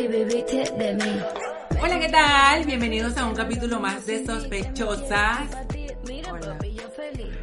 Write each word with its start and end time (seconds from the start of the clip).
y 0.00 0.08
viviste 0.08 0.64
de 0.78 0.94
mí. 0.94 1.20
Hola, 1.82 2.00
¿qué 2.00 2.08
tal? 2.08 2.64
Bienvenidos 2.64 3.18
a 3.18 3.26
un 3.26 3.34
capítulo 3.34 3.78
más 3.80 4.06
de 4.06 4.24
Sospechosas. 4.24 5.50
Hola. 6.32 6.56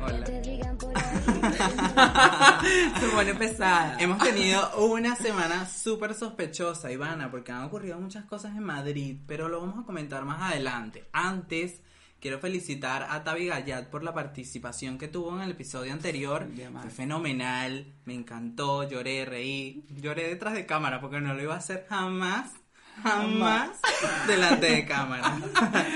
Hola. 0.01 0.25
Se 2.99 3.07
pone 3.09 3.35
pesada. 3.35 3.97
Hemos 3.99 4.17
tenido 4.17 4.75
una 4.77 5.15
semana 5.15 5.67
súper 5.67 6.15
sospechosa, 6.15 6.91
Ivana, 6.91 7.29
porque 7.29 7.51
han 7.51 7.61
ocurrido 7.63 7.99
muchas 7.99 8.25
cosas 8.25 8.55
en 8.55 8.63
Madrid, 8.63 9.19
pero 9.27 9.49
lo 9.49 9.61
vamos 9.61 9.83
a 9.83 9.85
comentar 9.85 10.25
más 10.25 10.41
adelante. 10.41 11.07
Antes, 11.13 11.83
quiero 12.19 12.39
felicitar 12.39 13.07
a 13.09 13.23
Tavi 13.23 13.47
Gallat 13.47 13.89
por 13.89 14.03
la 14.03 14.13
participación 14.13 14.97
que 14.97 15.07
tuvo 15.07 15.35
en 15.35 15.41
el 15.41 15.51
episodio 15.51 15.93
anterior. 15.93 16.47
Fue 16.81 16.89
fenomenal, 16.89 17.93
me 18.05 18.13
encantó, 18.13 18.87
lloré, 18.87 19.25
reí, 19.25 19.85
lloré 19.89 20.27
detrás 20.27 20.53
de 20.53 20.65
cámara 20.65 20.99
porque 20.99 21.21
no 21.21 21.33
lo 21.33 21.41
iba 21.41 21.55
a 21.55 21.59
hacer 21.59 21.85
jamás. 21.89 22.51
Jamás 23.03 23.79
delante 24.27 24.71
de 24.71 24.85
cámara. 24.85 25.39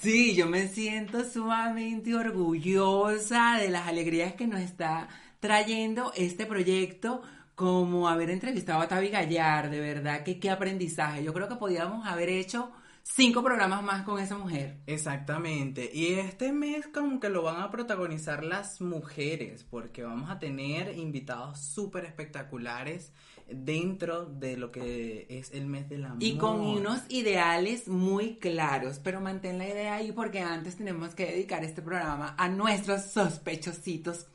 Sí, 0.00 0.36
yo 0.36 0.46
me 0.46 0.68
siento 0.68 1.24
sumamente 1.24 2.14
orgullosa 2.14 3.58
de 3.58 3.68
las 3.68 3.88
alegrías 3.88 4.34
que 4.34 4.46
nos 4.46 4.60
está 4.60 5.08
trayendo 5.40 6.12
este 6.14 6.46
proyecto, 6.46 7.20
como 7.56 8.08
haber 8.08 8.30
entrevistado 8.30 8.80
a 8.80 8.86
Tavi 8.86 9.08
Gallar, 9.08 9.70
de 9.70 9.80
verdad 9.80 10.22
que 10.22 10.38
qué 10.38 10.50
aprendizaje. 10.50 11.24
Yo 11.24 11.34
creo 11.34 11.48
que 11.48 11.56
podíamos 11.56 12.06
haber 12.06 12.28
hecho 12.28 12.70
cinco 13.14 13.42
programas 13.42 13.82
más 13.82 14.04
con 14.04 14.20
esa 14.20 14.36
mujer. 14.36 14.78
Exactamente. 14.86 15.90
Y 15.92 16.14
este 16.14 16.52
mes 16.52 16.86
como 16.86 17.20
que 17.20 17.28
lo 17.28 17.42
van 17.42 17.60
a 17.62 17.70
protagonizar 17.70 18.44
las 18.44 18.80
mujeres, 18.80 19.64
porque 19.64 20.02
vamos 20.02 20.30
a 20.30 20.38
tener 20.38 20.96
invitados 20.96 21.58
súper 21.60 22.04
espectaculares 22.04 23.12
dentro 23.50 24.26
de 24.26 24.56
lo 24.56 24.70
que 24.70 25.26
es 25.30 25.52
el 25.52 25.66
mes 25.66 25.88
del 25.88 26.04
amor. 26.04 26.22
Y 26.22 26.36
con 26.36 26.60
unos 26.60 27.00
ideales 27.08 27.88
muy 27.88 28.36
claros, 28.36 29.00
pero 29.02 29.20
mantén 29.20 29.58
la 29.58 29.68
idea 29.68 29.94
ahí 29.94 30.12
porque 30.12 30.40
antes 30.40 30.76
tenemos 30.76 31.14
que 31.14 31.26
dedicar 31.26 31.64
este 31.64 31.82
programa 31.82 32.34
a 32.36 32.48
nuestros 32.48 33.02
sospechositos 33.04 34.26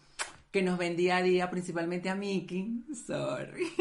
que 0.53 0.61
nos 0.61 0.77
ven 0.77 0.95
día 0.95 1.17
a 1.17 1.23
día, 1.23 1.49
principalmente 1.49 2.11
a 2.11 2.15
Miki. 2.15 2.83
Sorry. 2.93 3.71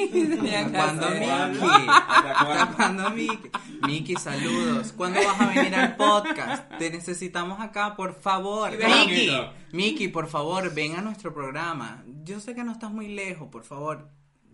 ¿Cuándo? 0.73 1.07
¿Hasta 1.07 2.73
cuándo 2.75 3.11
Miki? 3.11 3.51
Miki, 3.87 4.17
saludos. 4.17 4.95
¿Cuándo 4.95 5.21
vas 5.23 5.39
a 5.39 5.49
venir 5.49 5.75
al 5.75 5.97
podcast? 5.97 6.67
Te 6.79 6.91
necesitamos 6.91 7.61
acá, 7.61 7.95
por 7.95 8.19
favor. 8.19 8.71
Miki, 8.73 9.31
Miki, 9.73 10.09
por 10.09 10.29
favor, 10.29 10.73
ven 10.73 10.97
a 10.97 11.03
nuestro 11.03 11.35
programa. 11.35 12.03
Yo 12.25 12.41
sé 12.41 12.55
que 12.55 12.65
no 12.65 12.73
estás 12.73 12.91
muy 12.91 13.09
lejos, 13.09 13.51
por 13.51 13.65
favor. 13.65 14.09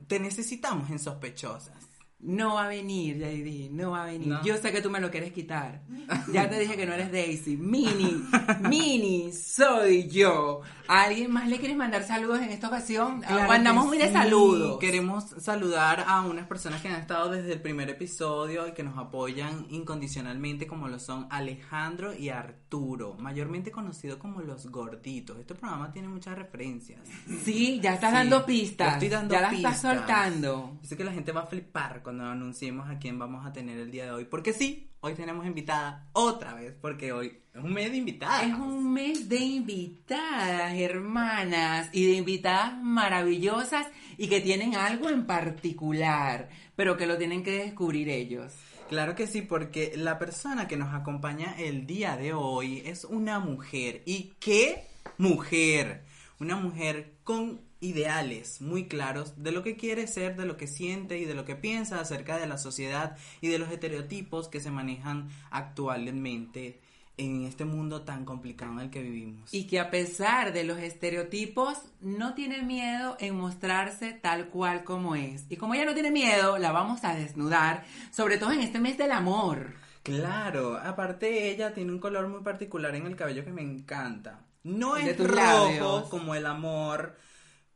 Te 0.09 0.19
necesitamos 0.19 0.91
en 0.91 0.99
Sospechosas. 0.99 1.88
No 2.21 2.55
va 2.55 2.65
a 2.65 2.69
venir, 2.69 3.17
JD, 3.19 3.71
no 3.71 3.93
va 3.93 4.03
a 4.03 4.07
venir. 4.07 4.27
No. 4.27 4.43
Yo 4.43 4.57
sé 4.57 4.73
que 4.73 4.83
tú 4.83 4.91
me 4.91 4.99
lo 5.01 5.11
quieres 5.11 5.33
quitar. 5.33 5.83
Ya 6.33 6.49
te 6.51 6.59
dije 6.59 6.77
que 6.77 6.85
no 6.85 6.93
eres 6.93 7.11
Daisy. 7.13 7.57
Mini, 7.57 8.23
Mini, 8.69 9.33
soy 9.33 10.09
yo. 10.09 10.61
¿A 10.89 11.03
alguien 11.05 11.31
más 11.31 11.49
le 11.49 11.59
quieres 11.59 11.77
mandar 11.77 12.03
saludos 12.03 12.41
en 12.41 12.51
esta 12.51 12.69
ocasión? 12.69 13.21
Claro 13.21 13.51
Andamos 13.53 13.85
que 13.85 13.89
muy 13.89 13.99
de 13.99 14.07
sí. 14.09 14.13
saludos. 14.13 14.79
Queremos 14.79 15.25
saludar 15.39 16.05
a 16.07 16.23
unas 16.23 16.47
personas 16.47 16.81
que 16.83 16.89
han 16.89 17.01
estado 17.01 17.31
desde 17.31 17.53
el 17.53 17.61
primer 17.63 17.89
episodio 17.91 18.67
y 18.69 18.73
que 18.73 18.83
nos 18.83 18.99
apoyan 18.99 19.67
incondicionalmente, 19.71 20.67
como 20.67 20.89
lo 20.89 20.99
son 20.99 21.27
Alejandro 21.31 22.15
y 22.15 22.29
Arturo, 22.31 23.15
mayormente 23.19 23.71
conocidos 23.71 24.19
como 24.19 24.41
los 24.41 24.67
gorditos. 24.71 25.39
Este 25.39 25.55
programa 25.55 25.93
tiene 25.93 26.09
muchas 26.09 26.37
referencias. 26.37 27.01
Sí, 27.45 27.81
ya 27.83 27.95
estás 27.95 28.11
Sí, 28.11 28.17
dando 28.17 28.41
ya 28.41 28.47
pistas. 28.47 28.93
estoy 28.95 29.09
dando 29.09 29.35
ya 29.35 29.41
la 29.43 29.51
pistas. 29.51 29.77
estás 29.77 29.97
soltando. 29.97 30.79
Yo 30.83 30.89
sé 30.89 30.97
que 30.97 31.05
la 31.05 31.13
gente 31.13 31.33
va 31.33 31.43
a 31.43 31.47
flipar 31.47 32.03
cuando 32.09 32.25
anunciemos 32.25 32.89
a 32.89 32.99
quién 32.99 33.19
vamos 33.19 33.45
a 33.45 33.53
tener 33.53 33.77
el 33.77 33.91
día 33.91 34.07
de 34.07 34.13
hoy. 34.13 34.25
Porque 34.25 34.55
sí, 34.55 34.89
hoy 35.01 35.13
tenemos 35.13 35.45
invitada 35.45 36.09
otra 36.15 36.55
vez, 36.55 36.75
porque 36.81 37.13
hoy 37.13 37.39
es 37.53 37.63
un 37.63 37.75
mes 37.75 37.91
de 37.91 37.99
invitadas. 37.99 38.45
Es 38.45 38.55
un 38.55 38.95
mes 38.95 39.29
de 39.29 39.37
invitadas, 39.37 40.73
hermanas, 40.73 41.91
y 41.93 42.07
de 42.07 42.13
invitadas 42.13 42.83
maravillosas 42.83 43.89
y 44.17 44.27
que 44.27 44.41
tienen 44.41 44.75
algo 44.75 45.11
en 45.11 45.27
particular, 45.27 46.49
pero 46.75 46.97
que 46.97 47.07
lo 47.07 47.19
tienen 47.19 47.43
que 47.43 47.65
descubrir 47.65 48.09
ellos. 48.09 48.55
Claro 48.89 49.15
que 49.15 49.27
sí, 49.27 49.43
porque 49.43 49.93
la 49.95 50.19
persona 50.19 50.67
que 50.67 50.79
nos 50.79 50.95
acompaña 50.95 51.57
el 51.59 51.87
día 51.87 52.17
de 52.17 52.33
hoy 52.33 52.83
es 52.87 53.05
una 53.05 53.39
mujer. 53.39 54.03
¿Y 54.07 54.33
qué 54.41 54.87
mujer? 55.19 56.07
Una 56.41 56.57
mujer 56.57 57.17
con 57.23 57.68
ideales 57.81 58.61
muy 58.61 58.87
claros 58.87 59.35
de 59.37 59.53
lo 59.53 59.63
que 59.63 59.77
quiere 59.77 60.07
ser, 60.07 60.37
de 60.37 60.47
lo 60.47 60.57
que 60.57 60.67
siente 60.67 61.19
y 61.19 61.25
de 61.25 61.35
lo 61.35 61.45
que 61.45 61.57
piensa 61.57 62.01
acerca 62.01 62.39
de 62.39 62.47
la 62.47 62.59
sociedad 62.59 63.17
y 63.41 63.49
de 63.49 63.59
los 63.59 63.71
estereotipos 63.71 64.49
que 64.49 64.61
se 64.61 64.71
manejan 64.71 65.29
actualmente 65.51 66.81
en 67.19 67.45
este 67.45 67.65
mundo 67.65 68.03
tan 68.03 68.25
complicado 68.25 68.73
en 68.73 68.81
el 68.81 68.91
que 68.91 69.03
vivimos. 69.03 69.53
Y 69.53 69.67
que 69.67 69.81
a 69.81 69.91
pesar 69.91 70.53
de 70.53 70.65
los 70.65 70.79
estereotipos, 70.79 71.79
no 72.01 72.35
tiene 72.35 72.63
miedo 72.63 73.17
en 73.19 73.37
mostrarse 73.37 74.13
tal 74.13 74.49
cual 74.49 74.85
como 74.85 75.17
es. 75.17 75.45
Y 75.51 75.57
como 75.57 75.75
ella 75.75 75.85
no 75.85 75.95
tiene 75.95 76.13
miedo, 76.13 76.59
la 76.59 76.73
vamos 76.73 77.05
a 77.05 77.15
desnudar, 77.15 77.85
sobre 78.13 78.39
todo 78.39 78.53
en 78.53 78.61
este 78.61 78.79
mes 78.79 78.97
del 78.97 79.13
amor. 79.13 79.75
Claro, 80.05 80.79
aparte 80.79 81.51
ella 81.51 81.75
tiene 81.75 81.93
un 81.93 81.99
color 81.99 82.29
muy 82.29 82.41
particular 82.43 82.95
en 82.95 83.07
el 83.07 83.17
cabello 83.17 83.45
que 83.45 83.53
me 83.53 83.63
encanta. 83.63 84.47
No 84.63 84.97
es 84.97 85.19
rojo 85.19 85.35
labios. 85.35 86.09
como 86.09 86.35
el 86.35 86.47
amor, 86.47 87.17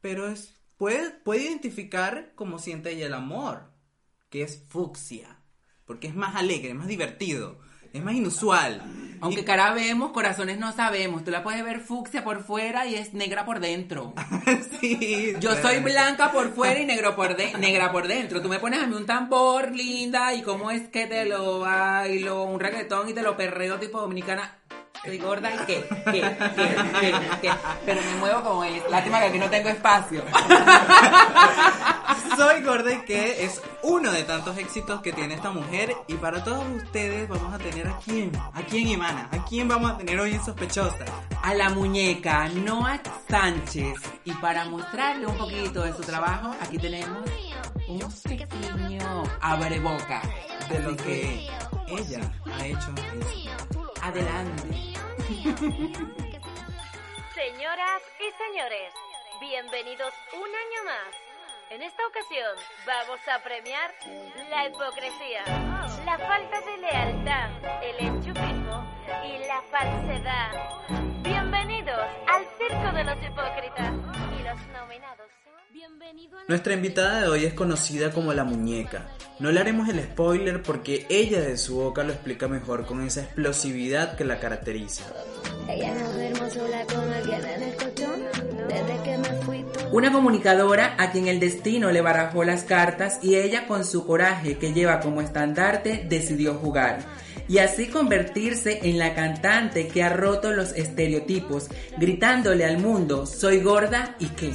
pero 0.03 0.29
es 0.29 0.53
puede, 0.77 1.09
puede 1.11 1.45
identificar 1.45 2.33
cómo 2.35 2.59
siente 2.59 2.91
ella 2.91 3.07
el 3.07 3.15
amor, 3.15 3.71
que 4.29 4.43
es 4.43 4.63
fucsia, 4.69 5.39
porque 5.87 6.09
es 6.09 6.15
más 6.15 6.37
alegre, 6.37 6.71
es 6.71 6.75
más 6.75 6.89
divertido, 6.89 7.59
es 7.93 8.03
más 8.05 8.15
inusual. 8.15 8.83
Aunque 9.21 9.43
Y- 9.43 9.45
cara 9.45 9.73
vemos, 9.73 10.11
corazones 10.11 10.59
no 10.59 10.73
sabemos. 10.73 11.23
Tú 11.25 11.31
la 11.31 11.45
puedes 11.45 11.63
ver 11.65 11.79
fucsia 11.81 12.25
por 12.25 12.43
fuera 12.43 12.87
y 12.87 12.97
es 12.97 13.15
negra 13.15 13.45
por 13.45 13.61
dentro. 13.61 14.15
sí, 14.81 15.35
Yo 15.39 15.55
soy 15.63 15.79
blanca 15.81 16.33
por 16.33 16.53
fuera 16.55 16.81
y 16.81 16.87
negro 16.87 17.15
por 17.15 17.37
de- 17.37 17.57
negra 17.59 17.93
por 17.93 18.09
dentro. 18.09 18.43
Tú 18.43 18.49
me 18.49 18.59
pones 18.59 18.81
a 18.83 18.87
mí 18.87 18.95
un 18.97 19.07
tambor, 19.07 19.71
linda, 19.71 20.35
y 20.35 20.43
cómo 20.43 20.71
es 20.73 20.89
que 20.89 21.07
te 21.07 21.25
lo 21.27 21.61
bailo, 21.61 22.43
un 22.45 22.59
reggaetón 22.59 23.09
y 23.11 23.13
te 23.15 23.23
lo 23.23 23.37
perreo 23.37 23.79
tipo 23.79 24.01
dominicana. 24.01 24.59
Soy 25.05 25.19
gorda 25.19 25.51
y 25.53 25.59
qué, 25.67 25.85
qué, 26.05 26.13
qué, 26.13 26.77
qué, 27.01 27.15
qué. 27.41 27.51
Pero 27.85 28.01
me 28.03 28.15
muevo 28.21 28.41
como 28.43 28.63
es. 28.63 28.89
Lástima 28.89 29.19
que 29.19 29.27
aquí 29.27 29.39
no 29.39 29.51
tengo 29.51 29.69
espacio. 29.69 30.23
Soy 32.37 32.63
gorda 32.63 32.93
y 32.93 33.01
que 33.01 33.45
es 33.45 33.61
uno 33.83 34.13
de 34.13 34.23
tantos 34.23 34.57
éxitos 34.59 35.03
que 35.03 35.13
tiene 35.13 35.35
esta 35.35 35.51
mujer 35.51 35.93
y 36.07 36.15
para 36.15 36.45
todos 36.45 36.65
ustedes 36.69 37.29
vamos 37.29 37.53
a 37.53 37.59
tener 37.59 37.89
a 37.89 37.99
quién, 37.99 38.31
a 38.37 38.63
quién 38.63 38.87
Ivana, 38.87 39.29
a 39.33 39.45
quién 39.45 39.67
vamos 39.67 39.91
a 39.91 39.99
tener 39.99 40.21
hoy 40.21 40.35
en 40.35 40.45
Sospechosa. 40.45 41.05
A 41.43 41.53
la 41.55 41.71
muñeca 41.71 42.49
Noah 42.49 43.01
Sánchez. 43.29 43.95
Y 44.25 44.33
para 44.35 44.67
mostrarle 44.67 45.27
un 45.27 45.37
poquito 45.37 45.83
de 45.83 45.95
su 45.95 46.03
trabajo, 46.03 46.55
aquí 46.61 46.79
tenemos 46.79 47.29
un 47.89 48.01
pequeño 48.23 49.25
abreboca. 49.41 50.23
de 50.71 50.79
lo 50.79 50.97
que 50.97 51.49
ella 51.89 52.21
ha 52.55 52.67
hecho. 52.67 52.95
Adelante. 54.01 54.92
Señoras 57.35 58.03
y 58.21 58.31
señores, 58.45 58.93
bienvenidos 59.41 60.13
un 60.35 60.43
año 60.43 60.85
más. 60.85 61.15
En 61.71 61.83
esta 61.83 62.07
ocasión 62.07 62.57
vamos 62.87 63.21
a 63.29 63.43
premiar 63.43 63.95
la 64.51 64.69
hipocresía, 64.69 65.45
la 66.05 66.19
falta 66.19 66.61
de 66.61 66.77
lealtad, 66.79 67.51
el 67.83 68.07
enchufismo 68.07 68.85
y 69.25 69.39
la 69.47 69.63
falsedad. 69.71 70.53
Al 71.55 72.45
circo 72.59 72.97
de 72.97 73.05
los 73.05 73.17
hipócritas 73.19 73.93
y 74.39 74.43
los 74.43 74.57
nominados 74.73 75.29
son... 75.45 75.53
Nuestra 76.49 76.75
invitada 76.75 77.23
de 77.23 77.29
hoy 77.29 77.45
es 77.45 77.55
conocida 77.55 78.11
como 78.11 78.33
la 78.33 78.45
muñeca. 78.45 79.09
No 79.39 79.51
le 79.51 79.61
haremos 79.61 79.89
el 79.89 80.03
spoiler 80.03 80.63
porque 80.63 81.07
ella 81.09 81.41
de 81.41 81.57
su 81.57 81.77
boca 81.77 82.05
lo 82.05 82.13
explica 82.13 82.49
mejor 82.49 82.87
con 82.87 83.05
esa 83.05 83.23
explosividad 83.23 84.17
que 84.17 84.25
la 84.25 84.39
caracteriza. 84.39 85.05
Ella 85.69 85.95
no 85.95 86.13
duermo 86.13 86.51
sola 86.51 86.85
con 86.87 87.13
alguien 87.13 87.45
en 87.45 87.63
el 87.63 87.75
colchón. 87.77 88.23
Desde 88.69 89.03
que 89.03 89.19
me 89.19 89.43
fui 89.43 89.65
tú. 89.65 89.97
Una 89.97 90.13
comunicadora 90.13 90.95
a 90.99 91.11
quien 91.11 91.29
el 91.29 91.41
destino 91.41 91.91
le 91.91 92.01
barajó 92.01 92.45
las 92.45 92.65
cartas 92.65 93.19
y 93.23 93.37
ella 93.37 93.67
con 93.67 93.85
su 93.85 94.07
coraje 94.07 94.59
que 94.59 94.73
lleva 94.73 95.01
como 95.01 95.21
estandarte 95.21 96.07
decidió 96.09 96.55
jugar. 96.55 97.01
Y 97.49 97.59
así 97.59 97.89
convertirse 97.89 98.81
en 98.83 98.99
la 98.99 99.15
cantante 99.15 99.89
que 99.89 100.03
ha 100.03 100.09
roto 100.09 100.53
los 100.53 100.73
estereotipos, 100.73 101.69
gritándole 101.99 102.65
al 102.65 102.79
mundo, 102.79 103.27
soy 103.27 103.61
gorda 103.61 104.17
y 104.19 104.27
qué. 104.29 104.53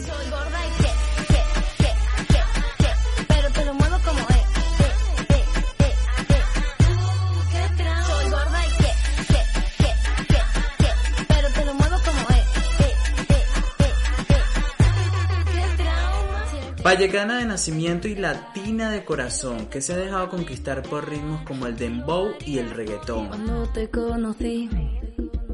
Vallecana 16.87 17.39
de 17.39 17.45
nacimiento 17.45 18.07
y 18.07 18.15
latina 18.15 18.89
de 18.89 19.03
corazón, 19.03 19.65
que 19.65 19.81
se 19.81 19.91
ha 19.91 19.97
dejado 19.97 20.29
conquistar 20.29 20.83
por 20.83 21.09
ritmos 21.09 21.41
como 21.41 21.67
el 21.67 21.75
dembow 21.75 22.29
y 22.45 22.59
el 22.59 22.69
reggaetón. 22.69 23.27
Cuando 23.27 23.67
te 23.73 23.89
conocí, 23.89 24.69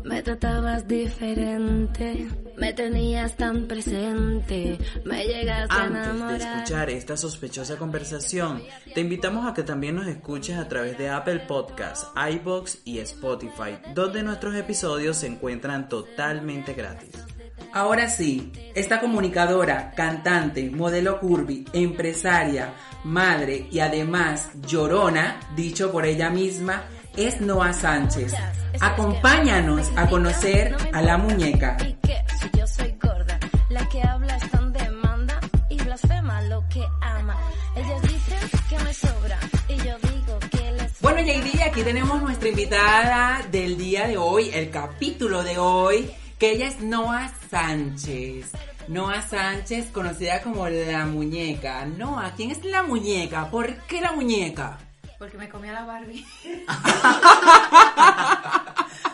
me 0.04 0.22
tratabas 0.22 0.88
diferente, 0.88 2.28
me 2.56 2.72
tenías 2.74 3.36
tan 3.36 3.66
presente, 3.66 4.78
me 5.06 5.26
llegaste 5.26 5.74
a 5.74 5.84
Antes 5.86 6.04
de 6.04 6.10
enamorar. 6.12 6.40
escuchar 6.40 6.90
esta 6.92 7.18
sospechosa 7.18 7.78
conversación, 7.78 8.62
te 8.94 9.02
invitamos 9.02 9.48
a 9.48 9.56
que 9.56 9.64
también 9.64 9.96
nos 9.96 10.06
escuches 10.06 10.56
a 10.60 10.68
través 10.68 11.00
de 11.00 11.10
Apple 11.10 11.40
Podcasts, 11.48 12.10
iBox 12.32 12.84
y 12.86 13.00
Spotify, 13.00 13.80
donde 13.96 14.22
nuestros 14.22 14.54
episodios 14.54 15.18
se 15.18 15.26
encuentran 15.26 15.90
totalmente 15.90 16.76
gratis. 16.76 17.10
Ahora 17.74 18.08
sí, 18.08 18.52
esta 18.76 19.00
comunicadora, 19.00 19.94
cantante, 19.96 20.70
modelo 20.70 21.20
curvy, 21.20 21.66
empresaria, 21.74 22.76
madre 23.04 23.68
y 23.72 23.80
además 23.80 24.52
llorona, 24.68 25.40
dicho 25.56 25.92
por 25.92 26.06
ella 26.06 26.30
misma, 26.30 26.84
es 27.18 27.42
Noa 27.42 27.74
Sánchez. 27.74 28.36
Acompáñanos 28.80 29.92
a 29.96 30.08
conocer 30.08 30.78
a 30.94 31.02
la 31.02 31.18
muñeca. 31.18 31.78
Y 31.82 31.94
que 31.94 32.16
si 32.40 32.60
yo 32.60 32.68
soy 32.68 32.96
gorda, 33.02 33.40
la 33.72 33.90
que 33.90 34.04
habla 34.04 34.38
es 34.38 34.52
tan 34.52 34.72
demanda 34.72 35.40
y 35.68 35.78
blasfema 35.78 36.44
lo 36.44 36.64
que 36.70 36.84
ama. 37.02 37.36
Ellos 37.76 38.02
dicen 38.04 38.50
que 38.70 38.78
me 38.84 38.94
sobra 38.94 39.40
y 39.68 39.78
yo 39.78 39.98
digo 39.98 40.40
que 40.52 40.72
les 40.74 41.02
Bueno, 41.02 41.22
JD, 41.22 41.64
aquí 41.64 41.82
tenemos 41.82 42.22
nuestra 42.22 42.50
invitada 42.50 43.42
del 43.52 43.80
día 43.80 44.08
de 44.08 44.18
hoy, 44.18 44.52
el 44.54 44.70
capítulo 44.70 45.42
de 45.42 45.58
hoy, 45.58 46.14
que 46.44 46.52
ella 46.52 46.68
es 46.68 46.82
Noa 46.82 47.32
Sánchez. 47.50 48.52
Noa 48.90 49.22
Sánchez, 49.22 49.92
conocida 49.94 50.42
como 50.42 50.68
la 50.68 51.06
muñeca. 51.06 51.86
Noa, 51.86 52.34
¿quién 52.36 52.52
es 52.52 52.66
la 52.66 52.84
muñeca? 52.84 53.50
¿Por 53.50 53.74
qué 53.84 54.02
la 54.02 54.12
muñeca? 54.12 54.78
Porque 55.18 55.38
me 55.38 55.48
comía 55.48 55.72
la 55.72 55.86
Barbie. 55.86 56.26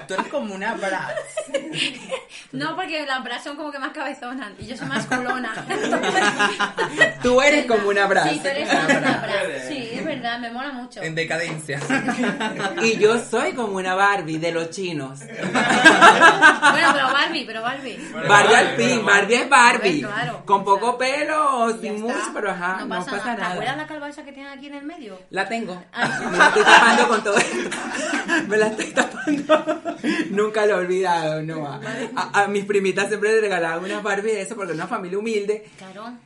Tú 0.09 0.15
eres 0.15 0.27
como 0.29 0.55
una 0.55 0.73
Bratz. 0.73 1.13
No, 2.51 2.75
porque 2.75 3.05
las 3.05 3.23
bras 3.23 3.43
son 3.43 3.55
como 3.55 3.71
que 3.71 3.77
más 3.77 3.91
cabezonas 3.91 4.49
y 4.57 4.65
yo 4.65 4.75
soy 4.75 4.87
más 4.87 5.05
culona. 5.05 5.53
Tú 7.21 7.39
eres 7.41 7.67
como 7.67 7.89
una 7.89 8.07
brasa. 8.07 8.29
Sí, 8.29 8.39
tú 8.39 8.47
eres 8.47 8.67
como 8.67 8.85
una. 8.97 9.21
Sí, 9.67 9.89
es 9.93 10.03
verdad, 10.03 10.39
me 10.39 10.49
mola 10.49 10.71
mucho. 10.71 10.99
En 11.03 11.13
decadencia. 11.13 11.79
Y 12.81 12.97
yo 12.97 13.19
soy 13.19 13.53
como 13.53 13.77
una 13.77 13.93
Barbie 13.93 14.39
de 14.39 14.51
los 14.51 14.71
chinos. 14.71 15.19
Bueno, 15.19 16.89
pero 16.93 17.13
Barbie, 17.13 17.45
pero 17.45 17.61
Barbie. 17.61 17.99
Barbie 18.27 18.55
al 18.55 18.67
fin, 18.75 19.05
Barbie 19.05 19.35
es 19.35 19.49
Barbie. 19.49 20.01
Pues 20.01 20.13
claro, 20.13 20.41
Con 20.45 20.63
poco 20.63 20.97
pelo 20.97 21.77
sin 21.79 22.01
mucho, 22.01 22.31
pero 22.33 22.49
ajá, 22.51 22.77
no 22.79 22.89
pasa, 22.89 23.11
¿Te 23.11 23.17
acuerdas 23.17 23.59
nada. 23.59 23.75
la 23.75 23.87
calva 23.87 24.09
esa 24.09 24.23
que 24.23 24.31
tiene 24.31 24.49
aquí 24.49 24.67
en 24.67 24.75
el 24.75 24.85
medio? 24.85 25.19
La 25.29 25.47
tengo. 25.47 25.75
Me 26.31 26.37
la 26.37 26.47
estoy 26.47 26.63
tapando 26.63 27.07
con 27.09 27.23
todo 27.23 27.37
esto. 27.37 27.77
Me 28.47 28.57
la 28.57 28.67
estoy 28.67 28.91
tapando. 28.91 29.85
Nunca 30.29 30.65
lo 30.65 30.73
he 30.73 30.85
olvidado, 30.85 31.41
no. 31.41 31.67
A, 31.67 32.47
mis 32.47 32.65
primitas 32.65 33.07
siempre 33.07 33.31
le 33.33 33.41
regalaban 33.41 33.83
unas 33.83 34.03
Barbies 34.03 34.35
de 34.35 34.41
eso 34.41 34.55
porque 34.55 34.73
era 34.73 34.83
una 34.83 34.87
familia 34.87 35.19
humilde. 35.19 35.65
Claro. 35.77 36.17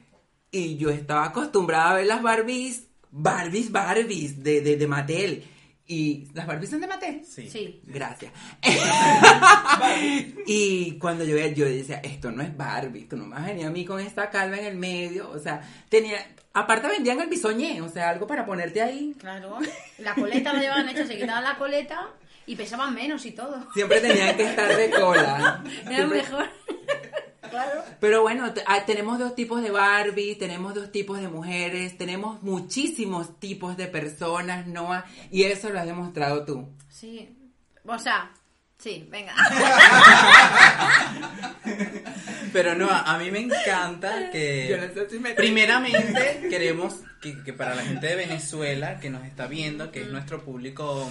Y 0.51 0.77
yo 0.77 0.89
estaba 0.89 1.25
acostumbrada 1.25 1.91
a 1.91 1.95
ver 1.95 2.05
las 2.05 2.21
Barbies, 2.21 2.87
Barbies, 3.09 3.71
Barbies 3.71 4.43
de, 4.43 4.61
de, 4.61 4.77
de 4.77 4.87
Mattel. 4.87 5.43
Y 5.85 6.29
las 6.33 6.47
Barbies 6.47 6.69
son 6.69 6.79
de 6.79 6.87
Mattel. 6.87 7.25
Sí. 7.25 7.49
Sí. 7.49 7.81
Gracias. 7.83 8.31
y 10.47 10.97
cuando 10.97 11.25
yo, 11.25 11.35
yo 11.47 11.65
decía, 11.65 11.99
esto 12.03 12.31
no 12.31 12.41
es 12.41 12.55
Barbie, 12.55 13.05
tú 13.05 13.17
no 13.17 13.25
me 13.25 13.35
vas 13.35 13.49
a 13.49 13.69
mí 13.69 13.83
con 13.83 13.99
esta 13.99 14.29
calva 14.29 14.57
en 14.57 14.65
el 14.65 14.77
medio. 14.77 15.29
O 15.29 15.39
sea, 15.39 15.61
tenía, 15.89 16.19
aparte 16.53 16.87
vendían 16.87 17.19
el 17.19 17.27
bisoñé, 17.27 17.81
o 17.81 17.89
sea, 17.89 18.09
algo 18.09 18.27
para 18.27 18.45
ponerte 18.45 18.81
ahí. 18.81 19.13
Claro. 19.19 19.57
La 19.97 20.15
coleta 20.15 20.53
la 20.53 20.61
llevaban 20.61 20.87
hecha, 20.87 21.05
se 21.05 21.17
quitaban 21.17 21.43
la 21.43 21.57
coleta 21.57 22.13
y 22.45 22.55
pesaban 22.55 22.93
menos 22.93 23.25
y 23.25 23.31
todo. 23.31 23.67
Siempre 23.73 23.99
tenían 24.01 24.35
que 24.37 24.43
estar 24.43 24.75
de 24.75 24.89
cola. 24.89 25.63
Era 25.85 25.95
Siempre- 25.95 26.21
mejor. 26.23 26.45
Claro. 27.49 27.83
Pero 27.99 28.23
bueno, 28.23 28.51
ah, 28.65 28.83
tenemos 28.83 29.19
dos 29.19 29.35
tipos 29.35 29.61
de 29.61 29.69
Barbie, 29.69 30.33
tenemos 30.37 30.73
dos 30.73 30.91
tipos 30.91 31.21
de 31.21 31.27
mujeres, 31.27 31.95
tenemos 31.99 32.41
muchísimos 32.41 33.39
tipos 33.39 33.77
de 33.77 33.85
personas, 33.85 34.65
Noah, 34.65 35.05
y 35.29 35.43
eso 35.43 35.69
lo 35.69 35.79
has 35.79 35.85
demostrado 35.85 36.45
tú. 36.45 36.67
Sí. 36.89 37.29
O 37.85 37.99
sea, 37.99 38.31
sí, 38.79 39.07
venga. 39.11 39.35
Pero 42.51 42.75
no, 42.75 42.89
a 42.89 43.17
mí 43.17 43.29
me 43.31 43.39
encanta 43.39 44.29
que... 44.31 44.67
Yo 44.69 44.77
no 44.77 44.91
sé 44.93 45.09
si 45.09 45.19
me- 45.19 45.33
Primeramente, 45.33 46.47
queremos 46.49 46.95
que, 47.21 47.43
que 47.43 47.53
para 47.53 47.75
la 47.75 47.83
gente 47.83 48.07
de 48.07 48.15
Venezuela 48.15 48.99
que 48.99 49.09
nos 49.09 49.25
está 49.25 49.47
viendo, 49.47 49.91
que 49.91 50.01
es 50.01 50.07
nuestro 50.09 50.43
público 50.43 51.07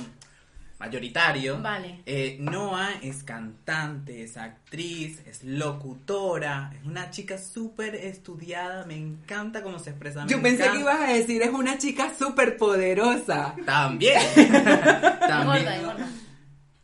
mayoritario, 0.82 1.61
Vale. 1.62 2.02
eh, 2.06 2.37
Noah 2.40 2.94
es 3.02 3.23
cantante, 3.23 4.25
es 4.25 4.37
actriz, 4.37 5.20
es 5.26 5.44
locutora, 5.44 6.73
es 6.79 6.84
una 6.84 7.08
chica 7.11 7.38
súper 7.38 7.94
estudiada, 7.94 8.84
me 8.84 8.96
encanta 8.96 9.62
cómo 9.62 9.79
se 9.79 9.90
expresa. 9.90 10.25
me 10.25 10.31
Yo 10.31 10.43
pensé 10.43 10.64
encanta- 10.64 10.73
que 10.73 10.81
ibas 10.81 11.00
a 11.00 11.12
decir, 11.12 11.40
es 11.43 11.50
una 11.50 11.79
chica 11.79 12.11
súper 12.19 12.56
poderosa. 12.56 13.55
También. 13.64 14.20
Y 14.37 15.29
También. 15.29 15.64
gorda, 15.64 15.76
y 15.79 15.84
gorda. 15.84 16.08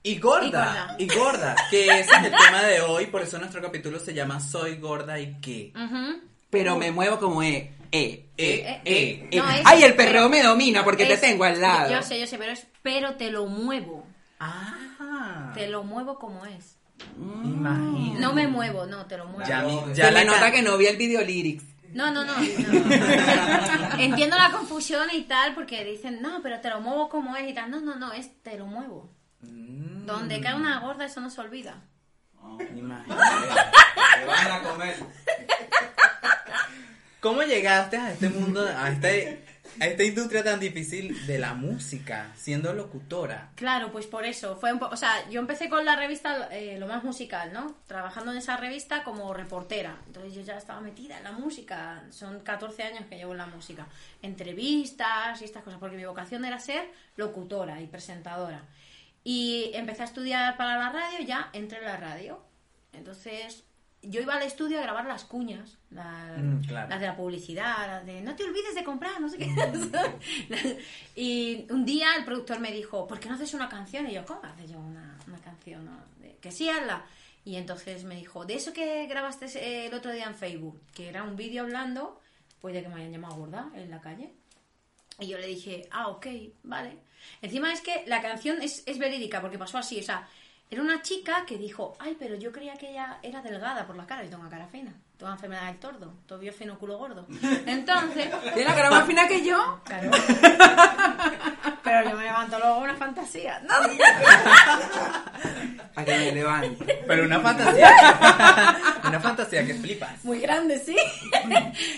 Y 0.05 0.19
gorda, 0.21 0.47
Y 0.47 0.51
gorda. 0.51 0.97
y 1.01 1.07
gorda, 1.09 1.57
que 1.71 1.85
ese 2.01 2.01
es 2.13 2.25
el 2.25 2.31
tema 2.31 2.63
de 2.63 2.81
hoy, 2.83 3.07
por 3.07 3.21
eso 3.23 3.37
nuestro 3.39 3.61
capítulo 3.61 3.99
se 3.99 4.15
llama 4.15 4.39
Soy 4.41 4.77
gorda 4.77 5.19
y 5.19 5.39
qué. 5.41 5.73
Pero 6.51 6.77
me 6.77 6.91
muevo 6.93 7.19
como 7.19 7.43
E. 7.43 7.75
E, 7.91 8.29
E, 8.37 8.55
Eh, 8.55 8.81
E, 8.85 9.29
E. 9.31 9.37
no, 9.39 9.49
es- 9.51 9.63
Ay, 9.65 9.83
el 9.83 9.95
perreo 9.95 10.13
pero- 10.23 10.29
me 10.29 10.43
domina 10.43 10.85
porque 10.85 11.07
te 11.07 11.15
Es- 11.15 11.21
tengo 11.21 11.45
al 11.45 11.61
lado. 11.61 11.91
Yo 11.91 12.03
sé, 12.03 12.21
yo 12.21 12.27
sé, 12.27 12.37
pero 12.39 12.53
es 12.53 12.67
pero 12.83 13.15
te 13.17 13.31
lo 13.31 13.47
muevo. 13.47 14.07
Ah, 14.41 15.51
Te 15.55 15.67
lo 15.69 15.83
muevo 15.85 16.19
como 16.19 16.45
es. 16.47 16.77
imagínate. 17.17 18.21
No 18.21 18.33
me 18.33 18.47
muevo, 18.47 18.87
no, 18.87 19.07
te 19.07 19.17
lo 19.17 19.27
muevo. 19.27 19.49
Ya, 19.49 19.63
mi- 19.63 19.81
Se 19.95 19.95
ya 19.95 20.05
me 20.07 20.13
la 20.13 20.25
nota 20.25 20.51
que 20.53 20.63
no 20.63 20.77
vi 20.77 20.87
el 20.87 20.97
video 20.97 21.23
lyrics. 21.23 21.65
No, 21.93 22.11
no, 22.11 22.25
no. 22.25 22.35
no. 22.37 22.39
Entiendo 23.99 24.37
la 24.37 24.51
confusión 24.53 25.09
y 25.13 25.23
tal, 25.23 25.55
porque 25.55 25.85
dicen, 25.85 26.21
no, 26.21 26.41
pero 26.43 26.61
te 26.61 26.69
lo 26.69 26.81
muevo 26.81 27.09
como 27.09 27.35
es 27.37 27.49
y 27.51 27.55
tal. 27.55 27.71
No, 27.71 27.81
no, 27.81 27.97
no, 27.97 28.13
es 28.13 28.43
te 28.43 28.59
lo 28.59 28.67
muevo. 28.67 29.11
Mm, 29.41 30.05
Donde 30.07 30.41
cae 30.41 30.55
una 30.55 30.81
gorda, 30.81 31.07
eso 31.07 31.21
no 31.21 31.31
se 31.31 31.41
olvida. 31.41 31.83
imagínate. 32.77 33.09
Te 34.21 34.25
van 34.27 34.51
a 34.53 34.61
comer. 34.63 34.97
¿Cómo 37.21 37.43
llegaste 37.43 37.97
a 37.97 38.13
este 38.13 38.29
mundo, 38.29 38.65
a, 38.65 38.91
este, 38.91 39.45
a 39.81 39.87
esta 39.87 40.05
industria 40.05 40.45
tan 40.45 40.61
difícil 40.61 41.27
de 41.27 41.39
la 41.39 41.55
música, 41.55 42.33
siendo 42.37 42.73
locutora? 42.75 43.51
Claro, 43.57 43.91
pues 43.91 44.07
por 44.07 44.25
eso. 44.25 44.57
Fue 44.57 44.73
un 44.73 44.79
po- 44.79 44.87
o 44.87 44.97
sea, 44.97 45.29
yo 45.29 45.41
empecé 45.41 45.69
con 45.69 45.85
la 45.85 45.97
revista 45.97 46.49
eh, 46.53 46.79
Lo 46.79 46.87
Más 46.87 47.03
Musical, 47.03 47.53
¿no? 47.53 47.75
Trabajando 47.89 48.31
en 48.31 48.39
esa 48.39 48.57
revista 48.57 49.03
como 49.03 49.35
reportera. 49.35 49.97
Entonces 50.07 50.33
yo 50.35 50.43
ya 50.43 50.57
estaba 50.57 50.81
metida 50.81 51.19
en 51.19 51.25
la 51.25 51.33
música. 51.33 52.05
Son 52.11 52.39
14 52.41 52.85
años 52.85 53.05
que 53.11 53.17
llevo 53.17 53.33
en 53.33 53.39
la 53.39 53.47
música. 53.47 53.89
Entrevistas 54.23 55.43
y 55.43 55.45
estas 55.45 55.63
cosas, 55.65 55.81
porque 55.81 55.97
mi 55.97 56.05
vocación 56.05 56.45
era 56.45 56.61
ser 56.61 56.89
locutora 57.17 57.81
y 57.81 57.87
presentadora. 57.89 58.63
Y 59.25 59.73
empecé 59.75 60.03
a 60.03 60.07
estudiar 60.07 60.57
para 60.57 60.79
la 60.79 60.91
radio, 60.91 61.19
ya 61.27 61.51
entré 61.53 61.79
en 61.79 61.85
la 61.85 61.97
radio. 61.97 62.41
Entonces 62.93 63.65
yo 64.03 64.21
iba 64.21 64.35
al 64.35 64.43
estudio 64.43 64.79
a 64.79 64.83
grabar 64.83 65.07
las 65.07 65.25
cuñas, 65.25 65.77
la- 65.91 66.37
Mm, 66.39 66.63
claro. 66.65 66.89
las 66.89 67.01
de 67.01 67.07
la 67.07 67.17
publicidad, 67.17 67.87
las 67.87 68.07
de 68.07 68.21
no 68.23 68.35
te 68.37 68.45
olvides 68.45 68.75
de 68.75 68.85
comprar, 68.85 69.21
no 69.21 69.29
sé 69.29 69.39
qué. 69.39 69.49
y 71.17 71.67
un 71.71 71.85
día 71.85 72.15
el 72.17 72.25
productor 72.25 72.61
me 72.61 72.73
dijo, 72.73 73.07
¿por 73.07 73.19
qué 73.21 73.29
no 73.29 73.35
haces 73.35 73.55
una 73.55 73.69
canción? 73.69 74.09
Y 74.09 74.15
yo, 74.15 74.25
¿cómo 74.25 74.41
haces 74.45 74.71
yo 74.71 74.79
una, 74.79 75.19
una 75.27 75.39
canción? 75.39 75.85
no? 75.85 75.99
Que 76.41 76.51
sí, 76.53 76.69
hazla. 76.69 77.05
Y 77.45 77.57
entonces 77.57 78.05
me 78.05 78.15
dijo, 78.17 78.45
de 78.45 78.55
eso 78.55 78.73
que 78.73 79.07
grabaste 79.07 79.47
eh, 79.59 79.87
el 79.87 79.95
otro 79.95 80.13
día 80.13 80.27
en 80.27 80.35
Facebook, 80.35 80.81
que 80.95 81.09
era 81.09 81.23
un 81.23 81.35
vídeo 81.37 81.63
hablando, 81.63 82.21
pues 82.61 82.75
de 82.75 82.83
que 82.83 82.89
me 82.89 82.97
hayan 82.97 83.13
llamado 83.13 83.37
gorda 83.37 83.71
en 83.75 83.91
la 83.91 84.01
calle. 84.01 84.33
Y 85.19 85.27
yo 85.29 85.39
le 85.39 85.47
dije, 85.47 85.89
ah, 85.91 86.09
ok, 86.09 86.27
vale. 86.63 86.99
Encima 87.43 87.73
es 87.73 87.81
que 87.81 88.05
la 88.07 88.23
canción 88.23 88.63
es, 88.63 88.83
es 88.87 88.99
verídica, 88.99 89.41
porque 89.41 89.59
pasó 89.59 89.79
así, 89.79 89.99
o 89.99 90.03
sea, 90.03 90.29
era 90.71 90.83
una 90.83 91.01
chica 91.01 91.47
que 91.47 91.57
dijo, 91.57 91.97
ay, 91.99 92.15
pero 92.19 92.35
yo 92.35 92.53
creía 92.53 92.75
que 92.75 92.91
ella 92.91 93.19
era 93.23 93.41
delgada 93.41 93.87
por 93.87 93.97
la 93.97 94.07
cara, 94.07 94.23
yo 94.23 94.29
tengo 94.29 94.43
una 94.43 94.51
cara 94.51 94.67
fina, 94.67 94.93
tengo 95.17 95.29
una 95.29 95.37
enfermedad 95.37 95.65
del 95.67 95.79
tordo, 95.79 96.13
todavía 96.27 96.53
fino 96.53 96.79
culo 96.79 96.99
gordo. 96.99 97.27
Entonces, 97.65 98.29
¿Tienes 98.55 98.67
la 98.67 98.75
cara 98.75 98.91
más 98.91 99.07
fina 99.07 99.27
que 99.27 99.43
yo? 99.45 99.81
claro. 99.85 100.11
Pero 101.83 102.11
yo 102.11 102.17
me 102.17 102.25
levanto 102.25 102.59
luego 102.59 102.81
una 102.81 102.95
fantasía. 102.97 103.61
No, 103.61 103.75
Para 105.95 106.05
que 106.05 106.19
me 106.19 106.33
levante. 106.33 107.03
Pero 107.07 107.25
una 107.25 107.41
fantasía. 107.41 108.79
una 109.05 109.21
fantasía 109.21 109.65
que 109.65 109.73
flipas. 109.73 110.23
muy 110.23 110.41
grande, 110.41 110.79
sí. 110.79 110.95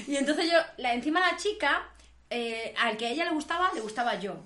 y 0.06 0.14
entonces 0.14 0.48
yo, 0.48 0.58
la, 0.76 0.94
encima 0.94 1.18
la 1.18 1.36
chica, 1.36 1.88
eh, 2.28 2.72
al 2.78 2.96
que 2.96 3.06
a 3.06 3.10
ella 3.10 3.24
le 3.24 3.32
gustaba, 3.32 3.72
le 3.74 3.80
gustaba 3.80 4.14
yo. 4.14 4.36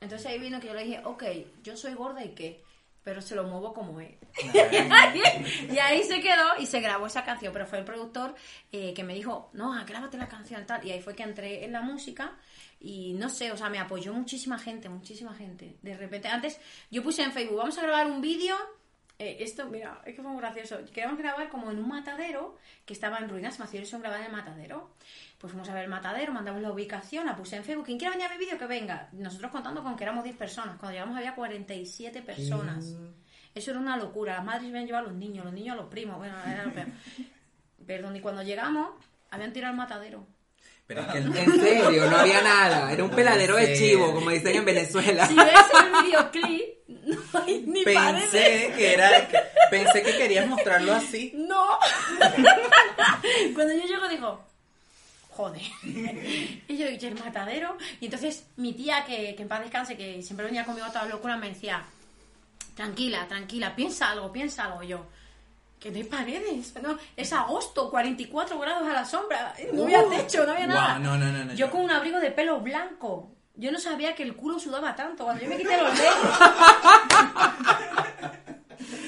Entonces 0.00 0.26
ahí 0.28 0.38
vino 0.38 0.60
que 0.60 0.68
yo 0.68 0.74
le 0.74 0.84
dije, 0.84 1.02
ok, 1.04 1.24
yo 1.62 1.76
soy 1.76 1.92
gorda 1.92 2.24
y 2.24 2.30
qué. 2.30 2.64
Pero 3.06 3.22
se 3.22 3.36
lo 3.36 3.44
muevo 3.44 3.72
como 3.72 4.00
es. 4.00 4.16
y 5.72 5.78
ahí 5.78 6.02
se 6.02 6.20
quedó 6.20 6.58
y 6.58 6.66
se 6.66 6.80
grabó 6.80 7.06
esa 7.06 7.24
canción, 7.24 7.52
pero 7.52 7.64
fue 7.64 7.78
el 7.78 7.84
productor 7.84 8.34
eh, 8.72 8.92
que 8.94 9.04
me 9.04 9.14
dijo, 9.14 9.48
no, 9.52 9.72
ah, 9.72 9.84
grábate 9.86 10.18
la 10.18 10.26
canción 10.26 10.66
tal. 10.66 10.84
Y 10.84 10.90
ahí 10.90 11.00
fue 11.00 11.14
que 11.14 11.22
entré 11.22 11.64
en 11.64 11.70
la 11.70 11.82
música 11.82 12.36
y 12.80 13.12
no 13.12 13.28
sé, 13.28 13.52
o 13.52 13.56
sea, 13.56 13.70
me 13.70 13.78
apoyó 13.78 14.12
muchísima 14.12 14.58
gente, 14.58 14.88
muchísima 14.88 15.32
gente. 15.34 15.76
De 15.82 15.96
repente, 15.96 16.26
antes 16.26 16.58
yo 16.90 17.04
puse 17.04 17.22
en 17.22 17.30
Facebook, 17.30 17.58
vamos 17.58 17.78
a 17.78 17.82
grabar 17.82 18.10
un 18.10 18.20
vídeo. 18.20 18.56
Eh, 19.18 19.36
esto, 19.40 19.66
mira, 19.66 20.00
es 20.04 20.14
que 20.14 20.22
fue 20.22 20.30
muy 20.30 20.40
gracioso. 20.40 20.78
Queríamos 20.92 21.18
grabar 21.18 21.48
como 21.48 21.70
en 21.70 21.78
un 21.78 21.88
matadero 21.88 22.56
que 22.84 22.92
estaba 22.92 23.18
en 23.18 23.28
ruinas, 23.28 23.58
me 23.58 23.64
hicieron 23.64 24.00
grabar 24.02 24.20
en 24.20 24.26
el 24.26 24.32
matadero. 24.32 24.90
Pues 25.38 25.52
fuimos 25.52 25.68
a 25.68 25.74
ver 25.74 25.84
el 25.84 25.90
matadero, 25.90 26.32
mandamos 26.32 26.62
la 26.62 26.70
ubicación, 26.70 27.26
la 27.26 27.36
puse 27.36 27.56
en 27.56 27.64
Facebook. 27.64 27.86
Quien 27.86 27.98
quiera 27.98 28.12
venir 28.14 28.26
a 28.26 28.32
mi 28.32 28.38
vídeo, 28.38 28.58
que 28.58 28.66
venga. 28.66 29.08
Nosotros 29.12 29.50
contando 29.50 29.82
con 29.82 29.96
que 29.96 30.04
éramos 30.04 30.24
10 30.24 30.36
personas. 30.36 30.76
Cuando 30.78 30.92
llegamos 30.94 31.16
había 31.16 31.34
47 31.34 32.22
personas. 32.22 32.94
Eso 33.54 33.70
era 33.70 33.80
una 33.80 33.96
locura. 33.96 34.34
Las 34.36 34.44
madres 34.44 34.68
iban 34.68 34.82
a 34.82 34.86
llevar 34.86 35.04
a 35.04 35.06
los 35.08 35.14
niños, 35.14 35.44
los 35.44 35.54
niños 35.54 35.74
a 35.74 35.76
los 35.76 35.88
primos. 35.88 36.16
Bueno, 36.18 36.34
era 36.46 36.64
lo 36.64 36.72
peor. 36.72 36.86
Perdón, 37.86 38.16
y 38.16 38.20
cuando 38.20 38.42
llegamos, 38.42 38.90
habían 39.30 39.52
tirado 39.52 39.72
el 39.72 39.76
matadero. 39.78 40.26
Pero 40.86 41.00
es 41.02 41.06
que 41.08 41.18
el- 41.18 41.36
En 41.36 41.60
serio, 41.60 42.10
no 42.10 42.16
había 42.16 42.42
nada. 42.42 42.92
Era 42.92 43.04
un 43.04 43.10
peladero 43.10 43.56
de 43.56 43.74
chivo, 43.74 44.12
como 44.14 44.30
dicen 44.30 44.56
en 44.56 44.64
Venezuela. 44.64 45.26
Si 45.26 45.34
ves 45.34 45.54
el 45.82 46.04
videoclip, 46.06 46.62
ni 47.66 47.82
pensé 47.84 48.72
que 48.76 48.92
era 48.94 49.28
pensé 49.70 50.02
que 50.02 50.16
querías 50.16 50.46
mostrarlo 50.46 50.92
así. 50.94 51.32
No. 51.34 51.78
Cuando 53.54 53.74
yo 53.74 53.84
llego 53.86 54.08
digo, 54.08 54.40
joder. 55.30 55.62
Y 56.68 56.76
yo 56.76 56.88
dije, 56.88 57.08
el 57.08 57.14
matadero. 57.18 57.76
Y 58.00 58.06
entonces 58.06 58.44
mi 58.56 58.72
tía, 58.72 59.04
que, 59.04 59.34
que 59.34 59.42
en 59.42 59.48
paz 59.48 59.60
descanse, 59.62 59.96
que 59.96 60.22
siempre 60.22 60.46
venía 60.46 60.64
conmigo 60.64 60.86
a 60.86 60.92
todas 60.92 61.08
locuras, 61.08 61.38
me 61.38 61.48
decía, 61.48 61.84
tranquila, 62.74 63.26
tranquila, 63.28 63.74
piensa 63.74 64.10
algo, 64.10 64.32
piensa 64.32 64.64
algo. 64.64 64.82
Y 64.82 64.88
yo, 64.88 65.06
que 65.80 65.90
no 65.90 65.96
hay 65.98 66.04
paredes, 66.04 66.74
no, 66.82 66.98
es 67.16 67.32
agosto, 67.32 67.90
44 67.90 68.58
grados 68.58 68.88
a 68.88 68.92
la 68.92 69.04
sombra, 69.04 69.54
no 69.72 69.84
había 69.84 70.08
techo, 70.08 70.44
no 70.46 70.52
había 70.52 70.66
nada. 70.66 70.98
Guau, 70.98 71.02
no, 71.02 71.18
no, 71.18 71.32
no, 71.32 71.44
no, 71.44 71.52
yo 71.52 71.66
yo- 71.66 71.70
con 71.70 71.82
un 71.82 71.90
abrigo 71.90 72.18
de 72.18 72.30
pelo 72.30 72.60
blanco. 72.60 73.30
Yo 73.56 73.72
no 73.72 73.78
sabía 73.78 74.14
que 74.14 74.22
el 74.22 74.36
culo 74.36 74.58
sudaba 74.58 74.94
tanto. 74.94 75.24
Cuando 75.24 75.42
yo 75.42 75.48
me 75.48 75.56
quité 75.56 75.80
los 75.80 75.96
dedos. 75.96 76.16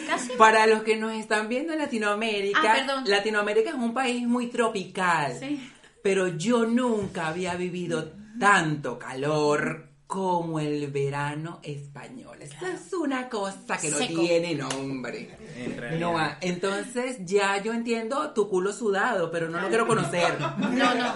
Casi 0.06 0.30
Para 0.32 0.66
los 0.66 0.82
que 0.82 0.96
nos 0.96 1.12
están 1.12 1.48
viendo 1.48 1.72
en 1.74 1.78
Latinoamérica, 1.80 2.86
Ah. 2.88 3.02
Latinoamérica 3.06 3.70
es 3.70 3.76
un 3.76 3.92
país 3.92 4.26
muy 4.26 4.46
tropical. 4.48 5.34
Sí. 5.38 5.70
Pero 6.02 6.28
yo 6.28 6.64
nunca 6.64 7.26
había 7.28 7.54
vivido 7.56 8.12
tanto 8.40 8.98
calor 8.98 9.87
como 10.08 10.58
el 10.58 10.90
verano 10.90 11.60
español. 11.62 12.38
Esto 12.40 12.66
es 12.66 12.92
una 12.94 13.28
cosa 13.28 13.76
que 13.78 13.90
no 13.90 13.98
Seco. 13.98 14.20
tiene 14.22 14.54
nombre. 14.54 15.28
En. 15.54 16.00
No, 16.00 16.16
entonces 16.40 17.18
ya 17.26 17.62
yo 17.62 17.74
entiendo 17.74 18.30
tu 18.30 18.48
culo 18.48 18.72
sudado, 18.72 19.30
pero 19.30 19.50
no 19.50 19.60
lo 19.60 19.68
quiero 19.68 19.86
conocer. 19.86 20.38
No, 20.58 20.94
no. 20.94 21.12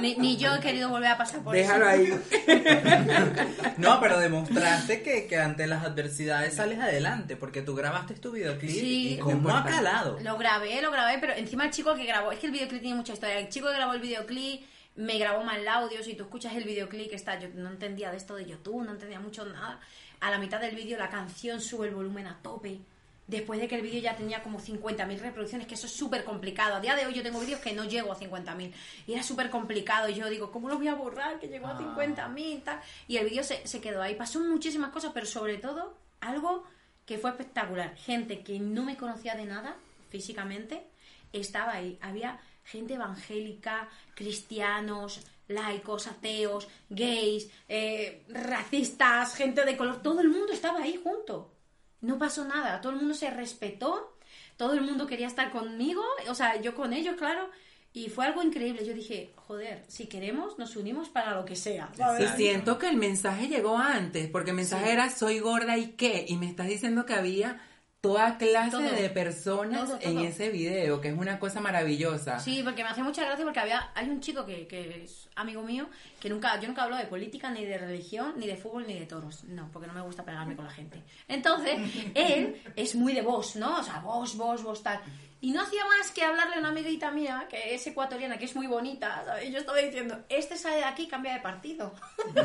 Ni, 0.00 0.16
ni 0.16 0.36
yo 0.38 0.54
he 0.54 0.60
querido 0.60 0.88
volver 0.88 1.10
a 1.10 1.18
pasar 1.18 1.42
por 1.42 1.54
Déjalo 1.54 1.88
eso. 1.90 2.14
ahí. 2.14 2.56
No, 3.76 4.00
pero 4.00 4.18
demostraste 4.18 5.02
que, 5.02 5.26
que 5.26 5.36
ante 5.38 5.66
las 5.66 5.84
adversidades 5.84 6.54
sales 6.54 6.78
adelante, 6.80 7.36
porque 7.36 7.60
tú 7.62 7.74
grabaste 7.74 8.14
tu 8.14 8.32
videoclip 8.32 8.70
Sí. 8.70 9.14
y 9.14 9.18
cómo 9.18 9.50
ha 9.50 9.64
calado. 9.64 10.18
Lo 10.22 10.38
grabé, 10.38 10.80
lo 10.80 10.90
grabé, 10.90 11.18
pero 11.18 11.34
encima 11.34 11.64
el 11.66 11.70
chico 11.70 11.94
que 11.94 12.04
grabó, 12.06 12.32
es 12.32 12.38
que 12.38 12.46
el 12.46 12.52
videoclip 12.52 12.80
tiene 12.80 12.96
mucha 12.96 13.12
historia. 13.12 13.38
El 13.38 13.48
chico 13.50 13.68
que 13.68 13.74
grabó 13.74 13.92
el 13.92 14.00
videoclip 14.00 14.62
me 14.96 15.18
grabó 15.18 15.42
mal 15.42 15.60
el 15.60 15.68
audio. 15.68 16.02
Si 16.02 16.14
tú 16.14 16.24
escuchas 16.24 16.54
el 16.54 16.64
videoclip 16.64 17.12
está, 17.12 17.38
yo 17.38 17.48
no 17.54 17.70
entendía 17.70 18.10
de 18.10 18.16
esto 18.16 18.34
de 18.34 18.46
YouTube, 18.46 18.84
no 18.84 18.92
entendía 18.92 19.20
mucho 19.20 19.44
nada. 19.44 19.80
A 20.20 20.30
la 20.30 20.38
mitad 20.38 20.60
del 20.60 20.74
vídeo 20.74 20.98
la 20.98 21.10
canción 21.10 21.60
sube 21.60 21.88
el 21.88 21.94
volumen 21.94 22.26
a 22.26 22.38
tope. 22.42 22.78
Después 23.26 23.60
de 23.60 23.68
que 23.68 23.76
el 23.76 23.82
vídeo 23.82 24.00
ya 24.00 24.16
tenía 24.16 24.42
como 24.42 24.60
50.000 24.60 25.18
reproducciones, 25.18 25.66
que 25.66 25.74
eso 25.74 25.86
es 25.86 25.92
súper 25.92 26.24
complicado. 26.24 26.74
A 26.74 26.80
día 26.80 26.94
de 26.94 27.06
hoy 27.06 27.14
yo 27.14 27.22
tengo 27.22 27.40
vídeos 27.40 27.60
que 27.60 27.72
no 27.72 27.84
llego 27.84 28.12
a 28.12 28.18
50.000. 28.18 28.72
Y 29.06 29.12
era 29.12 29.22
súper 29.22 29.48
complicado. 29.48 30.08
Y 30.08 30.14
yo 30.14 30.28
digo, 30.28 30.50
¿cómo 30.50 30.68
lo 30.68 30.76
voy 30.76 30.88
a 30.88 30.94
borrar? 30.94 31.38
Que 31.38 31.48
llegó 31.48 31.68
a 31.68 31.78
50.000 31.78 32.38
y 32.38 32.58
tal. 32.58 32.80
Y 33.08 33.16
el 33.16 33.28
vídeo 33.28 33.42
se, 33.42 33.66
se 33.66 33.80
quedó 33.80 34.02
ahí. 34.02 34.16
Pasó 34.16 34.40
muchísimas 34.40 34.90
cosas, 34.90 35.12
pero 35.14 35.24
sobre 35.24 35.58
todo 35.58 35.94
algo 36.20 36.64
que 37.06 37.18
fue 37.18 37.30
espectacular. 37.30 37.96
Gente 37.96 38.42
que 38.42 38.58
no 38.58 38.82
me 38.82 38.96
conocía 38.96 39.34
de 39.34 39.46
nada 39.46 39.76
físicamente 40.10 40.84
estaba 41.32 41.72
ahí. 41.72 41.98
Había 42.02 42.38
gente 42.72 42.94
evangélica, 42.94 43.88
cristianos, 44.14 45.20
laicos, 45.46 46.06
ateos, 46.06 46.68
gays, 46.88 47.50
eh, 47.68 48.24
racistas, 48.28 49.34
gente 49.34 49.64
de 49.64 49.76
color. 49.76 50.02
Todo 50.02 50.20
el 50.20 50.30
mundo 50.30 50.52
estaba 50.52 50.82
ahí 50.82 50.98
junto. 51.02 51.52
No 52.00 52.18
pasó 52.18 52.44
nada. 52.46 52.80
Todo 52.80 52.92
el 52.92 52.98
mundo 52.98 53.14
se 53.14 53.30
respetó. 53.30 54.16
Todo 54.56 54.72
el 54.72 54.80
mundo 54.80 55.06
quería 55.06 55.26
estar 55.26 55.50
conmigo. 55.50 56.02
O 56.28 56.34
sea, 56.34 56.60
yo 56.60 56.74
con 56.74 56.92
ellos, 56.92 57.16
claro. 57.16 57.50
Y 57.92 58.08
fue 58.08 58.24
algo 58.24 58.42
increíble. 58.42 58.86
Yo 58.86 58.94
dije, 58.94 59.32
joder, 59.36 59.84
si 59.86 60.06
queremos, 60.06 60.58
nos 60.58 60.76
unimos 60.76 61.10
para 61.10 61.34
lo 61.34 61.44
que 61.44 61.56
sea. 61.56 61.90
siento 62.36 62.78
que 62.78 62.88
el 62.88 62.96
mensaje 62.96 63.48
llegó 63.48 63.76
antes, 63.76 64.28
porque 64.30 64.50
el 64.50 64.56
mensaje 64.56 64.92
era 64.92 65.10
soy 65.10 65.40
gorda 65.40 65.76
y 65.76 65.88
qué, 65.88 66.24
y 66.26 66.36
me 66.36 66.48
estás 66.48 66.68
diciendo 66.68 67.04
que 67.04 67.12
había 67.12 67.60
toda 68.02 68.36
clase 68.36 68.72
Todo. 68.72 68.82
de 68.82 69.08
personas 69.10 69.88
Todo, 69.88 69.98
en 70.00 70.18
ese 70.18 70.50
video, 70.50 71.00
que 71.00 71.08
es 71.08 71.16
una 71.16 71.38
cosa 71.38 71.60
maravillosa. 71.60 72.40
Sí, 72.40 72.60
porque 72.64 72.82
me 72.82 72.90
hace 72.90 73.02
mucha 73.02 73.24
gracia 73.24 73.44
porque 73.44 73.60
había 73.60 73.92
hay 73.94 74.10
un 74.10 74.20
chico 74.20 74.44
que, 74.44 74.66
que 74.66 75.04
es 75.04 75.28
amigo 75.36 75.62
mío 75.62 75.86
que 76.18 76.28
nunca 76.28 76.60
yo 76.60 76.66
nunca 76.66 76.82
hablo 76.82 76.96
de 76.96 77.06
política 77.06 77.50
ni 77.52 77.64
de 77.64 77.78
religión 77.78 78.34
ni 78.36 78.48
de 78.48 78.56
fútbol 78.56 78.88
ni 78.88 78.98
de 78.98 79.06
toros, 79.06 79.44
no, 79.44 79.70
porque 79.72 79.86
no 79.86 79.94
me 79.94 80.00
gusta 80.00 80.24
pegarme 80.24 80.56
con 80.56 80.64
la 80.64 80.72
gente. 80.72 81.00
Entonces, 81.28 81.78
él 82.14 82.60
es 82.74 82.96
muy 82.96 83.14
de 83.14 83.22
vos, 83.22 83.54
¿no? 83.54 83.78
O 83.78 83.82
sea, 83.84 84.00
vos, 84.00 84.36
vos, 84.36 84.64
vos 84.64 84.82
tal. 84.82 85.00
Y 85.44 85.50
no 85.50 85.60
hacía 85.60 85.84
más 85.86 86.10
que 86.12 86.22
hablarle 86.22 86.54
a 86.54 86.58
una 86.60 86.68
amiguita 86.68 87.10
mía 87.10 87.46
que 87.50 87.74
es 87.74 87.84
ecuatoriana, 87.86 88.38
que 88.38 88.44
es 88.44 88.54
muy 88.54 88.68
bonita, 88.68 89.22
¿sabes? 89.26 89.48
Y 89.48 89.52
yo 89.52 89.58
estaba 89.58 89.76
diciendo, 89.78 90.16
este 90.28 90.56
sale 90.56 90.76
de 90.76 90.84
aquí 90.84 91.02
y 91.02 91.08
cambia 91.08 91.34
de 91.34 91.40
partido. 91.40 91.92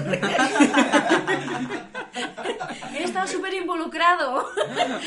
él 2.96 3.04
estaba 3.04 3.28
súper 3.28 3.54
involucrado. 3.54 4.48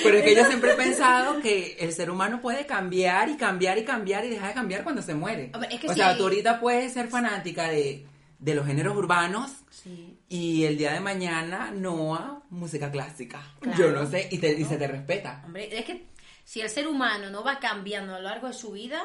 Pero 0.02 0.16
es 0.18 0.24
que 0.24 0.34
yo 0.36 0.44
siempre 0.46 0.72
he 0.72 0.76
pensado 0.76 1.40
que 1.40 1.76
el 1.80 1.92
ser 1.92 2.10
humano 2.10 2.40
puede 2.40 2.66
cambiar 2.66 3.28
y 3.28 3.36
cambiar 3.36 3.78
y 3.78 3.84
cambiar 3.84 4.24
y 4.24 4.30
dejar 4.30 4.48
de 4.48 4.54
cambiar 4.54 4.82
cuando 4.84 5.02
se 5.02 5.14
muere. 5.14 5.50
Hombre, 5.54 5.68
es 5.74 5.80
que 5.80 5.88
o 5.88 5.90
sí 5.92 5.96
sea, 5.96 6.10
hay- 6.10 6.16
tú 6.18 6.24
ahorita 6.24 6.60
puedes 6.60 6.92
ser 6.92 7.08
fanática 7.08 7.68
de, 7.68 8.06
de 8.38 8.54
los 8.54 8.66
géneros 8.66 8.96
urbanos 8.96 9.50
Sí. 9.70 10.18
y 10.28 10.64
el 10.64 10.76
día 10.76 10.92
de 10.92 11.00
mañana 11.00 11.70
no 11.74 12.14
a 12.14 12.42
música 12.50 12.90
clásica. 12.90 13.40
Claro. 13.60 13.78
Yo 13.78 13.90
no 13.92 14.06
sé, 14.06 14.28
y, 14.30 14.38
te, 14.38 14.52
y 14.52 14.64
se 14.64 14.76
te 14.76 14.86
respeta. 14.86 15.42
Hombre, 15.46 15.76
es 15.76 15.84
que 15.86 16.04
si 16.44 16.60
el 16.60 16.68
ser 16.70 16.86
humano 16.88 17.30
no 17.30 17.42
va 17.44 17.58
cambiando 17.58 18.14
a 18.14 18.18
lo 18.18 18.24
largo 18.24 18.48
de 18.48 18.52
su 18.54 18.72
vida, 18.72 19.02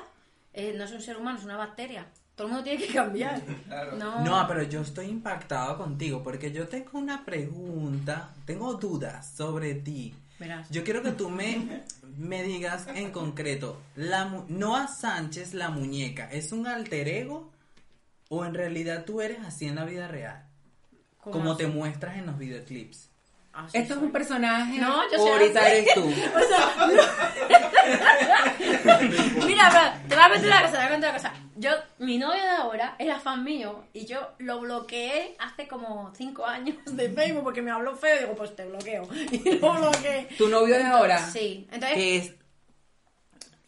eh, 0.54 0.74
no 0.78 0.84
es 0.86 0.92
un 0.92 1.02
ser 1.02 1.18
humano, 1.18 1.38
es 1.40 1.46
una 1.46 1.58
bacteria. 1.58 2.08
Todo 2.36 2.48
el 2.48 2.54
mundo 2.54 2.66
tiene 2.70 2.86
que 2.86 2.94
cambiar. 2.94 3.42
No, 3.98 4.24
No, 4.24 4.48
pero 4.48 4.64
yo 4.64 4.82
estoy 4.82 5.06
impactado 5.08 5.78
contigo 5.78 6.22
porque 6.24 6.52
yo 6.52 6.68
tengo 6.68 6.98
una 7.00 7.24
pregunta, 7.24 8.34
tengo 8.46 8.74
dudas 8.76 9.34
sobre 9.36 9.76
ti. 9.76 10.14
Verás. 10.38 10.70
Yo 10.70 10.84
quiero 10.84 11.02
que 11.02 11.12
tú 11.14 11.30
me, 11.30 11.84
me 12.18 12.44
digas 12.44 12.88
en 12.94 13.12
concreto, 13.12 13.82
la 13.96 14.26
Noah 14.50 14.88
Sánchez, 14.88 15.54
la 15.54 15.70
muñeca, 15.70 16.30
¿es 16.30 16.52
un 16.52 16.68
alter 16.68 17.08
ego 17.08 17.52
o 18.28 18.44
en 18.44 18.54
realidad 18.54 19.06
tú 19.06 19.22
eres 19.22 19.40
así 19.46 19.66
en 19.68 19.76
la 19.76 19.86
vida 19.86 20.10
real? 20.10 20.46
¿Cómo 21.22 21.32
Como 21.38 21.52
así? 21.54 21.60
te 21.64 21.68
muestras 21.68 22.18
en 22.18 22.26
los 22.26 22.38
videoclips. 22.38 23.10
Así 23.56 23.78
¿Esto 23.78 23.94
es 23.94 24.00
un 24.02 24.12
personaje 24.12 24.78
No, 24.80 25.02
yo 25.10 25.18
o 25.18 25.22
soy 25.24 25.32
ahorita 25.32 25.62
así. 25.62 25.72
eres 25.72 25.94
tú? 25.94 26.06
Mira, 29.46 29.70
pero 29.72 29.92
te 30.10 30.16
voy 30.16 30.24
a 30.24 30.30
contar 30.30 30.48
una 30.48 30.62
cosa, 30.62 30.72
te 30.72 30.78
voy 30.78 30.86
a 30.86 30.90
contar 30.90 31.10
una 31.10 31.14
cosa. 31.14 31.34
Yo, 31.58 31.72
mi 32.00 32.18
novio 32.18 32.42
de 32.42 32.50
ahora 32.50 32.96
era 33.00 33.18
fan 33.20 33.42
mío 33.44 33.86
y 33.94 34.06
yo 34.06 34.20
lo 34.40 34.60
bloqueé 34.60 35.38
hace 35.40 35.68
como 35.70 36.12
5 36.18 36.46
años 36.46 36.76
de 36.86 37.10
Facebook 37.10 37.44
porque 37.44 37.62
me 37.62 37.72
habló 37.72 37.96
feo 37.96 38.16
y 38.16 38.20
digo, 38.20 38.36
pues 38.36 38.54
te 38.56 38.66
bloqueo. 38.66 39.08
Y 39.32 39.60
lo 39.60 39.74
bloqueé. 39.74 40.28
¿Tu 40.38 40.48
novio 40.50 40.78
de 40.78 40.84
ahora? 40.84 41.20
Sí, 41.26 41.68
entonces... 41.72 41.98
Que 41.98 42.18
es, 42.18 42.34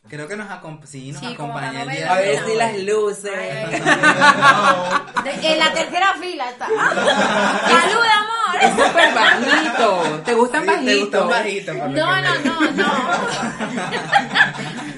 Creo 0.10 0.25
que 0.27 0.38
nos, 0.38 0.48
acom- 0.50 0.82
sí, 0.86 1.12
nos 1.12 1.20
Sí, 1.20 1.34
acompaña 1.34 1.84
el 1.84 1.89
día 1.89 2.13
a 2.13 2.17
ver 2.17 2.46
si 2.46 2.56
las 2.56 2.77
luces. 2.79 3.29
Ay, 3.38 3.50
ay, 3.51 3.82
ay. 3.84 5.34
De- 5.41 5.51
en 5.53 5.60
la 5.60 5.74
tercera 5.74 6.13
fila 6.13 6.50
está. 6.50 6.65
¡Salud, 6.65 8.06
amor! 8.15 8.37
Es 8.62 8.72
súper 8.72 9.13
bajito. 9.13 10.22
¿Te 10.25 10.34
gustan 10.34 10.62
Sí, 10.62 10.68
te 11.12 11.18
bajitos? 11.18 11.75
gustan 11.75 11.94
No, 11.94 12.22
no, 12.22 12.36
no, 12.44 12.72
no. 12.72 12.88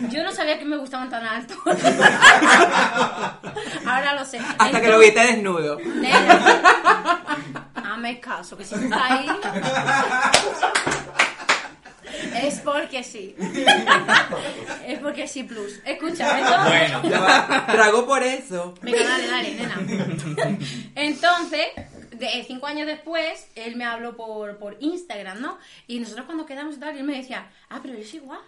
Yo 0.10 0.24
no 0.24 0.32
sabía 0.32 0.58
que 0.58 0.66
me 0.66 0.78
gustaban 0.78 1.10
tan 1.10 1.24
altos. 1.26 1.58
Ahora 3.86 4.14
lo 4.16 4.26
sé. 4.26 4.40
Hasta 4.58 4.82
que 4.82 4.88
lo 4.90 5.00
viste 5.00 5.20
desnudo. 5.20 5.78
Nena, 5.80 6.40
hazme 7.76 8.20
caso, 8.20 8.58
que 8.58 8.66
si 8.66 8.76
está 8.76 9.06
ahí. 9.06 9.28
Es 12.44 12.60
porque 12.62 13.04
sí. 13.04 13.36
Es 14.86 15.00
porque 15.00 15.28
sí, 15.28 15.44
plus. 15.44 15.74
Escucha, 15.86 16.40
entonces. 16.40 16.92
Bueno, 17.02 17.02
Trago 17.72 18.06
por 18.06 18.24
eso. 18.24 18.74
Venga, 18.82 19.04
dale, 19.04 19.28
dale, 19.28 19.56
nena. 19.56 19.76
Entonces, 20.96 21.68
de, 22.20 22.44
cinco 22.46 22.68
años 22.68 22.86
después, 22.86 23.50
él 23.56 23.76
me 23.76 23.86
habló 23.86 24.16
por, 24.16 24.58
por 24.58 24.78
Instagram, 24.80 25.42
¿no? 25.42 25.58
Y 25.88 26.00
nosotros 26.00 26.26
cuando 26.26 26.46
quedamos 26.46 26.76
y 26.76 26.80
tal, 26.80 26.98
él 26.98 27.04
me 27.04 27.18
decía, 27.18 27.50
ah, 27.70 27.80
pero 27.82 27.94
eres 27.96 28.14
igual, 28.14 28.40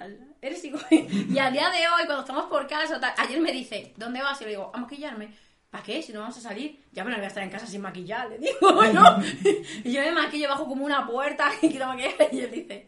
eres 0.42 0.64
igual. 0.64 0.86
Y 0.92 1.38
al 1.40 1.54
día 1.54 1.70
de 1.70 1.88
hoy, 1.88 2.06
cuando 2.06 2.22
estamos 2.22 2.46
por 2.46 2.68
casa, 2.68 3.00
tal, 3.00 3.14
ayer 3.18 3.40
me 3.40 3.52
dice, 3.52 3.94
¿dónde 3.98 4.22
vas? 4.22 4.40
Y 4.42 4.46
le 4.46 4.52
digo, 4.52 4.72
a 4.74 4.78
maquillarme. 4.78 5.30
¿Para 5.70 5.84
qué? 5.84 6.02
Si 6.02 6.12
no 6.12 6.20
vamos 6.20 6.38
a 6.38 6.42
salir. 6.42 6.84
Ya, 6.92 7.04
pero 7.04 7.12
no 7.12 7.16
voy 7.16 7.26
a 7.26 7.30
estar 7.30 7.44
en 7.44 7.50
casa 7.50 7.66
sin 7.66 7.82
maquillar, 7.82 8.30
le 8.30 8.40
digo, 8.40 8.84
¿no? 8.94 9.24
Y 9.86 9.94
yo 9.94 10.02
me 10.02 10.12
maquillo 10.12 10.50
bajo 10.50 10.68
como 10.68 10.86
una 10.86 11.08
puerta 11.08 11.50
y 11.62 11.70
quiero 11.70 11.88
maquillar. 11.88 12.14
Y 12.34 12.40
él 12.42 12.52
dice, 12.52 12.88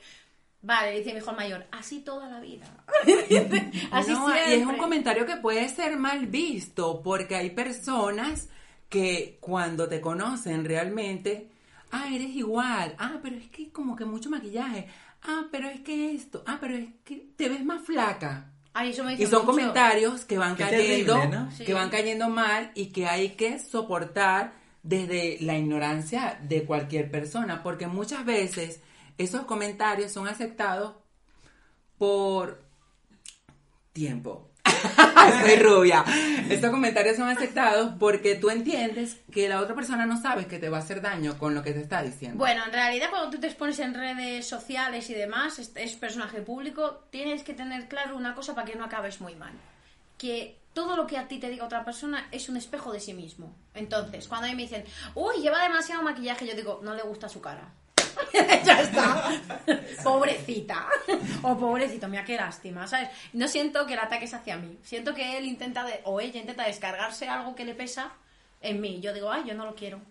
vale, 0.61 0.97
dice 0.97 1.13
mi 1.13 1.19
hijo 1.19 1.31
mayor, 1.31 1.65
así 1.71 2.01
toda 2.01 2.27
la 2.27 2.41
vida. 2.41 2.65
Así 3.91 4.11
No, 4.11 4.25
siempre. 4.25 4.57
y 4.57 4.61
es 4.61 4.67
un 4.67 4.77
comentario 4.77 5.25
que 5.25 5.37
puede 5.37 5.69
ser 5.69 5.95
mal 5.97 6.27
visto 6.27 7.01
porque 7.01 7.37
hay 7.37 7.51
personas 7.51 8.49
que 8.93 9.39
cuando 9.41 9.89
te 9.89 9.99
conocen 9.99 10.63
realmente, 10.65 11.49
ah, 11.89 12.05
eres 12.13 12.29
igual, 12.35 12.95
ah, 12.99 13.17
pero 13.23 13.35
es 13.37 13.49
que 13.49 13.71
como 13.71 13.95
que 13.95 14.05
mucho 14.05 14.29
maquillaje, 14.29 14.87
ah, 15.23 15.45
pero 15.51 15.67
es 15.67 15.79
que 15.81 16.13
esto, 16.13 16.43
ah, 16.45 16.59
pero 16.61 16.75
es 16.77 16.89
que 17.03 17.25
te 17.35 17.49
ves 17.49 17.65
más 17.65 17.81
flaca. 17.83 18.51
Ay, 18.71 18.91
eso 18.91 19.03
me 19.03 19.13
Y 19.15 19.25
son 19.25 19.31
mucho. 19.31 19.45
comentarios 19.47 20.25
que 20.25 20.37
van 20.37 20.55
Qué 20.55 20.63
cayendo, 20.65 21.15
terrible, 21.15 21.37
¿no? 21.39 21.51
Sí. 21.51 21.65
que 21.65 21.73
van 21.73 21.89
cayendo 21.89 22.29
mal 22.29 22.71
y 22.75 22.91
que 22.91 23.07
hay 23.07 23.29
que 23.29 23.57
soportar 23.57 24.53
desde 24.83 25.39
la 25.41 25.57
ignorancia 25.57 26.39
de 26.43 26.63
cualquier 26.63 27.09
persona, 27.09 27.63
porque 27.63 27.87
muchas 27.87 28.23
veces 28.25 28.79
esos 29.17 29.45
comentarios 29.45 30.11
son 30.11 30.27
aceptados 30.27 30.93
por 31.97 32.61
tiempo. 33.91 34.51
Soy 35.41 35.55
rubia. 35.57 36.03
Estos 36.49 36.71
comentarios 36.71 37.17
son 37.17 37.29
aceptados 37.29 37.93
porque 37.99 38.35
tú 38.35 38.49
entiendes 38.49 39.17
que 39.31 39.47
la 39.47 39.61
otra 39.61 39.75
persona 39.75 40.05
no 40.05 40.21
sabe 40.21 40.47
que 40.47 40.59
te 40.59 40.69
va 40.69 40.77
a 40.77 40.81
hacer 40.81 41.01
daño 41.01 41.37
con 41.37 41.55
lo 41.55 41.63
que 41.63 41.71
te 41.71 41.81
está 41.81 42.01
diciendo. 42.01 42.37
Bueno, 42.37 42.63
en 42.65 42.73
realidad 42.73 43.09
cuando 43.09 43.29
tú 43.29 43.39
te 43.39 43.47
expones 43.47 43.79
en 43.79 43.93
redes 43.93 44.47
sociales 44.47 45.09
y 45.09 45.13
demás, 45.13 45.59
es, 45.59 45.71
es 45.75 45.95
personaje 45.95 46.41
público, 46.41 47.05
tienes 47.09 47.43
que 47.43 47.53
tener 47.53 47.87
claro 47.87 48.15
una 48.17 48.35
cosa 48.35 48.55
para 48.55 48.67
que 48.67 48.77
no 48.77 48.85
acabes 48.85 49.21
muy 49.21 49.35
mal. 49.35 49.53
Que 50.17 50.57
todo 50.73 50.95
lo 50.95 51.07
que 51.07 51.17
a 51.17 51.27
ti 51.27 51.39
te 51.39 51.49
diga 51.49 51.65
otra 51.65 51.85
persona 51.85 52.27
es 52.31 52.49
un 52.49 52.57
espejo 52.57 52.91
de 52.91 52.99
sí 52.99 53.13
mismo. 53.13 53.55
Entonces, 53.73 54.27
cuando 54.27 54.47
a 54.47 54.49
mí 54.49 54.55
me 54.55 54.63
dicen, 54.63 54.83
uy, 55.15 55.41
lleva 55.41 55.63
demasiado 55.63 56.01
maquillaje, 56.01 56.47
yo 56.47 56.55
digo, 56.55 56.81
no 56.83 56.93
le 56.93 57.03
gusta 57.03 57.29
su 57.29 57.41
cara. 57.41 57.71
ya 58.65 58.81
está. 58.81 59.29
Pobrecita. 60.03 60.85
o 61.41 61.57
pobrecito, 61.57 62.07
mira 62.07 62.23
qué 62.25 62.35
lástima, 62.35 62.87
¿sabes? 62.87 63.09
No 63.33 63.47
siento 63.47 63.85
que 63.85 63.93
el 63.93 63.99
ataque 63.99 64.25
es 64.25 64.33
hacia 64.33 64.57
mí. 64.57 64.77
Siento 64.83 65.13
que 65.13 65.37
él 65.37 65.45
intenta, 65.45 65.83
de- 65.85 66.01
o 66.05 66.19
ella 66.19 66.39
intenta 66.39 66.63
descargarse 66.65 67.27
algo 67.27 67.55
que 67.55 67.65
le 67.65 67.75
pesa 67.75 68.11
en 68.63 68.81
mí. 68.81 68.99
Yo 69.01 69.13
digo, 69.13 69.31
ay, 69.31 69.43
yo 69.45 69.53
no 69.53 69.65
lo 69.65 69.75
quiero. 69.75 70.01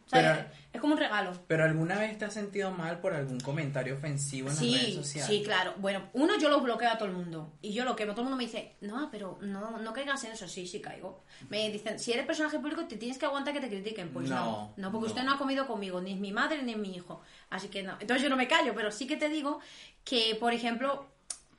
Es 0.72 0.80
como 0.80 0.92
un 0.94 0.98
regalo. 1.00 1.32
¿Pero 1.48 1.64
alguna 1.64 1.98
vez 1.98 2.16
te 2.18 2.24
has 2.26 2.32
sentido 2.34 2.70
mal 2.70 3.00
por 3.00 3.12
algún 3.14 3.40
comentario 3.40 3.94
ofensivo 3.96 4.48
en 4.48 4.54
las 4.54 4.62
redes 4.64 4.80
Sí, 4.84 4.94
sociales? 4.94 5.26
sí, 5.38 5.42
claro. 5.42 5.74
Bueno, 5.78 6.08
uno 6.12 6.38
yo 6.38 6.48
lo 6.48 6.60
bloqueo 6.60 6.90
a 6.90 6.96
todo 6.98 7.08
el 7.08 7.14
mundo. 7.14 7.52
Y 7.62 7.72
yo 7.72 7.84
lo 7.84 7.96
quemo. 7.96 8.12
Todo 8.12 8.22
el 8.22 8.24
mundo 8.28 8.36
me 8.36 8.44
dice, 8.44 8.76
no, 8.80 9.10
pero 9.10 9.38
no, 9.42 9.78
no 9.78 9.92
caigas 9.92 10.22
en 10.24 10.32
eso. 10.32 10.46
Sí, 10.48 10.66
sí 10.66 10.80
caigo. 10.80 11.24
Me 11.50 11.68
dicen, 11.70 11.98
si 11.98 12.12
eres 12.12 12.24
personaje 12.26 12.58
público, 12.58 12.86
te 12.86 12.96
tienes 12.96 13.18
que 13.18 13.26
aguantar 13.26 13.52
que 13.54 13.60
te 13.60 13.68
critiquen. 13.68 14.10
Pues 14.10 14.28
no. 14.28 14.36
No, 14.36 14.74
No, 14.76 14.92
porque 14.92 15.06
no. 15.08 15.12
usted 15.12 15.22
no 15.24 15.32
ha 15.34 15.38
comido 15.38 15.66
conmigo, 15.66 16.00
ni 16.00 16.12
es 16.12 16.20
mi 16.20 16.32
madre 16.32 16.62
ni 16.62 16.72
es 16.72 16.78
mi 16.78 16.94
hijo. 16.94 17.22
Así 17.50 17.68
que 17.68 17.82
no. 17.82 17.92
Entonces 18.00 18.22
yo 18.22 18.28
no 18.28 18.36
me 18.36 18.48
callo, 18.48 18.74
pero 18.74 18.90
sí 18.90 19.06
que 19.06 19.16
te 19.16 19.28
digo 19.28 19.60
que, 20.04 20.36
por 20.38 20.52
ejemplo, 20.52 21.06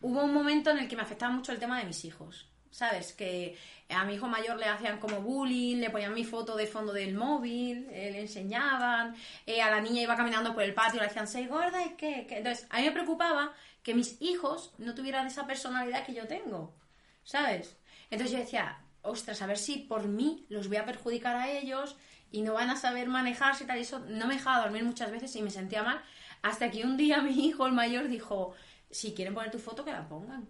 hubo 0.02 0.24
un 0.24 0.34
momento 0.34 0.70
en 0.72 0.78
el 0.80 0.88
que 0.88 0.96
me 0.96 1.02
afectaba 1.02 1.32
mucho 1.34 1.52
el 1.52 1.60
tema 1.60 1.80
de 1.80 1.86
mis 1.86 2.06
hijos. 2.06 2.48
¿Sabes? 2.74 3.14
Que 3.14 3.56
a 3.90 4.04
mi 4.04 4.16
hijo 4.16 4.28
mayor 4.28 4.58
le 4.58 4.66
hacían 4.66 5.00
como 5.00 5.22
bullying, 5.22 5.78
le 5.78 5.92
ponían 5.92 6.12
mi 6.12 6.24
foto 6.24 6.56
de 6.56 6.66
fondo 6.66 6.92
del 6.92 7.14
móvil, 7.14 7.88
eh, 7.92 8.10
le 8.12 8.22
enseñaban, 8.22 9.16
eh, 9.46 9.62
a 9.62 9.70
la 9.70 9.80
niña 9.80 10.02
iba 10.02 10.16
caminando 10.16 10.56
por 10.56 10.64
el 10.64 10.74
patio, 10.74 11.00
le 11.00 11.06
decían, 11.08 11.28
soy 11.28 11.46
gorda 11.46 11.86
y 11.86 11.92
qué, 11.92 12.26
qué?". 12.28 12.38
Entonces, 12.40 12.66
a 12.72 12.80
mí 12.80 12.86
me 12.86 12.92
preocupaba 12.92 13.54
que 13.84 13.94
mis 13.94 14.20
hijos 14.24 14.74
no 14.80 14.96
tuvieran 14.96 15.28
esa 15.28 15.46
personalidad 15.46 16.04
que 16.04 16.16
yo 16.16 16.26
tengo, 16.28 16.74
¿sabes? 17.24 17.78
Entonces 18.10 18.32
yo 18.32 18.40
decía, 18.40 18.80
ostras, 19.04 19.42
a 19.44 19.46
ver 19.46 19.60
si 19.60 19.78
por 19.78 20.08
mí 20.08 20.48
los 20.50 20.68
voy 20.68 20.78
a 20.78 20.86
perjudicar 20.86 21.36
a 21.36 21.52
ellos 21.52 21.96
y 22.32 22.42
no 22.42 22.54
van 22.54 22.72
a 22.72 22.76
saber 22.76 23.08
manejarse 23.08 23.66
y 23.66 23.68
tal. 23.68 23.78
Y 23.78 23.82
eso 23.82 24.00
no 24.00 24.26
me 24.26 24.36
dejaba 24.36 24.64
dormir 24.64 24.84
muchas 24.84 25.12
veces 25.12 25.36
y 25.36 25.44
me 25.44 25.52
sentía 25.52 25.84
mal. 25.84 26.02
Hasta 26.42 26.72
que 26.72 26.84
un 26.84 26.98
día 26.98 27.22
mi 27.22 27.46
hijo, 27.46 27.68
el 27.68 27.74
mayor, 27.74 28.08
dijo, 28.08 28.56
si 28.90 29.14
quieren 29.14 29.36
poner 29.36 29.52
tu 29.52 29.60
foto, 29.60 29.86
que 29.86 29.92
la 29.92 30.08
pongan. 30.10 30.48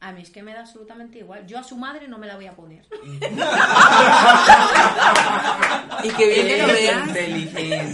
A 0.00 0.12
mí 0.12 0.22
es 0.22 0.30
que 0.30 0.42
me 0.44 0.52
da 0.54 0.60
absolutamente 0.60 1.18
igual. 1.18 1.44
Yo 1.46 1.58
a 1.58 1.64
su 1.64 1.76
madre 1.76 2.06
no 2.06 2.18
me 2.18 2.26
la 2.28 2.36
voy 2.36 2.46
a 2.46 2.54
poner. 2.54 2.86
Y 6.04 6.08
qué 6.10 6.26
bien 6.32 6.46
que 6.46 6.58
lo 6.58 6.66
veas. 6.68 7.08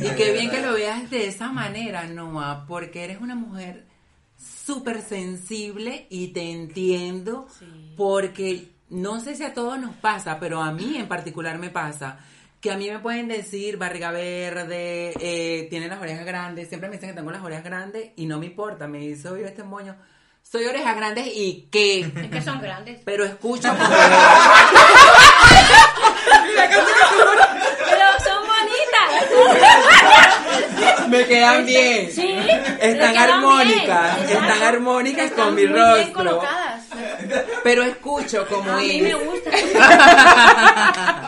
Y 0.03 0.11
qué 0.17 0.33
bien 0.33 0.51
que 0.51 0.61
lo 0.61 0.75
veas 0.75 1.11
de 1.11 1.27
esa 1.29 1.49
manera, 1.51 2.05
Noah, 2.05 2.67
porque 2.69 3.05
eres 3.05 3.21
una 3.21 3.35
mujer 3.35 3.87
súper 4.37 5.01
sensible 5.03 6.07
y 6.11 6.29
te 6.29 6.51
entiendo 6.51 7.47
Sí. 7.59 7.95
porque 7.97 8.69
no 8.90 9.21
sé 9.21 9.35
si 9.37 9.43
a 9.45 9.55
todos 9.55 9.79
nos 9.79 9.95
pasa, 9.97 10.38
pero 10.38 10.61
a 10.62 10.71
mí 10.73 10.97
en 10.99 11.09
particular 11.09 11.59
me 11.59 11.71
pasa 11.71 12.19
que 12.61 12.71
a 12.71 12.77
mí 12.77 12.90
me 12.90 12.99
pueden 12.99 13.29
decir 13.29 13.77
barriga 13.79 14.11
verde, 14.11 15.12
eh, 15.21 15.67
tiene 15.71 15.88
las 15.88 16.01
orejas 16.01 16.25
grandes, 16.27 16.69
siempre 16.69 16.88
me 16.88 16.97
dicen 16.97 17.11
que 17.11 17.17
tengo 17.17 17.31
las 17.31 17.43
orejas 17.43 17.64
grandes 17.64 18.11
y 18.17 18.27
no 18.27 18.38
me 18.38 18.47
importa, 18.47 18.87
me 18.88 18.99
dice, 18.99 19.29
oye, 19.29 19.45
este 19.47 19.62
moño, 19.64 19.97
soy 20.50 20.66
orejas 20.66 20.94
grandes 20.96 21.26
y 21.26 21.68
qué, 21.72 22.00
Es 22.00 22.30
que 22.30 22.40
son 22.42 22.61
grandes. 22.61 23.00
pero 23.04 23.24
escucho 23.24 23.68
como... 23.76 23.85
Pero 27.90 28.07
son 28.24 28.42
bonitas. 28.46 29.11
me 31.09 31.26
quedan 31.26 31.66
bien. 31.66 32.11
Sí. 32.12 32.37
Están 32.80 33.12
quedan 33.12 33.30
armónicas, 33.30 34.26
bien. 34.26 34.38
están 34.42 34.62
armónicas 34.62 35.24
Están 35.26 35.44
con 35.46 35.54
mi 35.54 35.62
muy 35.66 35.72
bien 35.74 35.87
rostro. 35.96 36.12
colocadas. 36.12 36.83
Pero 37.62 37.83
escucho 37.85 38.46
como 38.46 38.70
A 38.72 38.76
mí 38.76 38.90
es. 38.98 39.02
me 39.02 39.14
gusta. 39.14 39.50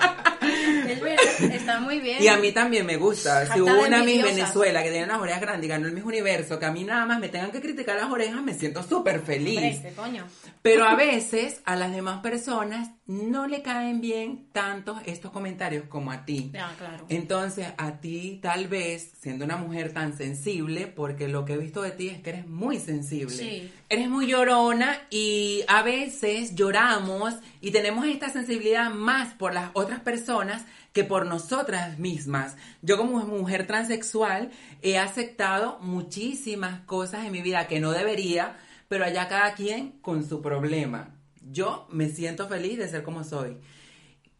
está 1.40 1.80
muy 1.80 2.00
bien. 2.00 2.22
Y 2.22 2.28
a 2.28 2.36
mí 2.36 2.52
también 2.52 2.86
me 2.86 2.96
gusta. 2.96 3.52
Si 3.52 3.60
hubo 3.60 3.86
una 3.86 4.02
Miss. 4.02 4.22
Venezuela 4.22 4.82
que 4.82 4.90
tiene 4.90 5.06
las 5.06 5.18
orejas 5.18 5.40
grandes 5.40 5.66
y 5.66 5.68
ganó 5.68 5.86
el 5.86 5.92
Miss 5.92 6.04
Universo, 6.04 6.58
que 6.58 6.66
a 6.66 6.72
mí 6.72 6.84
nada 6.84 7.06
más 7.06 7.20
me 7.20 7.28
tengan 7.28 7.50
que 7.50 7.60
criticar 7.60 7.96
las 7.96 8.10
orejas, 8.10 8.42
me 8.42 8.54
siento 8.54 8.82
súper 8.82 9.18
Hombre, 9.18 9.34
feliz. 9.34 9.60
este 9.60 9.92
coño. 9.92 10.26
Pero 10.62 10.84
a 10.84 10.96
veces 10.96 11.60
a 11.64 11.76
las 11.76 11.92
demás 11.92 12.20
personas 12.20 12.90
no 13.06 13.46
le 13.46 13.62
caen 13.62 14.00
bien 14.00 14.48
tantos 14.52 14.98
estos 15.06 15.30
comentarios 15.30 15.84
como 15.88 16.10
a 16.10 16.24
ti. 16.24 16.50
Claro. 16.50 17.06
Entonces, 17.08 17.68
a 17.78 18.00
ti 18.00 18.40
tal 18.42 18.66
vez, 18.66 19.12
siendo 19.20 19.44
una 19.44 19.56
mujer 19.56 19.92
tan 19.92 20.16
sensible, 20.16 20.86
porque 20.88 21.28
lo 21.28 21.44
que 21.44 21.54
he 21.54 21.58
visto 21.58 21.82
de 21.82 21.92
ti 21.92 22.08
es 22.08 22.20
que 22.20 22.30
eres 22.30 22.46
muy 22.46 22.78
sensible. 22.78 23.36
Sí. 23.36 23.70
Eres 23.88 24.08
muy 24.08 24.26
llorona 24.26 24.98
y 25.10 25.62
a 25.68 25.82
veces 25.82 26.54
lloramos 26.56 27.34
y 27.60 27.70
tenemos 27.70 28.06
esta 28.06 28.30
sensibilidad 28.30 28.90
más 28.90 29.34
por 29.34 29.54
las 29.54 29.70
otras 29.74 30.00
personas 30.00 30.64
que 30.96 31.04
por 31.04 31.26
nosotras 31.26 31.98
mismas. 31.98 32.56
Yo 32.80 32.96
como 32.96 33.24
mujer 33.26 33.66
transexual 33.66 34.50
he 34.80 34.96
aceptado 34.96 35.78
muchísimas 35.80 36.80
cosas 36.86 37.26
en 37.26 37.32
mi 37.32 37.42
vida 37.42 37.68
que 37.68 37.80
no 37.80 37.92
debería, 37.92 38.56
pero 38.88 39.04
allá 39.04 39.28
cada 39.28 39.52
quien 39.52 39.92
con 40.00 40.26
su 40.26 40.40
problema. 40.40 41.14
Yo 41.42 41.86
me 41.90 42.08
siento 42.08 42.48
feliz 42.48 42.78
de 42.78 42.88
ser 42.88 43.02
como 43.02 43.24
soy 43.24 43.58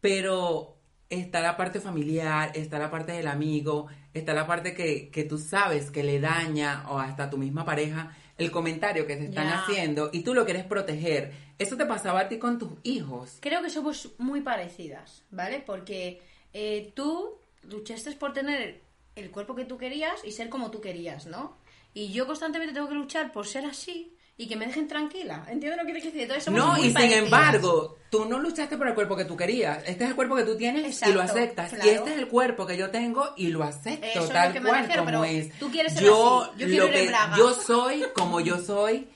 pero 0.01 0.77
está 1.09 1.41
la 1.41 1.57
parte 1.57 1.79
familiar, 1.79 2.51
está 2.55 2.79
la 2.79 2.89
parte 2.89 3.11
del 3.11 3.27
amigo, 3.27 3.87
está 4.13 4.33
la 4.33 4.47
parte 4.47 4.73
que, 4.73 5.09
que 5.09 5.23
tú 5.23 5.37
sabes 5.37 5.91
que 5.91 6.03
le 6.03 6.19
daña 6.19 6.85
o 6.89 6.99
hasta 6.99 7.29
tu 7.29 7.37
misma 7.37 7.65
pareja 7.65 8.15
el 8.37 8.51
comentario 8.51 9.07
que 9.07 9.15
te 9.15 9.25
están 9.25 9.47
haciendo 9.47 10.09
y 10.13 10.21
tú 10.21 10.33
lo 10.33 10.45
quieres 10.45 10.63
proteger. 10.63 11.33
Eso 11.57 11.75
te 11.75 11.85
pasaba 11.85 12.21
a 12.21 12.27
ti 12.29 12.37
con 12.37 12.59
tus 12.59 12.71
hijos. 12.83 13.37
Creo 13.41 13.63
que 13.63 13.69
somos 13.69 14.11
muy 14.19 14.41
parecidas, 14.41 15.23
¿vale? 15.31 15.63
Porque 15.65 16.21
eh, 16.59 16.91
tú 16.95 17.37
luchaste 17.63 18.11
por 18.13 18.33
tener 18.33 18.81
el 19.15 19.29
cuerpo 19.29 19.53
que 19.55 19.65
tú 19.65 19.77
querías 19.77 20.23
y 20.25 20.31
ser 20.31 20.49
como 20.49 20.71
tú 20.71 20.81
querías, 20.81 21.27
¿no? 21.27 21.55
Y 21.93 22.11
yo 22.11 22.25
constantemente 22.25 22.73
tengo 22.73 22.87
que 22.89 22.95
luchar 22.95 23.31
por 23.31 23.45
ser 23.45 23.65
así 23.65 24.13
y 24.39 24.47
que 24.47 24.55
me 24.55 24.65
dejen 24.65 24.87
tranquila. 24.87 25.45
¿Entiendes 25.49 25.79
lo 25.79 25.85
que 25.85 25.93
quiero 25.99 26.11
decir? 26.11 26.41
Somos 26.41 26.59
No, 26.59 26.67
muy 26.73 26.87
y 26.87 26.93
sin 26.93 27.11
embargo, 27.11 27.97
tú 28.09 28.25
no 28.25 28.39
luchaste 28.39 28.75
por 28.77 28.87
el 28.87 28.95
cuerpo 28.95 29.15
que 29.15 29.25
tú 29.25 29.35
querías. 29.37 29.79
Este 29.87 30.03
es 30.03 30.09
el 30.11 30.15
cuerpo 30.15 30.35
que 30.35 30.43
tú 30.43 30.55
tienes 30.57 30.81
y 31.01 31.11
lo 31.11 31.21
Exacto, 31.21 31.21
aceptas. 31.21 31.69
claro. 31.73 31.85
Y 31.85 31.89
este 31.93 32.11
es 32.13 32.17
el 32.17 32.27
cuerpo 32.27 32.65
que 32.65 32.77
yo 32.77 32.89
tengo 32.89 33.33
y 33.37 33.47
lo 33.47 33.63
acepto 33.63 34.05
Eso 34.07 34.19
es 34.21 34.27
lo 34.27 34.33
tal 34.33 34.53
me 34.53 34.61
cual 34.61 34.81
refiero, 34.81 35.05
como 35.05 35.25
es. 35.25 35.51
tú 35.59 35.69
quieres 35.71 35.93
ser 35.93 36.03
yo 36.03 36.43
así, 36.43 36.51
yo 36.59 36.67
quiero 36.67 36.85
lo 36.87 36.91
que 36.91 37.11
yo 37.37 37.53
soy 37.53 38.03
como 38.15 38.39
yo 38.39 38.59
soy 38.59 39.07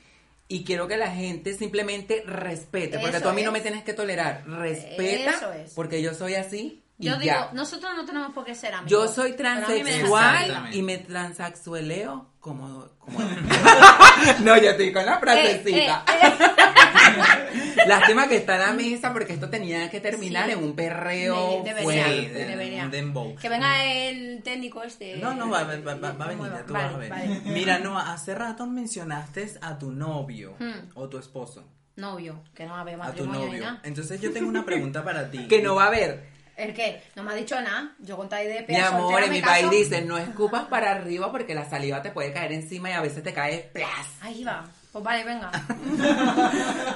y 0.48 0.64
quiero 0.64 0.88
que 0.88 0.98
la 0.98 1.12
gente 1.12 1.54
simplemente 1.56 2.24
respete, 2.26 2.98
porque 3.00 3.16
Eso 3.18 3.24
tú 3.24 3.30
a 3.30 3.34
mí 3.34 3.42
no 3.44 3.50
es. 3.50 3.54
me 3.54 3.62
tienes 3.62 3.84
que 3.84 3.94
tolerar. 3.94 4.44
Respeta 4.48 5.56
es. 5.64 5.74
porque 5.74 6.02
yo 6.02 6.14
soy 6.14 6.34
así 6.36 6.84
Yo 7.02 7.14
digo, 7.18 7.26
ya. 7.26 7.50
nosotros 7.54 7.92
no 7.96 8.06
tenemos 8.06 8.34
por 8.34 8.46
qué 8.46 8.56
ser 8.56 8.74
amigos. 8.74 8.92
Yo 8.92 9.08
soy 9.08 9.32
a 9.32 9.34
me 9.34 9.38
transexual 9.38 10.70
y 10.72 10.82
me 10.82 10.98
transaxueleo 11.00 12.32
como... 12.40 12.88
como... 13.00 13.20
no, 14.42 14.58
yo 14.58 14.70
estoy 14.72 14.92
con 14.94 15.06
la 15.06 15.16
Eh, 15.16 15.20
frasecita. 15.20 16.06
eh, 16.08 16.28
eh. 16.28 17.86
Lástima 17.88 18.28
que 18.28 18.38
está 18.38 18.56
en 18.56 18.62
la 18.62 18.74
mesa 18.74 19.12
porque 19.14 19.34
esto 19.34 19.50
tenía 19.50 19.90
que 19.90 20.00
terminar 20.00 20.46
Sí. 20.46 20.52
en 20.54 20.64
un 20.64 20.76
perreo 20.76 21.64
De- 21.64 21.74
debería, 21.74 21.84
fuerte. 21.84 22.30
de- 22.34 22.46
debería. 22.46 22.84
un 22.86 22.92
dembow. 22.92 23.36
Que 23.36 23.50
venga 23.50 23.84
el 23.86 24.42
técnico 24.44 24.84
este. 24.84 25.18
No, 25.18 25.34
no, 25.34 25.50
va, 25.50 25.64
va, 25.64 25.76
va, 25.78 25.96
va- 25.96 26.12
va 26.14 26.26
a 26.26 26.28
venir, 26.28 26.52
tú 26.68 26.74
Vale, 26.74 26.86
vas 26.86 26.94
a 26.94 26.98
ver. 26.98 27.10
vale. 27.10 27.42
Mira, 27.46 27.80
no, 27.80 27.98
hace 27.98 28.36
rato 28.36 28.68
mencionaste 28.68 29.54
a 29.62 29.78
tu 29.78 29.92
novio 29.92 30.56
Hmm. 30.60 30.90
o 30.96 31.10
tu 31.10 31.18
esposo. 31.18 31.68
Novio, 31.96 32.44
que 32.56 32.66
no 32.66 32.76
había 32.76 32.96
A 32.96 32.98
tu 33.12 33.26
matrimonio 33.26 33.40
ni 33.42 33.46
novio. 33.48 33.64
nada. 33.66 33.80
Entonces 33.84 34.22
yo 34.22 34.32
tengo 34.32 34.48
una 34.48 34.64
pregunta 34.64 35.04
para 35.04 35.30
ti. 35.30 35.48
Que 35.48 35.62
no 35.62 35.76
va 35.76 35.86
a 35.86 35.88
haber. 35.88 36.30
¿El 36.62 36.76
qué? 36.76 37.02
No 37.16 37.24
me 37.24 37.32
ha 37.32 37.36
dicho 37.36 37.60
nada. 37.60 37.96
Yo 37.98 38.16
con 38.16 38.30
tal 38.30 38.46
de 38.46 38.64
Mi 38.68 38.76
amor, 38.76 39.24
en 39.24 39.32
mi 39.32 39.42
país 39.42 39.68
dicen, 39.72 40.08
no 40.08 40.20
escupas 40.20 40.66
para 40.66 40.92
arriba 40.92 41.32
porque 41.32 41.56
la 41.56 41.68
saliva 41.68 42.04
te 42.04 42.12
puede 42.12 42.32
caer 42.32 42.52
encima 42.52 42.92
y 42.92 42.94
a 42.94 43.02
veces 43.02 43.24
te 43.24 43.34
cae 43.34 43.70
plas. 43.74 44.08
Ahí 44.22 44.44
va. 44.44 44.70
Pues 44.92 45.04
vale, 45.04 45.24
venga. 45.24 45.52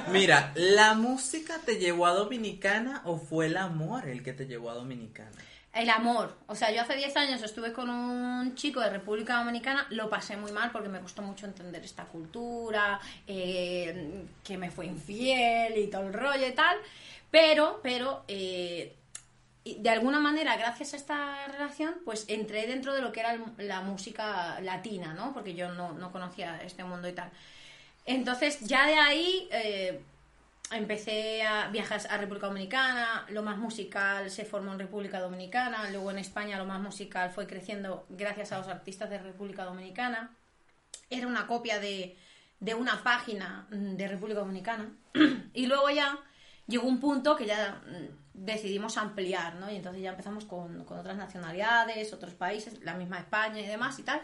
Mira, 0.12 0.52
¿la 0.54 0.94
música 0.94 1.58
te 1.64 1.78
llevó 1.78 2.06
a 2.06 2.12
Dominicana 2.12 3.02
o 3.06 3.18
fue 3.18 3.46
el 3.46 3.56
amor 3.56 4.08
el 4.08 4.22
que 4.22 4.32
te 4.32 4.46
llevó 4.46 4.70
a 4.70 4.74
Dominicana? 4.74 5.32
El 5.72 5.90
amor. 5.90 6.36
O 6.46 6.54
sea, 6.54 6.70
yo 6.70 6.82
hace 6.82 6.94
10 6.94 7.16
años 7.16 7.42
estuve 7.42 7.72
con 7.72 7.90
un 7.90 8.54
chico 8.54 8.80
de 8.80 8.90
República 8.90 9.38
Dominicana, 9.38 9.88
lo 9.90 10.08
pasé 10.08 10.36
muy 10.36 10.52
mal 10.52 10.70
porque 10.70 10.88
me 10.88 11.00
costó 11.00 11.22
mucho 11.22 11.44
entender 11.44 11.84
esta 11.84 12.04
cultura, 12.04 13.00
eh, 13.26 14.26
que 14.44 14.56
me 14.56 14.70
fue 14.70 14.86
infiel 14.86 15.76
y 15.76 15.88
todo 15.88 16.02
el 16.02 16.12
rollo 16.12 16.46
y 16.46 16.52
tal. 16.52 16.76
Pero, 17.30 17.80
pero, 17.82 18.24
eh, 18.28 18.94
y 19.66 19.82
de 19.82 19.90
alguna 19.90 20.20
manera, 20.20 20.56
gracias 20.56 20.94
a 20.94 20.96
esta 20.96 21.46
relación, 21.48 21.94
pues 22.04 22.24
entré 22.28 22.66
dentro 22.66 22.94
de 22.94 23.02
lo 23.02 23.12
que 23.12 23.20
era 23.20 23.32
el- 23.34 23.42
la 23.68 23.80
música 23.82 24.60
latina, 24.60 25.14
¿no? 25.14 25.32
Porque 25.34 25.54
yo 25.54 25.72
no, 25.72 25.92
no 25.94 26.12
conocía 26.12 26.60
este 26.64 26.84
mundo 26.84 27.08
y 27.08 27.12
tal. 27.12 27.30
Entonces, 28.06 28.60
ya 28.60 28.86
de 28.86 28.94
ahí 28.94 29.48
eh, 29.52 30.00
empecé 30.72 31.42
a 31.44 31.68
viajar 31.68 32.00
a 32.10 32.18
República 32.18 32.46
Dominicana, 32.48 33.26
lo 33.30 33.42
más 33.42 33.58
musical 33.58 34.30
se 34.30 34.44
formó 34.44 34.72
en 34.72 34.78
República 34.80 35.20
Dominicana, 35.20 35.90
luego 35.90 36.10
en 36.10 36.18
España 36.18 36.58
lo 36.58 36.66
más 36.66 36.80
musical 36.80 37.30
fue 37.30 37.46
creciendo 37.46 38.06
gracias 38.08 38.52
a 38.52 38.58
los 38.58 38.68
artistas 38.68 39.10
de 39.10 39.18
República 39.18 39.64
Dominicana. 39.64 40.30
Era 41.10 41.26
una 41.26 41.46
copia 41.46 41.78
de, 41.80 42.16
de 42.60 42.74
una 42.74 43.02
página 43.02 43.66
mm, 43.70 43.96
de 43.96 44.08
República 44.08 44.40
Dominicana. 44.40 44.90
y 45.54 45.66
luego 45.66 45.90
ya 45.90 46.18
llegó 46.66 46.86
un 46.88 47.00
punto 47.00 47.36
que 47.36 47.46
ya 47.46 47.80
mm, 47.86 48.44
decidimos 48.44 48.96
ampliar, 48.98 49.54
¿no? 49.56 49.70
Y 49.70 49.76
entonces 49.76 50.02
ya 50.02 50.10
empezamos 50.10 50.44
con, 50.44 50.84
con 50.84 50.98
otras 50.98 51.16
nacionalidades, 51.16 52.12
otros 52.12 52.34
países, 52.34 52.80
la 52.82 52.94
misma 52.94 53.18
España 53.18 53.60
y 53.60 53.66
demás 53.66 53.98
y 53.98 54.02
tal. 54.02 54.20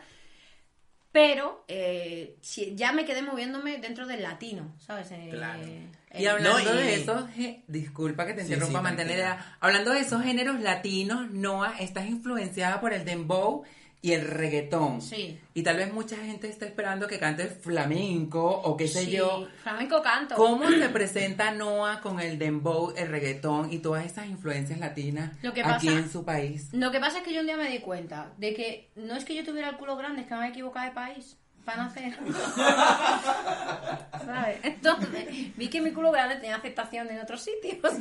Pero 1.12 1.64
eh, 1.68 2.38
si- 2.40 2.74
ya 2.74 2.92
me 2.92 3.04
quedé 3.04 3.20
moviéndome 3.20 3.76
dentro 3.78 4.06
del 4.06 4.22
latino, 4.22 4.74
¿sabes? 4.78 5.10
Eh, 5.12 5.28
Claro. 5.30 5.62
eh, 5.62 5.90
Y 6.18 6.26
hablando 6.26 6.72
No, 6.72 6.80
y- 6.80 6.82
de 6.82 6.94
esos, 6.96 7.30
ge- 7.30 7.64
disculpa 7.68 8.26
que 8.26 8.32
te 8.34 8.44
Sí, 8.44 8.52
interrumpa, 8.52 8.78
sí, 8.78 8.82
mantener 8.82 9.36
hablando 9.60 9.92
de 9.92 10.00
esos 10.00 10.22
géneros 10.22 10.60
latinos, 10.60 11.30
Noah, 11.30 11.74
estás 11.80 12.06
influenciada 12.06 12.80
por 12.80 12.92
el 12.94 13.04
dembow 13.04 13.62
y 14.02 14.12
el 14.12 14.26
reggaetón. 14.26 15.00
Sí. 15.00 15.38
Y 15.54 15.62
tal 15.62 15.76
vez 15.76 15.92
mucha 15.92 16.16
gente 16.16 16.48
está 16.48 16.66
esperando 16.66 17.06
que 17.06 17.20
cantes 17.20 17.56
flamenco 17.60 18.44
o 18.44 18.76
qué 18.76 18.88
sé 18.88 19.04
sí, 19.04 19.12
yo. 19.12 19.46
Flamenco 19.62 20.02
canto. 20.02 20.34
¿Cómo 20.34 20.68
se 20.68 20.88
presenta 20.88 21.52
Noah 21.52 22.00
con 22.00 22.18
el 22.18 22.38
dembow, 22.38 22.92
el 22.96 23.08
reggaetón 23.08 23.72
y 23.72 23.78
todas 23.78 24.04
esas 24.04 24.26
influencias 24.26 24.80
latinas 24.80 25.30
Lo 25.42 25.54
que 25.54 25.62
aquí 25.62 25.88
en 25.88 26.10
su 26.10 26.24
país? 26.24 26.68
Lo 26.72 26.90
que 26.90 26.98
pasa 26.98 27.18
es 27.18 27.24
que 27.24 27.32
yo 27.32 27.40
un 27.40 27.46
día 27.46 27.56
me 27.56 27.70
di 27.70 27.78
cuenta 27.78 28.32
de 28.38 28.52
que 28.54 28.90
no 28.96 29.14
es 29.14 29.24
que 29.24 29.36
yo 29.36 29.44
tuviera 29.44 29.68
el 29.68 29.76
culo 29.76 29.96
grande, 29.96 30.22
es 30.22 30.26
que 30.26 30.34
me 30.34 30.40
había 30.40 30.50
equivocado 30.50 30.86
de 30.86 30.92
país 30.92 31.38
para 31.64 31.84
nacer. 31.84 32.14
¿Sabes? 34.24 34.58
Entonces, 34.62 35.56
vi 35.56 35.68
que 35.68 35.80
mi 35.80 35.92
culo 35.92 36.10
grande 36.10 36.36
tenía 36.36 36.56
aceptación 36.56 37.08
en 37.10 37.20
otros 37.20 37.42
sitios. 37.42 37.78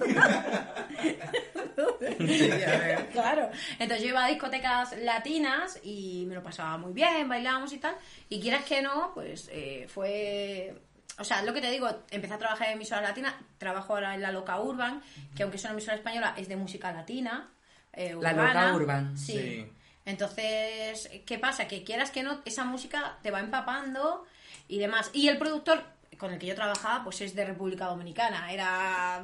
claro. 3.11 3.49
Entonces 3.79 4.03
yo 4.03 4.09
iba 4.09 4.25
a 4.25 4.27
discotecas 4.27 4.97
latinas 4.99 5.79
y 5.83 6.25
me 6.27 6.35
lo 6.35 6.43
pasaba 6.43 6.77
muy 6.77 6.93
bien, 6.93 7.27
bailábamos 7.27 7.73
y 7.73 7.77
tal. 7.77 7.95
Y 8.29 8.39
quieras 8.41 8.63
que 8.65 8.81
no, 8.81 9.11
pues 9.13 9.49
eh, 9.51 9.87
fue... 9.89 10.75
O 11.19 11.23
sea, 11.23 11.43
lo 11.43 11.53
que 11.53 11.61
te 11.61 11.69
digo, 11.69 11.87
empecé 12.09 12.33
a 12.33 12.37
trabajar 12.39 12.67
en 12.69 12.73
emisoras 12.73 13.03
latinas, 13.03 13.35
trabajo 13.57 13.93
ahora 13.93 14.15
en 14.15 14.21
la 14.21 14.31
Loca 14.31 14.59
Urban, 14.59 15.01
que 15.35 15.43
aunque 15.43 15.57
es 15.57 15.63
una 15.63 15.73
emisora 15.73 15.97
española, 15.97 16.33
es 16.37 16.47
de 16.47 16.55
música 16.55 16.91
latina. 16.91 17.49
eh, 17.93 18.15
La. 18.19 18.33
Loca 18.33 18.73
Urban. 18.73 19.17
Sí. 19.17 19.33
Sí. 19.33 19.71
Entonces, 20.05 21.09
¿qué 21.25 21.37
pasa? 21.39 21.67
Que 21.67 21.83
quieras 21.83 22.11
que 22.11 22.23
no, 22.23 22.41
esa 22.45 22.65
música 22.65 23.17
te 23.21 23.31
va 23.31 23.39
empapando 23.39 24.25
y 24.67 24.79
demás. 24.79 25.11
Y 25.13 25.27
el 25.27 25.37
productor 25.37 25.83
con 26.17 26.31
el 26.31 26.39
que 26.39 26.47
yo 26.47 26.55
trabajaba, 26.55 27.03
pues 27.03 27.21
es 27.21 27.35
de 27.35 27.45
República 27.45 27.85
Dominicana. 27.85 28.51
Era, 28.51 29.23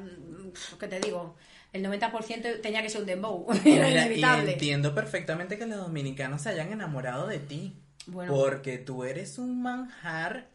¿qué 0.80 0.88
te 0.88 1.00
digo? 1.00 1.36
El 1.74 1.86
90% 1.86 2.62
tenía 2.62 2.82
que 2.82 2.90
ser 2.90 3.02
un 3.02 3.08
dembow. 3.08 3.48
Era 3.66 3.88
Mira, 3.88 3.90
y 3.90 3.92
inevitable. 3.94 4.54
entiendo 4.54 4.96
perfectamente 4.96 5.58
que 5.58 5.68
los 5.68 5.78
dominicanos 5.78 6.42
se 6.42 6.50
hayan 6.50 6.72
enamorado 6.72 7.28
de 7.28 7.40
ti. 7.40 7.76
Bueno. 8.08 8.34
Porque 8.34 8.78
tú 8.78 9.04
eres 9.04 9.38
un 9.38 9.62
manjar 9.62 10.48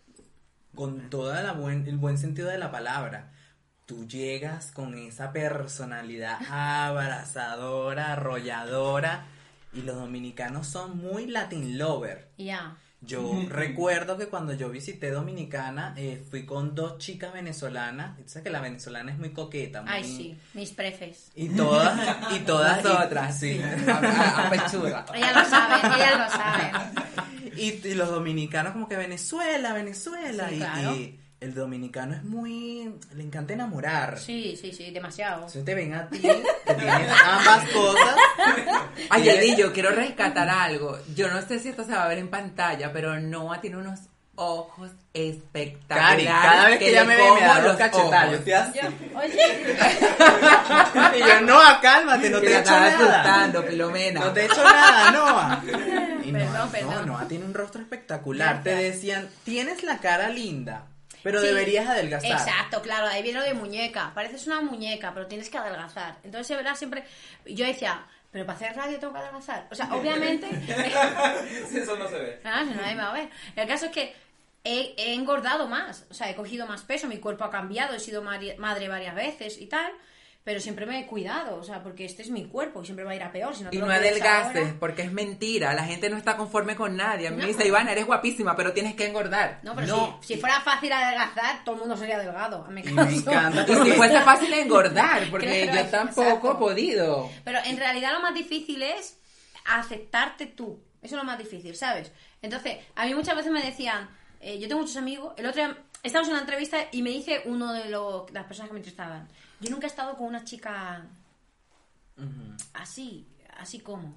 con 0.75 1.11
todo 1.11 1.35
el 1.39 1.97
buen 1.99 2.19
sentido 2.19 2.49
de 2.49 2.59
la 2.59 2.71
palabra. 2.71 3.31
Tú 3.87 4.07
llegas 4.07 4.73
con 4.73 4.97
esa 4.97 5.33
personalidad 5.33 6.39
abrazadora, 6.51 8.13
arrolladora. 8.13 9.27
Y 9.75 9.83
los 9.83 9.97
dominicanos 9.97 10.67
son 10.67 10.99
muy 10.99 11.27
Latin 11.27 11.79
lover. 11.79 12.29
Ya. 12.39 12.77
Yo 13.05 13.33
recuerdo 13.49 14.17
que 14.17 14.27
cuando 14.29 14.53
yo 14.53 14.69
visité 14.69 15.11
Dominicana, 15.11 15.93
eh, 15.97 16.23
fui 16.31 16.47
con 16.47 16.75
dos 16.77 16.99
chicas 16.99 17.33
venezolanas. 17.33 18.17
Y 18.21 18.23
tú 18.23 18.29
sabes 18.29 18.45
que 18.45 18.51
la 18.51 18.61
venezolana 18.61 19.11
es 19.11 19.19
muy 19.19 19.31
coqueta. 19.33 19.83
Muy... 19.83 19.91
Ay, 19.93 20.05
sí. 20.05 20.39
Mis 20.55 20.71
prefes. 20.71 21.33
Y 21.35 21.49
todas, 21.49 21.99
y 22.33 22.39
todas. 22.47 22.85
Nosotras, 22.85 23.41
sí. 23.41 23.61
A, 23.89 23.93
a- 23.99 24.47
a 24.47 24.51
pechura. 24.51 25.05
Ellas 25.15 25.35
lo 25.37 25.45
saben, 25.47 25.93
ellas 25.93 26.19
lo 26.19 26.31
saben. 26.31 27.53
Y, 27.57 27.89
y 27.89 27.95
los 27.95 28.09
dominicanos 28.09 28.73
como 28.73 28.89
que 28.89 28.97
Venezuela, 28.97 29.73
Venezuela. 29.73 30.49
Sí, 30.49 30.55
y, 30.55 30.59
claro. 30.59 30.95
y 30.95 31.19
el 31.41 31.55
dominicano 31.55 32.15
es 32.15 32.23
muy... 32.23 32.89
Le 33.15 33.25
encanta 33.25 33.53
enamorar. 33.53 34.17
Sí, 34.21 34.57
sí, 34.61 34.73
sí, 34.73 34.93
demasiado. 34.93 35.39
Entonces 35.39 35.65
te 35.65 35.75
ven 35.75 35.93
a 35.93 36.09
ti, 36.09 36.21
que 36.21 36.75
tienes 36.75 37.11
ambas 37.25 37.69
cosas. 37.71 38.15
Ay, 39.15 39.57
yo 39.57 39.73
quiero 39.73 39.91
rescatar 39.91 40.49
algo. 40.49 40.99
Yo 41.15 41.29
no 41.31 41.41
sé 41.43 41.59
si 41.59 41.69
esto 41.69 41.85
se 41.85 41.93
va 41.93 42.05
a 42.05 42.09
ver 42.09 42.19
en 42.19 42.29
pantalla, 42.29 42.93
pero 42.93 43.19
Noah 43.21 43.61
tiene 43.61 43.77
unos 43.77 44.01
ojos 44.35 44.91
espectaculares. 45.13 46.25
Cari, 46.27 46.49
cada 46.49 46.69
vez 46.69 46.79
que 46.79 46.89
ella 46.89 47.05
me 47.05 47.17
ve 47.17 47.31
me 47.33 47.41
da 47.43 47.61
los 47.61 47.79
así. 47.81 47.99
Oye, 49.15 49.65
Y 51.17 51.19
yo, 51.21 51.41
Noah, 51.43 51.81
cálmate, 51.83 52.31
no 52.31 52.41
te 52.41 52.47
he 52.47 52.51
hecho 52.51 52.59
estaba 52.61 52.91
nada. 52.91 53.21
asustando, 53.21 53.63
Filomena. 53.65 54.21
No 54.21 54.33
te 54.33 54.41
he 54.43 54.45
hecho 54.47 54.65
nada, 54.65 55.11
Noah. 55.11 55.63
Y 56.25 56.31
Perdón, 56.33 56.53
Noah, 56.55 56.69
perdón. 56.71 56.95
No, 56.95 57.07
Noah 57.07 57.29
tiene 57.29 57.45
un 57.45 57.53
rostro 57.55 57.83
espectacular. 57.83 58.63
Te 58.63 58.75
decían, 58.75 59.29
tienes 59.45 59.83
la 59.83 59.99
cara 59.99 60.29
linda, 60.29 60.87
pero 61.23 61.41
Sí. 61.41 61.49
deberías 61.49 61.89
adelgazar. 61.89 62.31
Exacto, 62.31 62.81
claro, 62.81 63.09
ahí 63.09 63.23
viene 63.23 63.41
lo 63.41 63.45
de 63.45 63.55
muñeca. 63.55 64.13
Pareces 64.15 64.47
una 64.47 64.61
muñeca, 64.63 65.11
pero 65.13 65.27
tienes 65.27 65.51
que 65.51 65.59
adelgazar. 65.59 66.17
Entonces 66.25 66.47
se 66.47 66.57
verá 66.57 66.75
siempre. 66.77 67.05
Yo 67.45 67.67
decía, 67.67 68.03
pero 68.33 68.47
para 68.47 68.57
hacer 68.57 68.75
radio 68.75 68.99
tengo 68.99 69.13
que 69.13 69.19
adelgazar. 69.21 69.69
O 69.71 69.75
sea, 69.75 69.89
obviamente. 69.95 70.49
Eso 71.73 71.97
no 71.97 72.09
se 72.09 72.19
ve. 72.19 72.41
Ah, 72.45 72.65
si 72.67 72.75
nadie 72.75 72.95
me 72.95 73.03
va 73.03 73.11
a 73.11 73.15
ver. 73.15 73.29
El 73.55 73.69
caso 73.69 73.87
es 73.87 73.93
que 73.93 74.15
he, 74.65 74.95
he 74.97 75.15
engordado 75.15 75.69
más. 75.69 76.07
O 76.11 76.15
sea, 76.15 76.31
he 76.31 76.35
cogido 76.35 76.67
más 76.67 76.83
peso, 76.83 77.07
mi 77.07 77.19
cuerpo 77.19 77.45
ha 77.45 77.51
cambiado, 77.51 77.95
he 77.95 78.01
sido 78.01 78.23
madre 78.23 78.89
varias 78.89 79.15
veces 79.15 79.61
y 79.61 79.67
tal. 79.67 79.93
Pero 80.45 80.59
siempre 80.59 80.87
me 80.87 80.99
he 80.99 81.07
cuidado, 81.07 81.55
o 81.57 81.63
sea, 81.63 81.85
porque 81.85 82.05
este 82.05 82.23
es 82.23 82.31
mi 82.31 82.47
cuerpo 82.47 82.83
y 82.83 82.85
siempre 82.85 83.05
va 83.05 83.13
a 83.13 83.15
ir 83.15 83.23
a 83.23 83.31
peor. 83.31 83.55
Si 83.55 83.63
no 83.63 83.71
te 83.71 83.77
Y 83.77 83.79
lo 83.79 83.87
no 83.87 83.93
adelgaces, 83.93 84.57
ahora- 84.65 84.77
porque 84.81 85.03
es 85.03 85.13
mentira. 85.13 85.73
La 85.73 85.85
gente 85.85 86.11
no 86.11 86.17
está 86.17 86.37
conforme 86.37 86.75
con 86.75 86.97
nadie. 86.97 87.29
A 87.29 87.31
mí 87.31 87.37
No. 87.37 87.43
me 87.45 87.49
dice, 87.49 87.65
Ivana, 87.69 87.93
eres 87.93 88.07
guapísima, 88.07 88.57
pero 88.57 88.73
tienes 88.73 88.95
que 88.97 89.07
engordar. 89.07 89.61
No, 89.63 89.75
pero 89.77 89.87
No. 89.87 90.19
Si, 90.21 90.35
si 90.35 90.41
fuera 90.41 90.61
fácil 90.61 90.93
adelgazar, 90.93 91.63
todo 91.65 91.77
el 91.77 91.81
mundo 91.83 91.97
sería 91.97 92.19
delgado. 92.19 92.65
Me 92.71 92.83
me 92.83 93.03
encanta 93.15 93.63
Y 93.69 93.75
si 93.85 93.93
fuese 93.93 94.21
fácil 94.23 94.53
engordar, 94.53 95.23
porque 95.31 95.71
yo 95.73 95.85
tampoco 95.87 96.23
exacto. 96.27 96.53
he 96.53 96.55
podido. 96.57 97.31
Pero 97.45 97.61
en 97.65 97.77
realidad 97.77 98.13
lo 98.13 98.21
más 98.21 98.35
difícil 98.35 98.83
es 98.83 99.19
aceptarte 99.65 100.47
tú. 100.47 100.83
Eso 101.03 101.15
es 101.17 101.21
lo 101.21 101.25
más 101.25 101.39
difícil, 101.39 101.75
¿sabes? 101.77 102.13
Entonces, 102.43 102.79
a 102.95 103.07
mí 103.07 103.15
muchas 103.15 103.37
veces 103.37 103.53
me 103.53 103.63
decían, 103.63 104.09
eh, 104.41 104.59
yo 104.59 104.69
tengo 104.69 104.81
muchos 104.81 104.97
amigos, 104.97 105.35
el 105.37 105.47
otro 105.47 105.65
día 105.65 105.77
estábamos 106.03 106.29
en 106.29 106.33
una 106.35 106.41
entrevista 106.43 106.79
y 106.93 107.03
me 107.03 107.11
dice 107.11 107.43
uno 107.45 107.73
de 107.73 107.89
lo- 107.89 108.27
las 108.33 108.45
personas 108.47 108.69
que 108.69 108.75
me 108.75 108.81
entrevistaban, 108.81 109.29
yo 109.61 109.71
nunca 109.71 109.87
he 109.87 109.91
estado 109.91 110.17
con 110.17 110.27
una 110.27 110.45
chica 110.45 111.05
así, 112.75 113.27
así 113.59 113.81
como, 113.81 114.15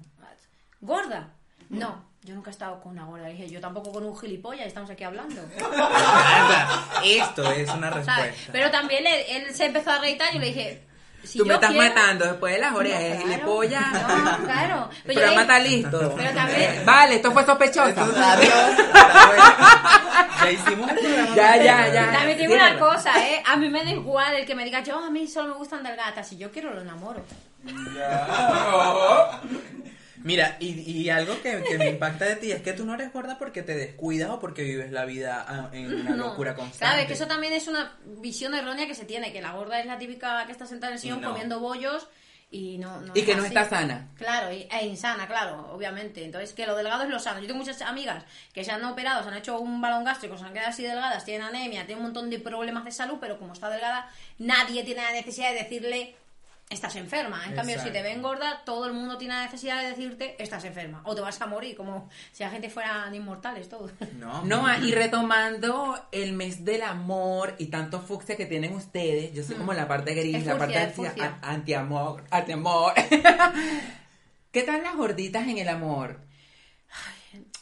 gorda. 0.80 1.30
No, 1.68 2.04
yo 2.22 2.34
nunca 2.34 2.50
he 2.50 2.52
estado 2.52 2.80
con 2.80 2.92
una 2.92 3.04
gorda. 3.06 3.24
Le 3.26 3.32
dije, 3.32 3.48
yo 3.50 3.60
tampoco 3.60 3.90
con 3.92 4.04
un 4.04 4.16
gilipollas, 4.16 4.66
estamos 4.66 4.88
aquí 4.90 5.02
hablando. 5.04 5.42
Esto 7.04 7.50
es 7.50 7.68
una 7.70 7.90
¿sabes? 8.04 8.06
respuesta. 8.06 8.52
Pero 8.52 8.70
también 8.70 9.02
le- 9.04 9.36
él 9.36 9.54
se 9.54 9.66
empezó 9.66 9.90
a 9.90 9.98
reír 9.98 10.16
y 10.30 10.34
yo 10.34 10.40
le 10.40 10.46
dije, 10.46 10.85
si 11.26 11.38
Tú 11.38 11.46
me 11.46 11.54
estás 11.54 11.70
quiero- 11.70 11.88
matando 11.88 12.24
después 12.26 12.54
de 12.54 12.60
las 12.60 12.72
No, 12.72 12.78
orejas 12.78 13.02
y 13.02 13.18
le 13.28 13.34
claro. 13.34 13.46
polla. 13.46 13.80
No, 13.80 14.44
claro. 14.44 14.90
Pero 15.04 15.20
le- 15.26 15.40
está 15.40 15.58
listo. 15.58 16.14
Pero 16.16 16.30
también- 16.34 16.82
Vale, 16.86 17.14
esto 17.16 17.32
fue 17.32 17.44
sospechoso. 17.44 18.00
Adiós. 18.00 18.76
Ya 20.42 20.50
hicimos 20.52 20.90
el 20.90 20.98
programa. 20.98 21.34
Ya, 21.36 21.56
ya, 21.56 21.88
ya. 21.88 22.12
También 22.12 22.38
tengo 22.38 22.54
una 22.54 22.78
cosa, 22.78 23.10
¿eh? 23.26 23.42
A 23.46 23.56
mí 23.56 23.68
me 23.68 23.84
da 23.84 23.90
igual 23.90 24.34
el 24.34 24.46
que 24.46 24.54
me 24.54 24.64
diga, 24.64 24.80
yo 24.82 24.98
a 25.02 25.10
mí 25.10 25.26
solo 25.26 25.48
me 25.48 25.54
gustan 25.54 25.82
delgadas. 25.82 26.28
Si 26.28 26.36
yo 26.36 26.52
quiero, 26.52 26.72
lo 26.72 26.82
enamoro. 26.82 27.24
Mira, 30.26 30.56
y, 30.58 30.68
y 30.90 31.08
algo 31.08 31.40
que, 31.40 31.62
que 31.62 31.78
me 31.78 31.88
impacta 31.90 32.24
de 32.24 32.34
ti 32.34 32.50
es 32.50 32.60
que 32.60 32.72
tú 32.72 32.84
no 32.84 32.94
eres 32.94 33.12
gorda 33.12 33.38
porque 33.38 33.62
te 33.62 33.76
descuidas 33.76 34.28
o 34.30 34.40
porque 34.40 34.64
vives 34.64 34.90
la 34.90 35.04
vida 35.04 35.44
ah, 35.48 35.70
en 35.72 35.86
una 36.00 36.10
No. 36.16 36.26
locura 36.30 36.56
constante. 36.56 36.78
Claro, 36.78 37.00
es 37.02 37.06
que 37.06 37.12
eso 37.12 37.28
también 37.28 37.52
es 37.52 37.68
una 37.68 37.96
visión 38.18 38.52
errónea 38.54 38.88
que 38.88 38.96
se 38.96 39.04
tiene, 39.04 39.32
que 39.32 39.40
la 39.40 39.52
gorda 39.52 39.78
es 39.78 39.86
la 39.86 39.98
típica 39.98 40.44
que 40.46 40.50
está 40.52 40.66
sentada 40.66 40.90
en 40.90 40.94
el 40.94 41.00
sillón 41.00 41.20
No. 41.20 41.28
comiendo 41.30 41.60
bollos 41.60 42.08
y 42.50 42.78
no, 42.78 43.00
no 43.02 43.12
Y 43.14 43.22
que 43.22 43.34
no 43.36 43.42
así. 43.42 43.48
está 43.54 43.68
sana. 43.68 44.08
Claro, 44.16 44.52
y- 44.52 44.66
e 44.70 44.86
insana, 44.86 45.28
claro, 45.28 45.68
obviamente. 45.72 46.24
Entonces, 46.24 46.52
que 46.54 46.66
lo 46.66 46.74
delgado 46.74 47.04
es 47.04 47.08
lo 47.10 47.18
sano. 47.20 47.38
Yo 47.40 47.46
tengo 47.46 47.60
muchas 47.60 47.80
amigas 47.82 48.24
que 48.52 48.64
se 48.64 48.72
han 48.72 48.84
operado, 48.84 49.22
se 49.22 49.28
han 49.28 49.36
hecho 49.36 49.60
un 49.60 49.80
balón 49.80 50.02
gástrico, 50.02 50.36
se 50.38 50.44
han 50.44 50.52
quedado 50.52 50.70
así 50.70 50.82
delgadas, 50.82 51.24
tienen 51.24 51.46
anemia, 51.46 51.86
tienen 51.86 51.98
un 52.04 52.10
montón 52.12 52.30
de 52.30 52.40
problemas 52.40 52.84
de 52.84 52.90
salud, 52.90 53.18
pero 53.20 53.38
como 53.38 53.52
está 53.52 53.70
delgada, 53.70 54.10
nadie 54.38 54.82
tiene 54.82 55.02
la 55.02 55.12
necesidad 55.12 55.50
de 55.52 55.58
decirle 55.62 56.16
estás 56.68 56.96
enferma. 56.96 57.42
En 57.46 57.54
cambio, 57.54 57.80
si 57.80 57.90
te 57.90 58.02
ven 58.02 58.22
gorda, 58.22 58.62
todo 58.64 58.86
el 58.86 58.92
mundo 58.92 59.16
tiene 59.18 59.34
la 59.34 59.42
necesidad 59.44 59.80
de 59.82 59.90
decirte 59.90 60.34
estás 60.42 60.64
enferma 60.64 61.00
o 61.04 61.14
te 61.14 61.20
vas 61.20 61.40
a 61.40 61.46
morir, 61.46 61.76
como 61.76 62.08
si 62.32 62.42
la 62.42 62.50
gente 62.50 62.68
fueran 62.70 63.14
inmortales 63.14 63.68
todos. 63.68 63.92
No, 64.18 64.42
No, 64.44 64.84
y 64.84 64.92
retomando 64.92 66.08
el 66.12 66.32
mes 66.32 66.64
del 66.64 66.82
amor 66.82 67.54
y 67.58 67.66
tanto 67.66 68.00
fucsia 68.00 68.36
que 68.36 68.46
tienen 68.46 68.72
ustedes, 68.74 69.32
yo 69.32 69.42
soy 69.44 69.54
como 69.56 69.72
la 69.74 69.86
parte 69.86 70.14
gris, 70.14 70.34
Es 70.36 70.46
la 70.46 70.56
furcia, 70.56 70.80
parte 70.80 70.92
furcia. 70.94 71.24
anti- 71.26 71.46
anti-amor, 71.46 72.24
anti-amor. 72.30 72.92
¿Qué 74.52 74.62
tal 74.62 74.82
las 74.82 74.96
gorditas 74.96 75.46
en 75.46 75.58
el 75.58 75.68
amor? 75.68 76.20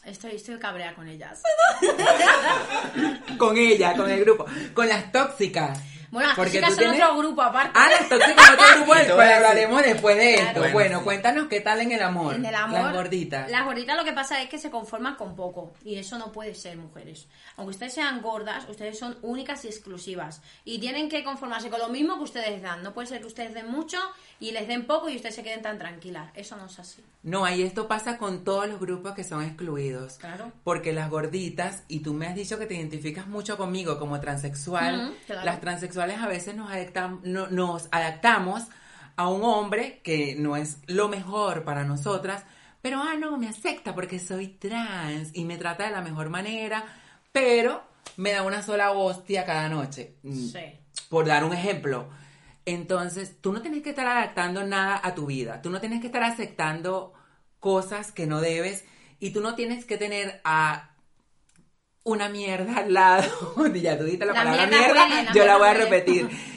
Estoy, 0.04 0.32
estoy 0.36 0.58
cabrea 0.58 0.94
con 0.94 1.08
ellas. 1.08 1.42
Con 3.38 3.56
ella, 3.56 3.94
con 3.96 4.10
el 4.10 4.20
grupo, 4.20 4.44
con 4.74 4.88
las 4.88 5.10
tóxicas. 5.10 5.80
Bueno, 6.14 6.29
las 6.29 6.37
Porque 6.37 6.61
tóxicas 6.61 6.70
tú 6.70 6.74
son 6.85 6.92
tienes- 6.92 7.09
otro 7.09 7.18
grupo 7.18 7.42
aparte. 7.42 7.70
Ah, 7.74 7.88
las 7.90 8.09
tóxicas 8.09 8.50
otro 8.53 8.64
grupo, 8.77 8.94
después 8.94 9.31
hablaremos 9.33 9.83
después 9.83 10.16
de 10.16 10.35
esto. 10.35 10.44
Claro. 10.44 10.61
Bueno, 10.61 10.72
Bueno, 10.74 10.98
sí. 10.98 11.05
cuéntanos 11.05 11.48
qué 11.48 11.61
tal 11.61 11.81
en 11.81 11.92
el 11.92 12.03
amor. 12.03 12.35
En 12.35 12.46
el 12.46 12.55
amor, 12.55 12.81
Las 12.81 12.92
gorditas. 12.94 13.50
Las 13.50 13.64
gorditas 13.64 13.96
lo 13.96 14.05
que 14.05 14.12
pasa 14.12 14.40
es 14.40 14.48
que 14.48 14.59
se 14.59 14.70
conforman 14.70 15.16
con 15.16 15.35
poco 15.37 15.74
y 15.85 15.96
eso 15.98 16.16
no 16.16 16.31
puede 16.33 16.55
ser, 16.55 16.77
mujeres. 16.77 17.27
Aunque 17.57 17.72
ustedes 17.72 17.92
sean 17.94 18.22
gordas, 18.22 18.68
ustedes 18.68 18.98
son 18.98 19.18
únicas 19.22 19.64
y 19.64 19.68
exclusivas 19.68 20.40
y 20.64 20.79
tienen 20.79 21.09
que 21.09 21.22
conformarse 21.24 21.68
con 21.68 21.81
lo 21.81 21.88
mismo 21.88 22.16
que 22.16 22.22
ustedes 22.24 22.62
dan. 22.62 22.83
No 22.83 22.94
puede 22.94 23.09
ser 23.09 23.20
que 23.20 23.27
ustedes 23.27 23.53
den 23.53 23.68
mucho 23.70 23.98
y 24.48 24.52
les 24.52 24.66
den 24.68 24.87
poco 24.87 25.09
y 25.09 25.16
ustedes 25.16 25.35
se 25.35 25.42
queden 25.42 25.62
tan 25.62 25.78
tranquilas. 25.78 26.30
Eso 26.35 26.57
no 26.57 26.66
es 26.66 26.78
así. 26.78 27.02
No, 27.22 27.44
ahí 27.44 27.62
esto 27.62 27.88
pasa 27.88 28.18
con 28.18 28.44
todos 28.44 28.68
los 28.68 28.78
grupos 28.80 29.12
que 29.14 29.24
son 29.24 29.42
excluidos. 29.42 30.14
Claro. 30.18 30.52
Porque 30.64 30.92
las 30.92 31.09
gorditas, 31.11 31.83
y 31.88 32.00
tú 32.00 32.12
me 32.14 32.26
has 32.26 32.35
dicho 32.35 32.59
que 32.59 32.66
te 32.66 32.74
identificas 32.74 33.26
mucho 33.26 33.57
conmigo 33.57 33.98
como 33.98 34.20
transexual, 34.20 35.14
claro. 35.26 35.44
las 35.44 35.61
transexuales 35.61 36.18
a 36.20 36.26
veces 36.26 36.54
nos, 36.54 36.70
adaptam- 36.70 37.20
no- 37.22 37.48
nos 37.48 37.88
adaptamos 37.90 38.64
a 39.16 39.28
un 39.28 39.44
hombre 39.44 40.00
que 40.02 40.35
no 40.37 40.57
es 40.57 40.78
lo 40.87 41.09
mejor 41.09 41.64
para 41.64 41.85
nosotras, 41.85 42.44
pero 42.83 43.00
ah, 43.00 43.14
no, 43.18 43.38
me 43.38 43.48
acepta 43.48 43.94
porque 43.94 44.18
soy 44.18 44.48
trans 44.48 45.30
y 45.33 45.44
me 45.44 45.57
trata 45.57 45.85
de 45.87 45.90
la 45.92 46.02
mejor 46.02 46.28
manera, 46.30 46.85
pero 47.33 47.83
me 48.18 48.33
da 48.33 48.42
una 48.42 48.62
sola 48.62 48.90
hostia 48.92 49.44
cada 49.44 49.68
noche. 49.68 50.14
Mm, 50.22 50.48
Sí. 50.48 50.61
por 51.09 51.26
dar 51.26 51.44
un 51.44 51.52
ejemplo. 51.52 52.09
Entonces, 52.66 53.40
tú 53.40 53.53
no 53.53 53.62
tienes 53.62 53.83
que 53.83 53.90
estar 53.90 54.07
adaptando 54.07 54.64
nada 54.64 55.00
a 55.03 55.14
tu 55.14 55.27
vida. 55.27 55.61
Tú 55.61 55.70
no 55.70 55.81
tienes 55.81 56.00
que 56.00 56.07
estar 56.07 56.22
aceptando 56.22 57.12
cosas 57.61 58.12
que 58.12 58.27
no 58.27 58.40
debes. 58.40 58.85
Y 59.20 59.31
tú 59.31 59.40
no 59.40 59.55
tienes 59.55 59.85
que 59.85 59.96
tener 59.96 60.40
a 60.44 60.90
una 62.05 62.29
mierda 62.29 62.79
al 62.79 62.92
lado. 62.92 63.55
ya 63.74 63.98
tú 63.98 64.05
dijiste 64.05 64.27
la, 64.27 64.33
La 64.33 64.44
palabra 64.44 64.66
mierda 64.66 65.07
mierda, 65.07 65.09
huele, 65.09 65.22
la 65.24 65.33
yo 65.33 65.46
la 65.46 65.57
voy 65.57 65.68
a 65.68 65.72
huele. 65.72 66.31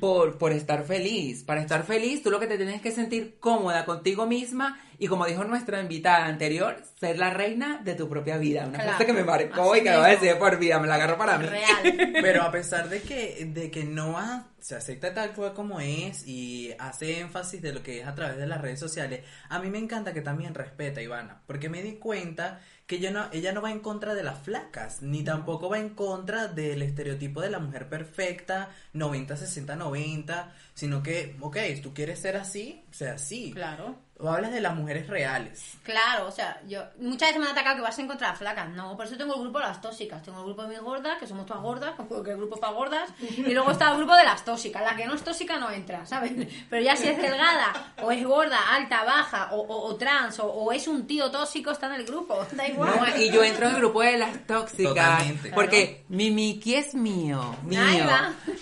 Por, 0.00 0.38
por 0.38 0.52
estar 0.52 0.84
feliz. 0.84 1.42
Para 1.44 1.60
estar 1.60 1.84
feliz, 1.84 2.22
tú 2.22 2.30
lo 2.30 2.40
que 2.40 2.46
te 2.46 2.56
tienes 2.56 2.80
que 2.82 2.90
sentir 2.92 3.36
cómoda 3.40 3.84
contigo 3.84 4.26
misma 4.26 4.80
y 5.00 5.06
como 5.06 5.26
dijo 5.26 5.44
nuestra 5.44 5.80
invitada 5.80 6.26
anterior, 6.26 6.82
ser 6.98 7.18
la 7.18 7.30
reina 7.30 7.80
de 7.84 7.94
tu 7.94 8.08
propia 8.08 8.36
vida. 8.36 8.66
Una 8.66 8.78
Claro. 8.78 8.92
cosa 8.92 9.06
que 9.06 9.12
me 9.12 9.22
marcó 9.24 9.72
Así 9.72 9.80
y 9.80 9.84
que 9.84 9.90
me 9.90 9.96
va 9.96 10.06
a 10.06 10.10
decir 10.10 10.28
de 10.28 10.34
por 10.36 10.58
vida, 10.58 10.78
me 10.80 10.88
la 10.88 10.94
agarro 10.96 11.16
para 11.16 11.38
mí. 11.38 11.46
Real. 11.46 12.12
Pero 12.20 12.42
a 12.42 12.50
pesar 12.50 12.88
de 12.88 13.00
que, 13.02 13.48
de 13.52 13.70
que 13.70 13.84
Noah 13.84 14.48
se 14.58 14.74
acepta 14.74 15.14
tal 15.14 15.32
cual 15.34 15.54
como 15.54 15.78
es 15.80 16.26
y 16.26 16.72
hace 16.80 17.20
énfasis 17.20 17.62
de 17.62 17.72
lo 17.72 17.82
que 17.82 18.00
es 18.00 18.06
a 18.08 18.14
través 18.16 18.38
de 18.38 18.46
las 18.48 18.60
redes 18.60 18.80
sociales, 18.80 19.20
a 19.48 19.60
mí 19.60 19.70
me 19.70 19.78
encanta 19.78 20.12
que 20.12 20.20
también 20.20 20.52
respeta 20.54 20.98
a 20.98 21.02
Ivana, 21.04 21.42
porque 21.46 21.68
me 21.68 21.80
di 21.82 21.92
cuenta 21.94 22.60
que 22.88 22.96
ella 22.96 23.10
no, 23.10 23.28
ella 23.32 23.52
no 23.52 23.60
va 23.60 23.70
en 23.70 23.80
contra 23.80 24.14
de 24.14 24.22
las 24.22 24.38
flacas, 24.38 25.02
ni 25.02 25.22
tampoco 25.22 25.68
va 25.68 25.78
en 25.78 25.90
contra 25.90 26.48
del 26.48 26.80
estereotipo 26.80 27.42
de 27.42 27.50
la 27.50 27.58
mujer 27.58 27.86
perfecta, 27.86 28.70
90, 28.94 29.36
60, 29.36 29.76
90, 29.76 30.54
sino 30.72 31.02
que, 31.02 31.36
ok, 31.38 31.58
si 31.74 31.82
tú 31.82 31.92
quieres 31.92 32.18
ser 32.18 32.38
así, 32.38 32.82
sea 32.90 33.12
así. 33.12 33.52
Claro. 33.52 33.94
O 34.20 34.28
hablas 34.28 34.50
de 34.52 34.60
las 34.60 34.74
mujeres 34.74 35.06
reales. 35.06 35.76
Claro, 35.84 36.26
o 36.26 36.30
sea, 36.32 36.60
yo 36.66 36.82
muchas 36.98 37.28
veces 37.28 37.38
me 37.40 37.46
han 37.46 37.52
atacado 37.52 37.76
que 37.76 37.82
vas 37.82 37.96
a 37.98 38.02
encontrar 38.02 38.36
flacas. 38.36 38.68
No, 38.70 38.96
por 38.96 39.06
eso 39.06 39.16
tengo 39.16 39.34
el 39.36 39.40
grupo 39.42 39.58
de 39.60 39.66
las 39.66 39.80
tóxicas. 39.80 40.22
Tengo 40.24 40.38
el 40.40 40.44
grupo 40.46 40.62
de 40.62 40.68
mis 40.70 40.80
gordas, 40.80 41.18
que 41.18 41.26
somos 41.28 41.46
todas 41.46 41.62
gordas, 41.62 41.92
porque 42.08 42.32
el 42.32 42.36
grupo 42.36 42.56
para 42.58 42.72
gordas. 42.72 43.10
Y 43.20 43.52
luego 43.54 43.70
está 43.70 43.92
el 43.92 43.98
grupo 43.98 44.16
de 44.16 44.24
las 44.24 44.44
tóxicas. 44.44 44.82
La 44.82 44.96
que 44.96 45.06
no 45.06 45.14
es 45.14 45.22
tóxica 45.22 45.56
no 45.58 45.70
entra, 45.70 46.04
¿sabes? 46.04 46.32
Pero 46.68 46.82
ya 46.82 46.96
si 46.96 47.06
es 47.08 47.16
delgada, 47.16 47.92
o 48.02 48.10
es 48.10 48.24
gorda, 48.24 48.58
alta, 48.74 49.04
baja, 49.04 49.50
o, 49.52 49.60
o- 49.60 49.86
o 49.88 49.94
trans, 49.96 50.40
o, 50.40 50.46
o 50.46 50.72
es 50.72 50.88
un 50.88 51.06
tío 51.06 51.30
tóxico, 51.30 51.70
está 51.70 51.86
en 51.86 51.92
el 52.00 52.04
grupo. 52.04 52.44
Da 52.52 52.66
igual. 52.66 52.90
No, 52.96 53.16
y 53.22 53.30
yo 53.30 53.44
entro 53.44 53.66
en 53.68 53.74
el 53.74 53.78
grupo 53.80 54.02
de 54.02 54.18
las 54.18 54.46
tóxicas. 54.48 54.88
Totalmente. 54.94 55.50
Porque 55.54 56.04
mi 56.08 56.32
Miki 56.32 56.74
es 56.74 56.92
mío, 56.94 57.54
mío, 57.62 57.78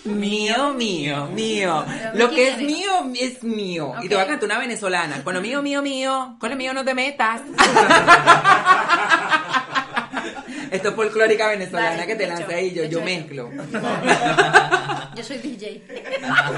mío, 0.05 0.73
mío, 0.73 1.25
mío. 1.27 1.85
Pero 1.87 2.15
Lo 2.15 2.29
que 2.29 2.49
es 2.49 2.57
mío 2.59 2.91
es 3.19 3.43
mío. 3.43 3.93
Y 4.01 4.07
te 4.09 4.15
voy 4.15 4.23
a 4.23 4.27
cantar 4.27 4.45
una 4.45 4.59
venezolana. 4.59 5.23
Con 5.23 5.33
lo 5.33 5.41
mío, 5.47 5.61
mío, 5.61 5.81
mío. 5.81 6.35
Con 6.39 6.49
lo 6.49 6.55
mío 6.57 6.73
no 6.73 6.83
te 6.83 6.93
metas. 6.93 7.41
Esto 10.71 10.89
es 10.89 10.95
folclórica 10.95 11.47
venezolana 11.47 11.91
Vale, 11.91 12.07
que 12.07 12.15
te 12.15 12.27
lancé 12.27 12.53
ahí. 12.53 12.73
Yo, 12.73 12.83
yo 12.83 13.01
mezclo. 13.01 13.49
Yo 15.15 15.23
soy 15.23 15.37
DJ. 15.43 15.81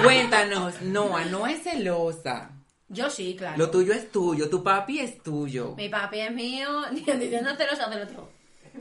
Cuéntanos, 0.04 0.82
Noa, 0.82 1.26
no 1.26 1.46
es 1.46 1.62
celosa. 1.62 2.50
Yo 2.88 3.10
sí, 3.12 3.36
claro. 3.38 3.56
Lo 3.58 3.70
tuyo 3.70 3.94
es 3.94 4.12
tuyo, 4.12 4.50
tu 4.50 4.64
papi 4.64 5.00
es 5.00 5.22
tuyo. 5.22 5.76
Mi 5.78 5.90
papi 5.90 6.22
es 6.22 6.32
mío, 6.32 6.86
diciendo 6.92 7.56
celosa 7.56 7.88
del 7.88 8.02
otro. 8.04 8.28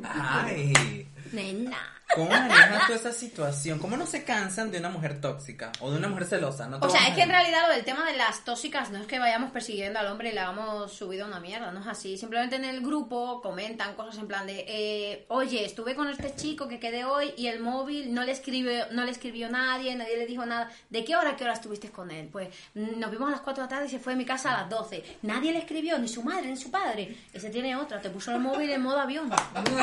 Ay. 0.03 1.07
Nena. 1.33 1.98
¿Cómo 2.15 2.31
manejas 2.31 2.87
tú 2.87 2.93
esa 2.95 3.13
situación? 3.13 3.79
¿Cómo 3.79 3.97
no 3.97 4.07
se 4.07 4.25
cansan 4.25 4.71
de 4.71 4.79
una 4.79 4.89
mujer 4.89 5.21
tóxica 5.21 5.71
o 5.81 5.91
de 5.91 5.99
una 5.99 6.09
mujer 6.09 6.25
celosa? 6.25 6.67
No 6.67 6.79
O 6.81 6.89
sea, 6.89 7.07
es 7.07 7.13
a- 7.13 7.15
que 7.15 7.23
en 7.23 7.29
realidad 7.29 7.69
lo 7.69 7.75
del 7.75 7.85
tema 7.85 8.05
de 8.11 8.17
las 8.17 8.45
tóxicas 8.45 8.91
no 8.91 8.99
es 8.99 9.07
que 9.07 9.19
vayamos 9.19 9.51
persiguiendo 9.51 9.99
al 9.99 10.07
hombre 10.07 10.31
y 10.31 10.33
le 10.33 10.41
hagamos 10.41 10.93
subido 10.93 11.27
una 11.27 11.39
mierda, 11.39 11.71
no 11.71 11.81
es 11.81 11.87
así. 11.87 12.17
Simplemente 12.17 12.57
en 12.57 12.65
el 12.65 12.81
grupo 12.81 13.41
comentan 13.43 13.95
cosas 13.95 14.17
en 14.19 14.27
plan 14.27 14.47
de, 14.47 14.65
eh, 14.67 15.27
oye, 15.29 15.65
estuve 15.65 15.95
con 15.95 16.09
este 16.09 16.35
chico 16.35 16.67
que 16.67 16.81
quedé 16.81 17.05
hoy 17.05 17.33
y 17.37 17.47
el 17.49 17.61
móvil 17.61 18.13
no 18.15 18.25
le 18.25 18.33
escribió, 18.33 18.87
no 18.91 19.05
le 19.05 19.11
escribió 19.11 19.49
nadie, 19.51 19.95
nadie 19.95 20.17
le 20.17 20.27
dijo 20.27 20.47
nada. 20.47 20.71
¿De 20.91 21.05
qué 21.05 21.15
hora 21.15 21.31
a 21.31 21.37
qué 21.37 21.45
hora 21.45 21.53
estuviste 21.53 21.91
con 21.91 22.11
él? 22.11 22.29
Pues 22.33 22.49
mm, 22.75 22.99
nos 22.99 23.11
vimos 23.11 23.29
a 23.29 23.33
las 23.33 23.41
4 23.43 23.63
de 23.63 23.67
la 23.67 23.69
tarde 23.77 23.87
y 23.87 23.91
se 23.91 23.99
fue 23.99 24.15
de 24.15 24.17
mi 24.17 24.25
casa 24.25 24.55
a 24.57 24.63
las 24.63 24.71
12. 24.71 25.05
Nadie 25.23 25.53
le 25.53 25.59
escribió, 25.59 25.99
ni 25.99 26.09
su 26.09 26.23
madre, 26.23 26.47
ni 26.49 26.57
su 26.57 26.71
padre. 26.71 27.17
Ese 27.35 27.51
tiene 27.51 27.77
otra, 27.77 28.01
te 28.01 28.09
puso 28.11 28.33
el 28.33 28.41
móvil 28.41 28.71
en 28.71 28.81
modo 28.83 28.99
avión. 28.99 29.31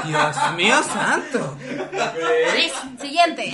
Dios 0.05 0.35
mío 0.55 0.81
santo. 0.83 1.57
Siguiente. 3.01 3.51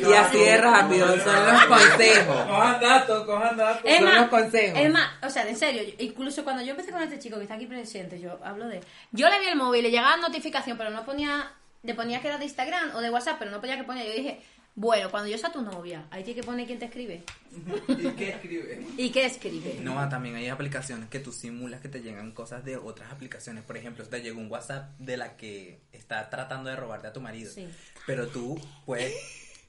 Y 0.00 0.12
así 0.12 0.38
de 0.38 0.56
rápido, 0.58 1.06
son 1.22 1.46
los 1.46 1.64
consejos. 1.66 2.36
Cojan 2.46 2.80
datos, 2.80 3.26
cojan 3.26 3.56
datos. 3.56 3.80
Es 3.84 3.96
Son 3.96 4.04
más, 4.04 4.16
los 4.20 4.28
consejos. 4.28 4.78
es 4.80 4.90
más, 4.92 5.08
o 5.22 5.30
sea, 5.30 5.48
en 5.48 5.56
serio, 5.56 5.82
yo- 5.82 5.94
incluso 5.98 6.44
cuando 6.44 6.62
yo 6.62 6.70
empecé 6.72 6.90
con 6.92 7.02
este 7.02 7.18
chico 7.18 7.36
que 7.36 7.42
está 7.42 7.54
aquí 7.54 7.66
presente, 7.66 8.20
yo 8.20 8.38
hablo 8.44 8.68
de... 8.68 8.80
Yo 9.12 9.28
le 9.28 9.40
vi 9.40 9.46
el 9.46 9.56
móvil, 9.56 9.82
le 9.82 9.90
llegaba 9.90 10.16
notificación, 10.16 10.76
pero 10.78 10.90
no 10.90 11.04
ponía... 11.04 11.50
Le 11.82 11.92
ponía 11.94 12.20
que 12.22 12.28
era 12.28 12.38
de 12.38 12.44
Instagram 12.46 12.94
o 12.96 13.00
de 13.02 13.10
WhatsApp, 13.10 13.36
pero 13.38 13.50
no 13.50 13.60
ponía 13.60 13.76
que 13.76 13.84
ponía. 13.84 14.04
Yo 14.06 14.12
dije, 14.12 14.40
bueno, 14.76 15.10
cuando 15.10 15.28
yo 15.30 15.38
sea 15.38 15.52
tu 15.52 15.62
novia, 15.62 16.06
ahí 16.10 16.24
tiene 16.24 16.40
que 16.40 16.46
poner 16.46 16.66
quién 16.66 16.78
te 16.78 16.86
escribe. 16.86 17.22
¿Y 17.88 18.08
qué 18.12 18.28
escribe? 18.30 18.86
¿Y 18.96 19.10
qué 19.10 19.24
escribe? 19.26 19.78
No, 19.80 20.08
también 20.08 20.34
hay 20.34 20.48
aplicaciones 20.48 21.08
que 21.08 21.20
tú 21.20 21.32
simulas 21.32 21.80
que 21.80 21.88
te 21.88 22.00
llegan 22.02 22.32
cosas 22.32 22.64
de 22.64 22.76
otras 22.76 23.12
aplicaciones. 23.12 23.62
Por 23.64 23.76
ejemplo, 23.76 24.04
te 24.04 24.20
llegó 24.20 24.40
un 24.40 24.50
WhatsApp 24.50 24.98
de 24.98 25.16
la 25.16 25.36
que 25.36 25.80
está 25.92 26.28
tratando 26.28 26.70
de 26.70 26.76
robarte 26.76 27.06
a 27.06 27.12
tu 27.12 27.20
marido. 27.20 27.52
Sí. 27.52 27.68
Pero 28.06 28.26
tú 28.28 28.60
puedes 28.84 29.14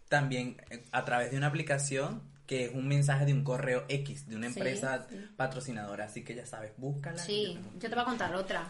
también, 0.10 0.58
eh, 0.70 0.84
a 0.92 1.06
través 1.06 1.32
de 1.32 1.38
una 1.38 1.48
aplicación 1.48 2.22
que 2.48 2.66
es 2.66 2.74
un 2.74 2.88
mensaje 2.88 3.26
de 3.26 3.34
un 3.34 3.44
correo 3.44 3.86
X, 3.90 4.28
de 4.28 4.36
una 4.36 4.48
empresa 4.48 5.08
sí. 5.10 5.16
patrocinadora. 5.36 6.06
Así 6.06 6.24
que 6.24 6.36
ya 6.36 6.46
sabes, 6.46 6.72
búscala. 6.78 7.18
Sí, 7.18 7.58
yo 7.80 7.90
te 7.90 7.96
voy 7.96 8.00
a 8.02 8.06
contar 8.06 8.36
otra. 8.36 8.68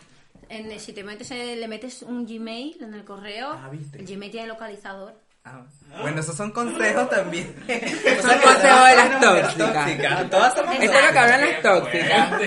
En, 0.49 0.79
si 0.79 0.93
te 0.93 1.03
metes, 1.03 1.31
eh, 1.31 1.55
le 1.55 1.67
metes 1.67 2.01
un 2.01 2.25
Gmail 2.25 2.77
en 2.81 2.93
el 2.93 3.03
correo, 3.05 3.51
Ah, 3.51 3.69
¿viste? 3.69 3.97
el 3.99 4.05
Gmail 4.05 4.31
tiene 4.31 4.47
localizador. 4.47 5.19
Ah, 5.47 5.61
bueno, 6.01 6.19
esos 6.21 6.35
son 6.35 6.51
consejos 6.51 7.07
también. 7.09 7.55
Son 7.67 8.39
consejos 8.41 8.61
de 8.63 8.95
las 8.95 9.21
tóxicas. 9.55 10.29
Todas 10.29 10.53
somos 10.55 10.75
es 10.75 10.85
lo 10.91 10.91
que 11.13 11.19
hablan 11.19 11.41
las 11.41 11.61
tóxicas. 11.61 12.41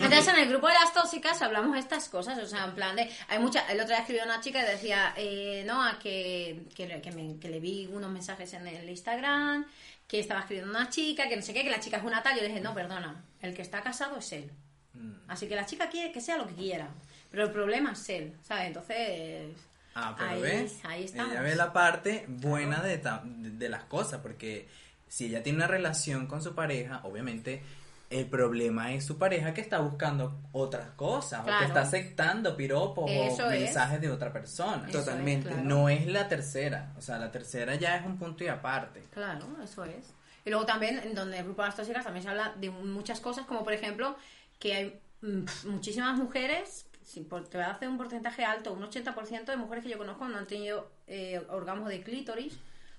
Entonces 0.00 0.28
en 0.28 0.36
el 0.40 0.48
grupo 0.48 0.66
de 0.66 0.74
las 0.74 0.92
tóxicas 0.92 1.40
hablamos 1.40 1.78
estas 1.78 2.08
cosas, 2.08 2.36
o 2.38 2.46
sea, 2.46 2.64
en 2.64 2.74
plan 2.74 2.96
de, 2.96 3.08
hay 3.28 3.38
mucha, 3.38 3.60
el 3.70 3.76
otro 3.78 3.88
día 3.90 4.00
escribió 4.00 4.24
una 4.24 4.40
chica 4.40 4.60
y 4.62 4.66
decía, 4.66 5.14
eh, 5.16 5.62
no, 5.66 5.82
a 5.82 5.98
que, 6.00 6.64
que, 6.74 6.86
me- 7.14 7.38
que 7.38 7.48
le 7.48 7.60
vi 7.60 7.86
unos 7.92 8.10
mensajes 8.10 8.52
en 8.54 8.66
el 8.66 8.88
Instagram, 8.90 9.64
que 10.06 10.18
estaba 10.20 10.40
escribiendo 10.40 10.70
una 10.76 10.90
chica, 10.90 11.28
que 11.28 11.36
no 11.36 11.42
sé 11.42 11.54
qué, 11.54 11.62
que 11.62 11.70
la 11.70 11.80
chica 11.80 11.96
es 11.98 12.04
una 12.04 12.22
tal, 12.22 12.34
yo 12.34 12.42
le 12.42 12.48
dije, 12.48 12.60
no, 12.60 12.74
perdona, 12.74 13.24
el 13.40 13.54
que 13.54 13.62
está 13.62 13.80
casado 13.82 14.16
es 14.18 14.32
él. 14.32 14.50
Mm. 14.94 15.12
Así 15.28 15.46
que 15.48 15.54
la 15.56 15.64
chica 15.64 15.88
quiere 15.88 16.12
que 16.12 16.20
sea 16.20 16.36
lo 16.36 16.46
que 16.46 16.54
quiera, 16.54 16.88
pero 17.30 17.44
el 17.44 17.50
problema 17.52 17.92
es 17.92 18.08
él, 18.10 18.34
¿sabes? 18.42 18.66
Entonces, 18.66 19.46
Ah, 19.94 20.14
pero 20.18 20.30
ahí, 20.30 20.40
ves, 20.42 20.80
ahí 20.84 21.04
estamos. 21.04 21.32
ella 21.32 21.42
ve 21.42 21.54
la 21.54 21.72
parte 21.72 22.24
buena 22.28 22.80
de, 22.82 22.98
ta- 22.98 23.22
de, 23.24 23.50
de 23.50 23.68
las 23.68 23.84
cosas, 23.84 24.20
porque 24.20 24.68
si 25.08 25.26
ella 25.26 25.42
tiene 25.42 25.58
una 25.58 25.66
relación 25.66 26.26
con 26.26 26.42
su 26.42 26.54
pareja, 26.54 27.00
obviamente 27.04 27.62
el 28.08 28.26
problema 28.26 28.92
es 28.92 29.06
su 29.06 29.16
pareja 29.16 29.54
que 29.54 29.62
está 29.62 29.78
buscando 29.78 30.38
otras 30.52 30.90
cosas, 30.96 31.40
o 31.40 31.44
que 31.58 31.64
está 31.64 31.80
aceptando 31.80 32.54
piropos 32.56 33.10
Eso 33.10 33.46
o 33.46 33.50
es. 33.50 33.60
mensajes 33.62 34.00
de 34.02 34.10
otra 34.10 34.32
persona. 34.32 34.86
Eso 34.88 34.98
es, 34.98 35.04
Totalmente. 35.06 35.48
claro. 35.48 35.64
No 35.64 35.88
es 35.88 36.06
la 36.06 36.28
tercera, 36.28 36.92
o 36.98 37.00
sea, 37.00 37.18
la 37.18 37.30
tercera 37.30 37.74
ya 37.76 37.96
es 37.96 38.04
un 38.04 38.18
punto 38.18 38.44
y 38.44 38.48
aparte. 38.48 39.02
Claro, 39.14 39.46
eso 39.64 39.84
es. 39.84 40.12
Y 40.44 40.50
luego 40.50 40.66
también, 40.66 40.98
en 40.98 41.14
donde 41.14 41.38
el 41.38 41.44
grupo 41.44 41.62
de 41.62 41.68
las 41.68 41.76
tóxicas 41.76 42.04
también 42.04 42.22
se 42.22 42.28
habla 42.28 42.52
de 42.56 42.68
muchas 42.70 43.20
cosas, 43.20 43.46
como 43.46 43.64
por 43.64 43.72
ejemplo, 43.72 44.16
que 44.58 44.74
hay 44.74 45.00
mm, 45.22 45.44
muchísimas 45.70 46.18
mujeres, 46.18 46.84
te 47.02 47.58
voy 47.58 47.66
a 47.66 47.70
hacer 47.70 47.88
un 47.88 47.98
porcentaje 47.98 48.44
alto, 48.44 48.72
un 48.72 48.82
80% 48.82 49.44
de 49.44 49.56
mujeres 49.56 49.84
que 49.84 49.90
yo 49.90 49.98
conozco 49.98 50.26
no 50.28 50.38
han 50.38 50.46
tenido 50.46 50.90
eh, 51.06 51.40
orgasmo 51.50 51.88
de 51.88 52.02
clítoris 52.02 52.58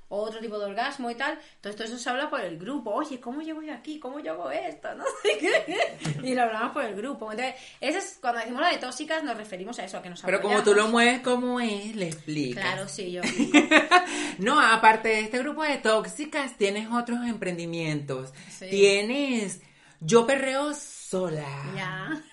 o 0.10 0.18
otro 0.18 0.40
tipo 0.40 0.60
de 0.60 0.66
orgasmo 0.66 1.10
y 1.10 1.16
tal. 1.16 1.40
Entonces 1.56 1.76
todo 1.76 1.88
eso 1.88 1.98
se 1.98 2.10
habla 2.10 2.30
por 2.30 2.40
el 2.42 2.60
grupo. 2.60 2.92
Oye, 2.92 3.20
¿cómo 3.20 3.42
llego 3.42 3.64
yo 3.64 3.74
aquí? 3.74 4.00
¿Cómo 4.00 4.20
yo 4.20 4.34
hago 4.34 4.52
esto? 4.52 4.90
No 4.96 5.04
sé 5.24 5.38
qué. 5.40 5.98
Y 6.22 6.36
lo 6.36 6.44
hablamos 6.44 6.72
por 6.72 6.86
el 6.86 6.96
grupo. 6.96 7.32
Entonces, 7.32 7.56
ese 7.82 7.98
es, 7.98 8.18
cuando 8.22 8.40
decimos 8.42 8.62
lo 8.62 8.68
de 8.68 8.78
tóxicas 8.78 9.24
nos 9.24 9.36
referimos 9.36 9.80
a 9.80 9.86
eso, 9.86 9.98
a 9.98 10.04
que 10.04 10.10
nos 10.12 10.22
Pero 10.22 10.40
como 10.40 10.62
tú 10.64 10.76
lo 10.76 10.88
mueves 10.88 11.22
como 11.22 11.60
es, 11.60 11.96
le 11.96 12.08
explicas. 12.08 12.64
Claro, 12.64 12.88
sí, 12.88 13.12
yo. 13.12 13.22
No, 14.38 14.60
aparte 14.60 15.10
de 15.10 15.20
este 15.22 15.40
grupo 15.40 15.64
de 15.64 15.78
tóxicas, 15.78 16.58
tienes 16.58 16.90
otros 16.92 17.26
emprendimientos. 17.26 18.34
Sí. 18.50 18.68
Tienes 18.70 19.62
Yo 20.00 20.28
Perreo 20.28 20.74
Sola. 20.74 21.48
ya. 21.76 22.24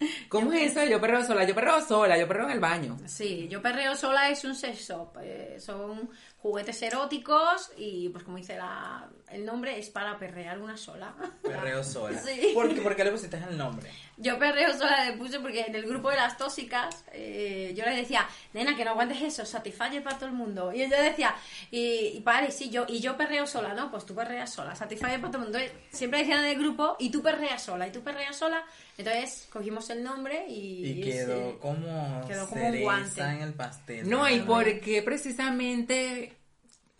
¿Cómo 0.28 0.52
es 0.52 0.72
eso? 0.72 0.84
Yo 0.84 1.00
perreo 1.00 1.24
sola, 1.24 1.44
yo 1.44 1.54
perreo 1.54 1.80
sola, 1.82 2.18
yo 2.18 2.26
perreo 2.26 2.44
en 2.46 2.52
el 2.52 2.60
baño. 2.60 2.96
Sí, 3.06 3.48
yo 3.48 3.60
perreo 3.60 3.94
sola 3.94 4.30
es 4.30 4.44
un 4.44 4.54
sex 4.54 4.88
shop. 4.88 5.18
eh, 5.22 5.56
son 5.60 6.10
juguetes 6.38 6.80
eróticos 6.82 7.70
y, 7.76 8.08
pues 8.08 8.24
como 8.24 8.38
dice 8.38 8.56
la, 8.56 9.08
el 9.30 9.44
nombre, 9.44 9.78
es 9.78 9.90
para 9.90 10.18
perrear 10.18 10.58
una 10.60 10.76
sola. 10.76 11.14
Perreo 11.42 11.84
sola. 11.84 12.20
Sí. 12.24 12.52
¿Por 12.54 12.74
qué, 12.74 12.80
por 12.80 12.96
qué 12.96 13.04
le 13.04 13.10
pusiste 13.12 13.36
el 13.36 13.56
nombre? 13.56 13.90
Yo 14.20 14.38
perreo 14.38 14.76
sola 14.76 15.06
le 15.06 15.16
puse 15.16 15.40
porque 15.40 15.62
en 15.62 15.74
el 15.74 15.86
grupo 15.86 16.10
de 16.10 16.16
las 16.16 16.36
tóxicas 16.36 17.04
eh, 17.12 17.72
yo 17.74 17.84
le 17.84 17.96
decía, 17.96 18.28
nena, 18.52 18.76
que 18.76 18.84
no 18.84 18.90
aguantes 18.90 19.22
eso, 19.22 19.46
Satisfyer 19.46 20.02
para 20.02 20.16
todo 20.16 20.28
el 20.28 20.34
mundo. 20.34 20.72
Y 20.72 20.82
ella 20.82 21.00
decía, 21.00 21.34
y, 21.70 22.18
y 22.18 22.20
vale, 22.22 22.50
sí, 22.50 22.68
yo, 22.68 22.84
y 22.86 23.00
yo 23.00 23.16
perreo 23.16 23.46
sola, 23.46 23.72
¿no? 23.72 23.90
Pues 23.90 24.04
tú 24.04 24.14
perreas 24.14 24.52
sola, 24.52 24.74
Satisfyer 24.74 25.20
para 25.20 25.32
todo 25.32 25.42
el 25.42 25.44
mundo. 25.44 25.58
Entonces, 25.58 25.72
siempre 25.90 26.20
decían 26.20 26.44
en 26.44 26.50
el 26.50 26.58
grupo, 26.58 26.96
y 26.98 27.10
tú 27.10 27.22
perreas 27.22 27.62
sola, 27.62 27.88
y 27.88 27.92
tú 27.92 28.02
perreas 28.02 28.36
sola. 28.36 28.62
Entonces 28.98 29.48
cogimos 29.50 29.88
el 29.88 30.02
nombre 30.02 30.44
y... 30.48 30.86
Y 30.86 31.00
quedó 31.00 31.52
sí. 31.52 31.56
como 31.58 32.26
quedó 32.26 32.46
como 32.46 32.68
un 32.68 32.80
guante. 32.82 33.22
en 33.22 33.40
el 33.40 33.54
pastel. 33.54 34.10
No, 34.10 34.28
y 34.28 34.40
porque 34.40 35.02
precisamente 35.02 36.39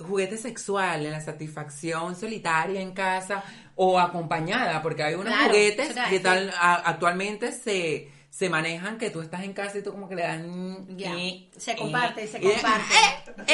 juguete 0.00 0.36
sexual 0.36 1.06
en 1.06 1.12
la 1.12 1.20
satisfacción 1.20 2.16
solitaria 2.16 2.80
en 2.80 2.92
casa 2.92 3.42
o 3.76 3.98
acompañada, 4.00 4.82
porque 4.82 5.02
hay 5.02 5.14
unos 5.14 5.32
Claro, 5.32 5.50
juguetes 5.50 5.94
que 6.08 6.20
tal 6.20 6.50
a- 6.58 6.74
actualmente 6.74 7.52
se 7.52 8.10
se 8.30 8.48
manejan 8.48 8.96
que 8.96 9.10
tú 9.10 9.20
estás 9.22 9.42
en 9.42 9.52
casa 9.52 9.78
y 9.78 9.82
tú 9.82 9.90
como 9.90 10.08
que 10.08 10.14
le 10.14 10.22
dan 10.22 10.86
Ya, 10.96 11.12
eh, 11.16 11.48
se 11.56 11.72
eh, 11.72 11.76
comparte, 11.76 12.26
se 12.28 12.40
comparte. 12.40 12.94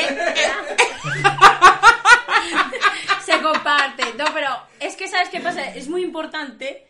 se 3.25 3.41
comparte. 3.43 4.05
No, 4.19 4.25
pero 4.35 4.49
es 4.81 4.97
que 4.97 5.09
¿sabes 5.09 5.29
qué 5.31 5.41
pasa? 5.41 5.65
Es 5.75 5.89
muy 5.89 6.03
importante. 6.05 6.87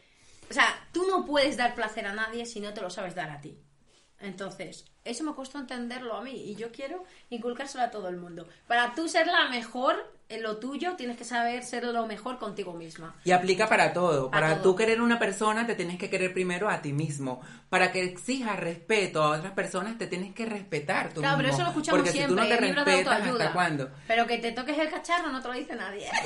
O 0.51 0.55
sea, 0.55 0.67
tú 0.93 1.05
no 1.09 1.25
puedes 1.25 1.57
dar 1.57 1.75
placer 1.75 2.07
a 2.07 2.13
nadie 2.13 2.47
si 2.47 2.61
no 2.61 2.73
te 2.73 2.81
lo 2.81 2.91
sabes 2.91 3.15
dar 3.15 3.31
a 3.31 3.41
ti. 3.41 3.59
Entonces, 4.21 4.85
eso 5.05 5.25
me 5.25 5.35
costó 5.35 5.59
entenderlo 5.59 6.15
a 6.17 6.23
mí 6.23 6.33
y 6.33 6.55
yo 6.57 6.73
quiero 6.73 7.05
inculcárselo 7.31 7.85
a 7.85 7.91
todo 7.91 8.09
el 8.09 8.17
mundo. 8.17 8.49
Para 8.67 8.95
tú 8.95 9.09
ser 9.09 9.27
la 9.27 9.49
mejor 9.49 10.15
en 10.29 10.43
lo 10.43 10.57
tuyo, 10.57 10.97
tienes 10.97 11.17
que 11.17 11.25
saber 11.25 11.63
ser 11.63 11.85
lo 11.85 12.05
mejor 12.07 12.39
contigo 12.39 12.73
misma. 12.73 13.15
Y 13.25 13.31
aplica 13.31 13.69
para 13.69 13.93
todo. 13.93 14.31
Para 14.31 14.47
Para, 14.49 14.55
todo. 14.63 14.73
tú 14.73 14.77
querer 14.77 15.01
una 15.01 15.19
persona, 15.21 15.67
te 15.67 15.77
tienes 15.77 15.99
que 15.99 16.11
querer 16.11 16.33
primero 16.33 16.69
a 16.69 16.83
ti 16.83 16.93
mismo. 16.93 17.41
Para 17.69 17.93
que 17.93 18.03
exijas 18.03 18.59
respeto 18.59 19.23
a 19.23 19.37
otras 19.39 19.53
personas, 19.53 19.97
te 19.99 20.07
tienes 20.09 20.35
que 20.35 20.47
respetar 20.47 21.13
tú 21.13 21.21
Claro, 21.21 21.37
pero 21.37 21.51
eso 21.51 21.63
lo 21.63 21.69
escuchamos 21.69 21.99
Porque 22.01 22.11
siempre. 22.13 22.29
si 22.31 22.35
tú 22.35 22.43
no 22.43 22.49
te 22.49 22.55
de 22.55 22.73
respetas, 22.75 23.15
autoayuda. 23.15 23.45
¿hasta 23.45 23.53
cuándo? 23.53 23.91
Pero 24.09 24.27
que 24.27 24.39
te 24.39 24.51
toques 24.53 24.77
el 24.79 24.91
cacharro 24.91 25.29
no 25.29 25.41
te 25.41 25.49
lo 25.49 25.55
dice 25.55 25.77
nadie. 25.77 26.09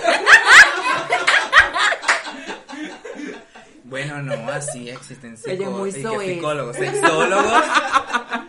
Bueno, 3.91 4.23
no, 4.23 4.35
así 4.51 4.89
existen 4.89 5.37
soez. 5.37 5.59
psicólogos, 5.59 6.77
sexólogos 6.77 7.53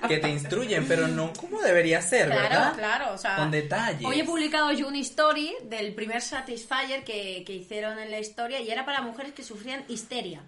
que 0.07 0.17
te 0.19 0.29
instruyen, 0.29 0.87
pero 0.87 1.07
no 1.07 1.33
como 1.33 1.59
debería 1.61 2.01
ser, 2.01 2.27
Claro, 2.27 2.41
¿verdad? 2.43 2.73
claro, 2.75 3.13
o 3.13 3.17
sea, 3.17 3.35
Con 3.37 3.51
detalles. 3.51 4.05
Hoy 4.05 4.19
he 4.19 4.23
publicado 4.23 4.71
yo 4.71 4.87
una 4.87 4.99
story 4.99 5.53
del 5.63 5.93
primer 5.95 6.21
Satisfyer 6.21 7.03
que, 7.03 7.43
que 7.45 7.53
hicieron 7.53 7.97
en 7.99 8.11
la 8.11 8.19
historia 8.19 8.61
y 8.61 8.69
era 8.69 8.85
para 8.85 9.01
mujeres 9.01 9.33
que 9.33 9.43
sufrían 9.43 9.83
histeria. 9.87 10.43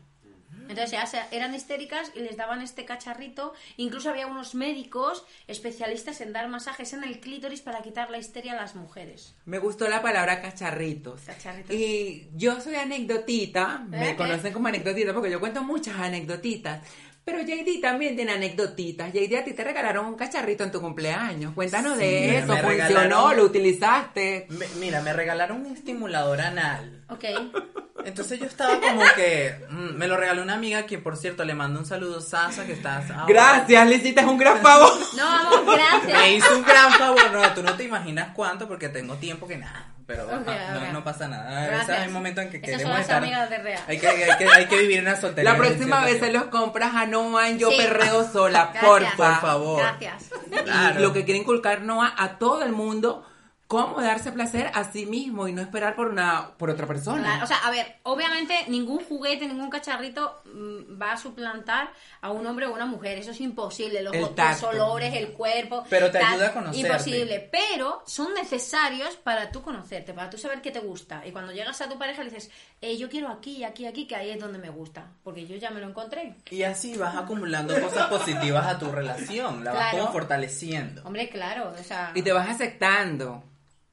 Entonces 0.69 0.97
eran 1.31 1.53
histéricas 1.53 2.11
y 2.15 2.19
les 2.19 2.37
daban 2.37 2.61
este 2.61 2.85
cacharrito. 2.85 3.53
Incluso 3.77 4.09
había 4.09 4.27
unos 4.27 4.55
médicos 4.55 5.25
especialistas 5.47 6.21
en 6.21 6.33
dar 6.33 6.47
masajes 6.47 6.93
en 6.93 7.03
el 7.03 7.19
clítoris 7.19 7.61
para 7.61 7.81
quitar 7.81 8.09
la 8.09 8.17
histeria 8.17 8.53
a 8.53 8.55
las 8.55 8.75
mujeres. 8.75 9.35
Me 9.45 9.59
gustó 9.59 9.87
la 9.87 10.01
palabra 10.01 10.41
cacharritos. 10.41 11.21
Cacharritos. 11.21 11.75
Y 11.75 12.29
yo 12.35 12.59
soy 12.61 12.75
anecdotita, 12.75 13.79
me 13.87 14.11
¿Eh? 14.11 14.15
conocen 14.15 14.53
como 14.53 14.67
anecdotita 14.67 15.13
porque 15.13 15.31
yo 15.31 15.39
cuento 15.39 15.63
muchas 15.63 15.95
anecdotitas. 15.97 16.81
Pero 17.25 17.39
JD 17.41 17.79
también 17.81 18.15
tiene 18.17 18.33
anecdotitas. 18.33 19.13
JD, 19.13 19.37
a 19.37 19.43
ti 19.45 19.53
te 19.53 19.63
regalaron 19.63 20.05
un 20.07 20.15
cacharrito 20.15 20.63
en 20.65 20.71
tu 20.71 20.81
cumpleaños. 20.81 21.53
Cuéntanos 21.53 21.93
Sí, 21.93 21.99
de 22.03 22.39
eso. 22.39 22.55
¿Funcionó? 22.57 23.33
¿Lo 23.33 23.43
utilizaste? 23.45 24.45
Me- 24.49 24.67
mira, 24.79 25.01
me 25.01 25.13
regalaron 25.13 25.65
un 25.65 25.73
estimulador 25.73 26.41
anal. 26.41 27.03
Ok. 27.09 27.23
Entonces 28.05 28.37
yo 28.39 28.45
estaba 28.47 28.81
como 28.81 29.01
que 29.15 29.55
mm, 29.69 29.95
me 29.95 30.07
lo 30.07 30.17
regaló 30.17 30.41
una 30.41 30.55
amiga 30.55 30.85
que 30.85 30.97
por 30.97 31.15
cierto 31.15 31.45
le 31.45 31.53
mando 31.53 31.79
un 31.79 31.85
saludo 31.85 32.19
Sasa 32.19 32.65
que 32.65 32.73
estás. 32.73 33.05
Gracias, 33.27 33.87
le 33.87 33.95
hiciste 33.95 34.25
un 34.25 34.37
gran 34.37 34.57
favor. 34.61 34.91
No, 35.15 35.23
vamos, 35.25 35.75
gracias. 35.75 36.19
Me 36.21 36.33
hizo 36.35 36.57
un 36.57 36.63
gran 36.63 36.91
favor, 36.91 37.31
no, 37.31 37.53
tú 37.53 37.63
no 37.63 37.73
te 37.77 37.85
imaginas 37.85 38.29
cuánto 38.35 38.67
porque 38.67 38.89
tengo 38.89 39.15
tiempo 39.15 39.47
que 39.47 39.55
nada, 39.57 39.92
pero 40.05 40.23
Ok, 40.25 40.47
ajá, 40.47 40.75
ok. 40.77 40.83
no, 40.87 40.93
no 40.93 41.03
pasa 41.03 41.27
nada. 41.27 41.47
A 41.49 41.65
Gracias. 41.67 41.87
veces 41.87 42.03
hay 42.03 42.11
momentos 42.11 42.43
en 42.43 42.49
que 42.51 42.57
Esas 42.57 42.69
queremos 42.71 42.99
estar 42.99 43.21
de 43.49 43.57
Real. 43.57 43.81
Hay 43.87 43.99
que, 43.99 44.07
hay 44.07 44.37
que, 44.37 44.47
hay 44.49 44.65
que 44.65 44.77
vivir 44.77 45.01
una 45.01 45.15
soltería. 45.15 45.51
La 45.51 45.57
próxima 45.57 46.03
vez 46.05 46.19
se 46.19 46.31
los 46.31 46.45
compras 46.45 46.93
a 46.95 47.05
Noah 47.05 47.49
en 47.49 47.59
Yo 47.59 47.69
Sí. 47.71 47.77
Perreo 47.77 48.23
Sola, 48.29 48.69
Gracias. 48.73 48.83
porfa. 48.85 49.15
Por 49.15 49.41
favor. 49.41 49.79
Gracias. 49.79 50.29
Claro. 50.63 50.99
Y 50.99 51.01
lo 51.03 51.13
que 51.13 51.23
quiere 51.25 51.39
inculcar 51.39 51.81
Noah 51.81 52.13
a 52.17 52.37
todo 52.37 52.63
el 52.63 52.71
mundo, 52.71 53.25
cómo 53.67 54.01
darse 54.01 54.31
placer 54.31 54.69
a 54.73 54.91
sí 54.91 55.05
mismo 55.05 55.47
y 55.47 55.53
no 55.53 55.61
esperar 55.61 55.95
por 55.95 56.07
una 56.07 56.51
por 56.57 56.69
otra 56.69 56.85
persona. 56.85 57.23
Claro, 57.23 57.43
o 57.43 57.47
sea, 57.47 57.57
a 57.57 57.71
ver, 57.71 57.95
obviamente 58.03 58.53
ningún 58.67 59.03
juguete, 59.03 59.47
ningún 59.47 59.69
cacharrito 59.69 60.41
mm, 60.45 61.01
va 61.01 61.13
a 61.13 61.17
suplantar 61.17 61.91
a 62.21 62.31
un 62.31 62.45
hombre 62.45 62.67
o 62.67 62.73
una 62.73 62.85
mujer. 62.85 63.17
Eso 63.17 63.31
es 63.31 63.41
imposible. 63.41 64.01
Los, 64.03 64.13
El 64.13 64.21
los 64.21 64.63
olores, 64.63 65.13
el 65.15 65.29
cuerpo. 65.29 65.83
Pero 65.89 66.11
te 66.11 66.19
ayuda 66.19 66.47
a 66.47 66.53
conocerte. 66.53 66.87
Imposible. 66.87 67.49
Pero 67.51 68.03
son 68.05 68.33
necesarios 68.33 69.15
para 69.15 69.51
tú 69.51 69.61
conocerte, 69.61 70.13
para 70.13 70.29
tú 70.29 70.37
saber 70.37 70.61
qué 70.61 70.71
te 70.71 70.79
gusta. 70.79 71.25
Y 71.25 71.31
cuando 71.31 71.51
llegas 71.51 71.81
a 71.81 71.89
tu 71.89 71.97
pareja 71.97 72.23
le 72.23 72.29
dices, 72.29 72.51
eh, 72.81 72.97
yo 72.97 73.09
quiero 73.09 73.29
aquí, 73.29 73.63
aquí, 73.63 73.85
aquí, 73.85 74.05
que 74.05 74.15
ahí 74.15 74.29
es 74.29 74.39
donde 74.39 74.59
me 74.59 74.69
gusta. 74.69 75.07
Porque 75.23 75.47
yo 75.47 75.55
ya 75.55 75.71
me 75.71 75.79
lo 75.79 75.87
encontré. 75.89 76.35
Y 76.51 76.63
así 76.63 76.95
vas 76.97 77.15
acumulando 77.15 77.79
cosas 77.79 78.07
positivas 78.07 78.67
a 78.67 78.77
tu 78.77 78.91
relación, 78.91 79.63
la 79.63 79.73
vas 79.73 79.91
como 79.91 80.11
fortaleciendo. 80.11 81.01
Hombre, 81.05 81.29
claro, 81.29 81.73
o 81.79 81.83
sea. 81.83 82.11
Y 82.13 82.21
te 82.21 82.31
vas 82.31 82.49
aceptando 82.49 83.43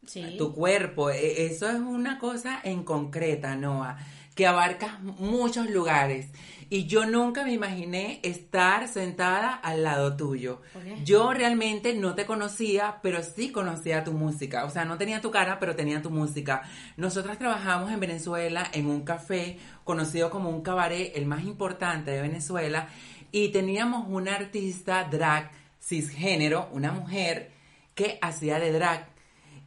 sí. 0.07 0.37
tu 0.39 0.55
cuerpo. 0.55 1.11
E- 1.11 1.47
Eso 1.47 1.69
es 1.69 1.77
una 1.81 2.19
cosa 2.19 2.61
en 2.63 2.85
concreta, 2.85 3.55
Noah, 3.57 3.99
que 4.35 4.47
abarcas 4.47 5.01
muchos 5.03 5.69
lugares. 5.71 6.29
Y 6.73 6.87
yo 6.87 7.05
nunca 7.05 7.43
me 7.45 7.53
imaginé 7.53 8.21
estar 8.23 8.87
sentada 8.87 9.53
al 9.55 9.83
lado 9.83 10.17
tuyo. 10.17 10.63
Yo 11.05 11.33
realmente 11.33 11.95
no 11.95 12.15
te 12.15 12.27
conocía, 12.27 13.01
pero 13.03 13.25
sí 13.25 13.51
conocía 13.51 14.05
tu 14.05 14.13
música. 14.13 14.65
O 14.65 14.71
sea, 14.71 14.85
no 14.85 14.97
tenía 14.97 15.21
tu 15.21 15.33
cara, 15.33 15.59
pero 15.59 15.75
tenía 15.75 16.01
tu 16.01 16.11
música. 16.11 16.63
Nosotras 16.97 17.39
trabajamos 17.39 17.91
en 17.91 17.99
Venezuela 17.99 18.69
en 18.73 18.87
un 18.87 19.01
café 19.03 19.59
conocido 19.83 20.31
como 20.31 20.49
un 20.49 20.63
cabaret, 20.63 21.11
el 21.17 21.27
más 21.27 21.43
importante 21.43 22.13
de 22.13 22.23
Venezuela, 22.23 22.89
y 23.33 23.49
teníamos 23.49 24.07
una 24.09 24.37
artista 24.37 25.03
drag 25.11 25.51
cisgénero, 25.83 26.69
una 26.73 26.93
mujer 26.93 27.51
que 27.97 28.19
hacía 28.23 28.61
de 28.61 28.71
drag. 28.71 29.09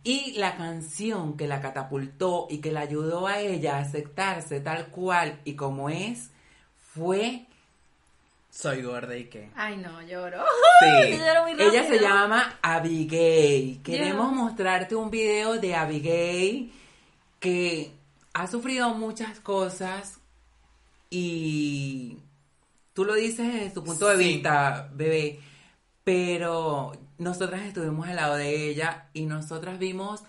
Y 0.04 0.34
la 0.34 0.58
canción 0.58 1.38
que 1.38 1.48
la 1.48 1.62
catapultó 1.62 2.48
y 2.50 2.58
que 2.60 2.72
la 2.72 2.82
ayudó 2.82 3.26
a 3.28 3.40
ella 3.40 3.78
a 3.78 3.82
aceptarse 3.82 4.60
tal 4.60 4.88
cual 4.88 5.40
y 5.46 5.56
como 5.56 5.90
es, 5.90 6.30
fue 6.94 7.46
Soy 8.50 8.84
gorda 8.84 9.18
y 9.18 9.26
qué. 9.26 9.50
Ay, 9.56 9.78
no, 9.78 10.02
lloro. 10.04 10.44
Sí. 10.80 11.18
Lloro 11.18 11.44
muy 11.44 11.54
Ella 11.54 11.88
se 11.88 12.00
llama 12.00 12.60
Abigail. 12.62 13.82
Queremos 13.82 14.32
mostrarte 14.32 14.94
un 14.96 15.10
video 15.10 15.58
de 15.60 15.74
Abigail 15.74 16.72
que 17.40 17.92
ha 18.34 18.46
sufrido 18.48 18.94
muchas 18.94 19.40
cosas 19.40 20.20
y 21.10 22.18
tú 22.94 23.06
lo 23.06 23.14
dices 23.16 23.52
desde 23.54 23.70
tu 23.72 23.84
punto 23.84 24.08
de 24.10 24.18
Sí. 24.18 24.34
vista, 24.34 24.90
bebé, 24.94 25.40
pero 26.04 26.92
nosotras 27.24 27.64
estuvimos 27.64 28.08
al 28.08 28.18
lado 28.18 28.36
de 28.36 28.70
ella 28.70 29.10
y 29.14 29.26
nosotras 29.26 29.80
vimos 29.80 30.24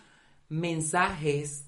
mensajes 0.49 1.65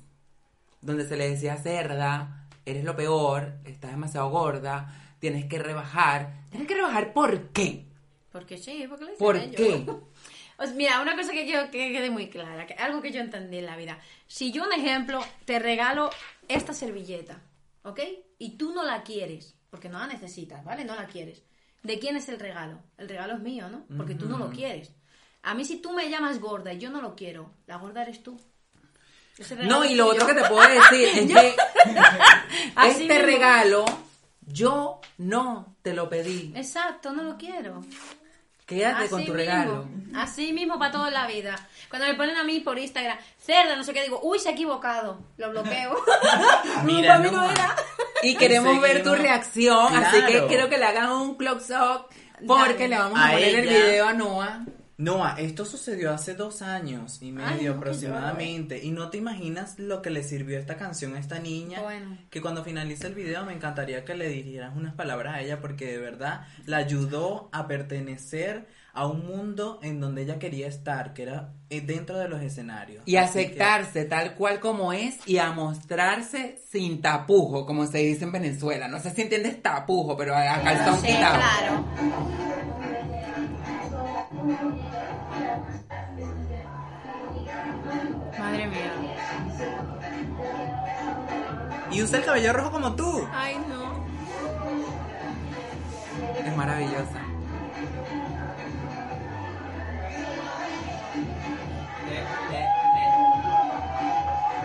donde 0.81 1.07
se 1.07 1.16
le 1.16 1.29
decía 1.29 1.57
cerda, 1.57 2.47
eres 2.64 2.85
lo 2.85 2.97
peor, 2.97 3.55
estás 3.64 3.91
demasiado 3.91 4.31
gorda, 4.31 5.16
tienes 5.18 5.47
que 5.47 5.59
rebajar. 5.59 6.33
¿Tienes 6.51 6.68
que 6.68 6.74
rebajar 6.74 7.12
por 7.12 7.49
qué? 7.51 7.87
Porque 8.31 8.59
sí, 8.59 8.85
porque 8.89 9.05
lo 9.05 9.11
dicen 9.11 9.27
¿Por 9.27 9.51
qué? 9.51 9.87
Mira, 10.74 11.03
una 11.03 11.16
cosa 11.16 11.33
que 11.33 11.45
quiero 11.45 11.70
que 11.70 11.93
quede 11.93 12.09
muy 12.09 12.31
clara, 12.31 12.66
que 12.66 12.74
algo 12.74 13.03
que 13.03 13.12
yo 13.12 13.20
entendí 13.20 13.59
en 13.59 13.66
la 13.66 13.77
vida. 13.77 13.99
Si 14.27 14.53
yo, 14.53 14.64
un 14.64 14.72
ejemplo, 14.72 15.22
te 15.45 15.59
regalo 15.59 16.11
esta 16.49 16.72
servilleta, 16.72 17.43
¿ok? 17.83 18.01
Y 18.39 18.57
tú 18.57 18.72
no 18.72 18.83
la 18.83 19.03
quieres, 19.03 19.55
porque 19.70 19.89
no 19.91 19.99
la 19.99 20.07
necesitas, 20.07 20.64
¿vale? 20.64 20.85
No 20.85 20.95
la 20.95 21.07
quieres. 21.07 21.43
¿De 21.83 21.99
quién 21.99 22.16
es 22.16 22.29
el 22.29 22.41
regalo? 22.41 22.81
El 22.97 23.09
regalo 23.09 23.35
es 23.35 23.41
mío, 23.41 23.68
¿no? 23.68 23.85
Porque 23.97 24.14
tú 24.14 24.29
no 24.29 24.39
lo 24.39 24.51
quieres. 24.51 24.93
A 25.47 25.55
mí 25.55 25.65
si 25.65 25.77
tú 25.77 25.93
me 25.93 26.11
llamas 26.11 26.41
gorda 26.41 26.73
y 26.73 26.79
yo 26.79 26.91
no 26.91 27.01
lo 27.01 27.15
quiero, 27.15 27.51
la 27.67 27.77
gorda 27.77 28.03
eres 28.03 28.21
tú. 28.23 28.37
No, 29.65 29.85
y 29.85 29.95
lo 29.95 30.09
otro 30.09 30.27
que 30.27 30.35
te 30.35 30.45
puedo 30.49 30.67
decir 30.69 31.09
es 31.15 31.33
que 31.33 31.57
Así 32.75 33.03
este 33.03 33.15
mismo. 33.15 33.27
regalo 33.27 33.85
yo 34.49 35.01
no 35.19 35.77
te 35.83 35.93
lo 35.95 36.09
pedí. 36.09 36.53
Exacto, 36.57 37.13
no 37.13 37.23
lo 37.23 37.37
quiero. 37.37 37.85
Quédate 38.65 39.09
con 39.09 39.21
Así 39.21 39.27
tu 39.27 39.35
mismo, 39.35 39.37
regalo. 39.37 39.89
Así 40.17 40.53
mismo 40.53 40.79
para 40.81 40.91
toda 40.91 41.11
la 41.11 41.29
vida. 41.29 41.55
Cuando 41.89 42.09
me 42.09 42.15
ponen 42.15 42.37
a 42.37 42.43
mí 42.43 42.59
por 42.59 42.77
Instagram, 42.77 43.17
cerda, 43.39 43.77
no 43.77 43.85
sé 43.85 43.93
qué, 43.93 44.03
digo, 44.03 44.19
uy, 44.25 44.41
se 44.41 44.49
ha 44.49 44.53
equivocado. 44.53 45.21
Lo 45.37 45.51
bloqueo. 45.51 45.95
Mira, 46.85 47.19
Para 47.19 47.19
mí 47.21 47.31
no 47.31 47.43
no. 47.43 47.51
era. 47.51 47.77
Y 48.23 48.35
queremos 48.35 48.81
ver 48.81 49.05
tu 49.05 49.15
reacción, 49.15 49.95
así 49.95 50.25
que 50.27 50.47
quiero 50.49 50.69
que 50.69 50.79
le 50.79 50.87
hagan 50.87 51.11
un 51.13 51.37
clock 51.37 51.61
up 51.71 52.07
porque 52.47 52.85
Dale. 52.85 52.89
le 52.89 52.99
vamos 52.99 53.19
a, 53.19 53.29
A 53.29 53.33
poner 53.33 53.55
el 53.55 53.69
video 53.69 54.09
a 54.09 54.13
Noah. 54.13 54.65
Noah, 54.99 55.35
esto 55.39 55.67
sucedió 55.67 56.11
hace 56.11 56.35
dos 56.35 56.63
años 56.63 57.19
y 57.21 57.31
medio 57.31 57.49
Ay, 57.61 57.67
aproximadamente. 57.67 58.83
Y 58.83 58.93
no 58.93 59.11
te 59.11 59.19
imaginas 59.19 59.79
lo 59.79 60.01
que 60.01 60.09
le 60.09 60.23
sirvió 60.23 60.59
esta 60.59 60.79
canción 60.79 61.15
a 61.15 61.19
esta 61.19 61.39
niña. 61.39 61.83
Bueno. 61.83 62.17
Que 62.31 62.41
cuando 62.41 62.65
finalice 62.65 63.07
el 63.07 63.15
video 63.15 63.45
me 63.45 63.53
encantaría 63.53 64.07
que 64.07 64.15
le 64.15 64.29
dirigieras 64.31 64.75
unas 64.75 64.95
palabras 64.95 65.35
a 65.35 65.43
ella 65.43 65.61
porque 65.61 65.87
de 65.87 65.99
verdad 65.99 66.47
la 66.65 66.79
ayudó 66.79 67.51
a 67.53 67.67
pertenecer 67.67 68.69
a 68.95 69.07
un 69.07 69.27
mundo 69.27 69.79
en 69.83 70.01
donde 70.01 70.23
ella 70.23 70.39
quería 70.39 70.67
estar, 70.67 71.13
que 71.13 71.25
era 71.25 71.53
eh, 71.69 71.83
dentro 71.83 72.17
de 72.19 72.31
los 72.31 72.41
escenarios. 72.41 73.03
Y 73.05 73.17
Así 73.17 73.41
que- 73.41 73.45
aceptarse 73.49 74.07
tal 74.07 74.35
cual 74.35 74.61
como 74.61 74.95
es 74.95 75.17
y 75.29 75.37
a 75.37 75.53
mostrarse 75.53 76.59
sin 76.71 77.03
tapujo, 77.03 77.67
como 77.67 77.87
se 77.87 77.99
dice 77.99 78.25
en 78.25 78.33
Venezuela. 78.33 78.89
No 78.89 78.99
sé 78.99 79.11
si 79.11 79.21
entiendes 79.21 79.61
tapujo, 79.61 80.17
pero 80.17 80.35
a 80.35 80.43
calzón 80.63 81.01
Sí, 81.03 81.09
quitado. 81.09 81.37
claro. 81.37 81.85
Madre 88.39 88.67
mía. 88.69 88.93
Y 91.91 92.03
usa 92.03 92.19
el 92.19 92.25
cabello 92.25 92.53
rojo 92.53 92.71
como 92.71 92.95
tú. 92.95 93.27
Ay, 93.33 93.57
no. 93.69 94.07
Es 96.47 96.57
maravillosa. 96.57 97.21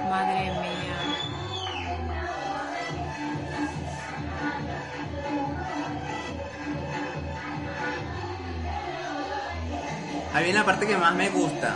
Madre 0.10 0.52
mía. 0.52 0.61
Ahí 10.34 10.46
viene 10.46 10.60
la 10.60 10.66
parte 10.66 10.88
que 10.88 10.96
más 10.96 11.14
me 11.14 11.30
gusta. 11.30 11.76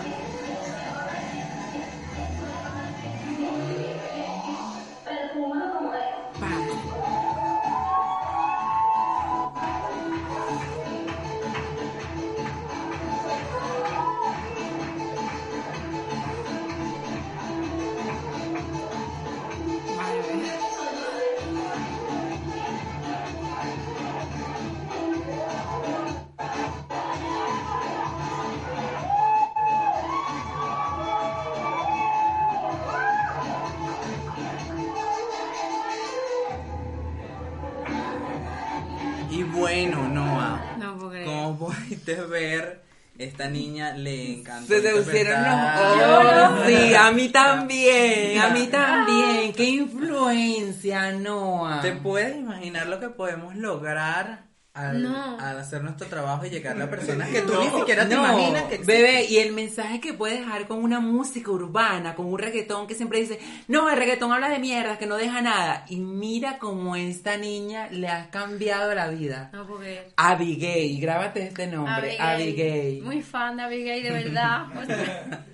Pudiste 41.95 42.21
ver, 42.25 42.81
esta 43.17 43.49
niña 43.49 43.93
le 43.93 44.39
encantó. 44.39 44.73
Se 44.73 44.81
te 44.81 44.91
pusieron 44.91 45.43
los 45.43 46.51
ojos. 46.51 46.67
Sí, 46.67 46.93
a 46.93 47.11
mí 47.11 47.29
también, 47.29 48.39
a 48.39 48.49
mí 48.49 48.67
también. 48.67 49.53
Qué 49.53 49.65
influencia, 49.65 51.11
Noah. 51.13 51.81
¿Te 51.81 51.93
puedes 51.93 52.35
imaginar 52.35 52.87
lo 52.87 52.99
que 52.99 53.09
podemos 53.09 53.55
lograr 53.55 54.43
al, 54.76 55.01
No. 55.01 55.39
al 55.39 55.57
hacer 55.59 55.82
nuestro 55.82 56.07
trabajo 56.07 56.45
y 56.45 56.49
llegar 56.49 56.80
a 56.82 56.89
personas 56.89 57.30
que 57.30 57.41
tú 57.41 57.53
ni 57.59 57.69
siquiera 57.80 58.07
te 58.07 58.13
No, 58.15 58.21
imaginas 58.26 58.63
que 58.63 58.76
existen? 58.76 58.86
bebé, 59.01 59.26
y 59.26 59.38
el 59.38 59.53
mensaje 59.53 59.99
que 59.99 60.13
puedes 60.13 60.39
dejar 60.39 60.67
con 60.67 60.84
una 60.84 60.99
música 60.99 61.49
urbana, 61.49 62.13
con 62.13 62.26
un 62.28 62.38
reggaetón 62.38 62.86
que 62.86 62.93
siempre 62.93 63.19
dice, 63.19 63.39
no, 63.67 63.89
el 63.89 63.97
reggaetón 63.97 64.32
habla 64.34 64.49
de 64.49 64.59
mierda, 64.59 64.97
que 64.97 65.07
no 65.07 65.15
deja 65.17 65.41
nada. 65.41 65.86
Y 65.89 65.97
mira 65.97 66.59
cómo 66.59 66.95
esta 66.95 67.38
niña 67.38 67.88
le 67.89 68.09
ha 68.09 68.30
cambiado 68.30 68.93
la 68.93 69.07
vida. 69.07 69.49
No 69.53 69.65
creer. 69.65 70.11
Abigail, 70.17 70.99
grábate 71.01 71.43
este 71.47 71.67
nombre, 71.67 72.17
Abigail. 72.19 73.01
Muy 73.01 73.21
fan 73.21 73.57
de 73.57 73.63
Abigail, 73.63 74.03
de 74.03 74.11
verdad. 74.11 74.65
O 74.78 74.86
sea, 74.86 75.45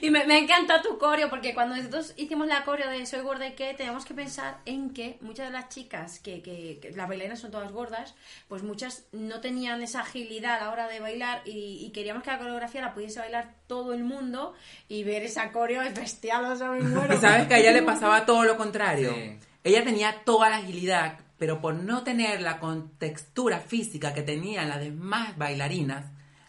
y 0.00 0.10
me, 0.10 0.24
me 0.24 0.38
encanta 0.38 0.80
tu 0.82 0.96
coreo, 0.98 1.28
porque 1.28 1.52
cuando 1.54 1.76
nosotros 1.76 2.14
hicimos 2.16 2.46
la 2.46 2.64
coreo 2.64 2.88
de 2.90 3.04
Soy 3.06 3.20
gorda 3.20 3.46
y 3.46 3.52
qué, 3.52 3.74
teníamos 3.74 4.04
que 4.04 4.14
pensar 4.14 4.58
en 4.64 4.90
que 4.94 5.18
muchas 5.20 5.46
de 5.48 5.52
las 5.52 5.68
chicas, 5.68 6.18
que, 6.20 6.40
que, 6.42 6.78
que 6.80 6.90
las 6.92 7.08
bailarinas 7.08 7.38
son 7.40 7.50
todas 7.50 7.70
gordas, 7.72 8.14
pues 8.48 8.62
muchas 8.70 9.06
no 9.10 9.40
tenían 9.40 9.82
esa 9.82 10.02
agilidad 10.02 10.58
a 10.58 10.64
la 10.64 10.70
hora 10.70 10.86
de 10.86 11.00
bailar 11.00 11.42
y, 11.44 11.84
y 11.84 11.90
queríamos 11.90 12.22
que 12.22 12.30
la 12.30 12.38
coreografía 12.38 12.80
la 12.80 12.94
pudiese 12.94 13.18
bailar 13.18 13.56
todo 13.66 13.92
el 13.92 14.04
mundo 14.04 14.54
y 14.86 15.02
ver 15.02 15.24
esa 15.24 15.50
coreo 15.50 15.82
es 15.82 15.92
bestial, 15.92 16.44
o 16.44 16.54
sea, 16.54 16.70
me 16.70 16.80
muero. 16.82 17.12
Y 17.12 17.18
sabes 17.18 17.48
que 17.48 17.54
a 17.54 17.58
ella 17.58 17.72
le 17.72 17.82
pasaba 17.82 18.24
todo 18.26 18.44
lo 18.44 18.56
contrario. 18.56 19.12
Sí. 19.12 19.38
Ella 19.64 19.82
tenía 19.82 20.22
toda 20.24 20.48
la 20.48 20.58
agilidad, 20.58 21.18
pero 21.36 21.60
por 21.60 21.74
no 21.74 22.04
tener 22.04 22.40
la 22.42 22.60
contextura 22.60 23.58
física 23.58 24.14
que 24.14 24.22
tenían 24.22 24.68
las 24.68 24.80
demás 24.80 25.36
bailarinas, 25.36 26.06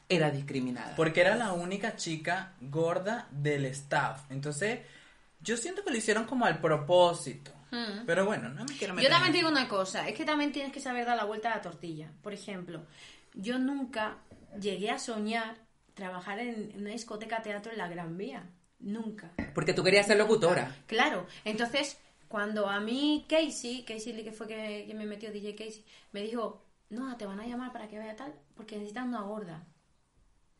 era 0.07 0.29
discriminada. 0.29 0.95
Porque 0.95 1.21
era 1.21 1.35
la 1.35 1.53
única 1.53 1.95
chica 1.95 2.53
gorda 2.61 3.27
del 3.31 3.65
staff. 3.65 4.29
Entonces, 4.29 4.81
yo 5.41 5.57
siento 5.57 5.83
que 5.83 5.89
lo 5.89 5.97
hicieron 5.97 6.25
como 6.25 6.45
al 6.45 6.59
propósito. 6.59 7.51
Mm. 7.71 8.05
Pero 8.05 8.25
bueno, 8.25 8.49
no 8.49 8.65
me 8.65 8.77
quiero 8.77 8.93
meter 8.93 9.09
Yo 9.09 9.15
también 9.15 9.33
en 9.33 9.39
digo 9.39 9.49
una 9.49 9.67
cosa, 9.67 10.07
es 10.07 10.15
que 10.15 10.25
también 10.25 10.51
tienes 10.51 10.71
que 10.71 10.79
saber 10.79 11.05
dar 11.05 11.17
la 11.17 11.25
vuelta 11.25 11.51
a 11.51 11.55
la 11.55 11.61
tortilla. 11.61 12.11
Por 12.21 12.33
ejemplo, 12.33 12.85
yo 13.33 13.57
nunca 13.59 14.17
llegué 14.59 14.91
a 14.91 14.99
soñar 14.99 15.55
trabajar 15.93 16.39
en 16.39 16.73
una 16.75 16.91
discoteca 16.91 17.41
teatro 17.41 17.71
en 17.71 17.77
la 17.77 17.87
Gran 17.87 18.17
Vía. 18.17 18.43
Nunca. 18.79 19.31
Porque 19.53 19.73
tú 19.73 19.83
querías 19.83 20.07
ser 20.07 20.17
locutora. 20.17 20.75
Claro. 20.87 21.27
Entonces, 21.45 21.99
cuando 22.27 22.67
a 22.67 22.79
mí 22.79 23.25
Casey, 23.29 23.83
Casey 23.83 24.23
que 24.23 24.31
fue 24.31 24.47
que, 24.47 24.85
que 24.87 24.93
me 24.95 25.05
metió 25.05 25.31
DJ 25.31 25.55
Casey, 25.55 25.85
me 26.11 26.21
dijo, 26.21 26.65
no, 26.89 27.15
te 27.17 27.25
van 27.25 27.39
a 27.39 27.45
llamar 27.45 27.71
para 27.71 27.87
que 27.87 27.99
vaya 27.99 28.15
tal, 28.15 28.33
porque 28.55 28.75
necesitan 28.75 29.09
una 29.09 29.21
gorda. 29.21 29.65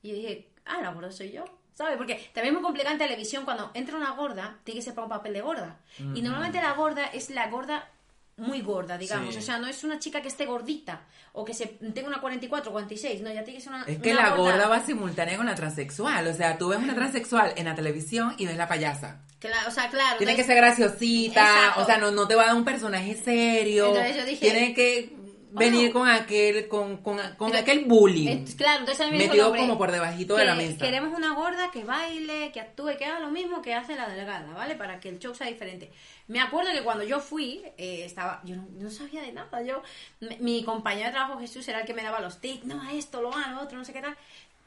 Y 0.02 0.10
yo 0.10 0.16
dije, 0.16 0.54
ah, 0.66 0.82
la 0.82 0.94
gorda 0.94 1.12
soy 1.12 1.32
yo. 1.32 1.46
¿Sabes? 1.84 1.98
Porque 1.98 2.16
también 2.34 2.48
es 2.48 2.54
muy 2.54 2.62
complicado 2.64 2.94
en 2.94 3.00
televisión 3.00 3.44
cuando 3.46 3.72
entra 3.74 3.98
una 3.98 4.12
gorda, 4.12 4.58
tiene 4.64 4.80
que 4.80 4.84
ser 4.86 4.94
para 4.94 5.06
un 5.06 5.10
papel 5.12 5.34
de 5.34 5.42
gorda. 5.42 5.78
Y 6.14 6.22
normalmente 6.22 6.62
la 6.62 6.74
gorda 6.74 7.06
es 7.08 7.30
la 7.30 7.48
gorda 7.50 7.90
muy 8.38 8.62
gorda, 8.62 8.98
digamos. 8.98 9.34
Sí. 9.36 9.40
O 9.40 9.44
sea, 9.44 9.60
no 9.60 9.68
es 9.68 9.84
una 9.84 10.00
chica 10.00 10.22
que 10.22 10.28
esté 10.28 10.46
gordita 10.46 11.02
o 11.34 11.46
que 11.46 11.54
se 11.54 11.68
tenga 11.68 12.08
una 12.08 12.22
44, 12.22 12.72
46. 12.72 13.22
No, 13.22 13.32
ya 13.32 13.44
tiene 13.44 13.60
que 13.60 13.64
ser 13.64 13.74
una. 13.74 13.84
Es 13.84 14.00
que 14.00 14.14
una 14.14 14.30
la 14.30 14.36
gorda 14.36 14.68
va 14.68 14.80
simultánea 14.84 15.38
con 15.38 15.46
la 15.46 15.54
transexual. 15.56 16.26
O 16.28 16.34
sea, 16.34 16.58
tú 16.58 16.70
ves 16.70 16.80
una 16.80 16.96
transexual 16.96 17.54
en 17.56 17.66
la 17.66 17.76
televisión 17.76 18.34
y 18.38 18.48
ves 18.48 18.58
la 18.58 18.68
payasa. 18.68 19.22
Cla- 19.40 19.68
o 19.68 19.72
sea, 19.72 19.90
claro. 19.90 20.18
Tiene 20.18 20.36
que 20.36 20.44
ser 20.44 20.56
graciosita, 20.56 21.42
Exacto. 21.42 21.82
o 21.82 21.86
sea, 21.86 21.98
no, 21.98 22.12
no 22.12 22.28
te 22.28 22.36
va 22.36 22.44
a 22.44 22.46
dar 22.48 22.56
un 22.56 22.64
personaje 22.66 23.16
serio. 23.16 23.88
Entonces 23.88 24.16
yo 24.16 24.26
dije, 24.26 24.40
tiene 24.50 24.74
que 24.74 25.16
venir 25.52 25.92
con 25.92 26.08
aquel, 26.08 26.68
con, 26.68 26.98
con, 26.98 27.18
con 27.38 27.52
Pero- 27.52 27.62
aquel 27.62 27.86
bullying. 27.86 28.46
Claro, 28.58 28.80
entonces 28.80 29.06
a 29.06 29.10
mí 29.10 29.18
me 29.18 29.28
metido 29.28 29.48
hombre, 29.48 29.62
como 29.62 29.78
por 29.78 29.92
debajito 29.92 30.36
de 30.36 30.42
que 30.42 30.48
la 30.48 30.56
mesa. 30.56 30.78
Queremos 30.78 31.18
una 31.18 31.34
gorda 31.34 31.72
que 31.72 31.84
baile, 31.84 32.52
que 32.52 32.60
actúe, 32.62 32.98
que 32.98 33.06
haga 33.06 33.20
lo 33.20 33.32
mismo 33.32 33.62
que 33.62 33.74
hace 33.74 33.96
la 33.96 34.10
delgada, 34.10 34.54
¿vale? 34.54 34.76
Para 34.76 35.00
que 35.00 35.10
el 35.10 35.20
show 35.20 35.36
sea 35.36 35.48
diferente. 35.48 35.92
Me 36.28 36.40
acuerdo 36.40 36.72
que 36.72 36.82
cuando 36.84 37.04
yo 37.04 37.20
fui, 37.20 37.62
eh, 37.78 38.04
estaba, 38.06 38.42
yo 38.44 38.56
no, 38.56 38.90
sabía 38.90 39.22
de 39.22 39.34
nada. 39.34 39.62
Yo, 39.62 39.82
mi, 40.22 40.38
mi 40.40 40.64
compañero 40.64 41.08
de 41.08 41.12
trabajo 41.14 41.40
Jesús 41.40 41.68
era 41.68 41.82
el 41.82 41.86
que 41.86 41.94
me 41.94 42.04
daba 42.04 42.22
los 42.22 42.40
tips, 42.40 42.66
no, 42.66 42.90
esto, 42.90 43.22
lo 43.22 43.36
a 43.36 43.52
lo 43.52 43.62
otro, 43.62 43.78
no 43.78 43.86
sé 43.86 43.94
qué 43.94 44.02
tal. 44.02 44.16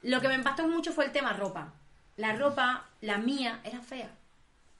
Lo 0.03 0.21
que 0.21 0.29
me 0.29 0.35
impactó 0.35 0.69
mucho 0.69 0.93
fue 0.93 1.07
el 1.07 1.13
tema 1.13 1.33
ropa. 1.33 1.73
La 2.17 2.35
ropa, 2.35 2.85
la 3.01 3.19
mía, 3.19 3.61
era 3.65 3.81
fea. 3.81 4.11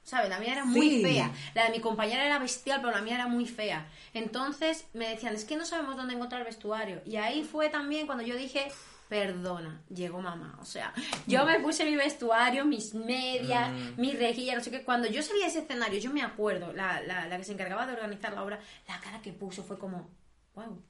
¿Sabes? 0.05 0.29
La 0.29 0.39
mía 0.39 0.53
era 0.53 0.65
muy 0.65 0.89
Sí. 0.89 1.01
fea. 1.03 1.31
La 1.55 1.65
de 1.65 1.71
mi 1.71 1.81
compañera 1.81 2.23
era 2.25 2.39
bestial, 2.39 2.79
pero 2.79 2.93
la 2.95 3.01
mía 3.01 3.15
era 3.15 3.27
muy 3.27 3.45
fea. 3.47 3.87
Entonces 4.13 4.85
me 4.93 5.09
decían, 5.09 5.33
es 5.35 5.43
que 5.45 5.57
no 5.57 5.65
sabemos 5.65 5.97
dónde 5.97 6.13
encontrar 6.13 6.45
vestuario. 6.45 7.01
Y 7.05 7.17
ahí 7.17 7.43
fue 7.43 7.69
también 7.69 8.05
cuando 8.05 8.23
yo 8.23 8.35
dije, 8.35 8.71
perdona, 9.09 9.81
llegó 9.89 10.21
mamá. 10.21 10.57
O 10.61 10.65
sea, 10.65 10.93
yo 11.27 11.43
me 11.45 11.59
puse 11.59 11.85
mi 11.85 11.95
vestuario, 11.95 12.65
mis 12.65 12.93
medias, 12.93 13.71
mi 13.97 14.11
rejilla, 14.13 14.55
no 14.55 14.61
sé 14.63 14.69
qué. 14.71 14.83
Cuando 14.83 15.07
yo 15.07 15.21
salí 15.23 15.39
de 15.39 15.47
ese 15.47 15.59
escenario, 15.59 15.99
yo 15.99 16.11
me 16.11 16.21
acuerdo, 16.21 16.71
la, 16.71 17.01
la, 17.01 17.27
la 17.27 17.37
que 17.37 17.43
se 17.43 17.53
encargaba 17.53 17.85
de 17.87 17.93
organizar 17.93 18.33
la 18.33 18.43
obra, 18.43 18.59
la 18.87 18.99
cara 18.99 19.21
que 19.21 19.33
puso 19.33 19.63
fue 19.63 19.77
como, 19.79 20.07
wow. 20.53 20.81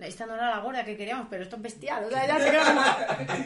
Esta 0.00 0.26
no 0.26 0.34
era 0.34 0.50
la 0.50 0.58
gorda 0.60 0.84
que 0.84 0.96
queríamos, 0.96 1.26
pero 1.30 1.42
esto 1.42 1.56
es 1.56 1.62
bestial. 1.62 2.04
O 2.04 2.10
sea, 2.10 2.26
ya 2.26 2.38
se 2.38 2.50
quedó 2.50 2.62
como, 2.64 2.82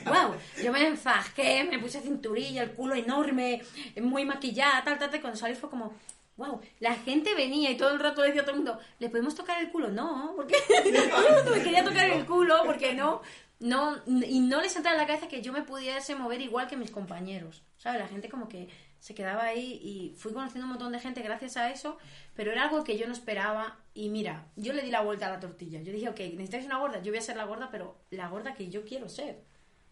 wow. 0.05 0.35
Yo 0.63 0.73
me 0.73 0.87
enfajé, 0.87 1.65
me 1.65 1.79
puse 1.79 2.01
cinturilla, 2.01 2.63
el 2.63 2.73
culo 2.73 2.95
enorme, 2.95 3.63
muy 4.01 4.25
maquillada, 4.25 4.83
tal, 4.85 4.99
tal, 4.99 5.11
tal. 5.11 5.21
Cuando 5.21 5.39
salí 5.39 5.55
fue 5.55 5.71
como, 5.71 5.95
wow. 6.37 6.61
La 6.81 6.95
gente 6.95 7.35
venía 7.35 7.71
y 7.71 7.77
todo 7.77 7.91
el 7.91 8.01
rato 8.01 8.23
le 8.23 8.29
decía 8.29 8.43
a 8.43 8.45
todo 8.45 8.57
el 8.57 8.63
mundo, 8.63 8.79
¿le 8.99 9.09
podemos 9.09 9.35
tocar 9.35 9.61
el 9.61 9.71
culo? 9.71 9.89
No, 9.89 10.33
porque 10.37 10.57
todo 10.67 11.29
el 11.29 11.35
mundo 11.35 11.51
me 11.57 11.63
quería 11.63 11.85
tocar 11.85 12.11
el 12.11 12.25
culo, 12.27 12.63
porque 12.65 12.95
no. 12.95 13.23
No, 13.61 13.97
y 14.07 14.41
no 14.41 14.61
les 14.61 14.77
entraba 14.77 14.97
en 14.97 15.01
la 15.01 15.07
cabeza 15.07 15.29
que 15.29 15.41
yo 15.41 15.53
me 15.53 15.63
pudiese 15.63 16.15
mover 16.17 16.41
igual 16.43 16.67
que 16.67 16.77
mis 16.77 16.91
compañeros. 16.91 17.63
¿Sabes? 17.79 18.01
La 18.01 18.09
gente 18.09 18.29
como 18.29 18.49
que 18.49 18.69
se 19.05 19.15
quedaba 19.15 19.43
ahí 19.43 19.81
y 19.83 20.15
fui 20.17 20.33
conociendo 20.33 20.65
un 20.65 20.71
montón 20.71 20.91
de 20.91 20.99
gente 20.99 21.21
gracias 21.21 21.59
a 21.59 21.71
eso, 21.71 21.99
pero 22.35 22.53
era 22.53 22.63
algo 22.63 22.85
que 22.85 22.97
yo 22.97 23.07
no 23.07 23.13
esperaba. 23.13 23.77
Y 23.93 24.09
mira, 24.09 24.47
yo 24.57 24.73
le 24.73 24.81
di 24.81 24.91
la 24.91 25.03
vuelta 25.03 25.27
a 25.27 25.31
la 25.31 25.41
tortilla. 25.41 25.83
Yo 25.83 25.93
dije, 25.93 26.09
ok, 26.09 26.19
necesitáis 26.21 26.65
una 26.65 26.79
gorda, 26.79 27.03
yo 27.03 27.13
voy 27.13 27.19
a 27.19 27.21
ser 27.21 27.37
la 27.37 27.45
gorda, 27.45 27.69
pero 27.71 27.99
la 28.09 28.29
gorda 28.29 28.55
que 28.55 28.71
yo 28.71 28.83
quiero 28.87 29.11
ser. 29.11 29.43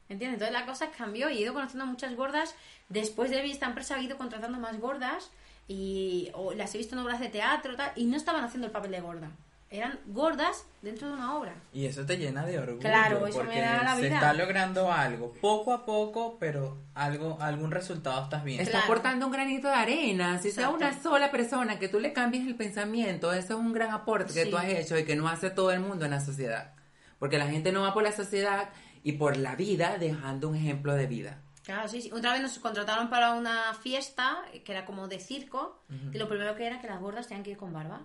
¿Entiendes? 0.08 0.40
Entonces 0.40 0.58
la 0.58 0.64
cosa 0.64 0.90
cambió 0.92 1.28
y 1.28 1.36
he 1.36 1.40
ido 1.42 1.52
conociendo 1.52 1.84
muchas 1.84 2.16
gordas. 2.16 2.54
Después 2.88 3.30
de 3.30 3.44
esta 3.44 3.66
empresa 3.66 3.98
he 3.98 4.02
ido 4.02 4.16
contratando 4.16 4.58
más 4.58 4.80
gordas 4.80 5.30
y 5.68 6.30
o 6.32 6.54
las 6.54 6.74
he 6.74 6.78
visto 6.78 6.94
en 6.96 7.02
obras 7.02 7.20
de 7.20 7.28
teatro 7.28 7.74
y 7.96 8.06
no 8.06 8.16
estaban 8.16 8.42
haciendo 8.42 8.66
el 8.66 8.72
papel 8.72 8.92
de 8.92 9.00
gorda. 9.02 9.30
Eran 9.72 9.98
gordas 10.06 10.66
dentro 10.82 11.08
de 11.08 11.14
una 11.14 11.34
obra. 11.36 11.54
Y 11.72 11.86
eso 11.86 12.04
te 12.04 12.18
llena 12.18 12.44
de 12.44 12.58
orgullo. 12.58 12.78
Claro, 12.80 13.26
eso 13.26 13.38
me 13.38 13.44
porque 13.46 13.60
da 13.62 13.82
la 13.82 13.94
se 13.96 14.02
vida. 14.02 14.14
está 14.16 14.34
logrando 14.34 14.92
algo, 14.92 15.32
poco 15.40 15.72
a 15.72 15.86
poco, 15.86 16.36
pero 16.38 16.76
algo, 16.94 17.38
algún 17.40 17.70
resultado 17.70 18.22
estás 18.24 18.44
viendo. 18.44 18.62
Estás 18.62 18.82
Claro. 18.82 18.92
aportando 18.92 19.26
un 19.26 19.32
granito 19.32 19.68
de 19.68 19.74
arena. 19.74 20.38
Si 20.38 20.50
sea 20.50 20.64
Exacto. 20.66 20.76
una 20.86 21.02
sola 21.02 21.30
persona 21.30 21.78
que 21.78 21.88
tú 21.88 22.00
le 22.00 22.12
cambies 22.12 22.46
el 22.46 22.54
pensamiento, 22.54 23.32
eso 23.32 23.54
es 23.54 23.58
un 23.60 23.72
gran 23.72 23.90
aporte 23.92 24.34
que 24.34 24.44
Sí. 24.44 24.50
tú 24.50 24.58
has 24.58 24.66
hecho 24.66 24.98
y 24.98 25.04
que 25.04 25.16
no 25.16 25.26
hace 25.28 25.48
todo 25.50 25.70
el 25.72 25.80
mundo 25.80 26.04
en 26.04 26.10
la 26.10 26.20
sociedad. 26.20 26.74
Porque 27.18 27.38
la 27.38 27.46
gente 27.48 27.72
no 27.72 27.80
va 27.82 27.94
por 27.94 28.02
la 28.02 28.12
sociedad 28.12 28.68
y 29.02 29.12
por 29.12 29.38
la 29.38 29.56
vida 29.56 29.96
dejando 29.98 30.48
un 30.50 30.56
ejemplo 30.56 30.94
de 30.94 31.06
vida. 31.06 31.38
Claro, 31.64 31.88
sí, 31.88 32.02
sí. 32.02 32.10
Otra 32.12 32.32
vez 32.32 32.42
nos 32.42 32.58
contrataron 32.58 33.08
para 33.08 33.32
una 33.34 33.72
fiesta 33.74 34.42
que 34.64 34.72
era 34.72 34.84
como 34.84 35.08
de 35.08 35.18
circo 35.18 35.82
y 36.12 36.18
lo 36.18 36.28
primero 36.28 36.56
que 36.56 36.66
era 36.66 36.80
que 36.80 36.88
las 36.88 37.00
gordas 37.00 37.28
tenían 37.28 37.44
que 37.44 37.52
ir 37.52 37.56
con 37.56 37.72
barba. 37.72 38.02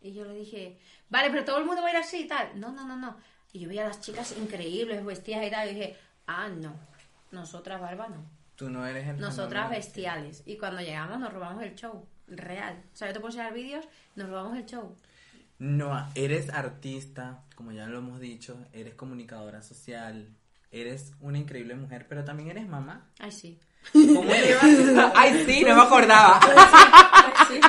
Y 0.00 0.12
yo 0.12 0.24
le 0.24 0.34
dije, 0.34 0.78
vale, 1.08 1.30
pero 1.30 1.44
todo 1.44 1.58
el 1.58 1.64
mundo 1.66 1.82
va 1.82 1.88
a 1.88 1.90
ir 1.92 1.96
así 1.98 2.20
y 2.22 2.26
tal. 2.26 2.58
No, 2.58 2.72
no, 2.72 2.86
no, 2.86 2.96
no. 2.96 3.16
Y 3.52 3.60
yo 3.60 3.68
veía 3.68 3.84
a 3.84 3.88
las 3.88 4.00
chicas 4.00 4.34
increíbles, 4.38 5.04
vestidas 5.04 5.46
y 5.46 5.50
tal. 5.50 5.68
Y 5.70 5.74
dije, 5.74 5.96
ah, 6.26 6.48
no. 6.48 6.74
Nosotras 7.32 7.80
barba 7.80 8.08
no. 8.08 8.24
Tú 8.56 8.68
no 8.70 8.86
eres 8.86 9.06
el 9.08 9.18
Nosotras 9.18 9.68
fenómeno. 9.68 9.76
bestiales. 9.76 10.42
Y 10.46 10.56
cuando 10.56 10.80
llegamos 10.80 11.18
nos 11.18 11.32
robamos 11.32 11.62
el 11.62 11.74
show. 11.74 12.06
Real. 12.26 12.82
O 12.92 12.96
sea, 12.96 13.08
yo 13.08 13.14
te 13.14 13.20
puedo 13.20 13.30
enseñar 13.32 13.52
vídeos, 13.54 13.84
nos 14.16 14.28
robamos 14.28 14.56
el 14.56 14.66
show. 14.66 14.94
No, 15.58 16.06
eres 16.14 16.48
artista, 16.50 17.42
como 17.54 17.72
ya 17.72 17.86
lo 17.86 17.98
hemos 17.98 18.20
dicho, 18.20 18.56
eres 18.72 18.94
comunicadora 18.94 19.60
social, 19.62 20.28
eres 20.70 21.12
una 21.20 21.38
increíble 21.38 21.74
mujer, 21.74 22.06
pero 22.08 22.24
también 22.24 22.50
eres 22.50 22.66
mamá. 22.68 23.10
Ay, 23.18 23.32
sí. 23.32 23.58
¿Cómo 23.92 24.22
llevas? 24.24 25.12
Ay, 25.16 25.44
sí, 25.44 25.62
no 25.64 25.74
me 25.74 25.82
acordaba. 25.82 26.40
Ay, 26.42 27.34
sí. 27.48 27.60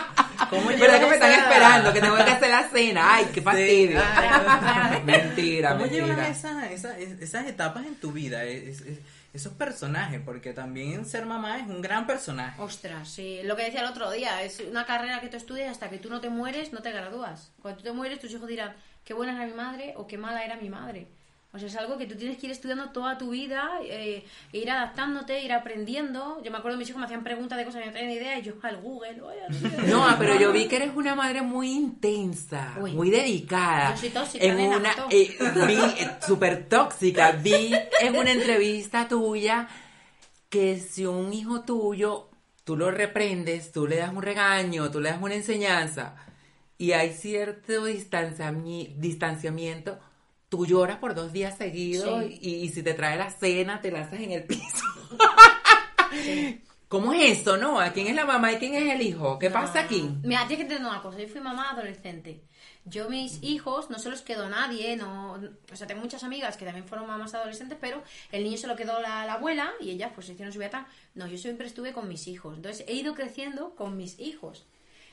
¿Cómo 0.52 0.70
es 0.70 0.80
que 0.80 0.88
me 1.08 1.14
están 1.16 1.32
esperando, 1.32 1.93
que 1.93 2.02
tengo 2.02 2.16
que 2.18 2.22
hacer 2.24 2.49
la 2.49 2.64
cena. 2.70 3.16
Ay, 3.16 3.26
qué 3.34 3.41
fastidio. 3.41 3.99
ay. 4.16 5.02
mentira, 5.06 5.72
¿Cómo 5.74 5.86
llevas 5.88 6.10
mentira. 6.10 6.28
esa- 6.30 6.70
esa- 6.72 6.97
es- 6.99 7.20
esas 7.22 7.47
etapas 7.47 7.86
en 7.88 7.95
tu 7.95 8.12
vida? 8.12 8.43
Es- 8.43 8.82
es- 8.82 8.99
esos 9.34 9.54
personajes, 9.54 10.20
porque 10.24 10.52
también 10.54 11.06
ser 11.06 11.26
mamá 11.26 11.58
es 11.58 11.64
un 11.66 11.82
gran 11.82 12.06
personaje. 12.06 12.62
Ostras, 12.62 13.08
sí. 13.10 13.39
Lo 13.45 13.56
que 13.56 13.64
decía 13.64 13.80
el 13.80 13.86
otro 13.88 14.12
día, 14.12 14.43
es 14.43 14.60
una 14.60 14.86
carrera 14.86 15.22
que 15.22 15.30
tú 15.30 15.38
estudias 15.38 15.72
hasta 15.72 15.89
que 15.89 15.97
tú 15.99 16.10
no 16.10 16.20
te 16.20 16.30
mueres, 16.30 16.74
no 16.74 16.82
te 16.82 16.91
gradúas. 16.91 17.52
Cuando 17.62 17.78
tú 17.78 17.84
te 17.86 17.93
mueres, 17.93 18.20
tus 18.20 18.30
hijos 18.32 18.47
dirán, 18.47 18.76
qué 19.06 19.14
buena 19.14 19.34
era 19.34 19.45
mi 19.45 19.54
madre 19.54 19.93
o 19.95 20.06
qué 20.06 20.18
mala 20.18 20.43
era 20.43 20.58
mi 20.58 20.70
madre. 20.70 21.08
O 21.54 21.60
sea, 21.60 21.68
es 21.68 21.76
algo 21.76 21.97
que 21.97 22.06
tú 22.06 22.16
tienes 22.16 22.38
que 22.38 22.45
ir 22.45 22.52
estudiando 22.54 22.91
toda 22.91 23.18
tu 23.18 23.32
vida, 23.32 23.70
eh, 23.84 24.24
e 24.54 24.58
ir 24.58 24.72
adaptándote, 24.72 25.41
ir 25.43 25.52
aprendiendo. 25.52 26.41
Yo 26.43 26.49
me 26.49 26.58
acuerdo 26.58 26.78
mis 26.78 26.88
hijos 26.89 26.99
me 26.99 27.06
hacían 27.06 27.24
preguntas 27.26 27.58
de 27.58 27.66
cosas 27.66 27.82
que 27.82 27.88
no 27.88 27.93
tenían 27.93 28.10
ni 28.12 28.16
idea 28.16 28.39
y 28.39 28.41
yo 28.43 28.54
al 28.62 28.78
Google. 28.78 29.22
"Oye, 29.22 29.39
no 29.49 29.70
sé". 29.70 29.82
No, 29.91 30.06
pero 30.18 30.39
yo 30.39 30.54
vi 30.54 30.68
que 30.70 30.78
eres 30.78 30.95
una 30.95 31.14
madre 31.14 31.41
muy 31.41 31.70
intensa, 31.72 32.74
Uy. 32.80 32.93
muy 32.93 33.10
dedicada. 33.10 33.91
Yo 33.95 33.97
soy 33.99 34.10
tóxica, 34.12 34.45
en 34.45 34.56
nena, 34.56 34.78
una 34.78 34.91
eh, 35.10 35.38
vi 35.68 35.74
eh, 35.76 36.10
súper 36.26 36.70
tóxica. 36.70 37.32
Vi 37.34 37.74
en 37.99 38.16
una 38.16 38.32
entrevista 38.32 39.10
tuya 39.10 39.68
que 40.49 40.80
si 40.80 41.06
un 41.06 41.34
hijo 41.34 41.62
tuyo 41.64 42.30
tú 42.64 42.78
lo 42.78 42.91
reprendes, 42.91 43.74
tú 43.74 43.88
le 43.88 43.97
das 43.97 44.14
un 44.14 44.22
regaño, 44.22 44.89
tú 44.89 45.02
le 45.02 45.10
das 45.10 45.22
una 45.22 45.36
enseñanza 45.36 46.16
y 46.78 46.93
hay 46.93 47.12
cierto 47.14 47.88
distanciami- 47.89 48.95
distanciamiento, 48.95 49.99
tú 50.52 50.66
lloras 50.66 50.97
por 50.97 51.16
dos 51.16 51.32
días 51.32 51.58
seguidos 51.58 52.26
Sí. 52.26 52.39
y, 52.41 52.49
y 52.66 52.70
si 52.70 52.84
te 52.84 52.93
trae 52.93 53.18
la 53.18 53.32
cena 53.32 53.80
te 53.80 53.89
lanzas 53.89 54.20
en 54.20 54.32
el 54.34 54.43
piso. 54.43 54.84
¿Cómo 56.89 57.14
es 57.14 57.39
eso, 57.39 57.56
no? 57.56 57.80
¿A 57.80 57.93
quién 57.93 58.08
es 58.08 58.16
la 58.16 58.26
mamá 58.26 58.52
y 58.52 58.58
quién 58.58 58.74
es 58.76 58.93
el 58.93 59.02
hijo? 59.02 59.39
¿Qué 59.39 59.49
pasa 59.49 59.80
aquí? 59.80 60.10
Mira, 60.24 60.45
tienes 60.45 60.58
que 60.68 60.74
entender 60.74 60.86
una 60.91 61.02
cosa. 61.02 61.20
Yo 61.20 61.28
fui 61.30 61.39
mamá 61.39 61.70
adolescente. 61.72 62.41
Yo, 62.84 63.08
mis 63.10 63.41
hijos, 63.43 63.89
no 63.89 63.97
se 63.97 64.10
los 64.10 64.22
quedó 64.24 64.49
nadie. 64.49 64.97
no 64.97 65.39
O 65.72 65.76
sea, 65.78 65.88
tengo 65.88 66.02
muchas 66.02 66.26
amigas 66.26 66.58
que 66.58 66.66
también 66.66 66.86
fueron 66.86 67.08
mamás 67.08 67.34
adolescentes, 67.34 67.78
pero 67.80 68.04
el 68.34 68.43
niño 68.43 68.58
se 68.58 68.68
lo 68.68 68.76
quedó 68.76 68.99
la, 68.99 69.26
la 69.26 69.36
abuela 69.36 69.72
y 69.80 69.89
ellas 69.91 70.12
pues 70.14 70.28
hicieron 70.28 70.52
su 70.52 70.60
vida 70.60 70.70
tal. 70.72 70.86
No, 71.16 71.28
yo 71.28 71.38
siempre 71.38 71.66
estuve 71.66 71.93
con 71.93 72.10
mis 72.10 72.28
hijos. 72.28 72.58
Entonces, 72.58 72.84
he 72.89 72.93
ido 72.93 73.16
creciendo 73.16 73.74
con 73.78 73.95
mis 73.95 74.20
hijos. 74.20 74.66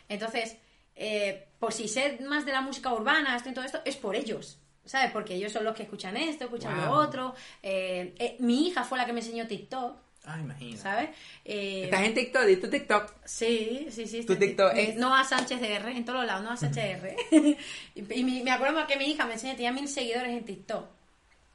Entonces, 0.08 0.56
eh, 0.96 1.46
por 1.60 1.72
si 1.72 1.86
sé 1.86 2.18
más 2.28 2.44
de 2.44 2.50
la 2.52 2.60
música 2.60 2.92
urbana, 2.92 3.36
esto 3.36 3.50
y 3.50 3.54
todo 3.54 3.64
esto, 3.64 3.80
es 3.84 3.94
por 3.96 4.16
ellos. 4.16 4.58
¿Sabes? 4.88 5.10
Porque 5.12 5.34
ellos 5.34 5.52
son 5.52 5.64
los 5.64 5.74
que 5.76 5.82
escuchan 5.82 6.16
esto, 6.16 6.44
escuchan 6.44 6.76
lo 6.76 6.86
Wow. 6.88 6.98
otro. 7.00 7.34
Eh, 7.62 8.14
eh, 8.18 8.36
mi 8.38 8.66
hija 8.68 8.84
fue 8.84 8.96
la 8.98 9.04
que 9.04 9.12
me 9.12 9.20
enseñó 9.20 9.46
TikTok, 9.46 9.96
Ah, 10.24 10.38
imagínate. 10.40 10.78
¿sabes? 10.82 11.10
Eh, 11.44 11.82
Estás 11.84 12.02
en 12.04 12.14
TikTok, 12.14 12.42
di 12.44 12.56
tu 12.56 12.68
TikTok. 12.68 13.12
Sí, 13.24 13.86
sí, 13.90 14.06
sí. 14.06 14.24
Tu 14.24 14.36
TikTok 14.36 14.72
es- 14.76 14.96
Noah 14.96 15.24
Sánchez 15.24 15.60
R, 15.62 15.90
en 15.96 16.04
todos 16.04 16.24
lados, 16.26 16.42
Noah 16.42 16.56
Sánchez 16.56 16.84
R. 17.02 17.16
y 17.94 18.14
y 18.20 18.24
me, 18.24 18.42
me 18.44 18.50
acuerdo 18.50 18.86
que 18.86 18.96
mi 18.96 19.06
hija 19.06 19.26
me 19.26 19.34
enseñó, 19.34 19.54
tenía 19.54 19.72
mil 19.72 19.88
seguidores 19.88 20.30
en 20.36 20.44
TikTok. 20.44 20.84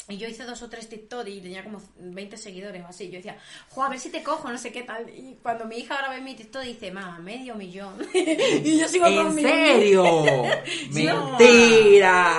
Y 0.10 0.18
yo 0.18 0.28
hice 0.28 0.44
dos 0.44 0.62
o 0.62 0.70
tres 0.70 0.90
TikTok 0.90 1.26
y 1.28 1.40
tenía 1.40 1.64
como 1.64 1.82
20 1.98 2.36
seguidores 2.36 2.84
o 2.84 2.88
así. 2.88 3.10
Yo 3.10 3.18
decía, 3.18 3.38
jo, 3.70 3.84
a 3.84 3.90
ver 3.90 4.00
si 4.00 4.10
te 4.10 4.22
cojo, 4.22 4.50
no 4.52 4.58
sé 4.58 4.72
qué 4.72 4.84
tal. 4.84 5.10
Y 5.10 5.38
cuando 5.42 5.66
mi 5.66 5.78
hija 5.78 5.96
ahora 5.96 6.10
ve 6.10 6.20
mi 6.20 6.36
TikTok 6.36 6.62
dice, 6.64 6.92
mamá, 6.92 7.20
medio 7.20 7.56
millón. 7.56 7.96
y 8.14 8.80
yo 8.80 8.88
sigo 8.90 9.06
con 9.06 9.28
¿En 9.28 9.36
mi 9.36 9.42
serio? 9.42 10.04
Sí. 10.92 11.08
Mentira. 11.08 12.38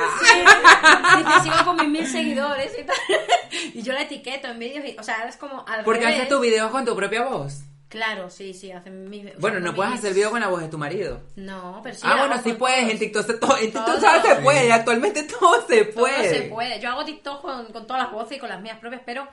Dice, 1.16 1.42
sigo 1.42 1.64
con 1.64 1.76
mis 1.76 1.88
mil 1.88 2.06
seguidores 2.06 2.72
y 2.78 2.84
tal. 2.84 2.96
y 3.72 3.82
yo 3.82 3.92
la 3.94 4.02
etiqueto 4.02 4.48
en 4.48 4.58
vídeos. 4.58 4.96
O 4.98 5.02
sea, 5.02 5.26
es 5.26 5.36
como 5.36 5.64
al 5.66 5.84
Porque 5.84 6.06
haces 6.06 6.28
tus 6.28 6.40
videos 6.40 6.70
con 6.70 6.84
tu 6.84 6.94
propia 6.94 7.24
voz. 7.24 7.64
Claro, 7.94 8.28
sí, 8.28 8.52
sí, 8.54 8.72
hacen 8.72 9.08
mis... 9.08 9.38
Bueno, 9.38 9.60
no 9.60 9.72
puedes 9.72 9.94
hacer 9.94 10.12
video 10.14 10.30
con 10.32 10.40
la 10.40 10.48
voz 10.48 10.60
de 10.62 10.68
tu 10.68 10.76
marido. 10.78 11.22
No, 11.36 11.80
pero 11.82 11.94
sí. 11.94 12.02
ah, 12.04 12.16
bueno, 12.26 12.42
sí 12.42 12.52
puedes. 12.54 12.80
todos. 12.80 12.92
En 12.92 12.98
TikTok, 12.98 13.26
se, 13.26 13.34
todo, 13.34 13.56
en 13.56 13.64
TikTok 13.66 13.86
Todo. 14.00 14.22
se 14.22 14.34
puede. 14.42 14.72
Actualmente 14.72 15.22
todo 15.22 15.64
se 15.68 15.84
Todo 15.84 16.00
puede. 16.02 16.28
se 16.28 16.42
puede. 16.48 16.80
Yo 16.80 16.90
hago 16.90 17.04
TikTok 17.04 17.40
con, 17.40 17.66
con 17.72 17.86
todas 17.86 18.02
las 18.02 18.12
voces 18.12 18.36
y 18.36 18.40
con 18.40 18.48
las 18.48 18.60
mías 18.60 18.78
propias, 18.80 19.02
pero 19.06 19.28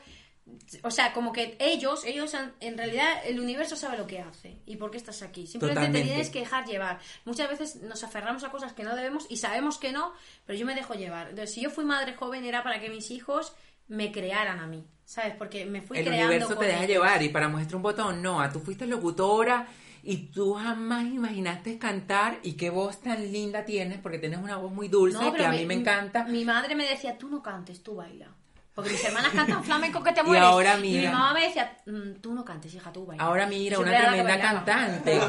O 0.84 0.91
sea, 0.91 1.14
como 1.14 1.32
que 1.32 1.55
ellos, 1.59 2.03
ellos 2.05 2.34
han- 2.36 2.53
en 2.59 2.78
realidad 2.78 3.07
el 3.26 3.39
universo 3.39 3.76
sabe 3.76 3.97
lo 3.97 4.05
que 4.05 4.20
hace 4.20 4.59
y 4.66 4.76
por 4.76 4.91
qué 4.91 4.97
estás 4.97 5.22
aquí. 5.24 5.47
Simplemente 5.47 5.80
Totalmente. 5.80 5.99
te 6.07 6.14
tienes 6.14 6.30
que 6.30 6.39
dejar 6.41 6.66
llevar. 6.66 6.99
Muchas 7.26 7.49
veces 7.49 7.76
nos 7.82 8.03
aferramos 8.03 8.43
a 8.43 8.49
cosas 8.51 8.74
que 8.74 8.84
no 8.84 8.95
debemos 8.95 9.26
y 9.30 9.38
sabemos 9.38 9.78
que 9.80 9.91
no, 9.91 10.14
pero 10.45 10.59
yo 10.59 10.66
me 10.66 10.76
dejo 10.76 10.93
llevar. 10.93 11.30
Entonces, 11.30 11.53
si 11.55 11.62
yo 11.62 11.70
fui 11.72 11.84
madre 11.86 12.14
joven 12.16 12.45
era 12.45 12.62
para 12.64 12.80
que 12.80 12.89
mis 12.89 13.09
hijos 13.12 13.55
me 13.88 14.12
crearan 14.12 14.60
a 14.60 14.68
mí, 14.68 14.86
¿sabes? 15.06 15.36
Porque 15.36 15.66
me 15.66 15.82
fui 15.82 15.98
el 16.00 16.06
creando 16.06 16.26
universo 16.28 16.56
con 16.56 16.60
te 16.60 16.66
deja 16.68 16.78
ellos. 16.84 16.94
llevar 16.96 17.24
y 17.24 17.30
para 17.30 17.48
muestra 17.50 17.78
un 17.78 17.84
botón, 17.84 18.22
no, 18.22 18.50
tú 18.52 18.60
fuiste 18.60 18.86
locutora 18.88 19.68
y 20.04 20.18
tú 20.32 20.54
jamás 20.54 21.06
imaginaste 21.06 21.78
cantar 21.78 22.40
y 22.44 22.54
qué 22.54 22.70
voz 22.70 23.02
tan 23.02 23.32
linda 23.32 23.66
tienes 23.66 24.00
porque 24.00 24.18
tienes 24.20 24.40
una 24.40 24.58
voz 24.58 24.72
muy 24.72 24.88
dulce 24.88 25.18
No, 25.20 25.34
que 25.34 25.46
a 25.46 25.52
mi- 25.52 25.60
mí 25.60 25.66
me 25.66 25.74
encanta. 25.76 26.24
Mi 26.26 26.44
madre 26.46 26.76
me 26.76 26.88
decía, 26.88 27.18
tú 27.18 27.30
no 27.30 27.42
cantes, 27.44 27.84
tú 27.84 27.96
baila. 27.96 28.34
Porque 28.74 28.89
mis 28.91 29.03
hermanas 29.03 29.34
cantan 29.34 29.63
flamenco 29.65 30.01
que 30.01 30.13
te 30.13 30.22
Y 30.22 30.24
mueres. 30.24 30.49
Y 30.84 30.97
mi 30.99 31.07
mamá 31.07 31.34
me 31.34 31.41
decía, 31.47 31.78
"Mm, 31.86 32.22
tú 32.22 32.34
no 32.34 32.45
cantes, 32.45 32.74
hija, 32.74 32.91
tú 32.91 33.05
baila. 33.05 33.22
Ahora 33.24 33.45
mira, 33.45 33.76
Siempre 33.76 33.97
una 33.99 34.07
tremenda 34.07 34.39
cantante. 34.39 35.19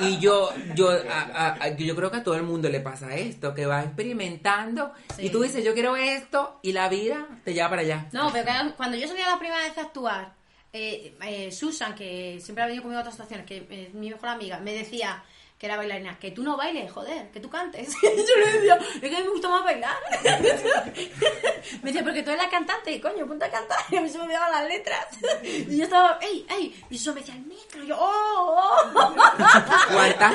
Y 0.00 0.18
yo, 0.18 0.50
yo, 0.74 0.90
a- 0.90 1.20
a- 1.34 1.64
a- 1.64 1.68
yo 1.76 1.94
creo 1.94 2.10
que 2.10 2.16
a 2.16 2.22
todo 2.22 2.34
el 2.36 2.44
mundo 2.44 2.68
le 2.70 2.80
pasa 2.80 3.14
esto, 3.14 3.54
que 3.54 3.66
va 3.66 3.82
experimentando 3.84 4.92
Sí. 5.16 5.26
y 5.26 5.30
tú 5.30 5.42
dices, 5.42 5.62
yo 5.64 5.74
quiero 5.74 5.96
esto 5.96 6.60
y 6.62 6.72
la 6.72 6.88
vida 6.88 7.26
te 7.44 7.52
lleva 7.52 7.68
para 7.68 7.82
allá. 7.82 8.06
No, 8.12 8.32
pero 8.32 8.50
cuando 8.76 8.96
yo 8.96 9.06
salía 9.06 9.28
la 9.30 9.38
primera 9.38 9.60
vez 9.62 9.76
a 9.76 9.82
actuar, 9.82 10.32
eh, 10.72 11.14
eh, 11.22 11.52
Susan, 11.52 11.94
que 11.94 12.40
siempre 12.40 12.62
ha 12.62 12.66
venido 12.66 12.82
conmigo 12.82 12.98
a 12.98 13.02
otras 13.02 13.14
situaciones, 13.14 13.46
que 13.46 13.66
es 13.70 13.94
mi 13.94 14.10
mejor 14.10 14.28
amiga, 14.30 14.58
me 14.60 14.72
decía 14.72 15.22
que 15.58 15.66
era 15.66 15.76
bailarina, 15.76 16.16
que 16.20 16.30
tú 16.30 16.44
no 16.44 16.56
bailes, 16.56 16.90
joder, 16.90 17.30
que 17.32 17.40
tú 17.40 17.50
cantes. 17.50 17.88
Y 18.00 18.06
yo 18.06 18.36
le 18.36 18.52
decía, 18.52 18.78
es 18.94 19.00
que 19.00 19.16
a 19.16 19.18
mí 19.18 19.24
me 19.24 19.30
gusta 19.30 19.48
más 19.48 19.64
bailar. 19.64 19.96
me 21.82 21.90
decía, 21.90 22.04
porque 22.04 22.22
tú 22.22 22.30
eres 22.30 22.44
la 22.44 22.48
cantante, 22.48 22.92
y 22.92 23.00
coño, 23.00 23.26
ponte 23.26 23.46
a 23.46 23.50
cantar. 23.50 23.78
Y 23.90 23.96
a 23.96 24.00
mí 24.00 24.08
se 24.08 24.18
me 24.18 24.24
olvidaban 24.24 24.52
las 24.52 24.68
letras. 24.68 25.06
Y 25.42 25.76
yo 25.76 25.84
estaba, 25.84 26.18
ey, 26.22 26.46
ey, 26.48 26.84
y 26.88 26.94
eso 26.94 27.12
me 27.12 27.20
decía, 27.20 27.34
el 27.34 27.44
micro, 27.44 27.82
y 27.82 27.88
yo, 27.88 27.96
oh, 27.98 28.92
oh. 28.94 29.14
¿Cuántas, 29.92 30.34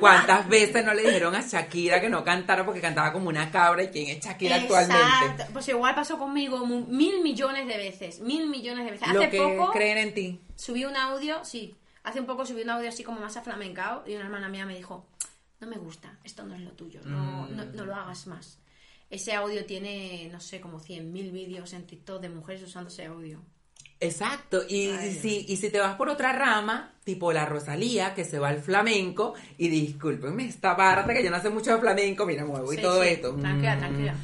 ¿Cuántas 0.00 0.48
veces 0.48 0.84
no 0.84 0.92
le 0.92 1.02
dijeron 1.02 1.36
a 1.36 1.40
Shakira 1.40 2.00
que 2.00 2.08
no 2.08 2.24
cantara 2.24 2.64
porque 2.64 2.80
cantaba 2.80 3.12
como 3.12 3.28
una 3.28 3.52
cabra 3.52 3.84
y 3.84 3.88
quién 3.90 4.08
es 4.08 4.24
Shakira 4.24 4.56
actualmente? 4.56 5.46
Pues 5.52 5.68
igual 5.68 5.94
pasó 5.94 6.18
conmigo 6.18 6.66
mil 6.66 7.22
millones 7.22 7.68
de 7.68 7.76
veces, 7.76 8.18
mil 8.18 8.48
millones 8.48 8.86
de 8.86 8.90
veces. 8.90 9.08
Hace 9.08 9.14
Lo 9.14 9.30
que 9.30 9.38
poco 9.38 9.70
creen 9.70 9.98
en 9.98 10.14
ti. 10.14 10.40
subí 10.56 10.84
un 10.84 10.96
audio, 10.96 11.44
sí, 11.44 11.76
hace 12.04 12.20
un 12.20 12.26
poco 12.26 12.46
subí 12.46 12.62
un 12.62 12.70
audio 12.70 12.88
así 12.88 13.02
como 13.02 13.20
más 13.20 13.36
aflamencado 13.36 14.04
y 14.06 14.14
una 14.14 14.26
hermana 14.26 14.48
mía 14.48 14.66
me 14.66 14.76
dijo, 14.76 15.06
no 15.60 15.66
me 15.66 15.76
gusta, 15.76 16.18
esto 16.22 16.44
no 16.44 16.54
es 16.54 16.60
lo 16.60 16.70
tuyo, 16.72 17.00
no, 17.04 17.48
no, 17.48 17.64
no 17.64 17.84
lo 17.84 17.94
hagas 17.94 18.26
más. 18.26 18.58
Ese 19.10 19.32
audio 19.32 19.64
tiene, 19.64 20.28
no 20.32 20.40
sé, 20.40 20.60
como 20.60 20.80
100.000 20.80 21.32
vídeos 21.32 21.72
en 21.72 21.86
TikTok 21.86 22.20
de 22.20 22.28
mujeres 22.28 22.62
usando 22.62 22.88
ese 22.88 23.06
audio. 23.06 23.40
Exacto, 24.00 24.62
y 24.68 24.88
Ay, 24.88 25.14
si, 25.14 25.46
y 25.48 25.56
si 25.56 25.70
te 25.70 25.78
vas 25.78 25.96
por 25.96 26.08
otra 26.08 26.32
rama, 26.32 26.94
tipo 27.04 27.32
la 27.32 27.46
Rosalía, 27.46 28.14
que 28.14 28.24
se 28.24 28.38
va 28.38 28.48
al 28.48 28.60
flamenco, 28.60 29.34
y 29.56 29.68
discúlpenme, 29.68 30.46
esta 30.46 30.76
parte 30.76 31.14
que 31.14 31.24
yo 31.24 31.30
no 31.30 31.40
sé 31.40 31.48
mucho 31.48 31.72
de 31.72 31.80
flamenco, 31.80 32.26
mira, 32.26 32.44
muevo 32.44 32.72
y 32.72 32.76
todo 32.78 33.02
sí, 33.02 33.10
esto. 33.10 33.34
Tranquila, 33.34 33.76
mm, 33.76 33.78
tranquila. 33.78 34.14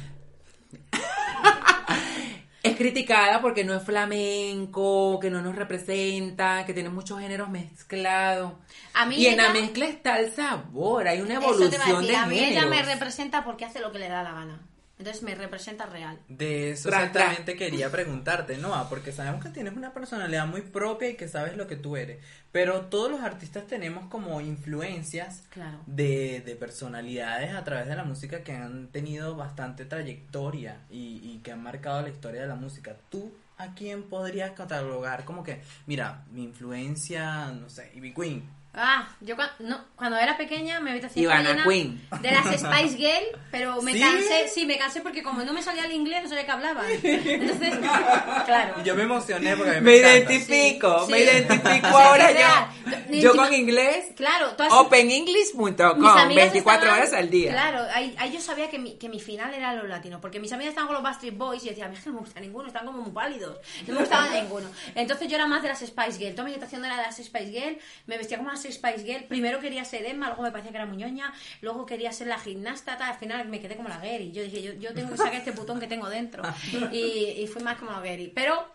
Es 2.63 2.75
criticada 2.75 3.41
porque 3.41 3.63
no 3.63 3.73
es 3.73 3.83
flamenco, 3.83 5.19
que 5.19 5.31
no 5.31 5.41
nos 5.41 5.55
representa, 5.55 6.63
que 6.65 6.73
tiene 6.73 6.89
muchos 6.89 7.19
géneros 7.19 7.49
mezclados. 7.49 8.53
A 8.93 9.05
mí 9.05 9.15
y 9.15 9.27
en 9.27 9.37
la 9.37 9.51
mezcla 9.51 9.85
está 9.85 10.19
el 10.19 10.31
sabor, 10.31 11.07
hay 11.07 11.21
una 11.21 11.35
evolución 11.35 11.71
decir, 11.71 12.07
de 12.07 12.15
a 12.15 12.25
mí 12.27 12.39
ella 12.39 12.67
me 12.67 12.83
representa 12.83 13.43
porque 13.43 13.65
hace 13.65 13.79
lo 13.79 13.91
que 13.91 13.99
le 13.99 14.09
da 14.09 14.21
la 14.21 14.33
gana. 14.33 14.59
Entonces 15.01 15.23
me 15.23 15.33
representa 15.33 15.87
real. 15.87 16.19
De 16.27 16.71
eso 16.71 16.89
Tra, 16.89 16.99
tra. 16.99 17.05
exactamente 17.23 17.55
quería 17.55 17.89
preguntarte, 17.89 18.57
Noah, 18.57 18.87
porque 18.87 19.11
sabemos 19.11 19.43
que 19.43 19.49
tienes 19.49 19.75
una 19.75 19.93
personalidad 19.93 20.45
muy 20.45 20.61
propia 20.61 21.09
y 21.09 21.15
que 21.15 21.27
sabes 21.27 21.57
lo 21.57 21.65
que 21.65 21.75
tú 21.75 21.97
eres. 21.97 22.23
Pero 22.51 22.81
todos 22.81 23.09
los 23.09 23.21
artistas 23.21 23.65
tenemos 23.65 24.05
como 24.09 24.39
influencias 24.41 25.43
Claro. 25.49 25.79
de, 25.87 26.41
de 26.45 26.55
personalidades 26.55 27.53
a 27.55 27.63
través 27.63 27.87
de 27.87 27.95
la 27.95 28.03
música 28.03 28.43
que 28.43 28.53
han 28.53 28.87
tenido 28.89 29.35
bastante 29.35 29.85
trayectoria 29.85 30.77
y, 30.89 31.19
y 31.23 31.39
que 31.43 31.51
han 31.51 31.63
marcado 31.63 32.01
la 32.03 32.09
historia 32.09 32.41
de 32.41 32.47
la 32.47 32.55
música. 32.55 32.95
¿Tú 33.09 33.31
a 33.57 33.73
quién 33.73 34.03
podrías 34.03 34.51
catalogar 34.51 35.25
como 35.25 35.43
que, 35.43 35.61
mira, 35.87 36.23
mi 36.31 36.43
influencia, 36.43 37.47
no 37.51 37.69
sé, 37.69 37.91
Ivy 37.95 38.13
Queen? 38.13 38.60
Ah, 38.73 39.09
yo 39.19 39.35
cua- 39.35 39.51
no, 39.59 39.83
cuando 39.97 40.17
era 40.17 40.37
pequeña 40.37 40.79
me 40.79 40.91
había 40.91 41.01
siempre 41.09 41.23
Ivana 41.23 41.49
llena 41.49 41.63
Queen. 41.65 42.07
de 42.21 42.31
las 42.31 42.45
Spice 42.45 42.95
Girl, 42.97 43.41
pero 43.51 43.81
me 43.81 43.91
¿Sí? 43.93 43.99
cansé, 43.99 44.47
sí, 44.47 44.65
me 44.65 44.77
cansé 44.77 45.01
porque 45.01 45.21
como 45.23 45.43
no 45.43 45.51
me 45.51 45.61
salía 45.61 45.83
el 45.85 45.91
inglés, 45.91 46.23
no 46.23 46.29
sabía 46.29 46.45
que 46.45 46.51
hablaban. 46.51 46.85
Entonces, 47.03 47.73
claro. 48.45 48.81
Yo 48.83 48.95
me 48.95 49.03
emocioné 49.03 49.57
porque 49.57 49.71
a 49.71 49.73
mí 49.75 49.81
Me 49.81 49.91
me, 49.91 49.97
encanta. 49.97 50.17
identifico, 50.33 51.05
Sí, 51.05 51.11
me 51.11 51.17
sí. 51.17 51.23
identifico 51.25 51.87
O 51.93 51.97
sea, 51.97 52.07
ahora 52.07 52.29
es 52.29 52.35
real. 52.37 52.65
yo. 53.09 53.21
Yo 53.21 53.35
con 53.35 53.53
inglés, 53.53 54.05
Claro, 54.15 54.53
openenglish.com, 54.69 55.99
mis 55.99 56.09
amigas 56.09 56.51
24 56.53 56.61
estaban- 56.85 56.99
horas 56.99 57.13
al 57.13 57.29
día. 57.29 57.51
Claro, 57.51 57.85
ahí, 57.93 58.15
ahí 58.19 58.31
yo 58.31 58.39
sabía 58.39 58.69
que 58.69 58.79
mi, 58.79 58.93
que 58.97 59.09
mi 59.09 59.19
final 59.19 59.53
era 59.53 59.73
los 59.73 59.87
latinos, 59.89 60.21
porque 60.21 60.39
mis 60.39 60.51
amigas 60.53 60.69
estaban 60.69 60.87
con 60.87 60.93
los 60.95 61.03
Backstreet 61.03 61.37
Boys 61.37 61.61
y 61.63 61.65
yo 61.65 61.69
decía, 61.71 61.85
a 61.85 61.89
mí 61.89 61.95
es 61.97 62.03
que 62.03 62.09
no 62.09 62.15
me 62.15 62.21
gusta 62.21 62.39
ninguno, 62.39 62.67
están 62.67 62.85
como 62.85 63.01
muy 63.01 63.11
pálidos, 63.11 63.57
no 63.87 63.93
me 63.95 63.99
gustaba 63.99 64.29
ninguno. 64.33 64.69
Entonces 64.95 65.27
yo 65.27 65.35
era 65.35 65.45
más 65.47 65.61
de 65.61 65.67
las 65.69 65.79
Spice 65.79 66.17
Girl, 66.17 66.31
toda 66.31 66.45
mi 66.45 66.51
orientación 66.51 66.85
era 66.85 66.95
de 66.97 67.03
las 67.03 67.17
Spice 67.17 67.51
Girl, 67.51 67.77
me 68.05 68.17
vestía 68.17 68.37
como 68.37 68.49
las 68.49 68.60
Spice 68.69 69.03
Girl, 69.03 69.23
primero 69.25 69.59
quería 69.59 69.85
ser 69.85 70.05
Emma, 70.05 70.27
luego 70.27 70.43
me 70.43 70.51
parecía 70.51 70.71
que 70.71 70.77
era 70.77 70.85
muñoña, 70.85 71.33
luego 71.61 71.85
quería 71.85 72.11
ser 72.11 72.27
la 72.27 72.39
gimnasta, 72.39 72.97
tal, 72.97 73.11
al 73.11 73.17
final 73.17 73.47
me 73.47 73.59
quedé 73.61 73.75
como 73.75 73.89
la 73.89 73.97
Gary, 73.97 74.31
yo 74.31 74.43
dije, 74.43 74.61
yo, 74.61 74.73
yo 74.73 74.93
tengo 74.93 75.11
que 75.11 75.17
sacar 75.17 75.35
este 75.35 75.53
putón 75.53 75.79
que 75.79 75.87
tengo 75.87 76.09
dentro, 76.09 76.43
y, 76.91 76.97
y 77.37 77.47
fui 77.47 77.63
más 77.63 77.77
como 77.77 77.91
la 77.91 77.99
Gary. 77.99 78.31
Pero 78.33 78.65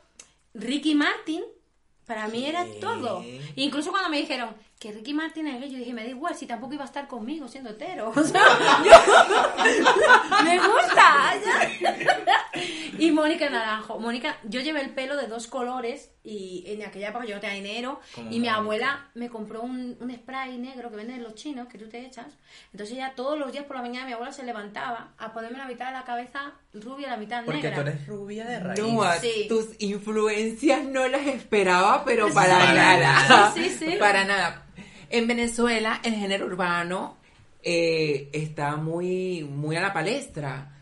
Ricky 0.54 0.94
Martin, 0.94 1.42
para 2.06 2.28
mí 2.28 2.46
era 2.46 2.64
todo. 2.80 3.24
Incluso 3.56 3.90
cuando 3.90 4.08
me 4.08 4.18
dijeron 4.18 4.54
que 4.78 4.92
Ricky 4.92 5.14
Martin 5.14 5.46
es 5.46 5.58
gay, 5.60 5.70
yo 5.70 5.78
dije, 5.78 5.94
me 5.94 6.02
da 6.04 6.08
igual, 6.10 6.34
si 6.34 6.46
tampoco 6.46 6.74
iba 6.74 6.82
a 6.84 6.86
estar 6.86 7.08
conmigo 7.08 7.48
siendo 7.48 7.70
hetero. 7.70 8.12
O 8.16 8.22
sea, 8.22 8.40
yo- 8.84 10.44
me 10.44 10.58
gusta. 10.58 11.34
ya. 11.40 12.98
y 12.98 13.10
Mónica 13.10 13.48
Naranjo. 13.50 13.98
Mónica, 13.98 14.36
yo 14.44 14.60
llevé 14.60 14.80
el 14.80 14.90
pelo 14.90 15.16
de 15.16 15.26
dos 15.28 15.46
colores 15.46 16.10
y 16.22 16.64
en 16.66 16.82
aquella 16.82 17.08
época 17.08 17.24
yo 17.24 17.34
no 17.36 17.40
tenía 17.40 17.56
dinero 17.56 18.00
y 18.30 18.40
mi 18.40 18.48
abuela 18.48 19.08
me 19.14 19.28
compró 19.28 19.62
un, 19.62 19.96
un 20.00 20.14
spray 20.14 20.58
negro 20.58 20.90
que 20.90 20.96
venden 20.96 21.22
los 21.22 21.34
chinos 21.34 21.68
que 21.68 21.78
tú 21.78 21.88
te 21.88 22.04
echas. 22.04 22.26
Entonces 22.72 22.96
ya 22.96 23.14
todos 23.14 23.38
los 23.38 23.52
días 23.52 23.64
por 23.64 23.76
la 23.76 23.82
mañana 23.82 24.06
mi 24.06 24.12
abuela 24.12 24.32
se 24.32 24.42
levantaba 24.44 25.12
a 25.18 25.32
ponerme 25.32 25.58
la 25.58 25.66
mitad 25.66 25.86
de 25.86 25.92
la 25.92 26.04
cabeza 26.04 26.52
rubia 26.74 27.06
y 27.06 27.10
la 27.10 27.16
mitad 27.16 27.44
Porque 27.44 27.62
negra. 27.62 27.74
tú 27.76 27.80
eres 27.88 28.06
rubia 28.06 28.44
de 28.44 28.60
raíz. 28.60 28.80
Noah, 28.80 29.18
Sí. 29.20 29.46
tus 29.48 29.68
influencias 29.78 30.82
no 30.84 31.06
las 31.08 31.26
esperaba, 31.26 32.04
pero 32.04 32.28
para 32.32 32.72
nada. 32.74 32.98
nada. 33.28 33.52
Sí, 33.54 33.70
sí, 33.70 33.90
sí. 33.92 33.96
Para 33.98 34.24
nada. 34.24 34.62
En 35.10 35.26
Venezuela, 35.26 36.00
el 36.02 36.14
género 36.14 36.46
urbano 36.46 37.16
eh, 37.62 38.28
está 38.32 38.76
muy, 38.76 39.42
muy 39.44 39.76
a 39.76 39.80
la 39.80 39.92
palestra. 39.92 40.72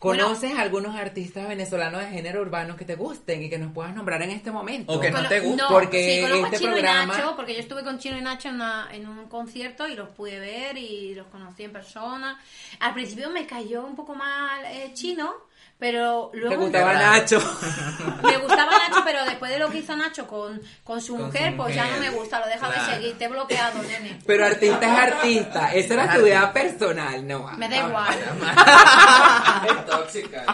Bueno. 0.00 0.24
¿Conoces 0.24 0.58
algunos 0.58 0.94
artistas 0.96 1.48
venezolanos 1.48 2.02
de 2.02 2.08
género 2.08 2.42
urbano 2.42 2.76
que 2.76 2.84
te 2.84 2.94
gusten 2.94 3.42
y 3.42 3.48
que 3.48 3.56
nos 3.58 3.72
puedas 3.72 3.94
nombrar 3.94 4.20
en 4.20 4.32
este 4.32 4.50
momento? 4.50 4.92
O 4.92 5.00
que 5.00 5.10
no 5.10 5.26
te 5.26 5.40
gusta. 5.40 5.66
Porque 5.68 6.16
sí, 6.16 6.20
conozco 6.22 6.44
este 6.44 6.56
a 6.56 6.58
Chino 6.58 6.72
programa- 6.72 7.04
y 7.04 7.16
Nacho, 7.16 7.36
porque 7.36 7.54
yo 7.54 7.60
estuve 7.60 7.82
con 7.84 7.98
Chino 7.98 8.18
y 8.18 8.20
Nacho 8.20 8.48
en, 8.50 8.56
una- 8.56 8.88
en 8.92 9.08
un 9.08 9.28
concierto 9.30 9.88
y 9.88 9.94
los 9.94 10.10
pude 10.10 10.38
ver 10.38 10.76
y 10.76 11.14
los 11.14 11.26
conocí 11.28 11.62
en 11.64 11.72
persona. 11.72 12.38
Al 12.80 12.92
principio 12.92 13.30
me 13.30 13.46
cayó 13.46 13.82
un 13.86 13.96
poco 13.96 14.14
mal 14.14 14.62
eh, 14.66 14.90
Chino, 14.92 15.32
pero 15.78 16.30
luego... 16.34 16.50
¿Te 16.50 16.56
gustaba 16.56 16.92
raro. 16.94 17.06
Nacho? 17.20 17.40
Me 18.22 18.36
gustaba 18.38 18.72
Nacho, 18.78 19.02
pero 19.04 19.24
después 19.24 19.50
de 19.50 19.58
lo 19.58 19.68
que 19.70 19.78
hizo 19.78 19.94
Nacho 19.96 20.26
con, 20.26 20.60
con 20.82 21.00
su 21.02 21.14
Con 21.16 21.26
mujer, 21.26 21.50
su 21.50 21.56
pues 21.58 21.74
ya 21.74 21.86
no 21.90 21.98
me 21.98 22.10
gusta, 22.10 22.40
lo 22.40 22.46
deja 22.46 22.66
Claro. 22.70 22.86
de 22.86 22.94
seguir, 22.94 23.18
te 23.18 23.24
he 23.24 23.28
bloqueado, 23.28 23.82
nene. 23.82 24.18
Pero 24.26 24.46
artista 24.46 24.86
es 24.86 25.12
artista. 25.12 25.74
Esa 25.74 25.94
era 25.94 26.14
tu 26.14 26.22
vida 26.22 26.52
personal, 26.52 27.26
no. 27.26 27.50
Me 27.58 27.68
da 27.68 27.76
igual. 27.88 28.14
Es 29.68 29.86
tóxica. 29.86 30.44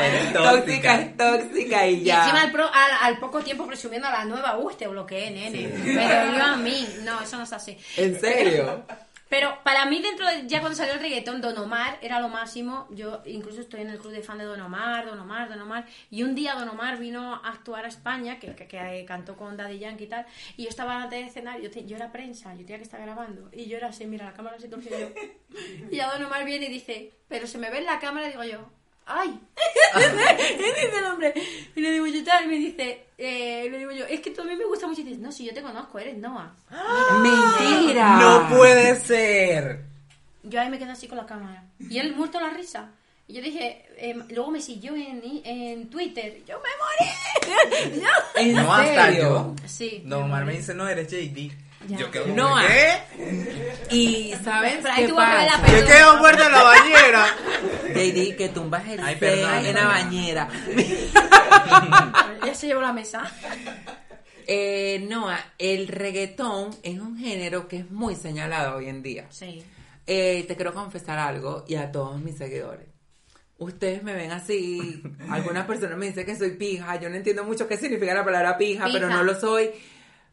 Eres 0.00 0.32
Tóxica 0.32 0.94
es 1.00 1.16
tóxica 1.16 1.86
y 1.86 1.94
Y 1.94 2.04
ya. 2.04 2.22
encima 2.24 2.42
al, 2.42 2.50
pro- 2.52 2.70
al, 2.72 2.90
al 3.02 3.18
poco 3.18 3.40
tiempo 3.40 3.66
presumiendo 3.66 4.08
a 4.08 4.12
la 4.12 4.24
nueva, 4.24 4.56
uy, 4.58 4.74
te 4.74 4.86
bloqueé, 4.86 5.30
nene. 5.30 5.70
Pero 5.84 6.36
yo 6.36 6.42
a 6.44 6.56
mí, 6.56 6.88
no, 7.02 7.20
eso 7.20 7.36
no 7.36 7.44
es 7.44 7.52
así. 7.52 7.78
¿En 7.96 8.18
serio? 8.20 8.84
Pero 9.28 9.58
para 9.64 9.86
mí, 9.86 10.00
dentro 10.00 10.26
de, 10.26 10.46
ya 10.46 10.60
cuando 10.60 10.76
salió 10.76 10.94
el 10.94 11.00
reggaetón, 11.00 11.40
Don 11.40 11.56
Omar 11.58 11.98
era 12.02 12.20
lo 12.20 12.28
máximo. 12.28 12.86
Yo 12.90 13.22
incluso 13.24 13.60
estoy 13.62 13.80
en 13.80 13.88
el 13.90 13.98
club 13.98 14.12
de 14.12 14.22
fan 14.22 14.38
de 14.38 14.44
Don 14.44 14.60
Omar, 14.60 15.06
Don 15.06 15.18
Omar, 15.18 15.48
Don 15.48 15.60
Omar. 15.60 15.86
Y 16.10 16.22
un 16.22 16.34
día 16.34 16.54
Don 16.54 16.68
Omar 16.68 16.98
vino 16.98 17.34
a 17.34 17.48
actuar 17.48 17.84
a 17.84 17.88
España, 17.88 18.38
que, 18.38 18.54
que, 18.54 18.68
que 18.68 19.04
cantó 19.08 19.36
con 19.36 19.56
Daddy 19.56 19.78
Yankee 19.78 20.04
y 20.04 20.08
tal. 20.08 20.26
Y 20.56 20.64
yo 20.64 20.68
estaba 20.68 20.92
delante 20.94 21.16
del 21.16 21.24
escenario, 21.26 21.64
yo, 21.64 21.70
te- 21.70 21.84
yo 21.86 21.96
era 21.96 22.12
prensa, 22.12 22.52
yo 22.54 22.60
tenía 22.60 22.76
que 22.76 22.82
estar 22.84 23.00
grabando. 23.00 23.48
Y 23.52 23.66
yo 23.66 23.76
era 23.76 23.88
así, 23.88 24.06
mira, 24.06 24.26
la 24.26 24.34
cámara 24.34 24.58
se 24.58 24.68
torció 24.68 24.96
yo. 24.98 25.08
Y 25.90 25.96
ya 25.96 26.10
Don 26.12 26.22
Omar 26.24 26.44
viene 26.44 26.66
y 26.66 26.68
dice, 26.70 27.12
pero 27.28 27.46
se 27.46 27.58
me 27.58 27.70
ve 27.70 27.78
en 27.78 27.86
la 27.86 27.98
cámara, 28.00 28.28
digo 28.28 28.44
yo. 28.44 28.68
¡Ay! 29.06 29.38
y 29.96 30.56
dice 30.56 30.98
el 30.98 31.04
hombre. 31.04 31.34
Y 31.74 31.80
le 31.80 31.92
digo 31.92 32.06
yo 32.06 32.24
tal, 32.24 32.44
y 32.44 32.48
me 32.48 32.56
dice, 32.56 33.06
eh, 33.18 33.68
le 33.70 33.78
digo 33.78 33.90
yo, 33.92 34.04
es 34.06 34.20
que 34.20 34.30
tú 34.30 34.42
a 34.42 34.44
mí 34.44 34.56
me 34.56 34.64
gusta 34.64 34.86
mucho. 34.86 35.02
Y 35.02 35.04
dices, 35.04 35.20
no, 35.20 35.30
si 35.30 35.44
yo 35.44 35.52
te 35.52 35.62
conozco, 35.62 35.98
eres 35.98 36.16
Noah. 36.16 36.54
Mentira. 37.22 38.16
No 38.18 38.48
puede 38.56 38.98
ser. 39.00 39.84
Yo 40.42 40.60
ahí 40.60 40.70
me 40.70 40.78
quedé 40.78 40.90
así 40.90 41.08
con 41.08 41.18
la 41.18 41.26
cámara. 41.26 41.64
Y 41.78 41.98
él 41.98 42.14
muerto 42.14 42.40
la 42.40 42.50
risa. 42.50 42.90
Y 43.26 43.34
yo 43.34 43.42
dije, 43.42 43.86
eh, 43.96 44.14
luego 44.30 44.50
me 44.50 44.60
siguió 44.60 44.94
en, 44.94 45.22
en 45.44 45.88
Twitter. 45.88 46.42
Yo 46.46 46.58
me 46.58 46.68
morí. 46.78 48.14
¿En 48.36 48.54
No, 48.54 48.74
hasta 48.74 49.10
yo. 49.12 49.54
Sí. 49.66 50.02
No, 50.04 50.18
Omar 50.20 50.44
me 50.44 50.56
dice, 50.56 50.74
no, 50.74 50.86
eres 50.86 51.08
JD. 51.08 51.63
Ya. 51.88 51.98
Yo 51.98 52.10
quedo 52.10 52.26
No, 52.28 52.50
como. 52.50 52.60
¿qué? 52.66 52.92
Y 53.90 54.34
¿sabes 54.42 54.78
Pero 54.82 54.94
ahí 54.94 55.02
qué 55.02 55.08
tuvo 55.08 55.18
que 55.20 55.26
ver 55.26 55.34
la 55.44 55.46
pasa? 55.52 55.62
película. 55.64 55.80
Yo 55.80 55.86
quedo 55.94 56.16
muerta 56.18 56.46
en 56.46 56.52
la 56.52 56.62
bañera. 56.62 57.26
JD, 57.94 58.36
que 58.36 58.48
tumbas 58.48 58.88
el 58.88 59.00
Ay, 59.00 59.16
perdón, 59.16 59.38
en 59.54 59.64
la 59.66 59.72
perdón. 59.72 59.88
bañera. 59.88 60.48
Ya 62.44 62.54
se 62.54 62.66
llevó 62.66 62.80
la 62.80 62.92
mesa. 62.92 63.30
Eh, 64.46 65.06
Noah, 65.08 65.38
el 65.58 65.88
reggaetón 65.88 66.70
es 66.82 66.98
un 67.00 67.16
género 67.18 67.66
que 67.68 67.78
es 67.78 67.90
muy 67.90 68.14
señalado 68.14 68.76
hoy 68.76 68.88
en 68.88 69.02
día. 69.02 69.26
Sí. 69.30 69.62
Eh, 70.06 70.44
te 70.46 70.54
quiero 70.56 70.74
confesar 70.74 71.18
algo 71.18 71.64
y 71.66 71.76
a 71.76 71.90
todos 71.90 72.20
mis 72.20 72.36
seguidores. 72.36 72.86
Ustedes 73.56 74.02
me 74.02 74.12
ven 74.14 74.32
así, 74.32 75.00
algunas 75.30 75.64
personas 75.64 75.96
me 75.96 76.06
dicen 76.06 76.26
que 76.26 76.36
soy 76.36 76.50
pija, 76.56 77.00
yo 77.00 77.08
no 77.08 77.14
entiendo 77.14 77.44
mucho 77.44 77.68
qué 77.68 77.76
significa 77.78 78.12
la 78.12 78.24
palabra 78.24 78.58
pija, 78.58 78.88
pero 78.92 79.08
no 79.08 79.22
lo 79.22 79.38
soy. 79.38 79.70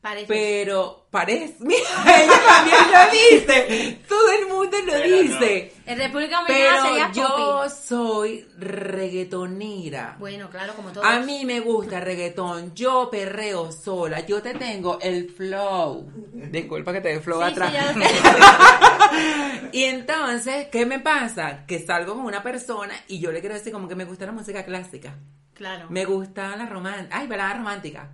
Parece. 0.01 0.25
Pero 0.27 1.05
parece, 1.11 1.57
mira, 1.59 1.79
ella 2.05 2.41
también 2.47 2.77
lo 2.91 3.11
dice, 3.11 3.99
todo 4.09 4.31
el 4.31 4.47
mundo 4.47 4.77
lo 4.83 4.93
Pero 4.93 5.07
no. 5.15 5.21
dice. 5.21 5.73
En 5.85 5.97
República 5.99 6.41
Dominicana 6.41 6.79
Pero 6.81 6.83
sería 6.83 7.11
yo 7.11 7.69
soy 7.69 8.47
reggaetonera. 8.57 10.15
Bueno, 10.19 10.49
claro, 10.49 10.73
como 10.75 10.91
todos. 10.91 11.05
A 11.05 11.19
mí 11.19 11.45
me 11.45 11.59
gusta 11.59 11.97
el 11.99 12.05
reggaetón, 12.05 12.73
yo 12.73 13.09
perreo 13.11 13.71
sola, 13.71 14.21
yo 14.25 14.41
te 14.41 14.53
tengo 14.55 14.97
el 15.01 15.29
flow. 15.29 16.11
Disculpa 16.33 16.93
que 16.93 17.01
te 17.01 17.09
dé 17.09 17.19
flow 17.19 17.39
Sí, 17.43 17.51
atrás. 17.51 17.69
sí, 17.71 17.75
ya 17.77 17.91
lo 17.93 18.03
sé. 18.03 19.69
y 19.77 19.83
entonces, 19.83 20.67
¿qué 20.71 20.85
me 20.85 20.99
pasa? 20.99 21.65
Que 21.67 21.85
salgo 21.85 22.15
con 22.15 22.25
una 22.25 22.41
persona 22.41 22.93
y 23.07 23.19
yo 23.19 23.31
le 23.31 23.39
quiero 23.41 23.55
decir 23.55 23.71
como 23.71 23.87
que 23.87 23.95
me 23.95 24.05
gusta 24.05 24.25
la 24.25 24.31
música 24.31 24.63
clásica. 24.65 25.15
Claro. 25.53 25.87
Me 25.89 26.05
gusta 26.05 26.55
la 26.55 26.65
romántica. 26.65 27.17
Ay, 27.19 27.27
balada 27.27 27.53
romántica. 27.55 28.09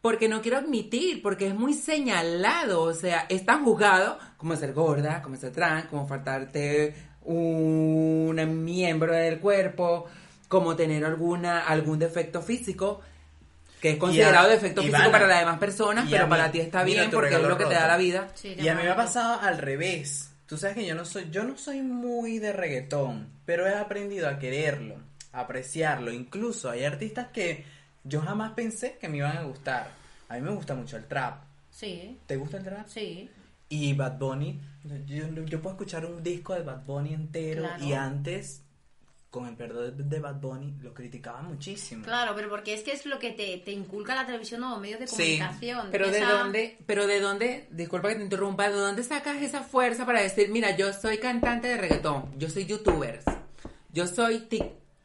Porque 0.00 0.28
no 0.28 0.40
quiero 0.42 0.58
admitir, 0.58 1.22
porque 1.22 1.48
es 1.48 1.54
muy 1.54 1.74
señalado. 1.74 2.82
O 2.82 2.94
sea, 2.94 3.26
es 3.28 3.44
tan 3.44 3.64
juzgado 3.64 4.18
como 4.36 4.54
ser 4.56 4.72
gorda, 4.72 5.20
como 5.22 5.36
ser 5.36 5.52
trans, 5.52 5.86
como 5.86 6.06
faltarte 6.06 6.94
un 7.22 8.64
miembro 8.64 9.12
del 9.12 9.38
cuerpo, 9.38 10.06
como 10.48 10.76
tener 10.76 11.04
alguna 11.04 11.60
algún 11.66 11.98
defecto 11.98 12.40
físico, 12.42 13.00
que 13.80 13.90
es 13.90 13.96
considerado 13.98 14.46
a- 14.46 14.50
defecto 14.50 14.82
Ivana, 14.82 15.04
físico 15.04 15.12
para 15.12 15.26
las 15.26 15.40
demás 15.40 15.58
personas, 15.58 16.08
pero 16.10 16.24
mí- 16.24 16.30
para 16.30 16.50
ti 16.50 16.60
está 16.60 16.82
bien 16.84 17.10
porque 17.10 17.34
es 17.34 17.42
lo 17.42 17.56
que 17.58 17.64
te 17.66 17.74
da 17.74 17.86
la 17.86 17.96
vida. 17.96 18.28
Sí, 18.34 18.54
Y 18.58 18.68
a 18.68 18.74
mí 18.74 18.82
me 18.82 18.90
ha 18.90 18.96
pasado 18.96 19.40
al 19.40 19.58
revés. 19.58 20.30
Tú 20.46 20.56
sabes 20.56 20.76
que 20.76 20.86
yo 20.86 20.94
no 20.94 21.04
soy, 21.04 21.28
yo 21.30 21.44
no 21.44 21.58
soy 21.58 21.82
muy 21.82 22.38
de 22.38 22.52
reggaetón, 22.54 23.28
pero 23.44 23.66
he 23.66 23.74
aprendido 23.74 24.28
a 24.28 24.38
quererlo, 24.38 24.96
a 25.32 25.40
apreciarlo. 25.40 26.10
Incluso 26.10 26.70
hay 26.70 26.84
artistas 26.84 27.28
que 27.28 27.66
yo 28.04 28.20
jamás 28.22 28.52
pensé 28.52 28.96
que 29.00 29.08
me 29.08 29.18
iban 29.18 29.36
a 29.36 29.42
gustar. 29.42 29.90
A 30.28 30.34
mí 30.34 30.40
me 30.42 30.50
gusta 30.50 30.74
mucho 30.74 30.96
el 30.96 31.06
trap. 31.06 31.42
Sí, 31.70 32.18
¿Te 32.26 32.36
gusta 32.36 32.56
el 32.58 32.64
trap? 32.64 32.86
sí. 32.88 33.30
Y 33.70 33.92
Bad 33.92 34.18
Bunny, 34.18 34.58
yo, 35.06 35.26
yo 35.44 35.60
puedo 35.60 35.74
escuchar 35.76 36.06
un 36.06 36.22
disco 36.22 36.54
de 36.54 36.62
Bad 36.62 36.84
Bunny 36.86 37.12
entero 37.12 37.64
Claro. 37.64 37.84
y 37.84 37.92
antes, 37.92 38.62
con 39.30 39.46
el 39.46 39.56
perdón 39.56 39.94
de, 39.94 40.04
de 40.04 40.20
Bad 40.20 40.36
Bunny, 40.40 40.74
lo 40.80 40.94
criticaba 40.94 41.42
muchísimo. 41.42 42.02
Claro, 42.02 42.32
pero 42.34 42.48
porque 42.48 42.72
es 42.72 42.82
que 42.82 42.92
es 42.92 43.04
lo 43.04 43.18
que 43.18 43.32
te, 43.32 43.58
te 43.58 43.70
inculca 43.72 44.14
la 44.14 44.24
televisión 44.24 44.62
o 44.64 44.80
medios 44.80 45.00
de 45.00 45.06
Sí, 45.06 45.16
comunicación. 45.38 45.88
Pero 45.90 46.10
de 46.10 46.20
dónde, 46.22 46.78
pero 46.86 47.06
de 47.06 47.20
dónde, 47.20 47.68
disculpa 47.70 48.08
que 48.08 48.14
te 48.14 48.22
interrumpa, 48.22 48.70
¿de 48.70 48.76
dónde 48.76 49.02
sacas 49.04 49.36
esa 49.42 49.62
fuerza 49.62 50.06
para 50.06 50.22
decir, 50.22 50.48
mira, 50.48 50.74
yo 50.74 50.90
soy 50.94 51.18
cantante 51.18 51.68
de 51.68 51.76
reggaetón, 51.76 52.38
yo 52.38 52.48
soy 52.48 52.64
youtuber, 52.64 53.20
yo 53.92 54.06
soy 54.06 54.46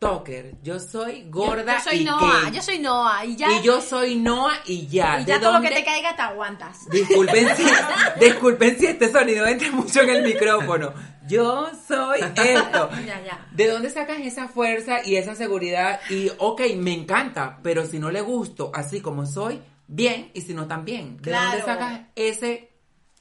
tiktoker, 0.03 0.55
yo 0.61 0.79
soy 0.79 1.29
gorda 1.29 1.77
yo, 1.77 1.83
yo 1.83 1.83
soy 1.91 1.97
y 1.99 2.03
Noah, 2.03 2.41
gay, 2.43 2.51
yo 2.53 2.61
soy 2.61 2.79
Noah 2.79 3.25
y 3.25 3.35
ya, 3.35 3.51
y 3.51 3.61
yo 3.63 3.81
soy 3.81 4.15
Noah 4.15 4.57
y 4.65 4.87
ya. 4.87 5.19
y 5.19 5.25
¿De 5.25 5.31
ya 5.31 5.39
todo 5.39 5.47
lo 5.51 5.53
dónde? 5.53 5.69
que 5.69 5.75
te 5.75 5.83
caiga 5.83 6.15
te 6.15 6.21
aguantas. 6.21 6.89
Disculpen 6.89 7.47
si, 7.55 7.63
disculpen 8.19 8.77
si 8.79 8.85
este 8.87 9.11
sonido 9.11 9.45
entra 9.45 9.71
mucho 9.71 10.01
en 10.01 10.09
el 10.09 10.23
micrófono. 10.23 10.93
Yo 11.27 11.69
soy 11.87 12.19
esto. 12.35 12.89
Ya, 13.05 13.21
ya. 13.23 13.47
¿De 13.51 13.67
dónde 13.67 13.89
sacas 13.89 14.19
esa 14.19 14.47
fuerza 14.47 15.05
y 15.05 15.15
esa 15.15 15.35
seguridad? 15.35 15.99
Y, 16.09 16.29
ok, 16.37 16.61
me 16.77 16.93
encanta, 16.93 17.59
pero 17.63 17.85
si 17.85 17.97
no 17.99 18.11
le 18.11 18.21
gusto 18.21 18.71
así 18.73 18.99
como 19.01 19.25
soy, 19.25 19.61
bien, 19.87 20.31
y 20.33 20.41
si 20.41 20.53
no, 20.53 20.67
también. 20.67 21.17
¿De 21.21 21.31
dónde 21.31 21.57
Claro. 21.61 21.65
sacas 21.65 22.01
ese 22.15 22.69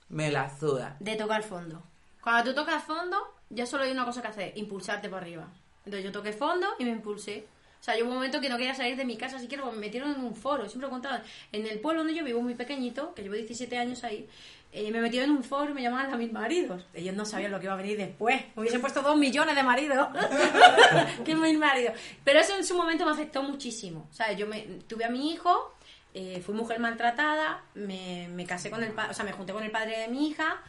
me 0.08 0.30
la 0.32 0.50
suda? 0.58 0.96
De 1.00 1.14
tocar 1.16 1.42
fondo. 1.44 1.82
Cuando 2.22 2.50
tú 2.50 2.54
tocas 2.56 2.82
fondo, 2.84 3.16
ya 3.50 3.66
solo 3.66 3.84
hay 3.84 3.90
una 3.92 4.04
cosa 4.04 4.20
que 4.22 4.28
hacer, 4.28 4.52
impulsarte 4.56 5.08
para 5.08 5.22
arriba. 5.22 5.48
Entonces 5.84 6.04
yo 6.04 6.12
toqué 6.12 6.32
fondo 6.32 6.66
y 6.78 6.84
me 6.84 6.90
impulsé. 6.90 7.44
O 7.80 7.84
sea, 7.84 7.96
yo 7.96 8.04
hubo 8.04 8.10
un 8.10 8.16
momento 8.18 8.40
que 8.40 8.48
no 8.48 8.56
quería 8.56 8.74
salir 8.74 8.96
de 8.96 9.04
mi 9.04 9.16
casa 9.16 9.40
siquiera, 9.40 9.64
porque 9.64 9.76
me 9.76 9.86
metieron 9.86 10.12
en 10.12 10.20
un 10.20 10.36
foro, 10.36 10.68
siempre 10.68 10.82
lo 10.82 10.86
he 10.86 10.90
contado. 10.90 11.20
En 11.50 11.66
el 11.66 11.80
pueblo 11.80 12.02
donde 12.02 12.14
yo 12.14 12.24
vivo, 12.24 12.40
muy 12.40 12.54
pequeñito, 12.54 13.12
que 13.12 13.22
llevo 13.22 13.34
17 13.34 13.76
años 13.76 14.04
ahí, 14.04 14.28
eh, 14.70 14.92
me 14.92 15.00
metieron 15.00 15.30
en 15.30 15.36
un 15.36 15.42
foro 15.42 15.72
y 15.72 15.74
me 15.74 15.82
llamaban 15.82 16.14
a 16.14 16.16
mis 16.16 16.32
maridos. 16.32 16.86
Ellos 16.94 17.16
no 17.16 17.24
sabían 17.24 17.50
lo 17.50 17.58
que 17.58 17.66
iba 17.66 17.74
a 17.74 17.76
venir 17.76 17.98
después. 17.98 18.40
Me 18.54 18.62
hubiesen 18.62 18.80
puesto 18.80 19.02
dos 19.02 19.16
millones 19.16 19.56
de 19.56 19.62
maridos. 19.64 20.08
que 21.24 21.34
mil 21.34 21.58
maridos. 21.58 21.94
Pero 22.22 22.38
eso 22.38 22.56
en 22.56 22.64
su 22.64 22.76
momento 22.76 23.04
me 23.04 23.10
afectó 23.10 23.42
muchísimo. 23.42 24.06
O 24.10 24.14
sea, 24.14 24.30
yo 24.30 24.46
me, 24.46 24.60
tuve 24.86 25.04
a 25.04 25.10
mi 25.10 25.32
hijo, 25.32 25.74
eh, 26.14 26.40
fui 26.40 26.54
mujer 26.54 26.78
maltratada, 26.78 27.64
me, 27.74 28.28
me 28.28 28.46
casé 28.46 28.70
con 28.70 28.84
el 28.84 28.92
o 28.96 29.12
sea, 29.12 29.24
me 29.24 29.32
junté 29.32 29.52
con 29.52 29.64
el 29.64 29.72
padre 29.72 29.98
de 29.98 30.08
mi 30.08 30.28
hija, 30.28 30.62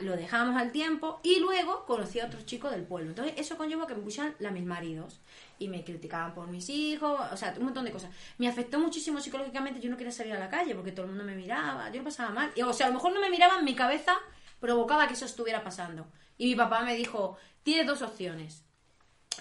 lo 0.00 0.16
dejamos 0.16 0.60
al 0.60 0.72
tiempo 0.72 1.20
y 1.22 1.38
luego 1.38 1.84
conocí 1.86 2.18
a 2.18 2.26
otros 2.26 2.44
chicos 2.44 2.72
del 2.72 2.82
pueblo. 2.82 3.10
Entonces 3.10 3.34
eso 3.36 3.56
conllevó 3.56 3.86
que 3.86 3.94
me 3.94 4.02
pusieran 4.02 4.34
la 4.40 4.50
mis 4.50 4.64
maridos 4.64 5.20
y 5.58 5.68
me 5.68 5.84
criticaban 5.84 6.34
por 6.34 6.48
mis 6.48 6.68
hijos, 6.68 7.20
o 7.32 7.36
sea, 7.36 7.54
un 7.56 7.64
montón 7.64 7.84
de 7.84 7.92
cosas. 7.92 8.10
Me 8.38 8.48
afectó 8.48 8.80
muchísimo 8.80 9.20
psicológicamente, 9.20 9.80
yo 9.80 9.88
no 9.88 9.96
quería 9.96 10.12
salir 10.12 10.32
a 10.32 10.38
la 10.38 10.48
calle 10.48 10.74
porque 10.74 10.92
todo 10.92 11.06
el 11.06 11.12
mundo 11.12 11.24
me 11.24 11.36
miraba, 11.36 11.90
yo 11.90 11.98
lo 11.98 12.04
pasaba 12.04 12.30
mal. 12.30 12.52
O 12.64 12.72
sea, 12.72 12.86
a 12.86 12.88
lo 12.88 12.96
mejor 12.96 13.12
no 13.12 13.20
me 13.20 13.30
miraban, 13.30 13.64
mi 13.64 13.74
cabeza 13.74 14.14
provocaba 14.60 15.06
que 15.06 15.14
eso 15.14 15.24
estuviera 15.24 15.62
pasando. 15.62 16.06
Y 16.36 16.46
mi 16.46 16.56
papá 16.56 16.82
me 16.82 16.96
dijo, 16.96 17.36
tienes 17.62 17.86
dos 17.86 18.02
opciones. 18.02 18.64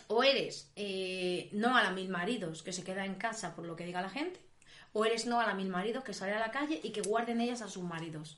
O 0.07 0.23
eres 0.23 0.71
eh, 0.75 1.49
no 1.53 1.75
a 1.75 1.83
la 1.83 1.91
mil 1.91 2.09
maridos 2.09 2.61
que 2.61 2.73
se 2.73 2.83
queda 2.83 3.05
en 3.05 3.15
casa 3.15 3.55
por 3.55 3.65
lo 3.65 3.75
que 3.75 3.85
diga 3.85 4.01
la 4.01 4.09
gente, 4.09 4.39
o 4.93 5.05
eres 5.05 5.25
no 5.25 5.39
a 5.39 5.47
la 5.47 5.55
mil 5.55 5.69
maridos 5.69 6.03
que 6.03 6.13
sale 6.13 6.33
a 6.33 6.39
la 6.39 6.51
calle 6.51 6.79
y 6.83 6.91
que 6.91 7.01
guarden 7.01 7.41
ellas 7.41 7.61
a 7.61 7.67
sus 7.67 7.83
maridos. 7.83 8.37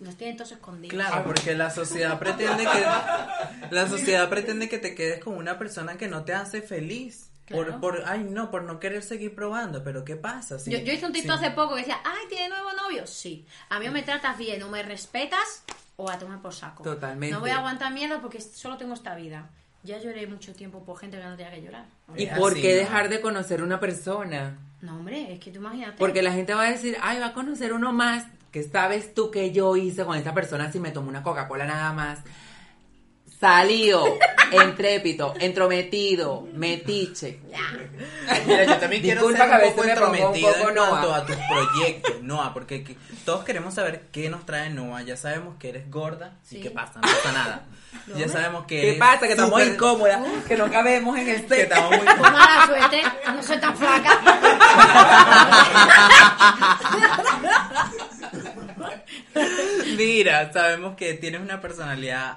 Los 0.00 0.16
tienen 0.16 0.36
todos 0.36 0.52
escondidos. 0.52 0.94
Claro, 0.94 1.24
porque 1.24 1.54
la 1.54 1.70
sociedad 1.70 2.18
pretende 2.18 2.64
que 2.64 2.84
la 3.74 3.88
sociedad 3.88 4.28
pretende 4.28 4.68
que 4.68 4.78
te 4.78 4.94
quedes 4.94 5.20
con 5.22 5.34
una 5.36 5.58
persona 5.58 5.96
que 5.96 6.08
no 6.08 6.24
te 6.24 6.34
hace 6.34 6.60
feliz. 6.62 7.30
Claro. 7.46 7.78
Por, 7.80 8.00
por, 8.00 8.02
ay 8.06 8.24
no, 8.28 8.50
por 8.50 8.64
no 8.64 8.80
querer 8.80 9.02
seguir 9.04 9.32
probando, 9.34 9.84
pero 9.84 10.04
¿qué 10.04 10.16
pasa? 10.16 10.58
Si- 10.58 10.70
Yo, 10.70 10.78
yo 10.78 10.92
hice 10.92 11.06
un 11.06 11.12
TikTok 11.12 11.38
si- 11.38 11.44
hace 11.46 11.54
poco 11.54 11.74
que 11.74 11.80
decía, 11.82 12.00
ay, 12.04 12.26
¿tiene 12.28 12.48
nuevo 12.48 12.72
novio? 12.72 13.06
Sí. 13.06 13.46
A 13.68 13.78
mí 13.78 13.86
o 13.86 13.92
me 13.92 14.02
tratas 14.02 14.36
bien 14.36 14.60
o 14.64 14.68
me 14.68 14.82
respetas 14.82 15.62
o 15.96 16.10
a 16.10 16.18
tomar 16.18 16.42
por 16.42 16.52
saco. 16.52 16.82
Totalmente. 16.82 17.32
No 17.32 17.40
voy 17.40 17.50
a 17.50 17.58
aguantar 17.58 17.92
mierda 17.92 18.20
porque 18.20 18.40
solo 18.40 18.76
tengo 18.76 18.94
esta 18.94 19.14
vida. 19.14 19.48
Ya 19.84 19.98
lloré 19.98 20.26
mucho 20.26 20.52
tiempo 20.54 20.84
por 20.84 20.98
gente 20.98 21.18
que 21.18 21.22
no 21.24 21.36
tenía 21.36 21.52
que 21.52 21.62
llorar. 21.62 21.84
¿Y 22.16 22.24
Es 22.24 22.36
por 22.36 22.52
así, 22.52 22.62
qué 22.62 22.72
¿no? 22.74 22.80
dejar 22.80 23.08
de 23.08 23.20
conocer 23.20 23.62
una 23.62 23.78
persona? 23.78 24.58
No, 24.82 24.96
hombre, 24.96 25.32
es 25.32 25.38
que 25.38 25.52
tú 25.52 25.58
imagínate. 25.58 25.98
Porque 25.98 26.22
la 26.22 26.32
gente 26.32 26.52
va 26.52 26.62
a 26.64 26.70
decir, 26.72 26.98
ay, 27.00 27.20
va 27.20 27.26
a 27.26 27.32
conocer 27.32 27.72
uno 27.72 27.92
más, 27.92 28.24
que 28.52 28.62
sabes 28.62 29.14
tú 29.14 29.30
que 29.30 29.52
yo 29.52 29.76
hice 29.76 30.04
con 30.04 30.16
esta 30.16 30.32
persona 30.34 30.70
si 30.72 30.80
me 30.80 30.90
tomo 30.90 31.08
una 31.08 31.22
Coca-Cola 31.22 31.66
nada 31.66 31.92
más. 31.92 32.18
Salido, 33.38 34.16
entrépito, 34.50 35.34
entrometido, 35.38 36.48
metiche. 36.54 37.38
Mira, 38.46 38.64
yo 38.64 38.76
también 38.78 39.02
quiero 39.02 39.28
Disculpa 39.28 39.58
ser 39.58 39.66
un 39.68 39.74
poco 39.74 39.84
entrometido 39.84 40.48
poco 40.54 40.68
en 40.70 40.74
cuanto 40.74 41.06
Noah. 41.08 41.16
a 41.18 41.26
tus 41.26 41.36
proyectos, 41.36 42.22
Noah, 42.22 42.54
porque 42.54 42.82
que- 42.82 42.96
todos 43.26 43.44
queremos 43.44 43.74
saber 43.74 44.06
qué 44.10 44.30
nos 44.30 44.46
trae 44.46 44.70
Noah. 44.70 45.02
Ya 45.02 45.18
sabemos 45.18 45.56
que 45.58 45.68
eres 45.68 45.90
gorda 45.90 46.32
Sí. 46.44 46.60
qué 46.62 46.70
pasa, 46.70 46.92
no 46.94 47.02
pasa 47.02 47.32
nada. 47.32 47.64
No, 48.06 48.16
ya 48.16 48.28
sabemos 48.28 48.64
que 48.66 48.80
¿Qué 48.80 48.88
eres 48.88 48.98
pasa? 49.00 49.26
Que 49.26 49.32
estamos 49.32 49.60
súper- 49.60 49.74
incómodas, 49.74 50.20
que 50.48 50.56
no 50.56 50.70
cabemos 50.70 51.18
en 51.18 51.28
el 51.28 51.42
que 51.42 51.48
set. 51.48 51.58
estamos 51.72 51.90
muy 51.90 52.06
Pues 52.06 52.20
mala 52.32 52.66
suerte, 52.66 53.02
no 53.26 53.42
soy 53.42 53.58
tan 53.58 53.76
flaca. 53.76 54.18
Mira, 59.96 60.52
sabemos 60.52 60.96
que 60.96 61.14
tienes 61.14 61.40
una 61.40 61.60
personalidad 61.60 62.36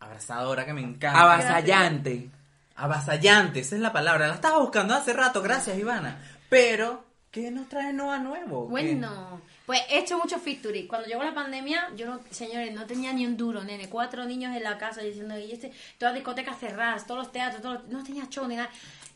abrazadora 0.00 0.64
que 0.64 0.72
me 0.72 0.82
encanta. 0.82 1.20
Avasallante. 1.22 2.30
Avasallante, 2.76 3.60
esa 3.60 3.74
es 3.76 3.80
la 3.80 3.92
palabra. 3.92 4.28
La 4.28 4.34
estaba 4.34 4.58
buscando 4.58 4.94
hace 4.94 5.12
rato, 5.12 5.42
gracias 5.42 5.78
Ivana. 5.78 6.18
Pero, 6.48 7.04
¿qué 7.30 7.50
nos 7.50 7.68
trae 7.68 7.92
Noah 7.92 8.18
nuevo? 8.18 8.66
¿Qué? 8.66 8.70
Bueno, 8.70 9.40
pues 9.64 9.80
he 9.88 9.98
hecho 10.00 10.18
muchos 10.18 10.40
featuring. 10.42 10.86
Cuando 10.86 11.08
llegó 11.08 11.24
la 11.24 11.34
pandemia, 11.34 11.88
yo 11.96 12.06
no, 12.06 12.20
señores, 12.30 12.72
no 12.74 12.84
tenía 12.86 13.12
ni 13.12 13.26
un 13.26 13.36
duro, 13.36 13.64
nene. 13.64 13.88
Cuatro 13.88 14.24
niños 14.26 14.54
en 14.54 14.62
la 14.62 14.76
casa 14.78 15.00
diciendo, 15.00 15.38
y 15.38 15.50
este, 15.52 15.72
todas 15.98 16.12
las 16.12 16.20
discotecas 16.20 16.58
cerradas, 16.60 17.06
todos 17.06 17.18
los 17.24 17.32
teatros, 17.32 17.62
todos 17.62 17.82
los- 17.82 17.88
no 17.92 18.04
tenía 18.04 18.28
show 18.28 18.46
ni 18.46 18.56
nada. 18.56 18.68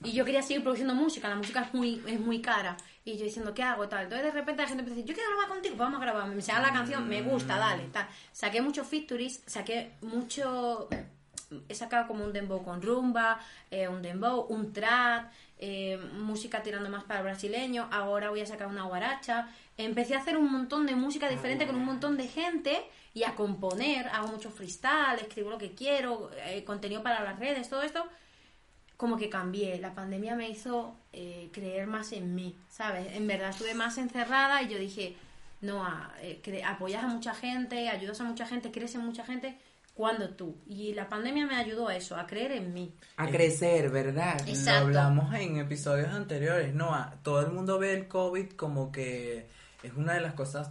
Y 0.02 0.12
yo 0.12 0.24
quería 0.24 0.42
seguir 0.42 0.62
produciendo 0.62 0.94
música, 0.94 1.28
la 1.28 1.36
música 1.36 1.60
es 1.60 1.74
muy, 1.74 2.02
es 2.06 2.18
muy 2.18 2.40
cara. 2.40 2.76
Y 3.11 3.18
yo 3.18 3.24
diciendo, 3.24 3.52
¿qué 3.54 3.62
hago? 3.62 3.88
Tal. 3.88 4.04
Entonces 4.04 4.26
de 4.26 4.32
repente 4.32 4.62
la 4.62 4.68
gente 4.68 4.82
empieza 4.82 5.00
a 5.00 5.02
decir, 5.02 5.08
yo 5.08 5.14
quiero 5.14 5.30
grabar 5.30 5.48
contigo, 5.48 5.76
pues 5.76 5.86
vamos 5.86 6.00
a 6.00 6.04
grabar. 6.04 6.28
Me 6.28 6.34
enseñan 6.34 6.62
la 6.62 6.72
canción, 6.72 7.08
me 7.08 7.22
gusta, 7.22 7.56
dale, 7.56 7.84
tal. 7.92 8.06
Saqué 8.32 8.62
muchos 8.62 8.86
featurings, 8.86 9.42
saqué 9.46 9.92
mucho 10.02 10.88
he 11.68 11.74
sacado 11.74 12.06
como 12.06 12.24
un 12.24 12.32
dembow 12.32 12.62
con 12.62 12.80
rumba, 12.80 13.40
eh, 13.70 13.88
un 13.88 14.02
dembow, 14.02 14.46
un 14.48 14.72
trap, 14.72 15.32
eh, 15.58 15.98
música 16.14 16.62
tirando 16.62 16.88
más 16.88 17.04
para 17.04 17.20
el 17.20 17.24
brasileño, 17.24 17.88
ahora 17.90 18.30
voy 18.30 18.40
a 18.40 18.46
sacar 18.46 18.68
una 18.68 18.84
guaracha. 18.84 19.48
Empecé 19.76 20.14
a 20.14 20.18
hacer 20.18 20.36
un 20.36 20.50
montón 20.50 20.86
de 20.86 20.94
música 20.94 21.28
diferente 21.28 21.66
con 21.66 21.76
un 21.76 21.84
montón 21.84 22.16
de 22.16 22.28
gente 22.28 22.82
y 23.14 23.24
a 23.24 23.34
componer, 23.34 24.08
hago 24.08 24.28
mucho 24.28 24.50
freestyle, 24.50 25.20
escribo 25.20 25.50
lo 25.50 25.58
que 25.58 25.74
quiero, 25.74 26.30
eh, 26.44 26.64
contenido 26.64 27.02
para 27.02 27.22
las 27.24 27.38
redes, 27.38 27.68
todo 27.68 27.82
esto 27.82 28.06
como 29.01 29.16
que 29.16 29.30
cambié. 29.30 29.78
La 29.80 29.94
pandemia 29.94 30.36
me 30.36 30.51
hizo 30.51 30.94
eh, 31.14 31.48
creer 31.53 31.86
más 31.86 32.12
en 32.12 32.34
mí, 32.34 32.55
¿sabes? 32.68 33.07
En 33.16 33.26
verdad 33.26 33.48
estuve 33.48 33.72
más 33.72 33.96
encerrada 33.96 34.61
y 34.62 34.68
yo 34.68 34.78
dije, 34.78 35.16
no, 35.62 35.82
a- 35.84 36.12
eh, 36.20 36.62
apoyas 36.66 37.03
a 37.05 37.07
mucha 37.09 37.34
gente, 37.34 37.88
ayudas 37.88 38.20
a 38.20 38.24
mucha 38.24 38.46
gente, 38.46 38.70
crees 38.70 38.94
en 38.94 39.01
mucha 39.01 39.24
gente, 39.24 39.57
cuando 39.94 40.28
tú. 40.30 40.55
Y 40.66 40.92
la 40.92 41.09
pandemia 41.09 41.46
me 41.46 41.57
ayudó 41.57 41.88
a 41.88 41.96
eso, 41.96 42.14
a 42.16 42.26
creer 42.26 42.53
en 42.53 42.74
mí. 42.74 42.92
A 43.16 43.26
crecer, 43.28 43.88
¿verdad? 43.90 44.38
Lo 44.44 44.53
Exacto. 44.53 44.80
hablamos 44.86 45.34
en 45.34 45.57
episodios 45.57 46.09
anteriores, 46.11 46.74
no, 46.74 46.94
todo 47.22 47.40
el 47.40 47.51
mundo 47.53 47.78
ve 47.78 47.94
el 47.94 48.07
COVID 48.07 48.51
como 48.51 48.92
que 48.92 49.46
es 49.82 49.92
una 49.96 50.12
de 50.12 50.20
las 50.20 50.34
cosas 50.34 50.70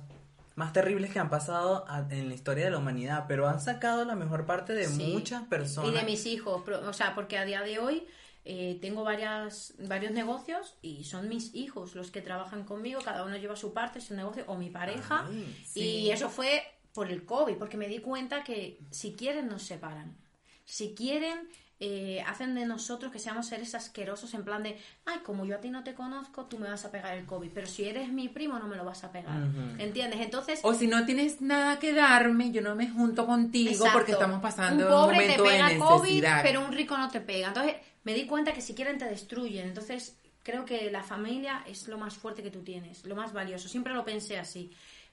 más 0.56 0.72
terribles 0.74 1.10
que 1.12 1.18
han 1.20 1.30
pasado 1.30 1.86
en 2.12 2.28
la 2.28 2.36
historia 2.36 2.66
de 2.66 2.72
la 2.72 2.78
humanidad, 2.78 3.26
pero 3.28 3.48
han 3.48 3.60
sacado 3.62 4.04
la 4.06 4.16
mejor 4.16 4.46
parte 4.46 4.74
de 4.74 4.86
Sí. 4.86 5.12
muchas 5.14 5.44
personas. 5.44 5.90
Y 5.90 5.94
de 5.96 6.04
mis 6.04 6.26
hijos, 6.28 6.62
o 6.68 6.94
sea, 6.94 7.16
porque 7.16 7.38
a 7.38 7.46
día 7.46 7.62
de 7.62 7.80
hoy 7.80 8.06
eh, 8.52 8.80
tengo 8.82 9.04
varias, 9.04 9.76
varios 9.78 10.12
negocios 10.12 10.76
y 10.82 11.04
son 11.04 11.30
mis 11.30 11.54
hijos 11.54 11.94
los 11.94 12.10
que 12.10 12.20
trabajan 12.24 12.64
conmigo, 12.64 13.00
cada 13.06 13.24
uno 13.24 13.38
lleva 13.38 13.56
su 13.56 13.74
parte, 13.74 14.02
su 14.02 14.16
negocio 14.16 14.44
o 14.48 14.56
mi 14.56 14.72
pareja. 14.72 15.28
Ay, 15.30 15.64
sí. 15.68 15.82
Y 15.82 16.10
eso 16.10 16.30
fue 16.30 16.64
por 16.92 17.12
el 17.12 17.26
COVID, 17.26 17.58
porque 17.58 17.78
me 17.78 17.88
di 17.88 18.00
cuenta 18.00 18.44
que 18.44 18.80
si 18.90 19.14
quieren 19.14 19.50
nos 19.50 19.62
separan. 19.62 20.18
Si 20.66 20.96
quieren, 20.96 21.48
eh, 21.80 22.24
hacen 22.26 22.56
de 22.56 22.66
nosotros 22.66 23.12
que 23.12 23.20
seamos 23.20 23.46
seres 23.46 23.76
asquerosos 23.76 24.34
en 24.34 24.44
plan 24.44 24.64
de, 24.64 24.80
ay, 25.06 25.20
como 25.24 25.46
yo 25.46 25.56
a 25.56 25.60
ti 25.60 25.70
no 25.70 25.84
te 25.84 25.94
conozco, 25.94 26.46
tú 26.48 26.58
me 26.58 26.68
vas 26.68 26.84
a 26.86 26.92
pegar 26.92 27.16
el 27.16 27.28
COVID, 27.28 27.52
pero 27.54 27.68
si 27.68 27.86
eres 27.86 28.10
mi 28.10 28.30
primo 28.30 28.58
no 28.58 28.68
me 28.68 28.78
lo 28.78 28.84
vas 28.84 29.04
a 29.04 29.12
pegar. 29.12 29.44
¿Entiendes? 29.78 30.22
Entonces, 30.22 30.60
O 30.64 30.74
si 30.74 30.88
no 30.88 31.06
tienes 31.06 31.40
nada 31.40 31.78
que 31.78 31.94
darme, 31.94 32.50
yo 32.50 32.64
no 32.64 32.74
me 32.74 32.90
junto 32.90 33.28
contigo 33.28 33.70
Exacto. 33.74 33.94
porque 33.94 34.14
estamos 34.14 34.42
pasando 34.42 34.88
un 34.88 34.92
un, 34.92 35.00
pobre 35.00 35.16
momento 35.18 35.44
te 35.44 35.50
de 35.50 35.56
pega 35.56 35.70
necesidad. 35.70 35.88
COVID, 35.88 36.26
pero 36.42 36.66
un 36.66 36.74
rico 36.74 36.98
no 36.98 37.10
te 37.10 37.22
pega. 37.22 37.50
Entonces 37.50 37.76
me 38.04 38.14
di 38.14 38.26
cuenta 38.26 38.54
que 38.54 38.62
si 38.62 38.74
quieren 38.76 38.98
te 38.98 39.06
destruyen. 39.06 39.68
Entonces 39.68 40.16
creo 40.44 40.66
que 40.66 40.90
la 40.92 41.04
familia 41.04 41.64
es 41.68 41.88
lo 41.88 41.98
más 41.98 42.16
fuerte 42.16 42.42
que 42.44 42.52
tú 42.52 42.62
tienes, 42.64 43.06
lo 43.06 43.16
más 43.16 43.34
valioso. 43.34 43.68
Siempre 43.70 43.94
lo 43.94 44.04
pensé 44.06 44.38
así. 44.40 44.72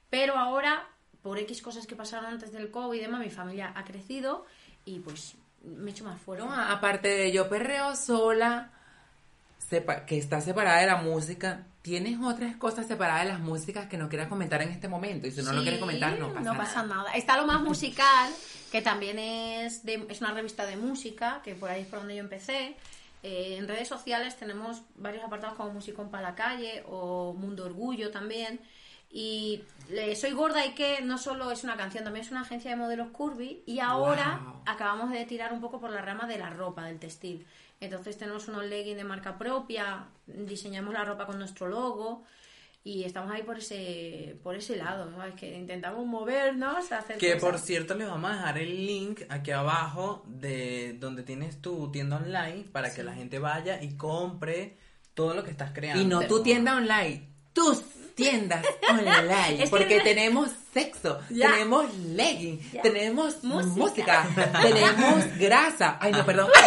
Pero 0.09 0.35
ahora, 0.37 0.87
por 1.21 1.37
X 1.39 1.61
cosas 1.61 1.85
que 1.85 1.95
pasaron 1.95 2.25
antes 2.25 2.51
del 2.51 2.71
COVID 2.71 2.97
y 2.97 3.01
demás, 3.01 3.19
mi 3.21 3.29
familia 3.29 3.73
ha 3.75 3.83
crecido 3.83 4.45
y 4.85 4.99
pues 4.99 5.35
me 5.63 5.89
he 5.89 5.93
hecho 5.93 6.05
más 6.05 6.19
fuerte. 6.21 6.45
No, 6.45 6.53
aparte 6.53 7.09
de 7.09 7.31
yo 7.31 7.49
perreo 7.49 7.95
sola, 7.95 8.71
sepa- 9.69 10.05
que 10.05 10.17
está 10.17 10.39
separada 10.41 10.79
de 10.79 10.87
la 10.87 10.97
música, 10.97 11.65
tienes 11.81 12.17
otras 12.23 12.55
cosas 12.55 12.87
separadas 12.87 13.23
de 13.25 13.31
las 13.33 13.39
músicas 13.39 13.87
que 13.87 13.97
no 13.97 14.07
quieras 14.09 14.27
comentar 14.29 14.61
en 14.61 14.69
este 14.69 14.87
momento. 14.87 15.27
Y 15.27 15.31
si 15.31 15.41
no 15.41 15.51
lo 15.51 15.59
Sí, 15.59 15.63
quieres 15.63 15.79
comentar, 15.79 16.17
no 16.19 16.33
pasa, 16.55 16.83
nada. 16.83 16.95
nada. 17.03 17.11
Está 17.13 17.37
lo 17.37 17.45
más 17.45 17.61
musical, 17.61 18.31
que 18.71 18.81
también 18.81 19.17
es, 19.19 19.85
de- 19.85 20.05
es 20.09 20.21
una 20.21 20.33
revista 20.33 20.65
de 20.65 20.75
música, 20.77 21.41
que 21.43 21.55
por 21.55 21.69
ahí 21.69 21.81
es 21.81 21.87
por 21.87 21.99
donde 21.99 22.15
yo 22.15 22.21
empecé. 22.21 22.75
Eh, 23.23 23.55
en 23.57 23.67
redes 23.67 23.87
sociales 23.87 24.35
tenemos 24.37 24.81
varios 24.95 25.23
apartados 25.23 25.55
como 25.57 25.71
Musicón 25.73 26.11
para 26.11 26.29
la 26.29 26.35
calle 26.35 26.83
o 26.87 27.33
Mundo 27.33 27.65
Orgullo 27.65 28.11
también. 28.11 28.59
Y 29.09 29.63
le- 29.89 30.15
Soy 30.17 30.31
Gorda 30.31 30.65
y 30.65 30.73
que 30.75 31.01
no 31.01 31.17
solo 31.17 31.49
es 31.51 31.63
una 31.63 31.77
canción, 31.77 32.03
también 32.03 32.25
es 32.25 32.31
una 32.31 32.41
agencia 32.41 32.69
de 32.71 32.75
modelos 32.77 33.09
curvy. 33.11 33.63
Y 33.65 33.79
ahora 33.79 34.41
Wow. 34.43 34.61
acabamos 34.65 35.11
de 35.11 35.25
tirar 35.25 35.53
un 35.53 35.61
poco 35.61 35.79
por 35.79 35.89
la 35.89 36.01
rama 36.01 36.27
de 36.27 36.37
la 36.37 36.49
ropa, 36.49 36.83
del 36.85 36.99
textil. 36.99 37.45
Entonces 37.79 38.17
tenemos 38.17 38.47
unos 38.47 38.65
leggings 38.65 38.97
de 38.97 39.03
marca 39.03 39.37
propia, 39.37 40.05
diseñamos 40.25 40.93
la 40.93 41.05
ropa 41.05 41.25
con 41.25 41.39
nuestro 41.39 41.67
logo 41.67 42.23
y 42.87 43.03
estamos 43.03 43.29
ahí 43.31 43.43
por 43.43 43.57
ese 43.57 44.37
por 44.43 44.55
ese 44.55 44.77
lado, 44.77 45.07
¿no? 45.11 45.21
Es 45.23 45.35
que 45.35 45.53
intentamos 45.57 46.05
movernos, 46.05 46.89
hacer 46.91 47.17
Que 47.17 47.35
por 47.35 47.59
cierto 47.59 47.95
les 47.95 48.07
vamos 48.07 48.31
a 48.31 48.35
dejar 48.35 48.57
el 48.59 48.85
link 48.87 49.21
aquí 49.27 49.51
abajo 49.51 50.23
de 50.25 50.95
donde 50.97 51.23
tienes 51.23 51.61
tu 51.61 51.91
tienda 51.91 52.15
online 52.15 52.63
para 52.71 52.93
que 52.93 53.03
la 53.03 53.13
gente 53.13 53.39
vaya 53.39 53.83
y 53.83 53.97
compre 53.97 54.77
todo 55.13 55.33
lo 55.33 55.43
que 55.43 55.51
estás 55.51 55.71
creando. 55.73 56.01
Y 56.01 56.05
no 56.05 56.21
tu 56.27 56.41
tienda 56.43 56.75
online, 56.77 57.27
tus 57.51 57.83
tiendas 58.15 58.63
online. 58.89 59.63
Es 59.63 59.69
porque 59.69 59.99
tenemos 59.99 60.49
sexo, 60.73 61.19
Ya. 61.29 61.51
tenemos 61.51 61.93
leggings, 61.97 62.71
Ya. 62.71 62.81
tenemos 62.83 63.43
Música. 63.43 63.75
música, 63.75 64.27
tenemos 64.61 65.37
grasa. 65.37 65.97
Ay, 65.99 66.13
no, 66.13 66.25
perdón. 66.25 66.47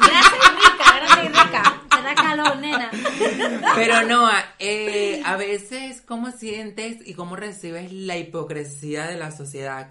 Grasa 0.00 0.36
y 0.36 0.48
rica, 0.56 0.96
grasa 0.96 1.24
y 1.24 1.28
rica. 1.28 1.73
Da 2.04 2.14
calor, 2.14 2.58
nena. 2.58 2.90
Pero 3.74 4.02
no, 4.02 4.28
eh, 4.58 5.22
a 5.24 5.36
veces, 5.36 6.02
¿cómo 6.02 6.30
sientes 6.32 6.98
y 7.06 7.14
cómo 7.14 7.34
recibes 7.34 7.90
la 7.92 8.18
hipocresía 8.18 9.06
de 9.06 9.16
la 9.16 9.30
sociedad? 9.30 9.90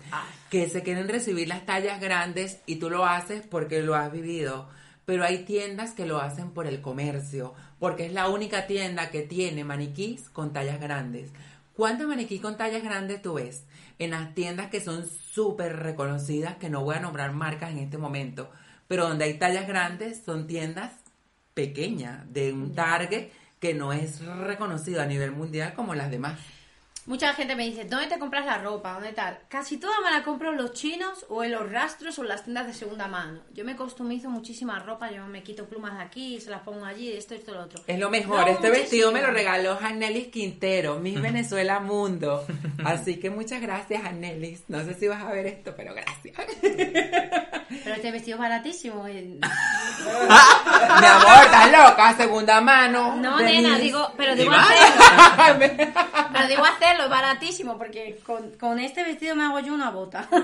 Que 0.51 0.70
se 0.70 0.84
quieren 0.84 1.09
recibir 1.09 1.47
las 1.47 1.66
tallas 1.66 1.99
grandes 1.99 2.59
y 2.68 2.76
tú 2.76 2.91
lo 2.91 3.05
haces 3.05 3.41
porque 3.49 3.82
lo 3.82 3.95
has 3.95 4.11
vivido. 4.11 4.70
Pero 5.05 5.24
hay 5.24 5.39
tiendas 5.39 5.93
que 5.93 6.05
lo 6.05 6.22
hacen 6.22 6.51
por 6.51 6.68
el 6.68 6.82
comercio, 6.82 7.55
porque 7.80 8.05
es 8.05 8.14
la 8.14 8.30
única 8.30 8.68
tienda 8.68 9.09
que 9.09 9.24
tiene 9.24 9.64
maniquís 9.64 10.30
con 10.30 10.53
tallas 10.53 10.80
grandes. 10.80 11.32
¿Cuántos 11.76 12.07
maniquís 12.07 12.41
con 12.41 12.57
tallas 12.57 12.84
grandes 12.84 13.24
tú 13.24 13.34
ves? 13.34 13.66
En 13.97 14.11
las 14.11 14.36
tiendas 14.36 14.70
que 14.70 14.82
son 14.82 15.07
súper 15.07 15.78
reconocidas, 15.78 16.57
que 16.57 16.70
no 16.70 16.84
voy 16.84 16.95
a 16.95 16.99
nombrar 16.99 17.34
marcas 17.34 17.72
en 17.72 17.80
este 17.80 17.97
momento, 17.97 18.51
pero 18.88 19.07
donde 19.07 19.26
hay 19.26 19.39
tallas 19.39 19.68
grandes 19.68 20.22
son 20.24 20.45
tiendas 20.45 20.91
pequeña, 21.54 22.26
de 22.30 22.54
un 22.54 22.74
target 22.76 23.30
que 23.60 23.74
no 23.74 23.93
es 23.93 24.26
reconocido 24.26 25.01
a 25.01 25.06
nivel 25.06 25.32
mundial 25.32 25.74
como 25.74 25.95
las 25.95 26.12
demás. 26.12 26.39
Mucha 27.06 27.34
gente 27.34 27.58
me 27.58 27.66
dice, 27.66 27.84
¿dónde 27.84 28.08
te 28.08 28.18
compras 28.18 28.45
la 28.45 28.60
ropa? 28.60 28.93
¿Dónde 28.93 29.12
tal? 29.12 29.38
Casi 29.49 29.76
toda 29.76 29.93
me 30.06 30.10
la 30.10 30.24
compro 30.24 30.51
en 30.51 30.58
los 30.58 30.72
chinos 30.72 31.26
o 31.28 31.43
en 31.43 31.51
los 31.51 31.70
rastros 31.70 32.18
o 32.18 32.22
en 32.22 32.30
las 32.30 32.45
tiendas 32.45 32.66
de 32.66 32.74
segunda 32.74 33.10
mano. 33.10 33.41
Yo 33.54 33.66
me 33.66 33.76
customizo 33.76 34.30
muchísima 34.30 34.80
ropa, 34.80 35.12
yo 35.12 35.26
me 35.28 35.43
quito 35.43 35.66
plumas 35.66 35.97
de 35.97 36.04
aquí, 36.04 36.39
se 36.39 36.49
las 36.49 36.62
pongo 36.62 36.86
allí, 36.86 37.12
esto, 37.12 37.36
esto, 37.36 37.54
lo 37.54 37.64
otro. 37.64 37.84
Es 37.88 37.99
lo 37.99 38.10
mejor. 38.10 38.39
No, 38.39 38.47
este 38.47 38.70
vestido 38.70 39.12
me 39.12 39.22
lo 39.22 39.32
regaló 39.32 39.76
Janelis 39.76 40.28
Quintero, 40.28 40.97
Miss 40.99 41.22
Venezuela 41.22 41.82
Mundo. 41.82 42.45
Así 42.86 43.20
que 43.20 43.30
muchas 43.30 43.62
gracias, 43.62 44.01
Janelis. 44.01 44.64
No 44.70 44.82
sé 44.86 44.93
si 44.93 45.10
vas 45.10 45.24
a 45.24 45.32
ver 45.34 45.45
esto, 45.47 45.74
pero 45.76 45.93
gracias. 45.93 46.38
Pero 47.84 47.95
este 47.95 48.11
vestido 48.11 48.36
es 48.36 48.41
baratísimo. 48.41 49.03
Mi 49.05 49.39
amor, 51.05 51.43
estás 51.45 51.71
loca, 51.71 52.15
segunda 52.17 52.61
mano. 52.61 53.15
No, 53.17 53.38
de 53.38 53.45
nena, 53.45 53.78
digo, 53.78 54.13
pero 54.17 54.34
¿Y 54.34 54.38
digo 54.38 54.51
va? 54.51 54.63
hacerlo. 54.63 55.93
Pero 56.34 56.47
digo 56.47 56.65
hacerlo, 56.65 57.03
es 57.03 57.09
baratísimo, 57.09 57.78
porque 57.78 58.19
con, 58.26 58.51
con 58.57 58.80
este 58.80 59.03
vestido 59.03 59.36
me 59.36 59.43
hago 59.45 59.59
yo 59.59 59.74
una 59.74 59.89
bota. 59.91 60.28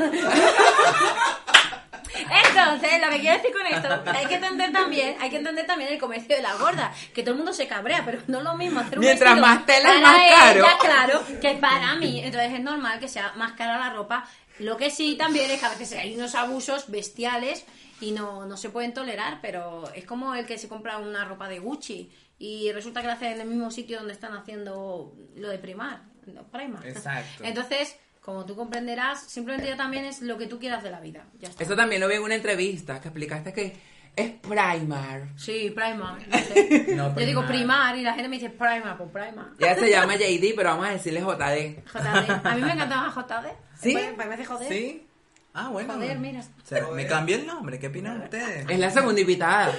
Entonces, 2.13 3.01
lo 3.01 3.09
que 3.09 3.19
quiero 3.19 3.37
decir 3.37 3.51
con 3.55 3.65
esto, 3.67 4.11
hay 4.11 4.25
que 4.25 4.35
entender 4.35 4.71
también, 4.71 5.15
hay 5.19 5.29
que 5.29 5.37
entender 5.37 5.65
también 5.65 5.93
el 5.93 5.99
comercio 5.99 6.35
de 6.35 6.41
la 6.41 6.53
gorda, 6.55 6.91
que 7.13 7.21
todo 7.21 7.31
el 7.31 7.37
mundo 7.37 7.53
se 7.53 7.67
cabrea, 7.67 8.03
pero 8.03 8.19
no 8.27 8.39
es 8.39 8.43
lo 8.43 8.55
mismo 8.55 8.79
hacer 8.79 8.99
un 8.99 9.05
Mientras 9.05 9.37
más 9.39 9.65
tela 9.65 9.93
es 9.95 10.01
más 10.01 10.17
caro. 10.37 10.59
ella, 10.59 10.77
claro, 10.79 11.23
que 11.39 11.51
para 11.55 11.95
mí. 11.95 12.19
Entonces 12.23 12.53
es 12.53 12.59
normal 12.61 12.99
que 12.99 13.07
sea 13.07 13.31
más 13.35 13.53
cara 13.53 13.77
la 13.77 13.91
ropa. 13.91 14.25
Lo 14.59 14.77
que 14.77 14.91
sí 14.91 15.15
también 15.17 15.49
es 15.51 15.59
que 15.59 15.65
a 15.65 15.69
veces 15.69 15.93
hay 15.93 16.15
unos 16.15 16.35
abusos 16.35 16.89
bestiales 16.89 17.65
y 18.01 18.11
no, 18.11 18.45
no 18.45 18.57
se 18.57 18.69
pueden 18.69 18.93
tolerar, 18.93 19.39
pero 19.41 19.91
es 19.93 20.05
como 20.05 20.35
el 20.35 20.45
que 20.45 20.57
se 20.57 20.67
compra 20.67 20.97
una 20.97 21.25
ropa 21.25 21.49
de 21.49 21.59
Gucci 21.59 22.11
y 22.37 22.71
resulta 22.71 23.01
que 23.01 23.07
la 23.07 23.13
hacen 23.13 23.33
en 23.33 23.41
el 23.41 23.47
mismo 23.47 23.69
sitio 23.71 23.97
donde 23.97 24.13
están 24.13 24.33
haciendo 24.33 25.13
lo 25.35 25.49
de 25.49 25.59
Primar. 25.59 26.03
no, 26.25 26.43
Primark. 26.43 26.85
Exacto. 26.85 27.43
Entonces, 27.43 27.97
como 28.21 28.45
tú 28.45 28.55
comprenderás, 28.55 29.23
simplemente 29.23 29.67
ya 29.67 29.75
también 29.75 30.05
es 30.05 30.21
lo 30.21 30.37
que 30.37 30.47
tú 30.47 30.59
quieras 30.59 30.83
de 30.83 30.91
la 30.91 30.99
vida. 30.99 31.25
Ya 31.39 31.49
está. 31.49 31.63
Eso 31.63 31.75
también 31.75 32.01
lo 32.01 32.07
vi 32.07 32.15
en 32.15 32.23
una 32.23 32.35
entrevista 32.35 33.01
que 33.01 33.09
explicaste 33.09 33.53
que 33.53 33.75
es 34.21 34.31
Primar. 34.41 35.27
Sí, 35.37 35.71
Primark. 35.75 36.27
no 36.27 36.37
sé. 36.37 36.85
No, 36.95 37.15
Yo 37.15 37.25
digo. 37.25 37.45
Primar 37.45 37.95
y 37.97 38.01
la 38.03 38.13
gente 38.13 38.29
me 38.29 38.35
dice 38.37 38.49
Primark, 38.49 38.97
pues 38.97 39.09
Primark. 39.11 39.53
Ella 39.59 39.75
se 39.75 39.89
llama 39.89 40.15
JD, 40.15 40.53
pero 40.55 40.69
vamos 40.69 40.87
a 40.87 40.91
decirle 40.91 41.21
JD. 41.21 41.83
JD. 41.93 42.45
A 42.45 42.55
mí 42.55 42.61
me 42.61 42.71
encantaba 42.73 43.09
JD. 43.13 43.47
¿Sí? 43.81 43.93
Pues, 43.93 44.17
Me 44.17 44.23
parece 44.25 44.45
joder. 44.45 44.67
¿Sí? 44.69 45.05
Ah, 45.53 45.69
bueno. 45.69 45.93
Joder, 45.95 46.19
mira. 46.19 46.41
Se- 46.63 46.81
me 46.93 47.07
cambié 47.07 47.35
el 47.37 47.47
nombre, 47.47 47.79
¿qué 47.79 47.87
opinan 47.87 48.21
ustedes? 48.21 48.65
Es 48.69 48.79
la 48.79 48.89
segunda 48.91 49.19
invitada. 49.21 49.71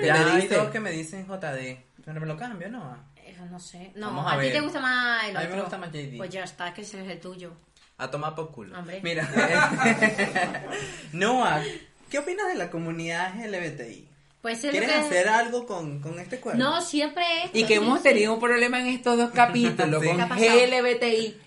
que 0.00 0.06
Ya 0.06 0.18
le 0.22 0.30
hay 0.32 0.42
dice. 0.42 0.56
dos 0.56 0.68
que 0.70 0.80
me 0.80 0.90
dicen 0.90 1.26
JD. 1.26 1.78
Pero 2.04 2.20
me 2.20 2.26
lo 2.26 2.36
cambio, 2.36 2.68
¿no? 2.68 2.96
Eso 3.24 3.46
no 3.46 3.58
sé. 3.58 3.90
No, 3.96 4.08
Vamos 4.08 4.30
a 4.30 4.36
a, 4.36 4.40
ti 4.40 4.50
te 4.50 4.60
gusta 4.60 4.78
más 4.80 5.24
el 5.28 5.36
A 5.36 5.40
mí 5.40 5.46
me 5.46 5.52
otro. 5.52 5.62
gusta 5.64 5.78
más 5.78 5.90
JD. 5.90 6.16
Pues 6.18 6.30
ya 6.30 6.44
está, 6.44 6.72
que 6.74 6.82
ese 6.82 7.02
es 7.02 7.08
el 7.10 7.20
tuyo. 7.20 7.52
A 7.96 8.10
tomar 8.10 8.34
por 8.34 8.50
culo. 8.52 8.78
Hombre. 8.78 9.00
Mira. 9.02 9.26
Noah, 11.12 11.62
¿qué 12.10 12.18
opinas 12.18 12.48
de 12.48 12.54
la 12.54 12.70
comunidad 12.70 13.34
LGBTI? 13.36 14.08
Pues 14.42 14.58
es 14.58 14.64
lo 14.64 14.70
¿Quieres 14.72 14.90
que... 14.90 14.96
hacer 14.96 15.28
algo 15.28 15.66
con, 15.66 16.00
con 16.00 16.18
este 16.18 16.38
cuerpo? 16.38 16.58
No, 16.62 16.80
siempre 16.82 17.24
es... 17.44 17.50
Y 17.54 17.64
que 17.64 17.76
hemos 17.76 18.02
tenido 18.02 18.34
un 18.34 18.40
problema 18.40 18.78
en 18.80 18.88
estos 18.88 19.16
dos 19.16 19.30
capítulos 19.30 20.02
Sí. 20.04 20.08
con. 20.10 20.18
GLBTI. 20.28 21.40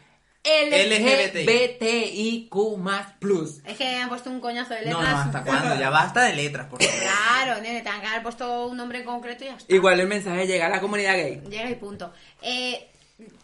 LGBTIQ 1.36 2.56
más 2.78 3.14
plus. 3.20 3.60
Es 3.66 3.78
que 3.78 3.88
han 3.88 4.10
puesto 4.10 4.30
un 4.30 4.40
coñazo 4.40 4.74
de 4.74 4.82
No, 4.86 5.00
letras. 5.00 5.12
no, 5.14 5.18
¿hasta 5.22 5.44
cuándo? 5.44 5.80
Ya 5.80 5.90
basta 5.90 6.24
de 6.24 6.34
letras, 6.36 6.68
por 6.68 6.82
favor. 6.82 7.00
Claro, 7.02 7.62
nene, 7.62 7.82
te 7.82 7.90
han 7.90 8.02
que 8.02 8.08
haber 8.08 8.24
puesto 8.24 8.68
un 8.68 8.78
nombre 8.78 9.04
concreto 9.04 9.44
y 9.44 9.48
ya 9.48 9.58
está. 9.58 9.74
Igual 9.76 10.00
el 10.00 10.08
mensaje 10.08 10.48
llega 10.48 10.68
a 10.68 10.70
la 10.70 10.80
comunidad 10.82 11.16
gay. 11.16 11.42
Llega 11.50 11.70
y 11.70 11.76
punto. 11.76 12.14
Eh, 12.42 12.88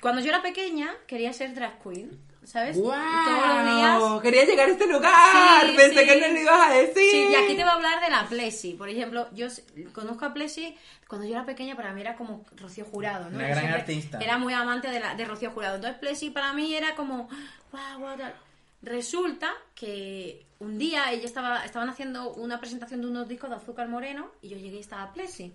cuando 0.01 0.21
yo 0.21 0.29
era 0.29 0.41
pequeña, 0.41 0.91
quería 1.07 1.33
ser 1.33 1.53
drag 1.53 1.81
queen, 1.81 2.11
¿sabes? 2.45 2.77
Y 2.77 2.81
Todos 2.81 2.97
los 2.97 3.75
días. 3.75 3.99
¡Wow! 3.99 4.21
Quería 4.21 4.45
llegar 4.45 4.69
a 4.69 4.71
este 4.71 4.87
lugar. 4.87 5.65
Sí, 5.65 5.73
Pensé 5.75 5.99
sí. 5.99 6.05
que 6.05 6.19
no 6.21 6.27
lo 6.33 6.39
ibas 6.39 6.69
a 6.69 6.73
decir. 6.73 7.11
Sí, 7.11 7.27
y 7.31 7.35
aquí 7.35 7.55
te 7.55 7.63
voy 7.63 7.69
a 7.69 7.73
hablar 7.73 8.01
de 8.01 8.09
la 8.09 8.27
Plessy. 8.27 8.73
Por 8.73 8.89
ejemplo, 8.89 9.27
yo 9.33 9.47
conozco 9.93 10.25
a 10.25 10.33
Plessy 10.33 10.75
cuando 11.07 11.27
yo 11.27 11.33
era 11.35 11.45
pequeña, 11.45 11.75
para 11.75 11.93
mí 11.93 12.01
era 12.01 12.15
como 12.15 12.45
Rocío 12.55 12.85
Jurado, 12.85 13.29
¿no? 13.29 13.37
Una 13.37 13.47
gran 13.47 13.59
siempre 13.59 13.79
artista. 13.81 14.19
Era 14.19 14.37
muy 14.37 14.53
amante 14.53 14.89
de, 14.89 14.99
la, 14.99 15.15
de 15.15 15.25
Rocío 15.25 15.51
Jurado. 15.51 15.75
Entonces, 15.75 15.99
Plessy 15.99 16.29
para 16.29 16.53
mí 16.53 16.73
era 16.73 16.95
como, 16.95 17.29
wow, 17.71 17.99
wow, 17.99 18.17
tal. 18.17 18.33
Resulta 18.81 19.53
que 19.75 20.45
un 20.59 20.77
día 20.77 21.11
ella 21.11 21.25
estaba, 21.25 21.63
estaban 21.65 21.89
haciendo 21.89 22.33
una 22.33 22.59
presentación 22.59 23.01
de 23.01 23.07
unos 23.07 23.27
discos 23.27 23.49
de 23.49 23.55
Azúcar 23.57 23.87
Moreno 23.87 24.31
y 24.41 24.49
yo 24.49 24.57
llegué 24.57 24.77
y 24.77 24.81
estaba 24.81 25.13
Plessy. 25.13 25.53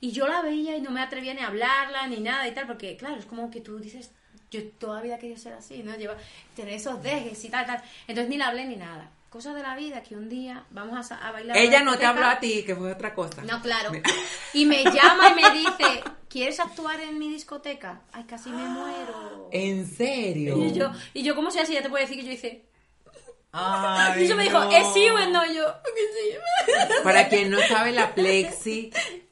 Y 0.00 0.12
yo 0.12 0.28
la 0.28 0.40
veía 0.40 0.76
y 0.76 0.80
no 0.80 0.90
me 0.90 1.02
atrevía 1.02 1.34
ni 1.34 1.40
a 1.40 1.48
hablarla 1.48 2.06
ni 2.06 2.20
nada 2.20 2.46
y 2.48 2.52
tal, 2.52 2.66
porque 2.66 2.96
claro, 2.96 3.16
es 3.16 3.26
como 3.26 3.50
que 3.50 3.60
tú 3.60 3.78
dices, 3.78 4.12
yo 4.50 4.64
toda 4.78 4.96
la 4.96 5.02
vida 5.02 5.18
quería 5.18 5.38
ser 5.38 5.52
así, 5.52 5.82
¿no? 5.82 5.96
Llevar, 5.96 6.18
tener 6.56 6.74
esos 6.74 7.02
dejes 7.02 7.44
y 7.44 7.48
tal, 7.48 7.66
tal. 7.66 7.82
Entonces 8.08 8.28
ni 8.28 8.36
la 8.36 8.48
hablé 8.48 8.64
ni 8.66 8.76
nada. 8.76 9.10
Cosas 9.28 9.54
de 9.54 9.62
la 9.62 9.76
vida 9.76 10.02
que 10.02 10.16
un 10.16 10.28
día 10.28 10.64
vamos 10.70 11.12
a, 11.12 11.28
a 11.28 11.30
bailar. 11.30 11.56
Ella 11.56 11.82
no 11.82 11.96
te 11.96 12.04
habló 12.04 12.26
a 12.26 12.40
ti, 12.40 12.64
que 12.64 12.74
fue 12.74 12.92
otra 12.92 13.14
cosa. 13.14 13.42
No, 13.42 13.62
claro. 13.62 13.92
Y 14.52 14.66
me 14.66 14.82
llama 14.82 15.30
y 15.30 15.34
me 15.34 15.50
dice, 15.60 16.02
¿quieres 16.28 16.58
actuar 16.58 17.00
en 17.00 17.16
mi 17.18 17.28
discoteca? 17.28 18.00
Ay, 18.12 18.24
casi 18.24 18.50
me 18.50 18.62
muero. 18.68 19.48
¿En 19.52 19.86
serio? 19.86 20.56
Y 20.58 20.72
yo, 20.72 20.90
y 21.14 21.22
yo 21.22 21.36
¿cómo 21.36 21.52
sé 21.52 21.64
si 21.66 21.74
ya 21.74 21.82
te 21.82 21.88
puedo 21.88 22.02
decir 22.02 22.18
que 22.18 22.26
yo 22.26 22.32
hice? 22.32 22.64
Ay, 23.52 24.22
y 24.22 24.24
ella 24.24 24.34
me 24.34 24.42
dijo. 24.44 24.62
¿es 24.64 24.92
sí 24.92 25.08
o 25.08 25.18
es 25.18 25.28
no? 25.28 25.44
Yo, 25.52 25.74
sí. 25.84 26.72
Para 27.04 27.28
quien 27.28 27.50
no 27.50 27.58
sabe, 27.68 27.92
la 27.92 28.14
Plexi 28.14 28.90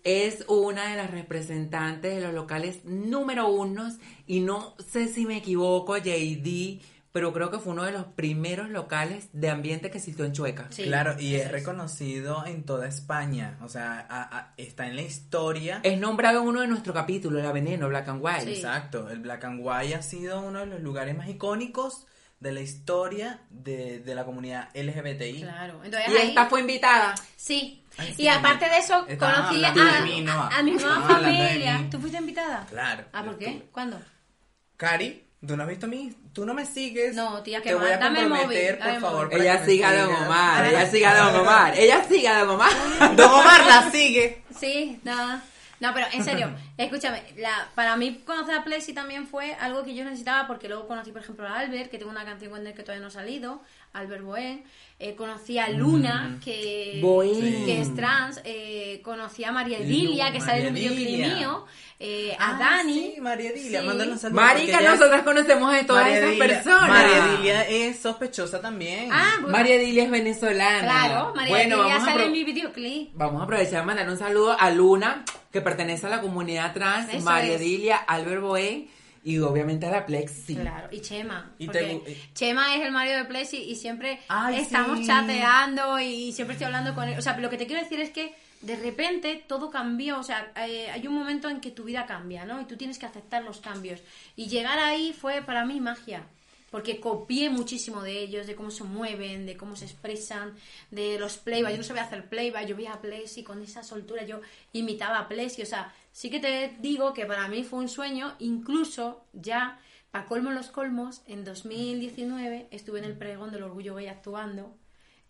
es 0.08 0.44
una 0.48 0.90
de 0.90 0.96
las 0.96 1.10
representantes 1.10 2.14
de 2.14 2.20
los 2.20 2.32
locales 2.34 2.84
número 2.84 3.48
unos 3.48 3.94
y 4.26 4.40
no 4.40 4.74
sé 4.78 5.08
si 5.08 5.26
me 5.26 5.36
equivoco, 5.36 5.96
JD, 5.96 6.80
pero 7.12 7.32
creo 7.32 7.50
que 7.50 7.58
fue 7.58 7.72
uno 7.72 7.84
de 7.84 7.92
los 7.92 8.04
primeros 8.04 8.68
locales 8.68 9.28
de 9.32 9.48
ambiente 9.50 9.90
que 9.90 9.98
existió 9.98 10.24
en 10.24 10.32
Chueca. 10.32 10.66
Sí, 10.70 10.84
claro, 10.84 11.14
y 11.18 11.34
es 11.34 11.46
es. 11.46 11.52
reconocido 11.52 12.44
en 12.46 12.64
toda 12.64 12.86
España. 12.86 13.58
O 13.62 13.68
sea, 13.68 14.06
a- 14.08 14.38
a- 14.38 14.54
está 14.56 14.86
en 14.86 14.96
la 14.96 15.02
historia. 15.02 15.80
Es 15.82 15.98
nombrado 15.98 16.42
en 16.42 16.48
uno 16.48 16.60
de 16.60 16.68
nuestros 16.68 16.94
capítulos, 16.94 17.42
La 17.42 17.50
Veneno, 17.52 17.88
Black 17.88 18.08
and 18.08 18.20
White. 18.22 18.42
Sí. 18.44 18.50
Exacto, 18.52 19.08
el 19.10 19.20
Black 19.20 19.44
and 19.44 19.60
White 19.62 19.94
ha 19.94 20.02
sido 20.02 20.40
uno 20.42 20.60
de 20.60 20.66
los 20.66 20.80
lugares 20.80 21.16
más 21.16 21.28
icónicos 21.28 22.06
de 22.40 22.52
la 22.52 22.60
historia 22.60 23.40
de, 23.50 23.98
de 24.00 24.14
la 24.14 24.24
comunidad 24.24 24.68
LGBTI. 24.74 25.42
Claro. 25.42 25.80
Entonces 25.84 26.10
Y 26.12 26.16
ahí, 26.16 26.28
esta 26.28 26.46
fue 26.46 26.60
invitada. 26.60 27.14
sí. 27.36 27.84
Ay, 28.00 28.14
sí, 28.14 28.22
y 28.22 28.28
aparte 28.28 28.68
de 28.68 28.78
eso, 28.78 29.04
conocí 29.18 29.64
a, 29.64 29.72
mí, 30.04 30.20
no. 30.20 30.30
a, 30.32 30.46
a 30.58 30.62
mi 30.62 30.70
nueva 30.70 31.02
familia. 31.02 31.78
mí. 31.78 31.90
¿Tú 31.90 31.98
fuiste 31.98 32.16
invitada? 32.18 32.64
Claro. 32.70 33.04
Ah, 33.12 33.24
¿por 33.24 33.36
qué? 33.38 33.66
¿Cuándo? 33.72 34.00
Cari, 34.76 35.24
¿tú 35.44 35.56
no 35.56 35.64
has 35.64 35.68
visto 35.68 35.88
mi? 35.88 36.14
¿Tú 36.32 36.46
no 36.46 36.54
me 36.54 36.64
sigues? 36.64 37.16
No, 37.16 37.42
tía, 37.42 37.60
que 37.60 37.70
Te 37.70 37.74
voy 37.74 37.90
a 37.90 37.98
comprometer, 37.98 38.78
por 38.78 39.00
favor. 39.00 39.28
Ella 39.32 39.64
sigue 39.66 39.84
a 39.84 39.96
Don. 40.04 40.14
Omar, 40.14 40.64
ella 40.66 40.86
sigue 40.88 41.06
a 41.06 41.16
Don 41.16 41.40
Omar, 41.40 41.74
ella 41.76 42.04
sigue 42.08 42.28
a 42.28 42.38
Don 42.44 42.50
Omar. 42.50 42.70
Don 43.16 43.32
Omar 43.32 43.66
la 43.66 43.90
sigue. 43.90 44.44
Sí, 44.56 45.00
nada. 45.02 45.36
No, 45.36 45.42
pero 45.80 46.06
en 46.12 46.24
serio, 46.24 46.50
escúchame, 46.76 47.22
la, 47.36 47.68
para 47.74 47.96
mí 47.96 48.22
conocer 48.24 48.54
a 48.56 48.64
Plessy 48.64 48.92
también 48.92 49.26
fue 49.26 49.54
algo 49.54 49.84
que 49.84 49.94
yo 49.94 50.04
necesitaba 50.04 50.46
porque 50.46 50.68
luego 50.68 50.86
conocí, 50.86 51.12
por 51.12 51.22
ejemplo, 51.22 51.46
a 51.46 51.58
Albert, 51.58 51.90
que 51.90 51.98
tengo 51.98 52.10
una 52.10 52.24
canción 52.24 52.50
con 52.50 52.66
él 52.66 52.74
que 52.74 52.82
todavía 52.82 53.02
no 53.02 53.08
ha 53.08 53.12
salido, 53.12 53.62
Albert 53.92 54.22
Boen, 54.22 54.62
eh, 55.00 55.14
conocí 55.14 55.58
a 55.58 55.68
Luna, 55.70 56.38
que, 56.44 56.98
Boen. 57.02 57.64
que 57.64 57.80
es 57.80 57.94
trans, 57.94 58.40
eh, 58.44 59.00
conocí 59.02 59.44
a 59.44 59.52
María 59.52 59.78
Lu- 59.78 59.84
Edilia, 59.84 60.32
que 60.32 60.40
sale 60.40 60.60
en 60.62 60.66
un 60.68 60.74
videoclip 60.74 61.08
mío, 61.36 61.64
eh, 62.00 62.36
a 62.38 62.50
Ah, 62.50 62.58
Dani. 62.58 63.12
Sí, 63.14 63.20
María 63.20 63.50
Edilia, 63.50 63.80
Sí. 63.80 63.86
mándale 63.86 64.12
un 64.12 64.18
saludo. 64.18 64.40
Marica, 64.40 64.80
nosotras 64.80 65.22
conocemos 65.22 65.72
de 65.72 65.84
todas 65.84 66.04
María 66.04 66.18
esas 66.32 66.36
personas. 66.48 66.88
María 66.88 67.24
Edilia 67.34 67.62
es 67.68 67.98
sospechosa 67.98 68.60
también. 68.60 69.08
Ah, 69.12 69.34
pues, 69.40 69.52
María 69.52 69.74
Edilia 69.76 70.04
es 70.04 70.10
venezolana. 70.10 70.80
claro, 70.80 71.32
María 71.34 71.50
bueno, 71.54 71.76
Edilia 71.76 71.94
vamos 71.94 72.08
a, 72.08 72.10
sale 72.12 72.24
en 72.26 72.32
mi 72.32 72.44
videoclip. 72.44 73.10
vamos 73.14 73.40
a 73.40 73.44
aprovechar 73.44 73.82
y 73.82 73.86
mandar 73.86 74.08
un 74.08 74.16
saludo 74.18 74.56
a 74.58 74.70
Luna, 74.70 75.24
que 75.52 75.60
pertenece 75.60 76.06
a 76.06 76.10
la 76.10 76.20
comunidad 76.20 76.72
trans, 76.74 77.08
Eso 77.14 77.24
María 77.24 77.54
es. 77.54 77.60
Edilia, 77.60 77.96
Albert 77.96 78.42
Boen 78.42 78.88
y 79.28 79.38
obviamente 79.40 79.84
a 79.86 79.90
la 79.90 80.06
Plexi. 80.06 80.56
Claro, 80.56 80.88
y 80.90 81.00
Chema. 81.00 81.52
Y 81.58 81.66
porque 81.66 81.78
te 82.04 82.10
y- 82.12 82.32
Chema 82.34 82.74
es 82.76 82.82
el 82.86 82.92
marido 82.92 83.18
de 83.18 83.24
Plessy 83.26 83.58
y 83.58 83.74
siempre 83.76 84.20
Ay, 84.28 84.56
estamos 84.60 85.00
sí. 85.00 85.06
chateando 85.06 85.98
y 86.00 86.32
siempre 86.32 86.54
estoy 86.54 86.66
hablando 86.66 86.94
con 86.94 87.08
él. 87.08 87.18
O 87.18 87.22
sea, 87.22 87.36
lo 87.38 87.50
que 87.50 87.58
te 87.58 87.66
quiero 87.66 87.82
decir 87.82 88.00
es 88.00 88.10
que 88.10 88.34
de 88.62 88.76
repente 88.76 89.44
todo 89.46 89.70
cambió. 89.70 90.18
O 90.18 90.22
sea, 90.22 90.50
eh, 90.56 90.88
hay 90.90 91.06
un 91.06 91.14
momento 91.14 91.48
en 91.50 91.60
que 91.60 91.70
tu 91.70 91.84
vida 91.84 92.06
cambia, 92.06 92.44
¿no? 92.46 92.60
Y 92.60 92.64
tú 92.64 92.76
tienes 92.76 92.98
que 92.98 93.06
aceptar 93.06 93.42
los 93.44 93.60
cambios. 93.60 94.00
Y 94.34 94.46
llegar 94.46 94.78
ahí 94.78 95.12
fue 95.12 95.42
para 95.42 95.64
mí 95.66 95.78
magia. 95.80 96.24
Porque 96.70 97.00
copié 97.00 97.48
muchísimo 97.48 98.02
de 98.02 98.18
ellos, 98.20 98.46
de 98.46 98.54
cómo 98.54 98.70
se 98.70 98.84
mueven, 98.84 99.46
de 99.46 99.56
cómo 99.56 99.74
se 99.74 99.86
expresan, 99.86 100.54
de 100.90 101.18
los 101.18 101.38
playback. 101.38 101.72
Yo 101.72 101.78
no 101.78 101.82
sabía 101.82 102.02
hacer 102.02 102.28
playback, 102.28 102.66
yo 102.66 102.76
veía 102.76 102.92
a 102.92 103.00
Plessy 103.00 103.42
con 103.42 103.62
esa 103.62 103.82
soltura, 103.82 104.24
yo 104.24 104.40
imitaba 104.74 105.18
a 105.18 105.28
Plessy. 105.28 105.62
O 105.62 105.66
sea, 105.66 105.94
sí 106.18 106.30
que 106.30 106.40
te 106.40 106.74
digo 106.80 107.14
que 107.14 107.26
para 107.26 107.46
mí 107.46 107.62
fue 107.62 107.78
un 107.78 107.88
sueño, 107.88 108.34
incluso 108.40 109.24
ya, 109.32 109.78
para 110.10 110.26
colmo 110.26 110.50
los 110.50 110.66
colmos, 110.66 111.22
en 111.28 111.44
2019 111.44 112.66
estuve 112.72 112.98
en 112.98 113.04
el 113.04 113.16
pregón 113.16 113.52
del 113.52 113.62
Orgullo 113.62 113.94
Gay 113.94 114.08
actuando. 114.08 114.76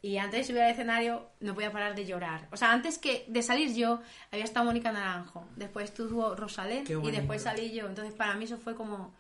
Y 0.01 0.16
antes 0.16 0.41
de 0.41 0.45
subir 0.45 0.62
al 0.62 0.70
escenario 0.70 1.28
no 1.41 1.53
podía 1.55 1.70
parar 1.72 1.95
de 1.95 2.07
llorar. 2.07 2.49
O 2.53 2.57
sea, 2.57 2.72
antes 2.72 2.97
que 2.97 3.26
de 3.28 3.43
salir 3.43 3.74
yo, 3.74 4.01
había 4.30 4.45
estado 4.45 4.64
Mónica 4.64 4.91
Naranjo. 4.91 5.47
Después 5.57 5.91
estuvo 5.91 6.34
Rosalén 6.34 6.84
y 6.86 7.11
después 7.11 7.43
salí 7.43 7.70
yo. 7.74 7.86
Entonces 7.86 8.14
para 8.14 8.34
mí 8.36 8.45
eso 8.45 8.57
fue 8.57 8.74
como... 8.74 9.14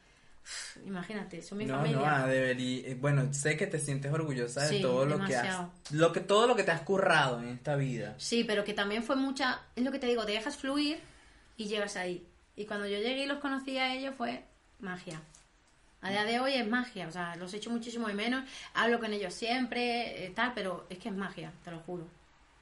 Imagínate, 0.86 1.42
son 1.42 1.58
mi 1.58 1.66
no, 1.66 1.76
familia. 1.76 1.98
no, 1.98 2.06
ah, 2.06 2.26
debería, 2.26 2.88
eh, 2.88 2.94
bueno, 2.94 3.34
sé 3.34 3.58
que 3.58 3.66
te 3.66 3.78
sientes 3.78 4.10
orgullosa 4.10 4.62
de 4.62 4.68
Sí, 4.76 4.80
todo 4.80 5.04
lo 5.04 5.22
que 5.22 5.36
has, 5.36 5.66
lo 5.90 6.12
que 6.14 6.20
todo 6.20 6.46
lo 6.46 6.56
que 6.56 6.62
te 6.62 6.70
has 6.70 6.80
currado 6.80 7.40
en 7.40 7.48
esta 7.48 7.76
vida. 7.76 8.14
Sí, 8.16 8.44
pero 8.44 8.64
que 8.64 8.72
también 8.72 9.02
fue 9.02 9.16
mucha... 9.16 9.60
Es 9.76 9.84
lo 9.84 9.92
que 9.92 9.98
te 9.98 10.06
digo, 10.06 10.24
te 10.24 10.32
dejas 10.32 10.56
fluir 10.56 10.98
y 11.58 11.66
llegas 11.66 11.96
ahí. 11.96 12.26
Y 12.56 12.64
cuando 12.64 12.86
yo 12.86 12.96
llegué 12.96 13.24
y 13.24 13.26
los 13.26 13.38
conocí 13.40 13.76
a 13.76 13.94
ellos 13.94 14.14
fue 14.16 14.44
magia. 14.80 15.20
A 16.00 16.10
día 16.10 16.24
de 16.24 16.38
hoy 16.40 16.54
es 16.54 16.66
magia, 16.66 17.08
o 17.08 17.12
sea, 17.12 17.34
los 17.36 17.52
echo 17.52 17.70
muchísimo 17.70 18.06
de 18.06 18.14
menos, 18.14 18.48
hablo 18.72 19.00
con 19.00 19.12
ellos 19.12 19.34
siempre, 19.34 20.24
eh, 20.24 20.30
tal, 20.30 20.52
pero 20.54 20.86
es 20.88 20.98
que 20.98 21.08
es 21.08 21.14
magia, 21.14 21.52
te 21.64 21.72
lo 21.72 21.80
juro. 21.80 22.06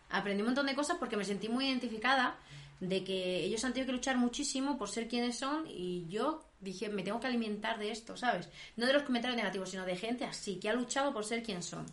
Aprendí 0.09 0.41
un 0.41 0.47
montón 0.47 0.67
de 0.67 0.75
cosas 0.75 0.97
porque 0.99 1.17
me 1.19 1.25
sentí 1.25 1.49
muy 1.49 1.67
identificada 1.69 2.37
de 2.81 3.05
que 3.05 3.45
ellos 3.45 3.63
han 3.65 3.73
tenido 3.75 3.87
que 3.89 3.93
luchar 3.97 4.17
muchísimo 4.17 4.79
por 4.79 4.89
ser 4.89 5.07
quienes 5.09 5.39
son 5.39 5.67
y 5.69 6.07
yo 6.09 6.43
dije, 6.61 6.89
me 6.89 7.03
tengo 7.03 7.21
que 7.21 7.27
alimentar 7.27 7.79
de 7.79 7.91
esto, 7.91 8.17
¿sabes? 8.17 8.49
No 8.77 8.87
de 8.87 8.95
los 8.95 9.03
comentarios 9.03 9.37
negativos, 9.37 9.71
sino 9.71 9.85
de 9.85 9.97
gente 9.97 10.25
así, 10.25 10.57
que 10.57 10.71
ha 10.71 10.75
luchado 10.75 11.13
por 11.13 11.25
ser 11.27 11.43
quien 11.43 11.63
son. 11.63 11.85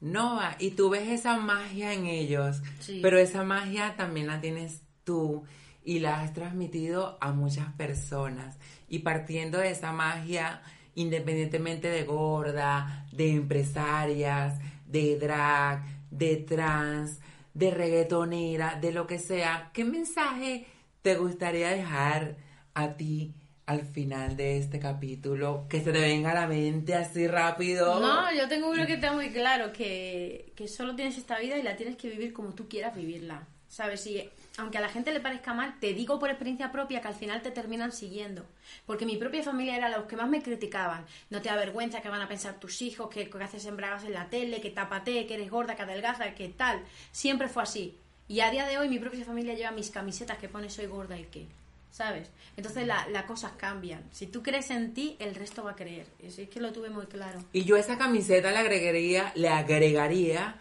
Nova, 0.00 0.56
y 0.60 0.72
tú 0.72 0.90
ves 0.90 1.08
esa 1.08 1.36
magia 1.36 1.92
en 1.92 2.06
ellos, 2.06 2.58
Sí. 2.78 3.00
pero 3.02 3.18
esa 3.18 3.42
magia 3.42 3.94
también 3.96 4.28
la 4.28 4.40
tienes 4.40 4.82
tú 5.04 5.44
y 5.86 6.00
la 6.00 6.20
has 6.20 6.34
transmitido 6.34 7.16
a 7.20 7.30
muchas 7.32 7.72
personas. 7.74 8.58
Y 8.88 8.98
partiendo 8.98 9.58
de 9.58 9.70
esa 9.70 9.92
magia, 9.92 10.60
independientemente 10.96 11.88
de 11.88 12.02
gorda, 12.02 13.06
de 13.12 13.30
empresarias, 13.30 14.58
de 14.84 15.16
drag, 15.16 15.84
de 16.10 16.36
trans, 16.38 17.20
de 17.54 17.70
reggaetonera, 17.70 18.78
de 18.80 18.90
lo 18.90 19.06
que 19.06 19.20
sea, 19.20 19.70
¿qué 19.72 19.84
mensaje 19.84 20.66
te 21.02 21.14
gustaría 21.14 21.70
dejar 21.70 22.36
a 22.74 22.94
ti 22.94 23.32
al 23.66 23.82
final 23.82 24.36
de 24.36 24.58
este 24.58 24.80
capítulo? 24.80 25.66
Que 25.68 25.80
se 25.82 25.92
te 25.92 26.00
venga 26.00 26.32
a 26.32 26.34
la 26.34 26.46
mente 26.48 26.96
así 26.96 27.28
rápido. 27.28 28.00
No, 28.00 28.34
yo 28.34 28.48
tengo 28.48 28.70
uno 28.70 28.86
que 28.86 28.94
está 28.94 29.12
muy 29.12 29.30
claro, 29.30 29.72
que, 29.72 30.52
que 30.56 30.66
solo 30.66 30.96
tienes 30.96 31.16
esta 31.16 31.38
vida 31.38 31.56
y 31.56 31.62
la 31.62 31.76
tienes 31.76 31.96
que 31.96 32.10
vivir 32.10 32.32
como 32.32 32.54
tú 32.54 32.68
quieras 32.68 32.96
vivirla. 32.96 33.46
¿Sabes? 33.68 34.06
Y 34.06 34.28
aunque 34.58 34.78
a 34.78 34.80
la 34.80 34.88
gente 34.88 35.12
le 35.12 35.20
parezca 35.20 35.52
mal, 35.52 35.78
te 35.80 35.92
digo 35.92 36.18
por 36.18 36.30
experiencia 36.30 36.72
propia 36.72 37.00
que 37.00 37.08
al 37.08 37.14
final 37.14 37.42
te 37.42 37.50
terminan 37.50 37.92
siguiendo. 37.92 38.46
Porque 38.86 39.04
mi 39.06 39.16
propia 39.16 39.42
familia 39.42 39.76
era 39.76 39.88
los 39.88 40.06
que 40.06 40.16
más 40.16 40.28
me 40.28 40.42
criticaban. 40.42 41.04
No 41.30 41.42
te 41.42 41.48
da 41.48 41.56
vergüenza 41.56 42.00
que 42.00 42.08
van 42.08 42.22
a 42.22 42.28
pensar 42.28 42.58
tus 42.58 42.80
hijos, 42.82 43.10
que, 43.10 43.30
haces 43.40 43.66
embragas 43.66 44.04
en 44.04 44.14
la 44.14 44.28
tele, 44.28 44.60
que 44.60 44.70
tápate, 44.70 45.26
que 45.26 45.34
eres 45.34 45.50
gorda, 45.50 45.76
que 45.76 45.82
adelgaza, 45.82 46.34
que 46.34 46.48
tal. 46.48 46.82
Siempre 47.12 47.48
fue 47.48 47.62
así. 47.64 47.96
Y 48.28 48.40
a 48.40 48.50
día 48.50 48.66
de 48.66 48.78
hoy 48.78 48.88
mi 48.88 48.98
propia 48.98 49.24
familia 49.24 49.54
lleva 49.54 49.70
mis 49.70 49.90
camisetas 49.90 50.38
que 50.38 50.48
pone 50.48 50.70
soy 50.70 50.86
gorda 50.86 51.18
y 51.18 51.24
qué. 51.24 51.46
¿Sabes? 51.90 52.28
Entonces 52.56 52.86
la- 52.86 53.06
las 53.08 53.24
cosas 53.24 53.52
cambian. 53.56 54.02
Si 54.12 54.26
tú 54.26 54.42
crees 54.42 54.70
en 54.70 54.92
ti, 54.92 55.16
el 55.18 55.34
resto 55.34 55.64
va 55.64 55.72
a 55.72 55.76
creer. 55.76 56.06
Es, 56.22 56.38
es 56.38 56.48
que 56.48 56.60
lo 56.60 56.72
tuve 56.72 56.90
muy 56.90 57.06
claro. 57.06 57.42
Y 57.52 57.64
yo 57.64 57.76
a 57.76 57.80
esa 57.80 57.96
camiseta 57.96 58.50
le 58.50 58.58
agregaría, 58.58 59.32
le 59.34 59.48
agregaría, 59.48 60.56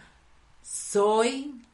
soy 0.62 1.65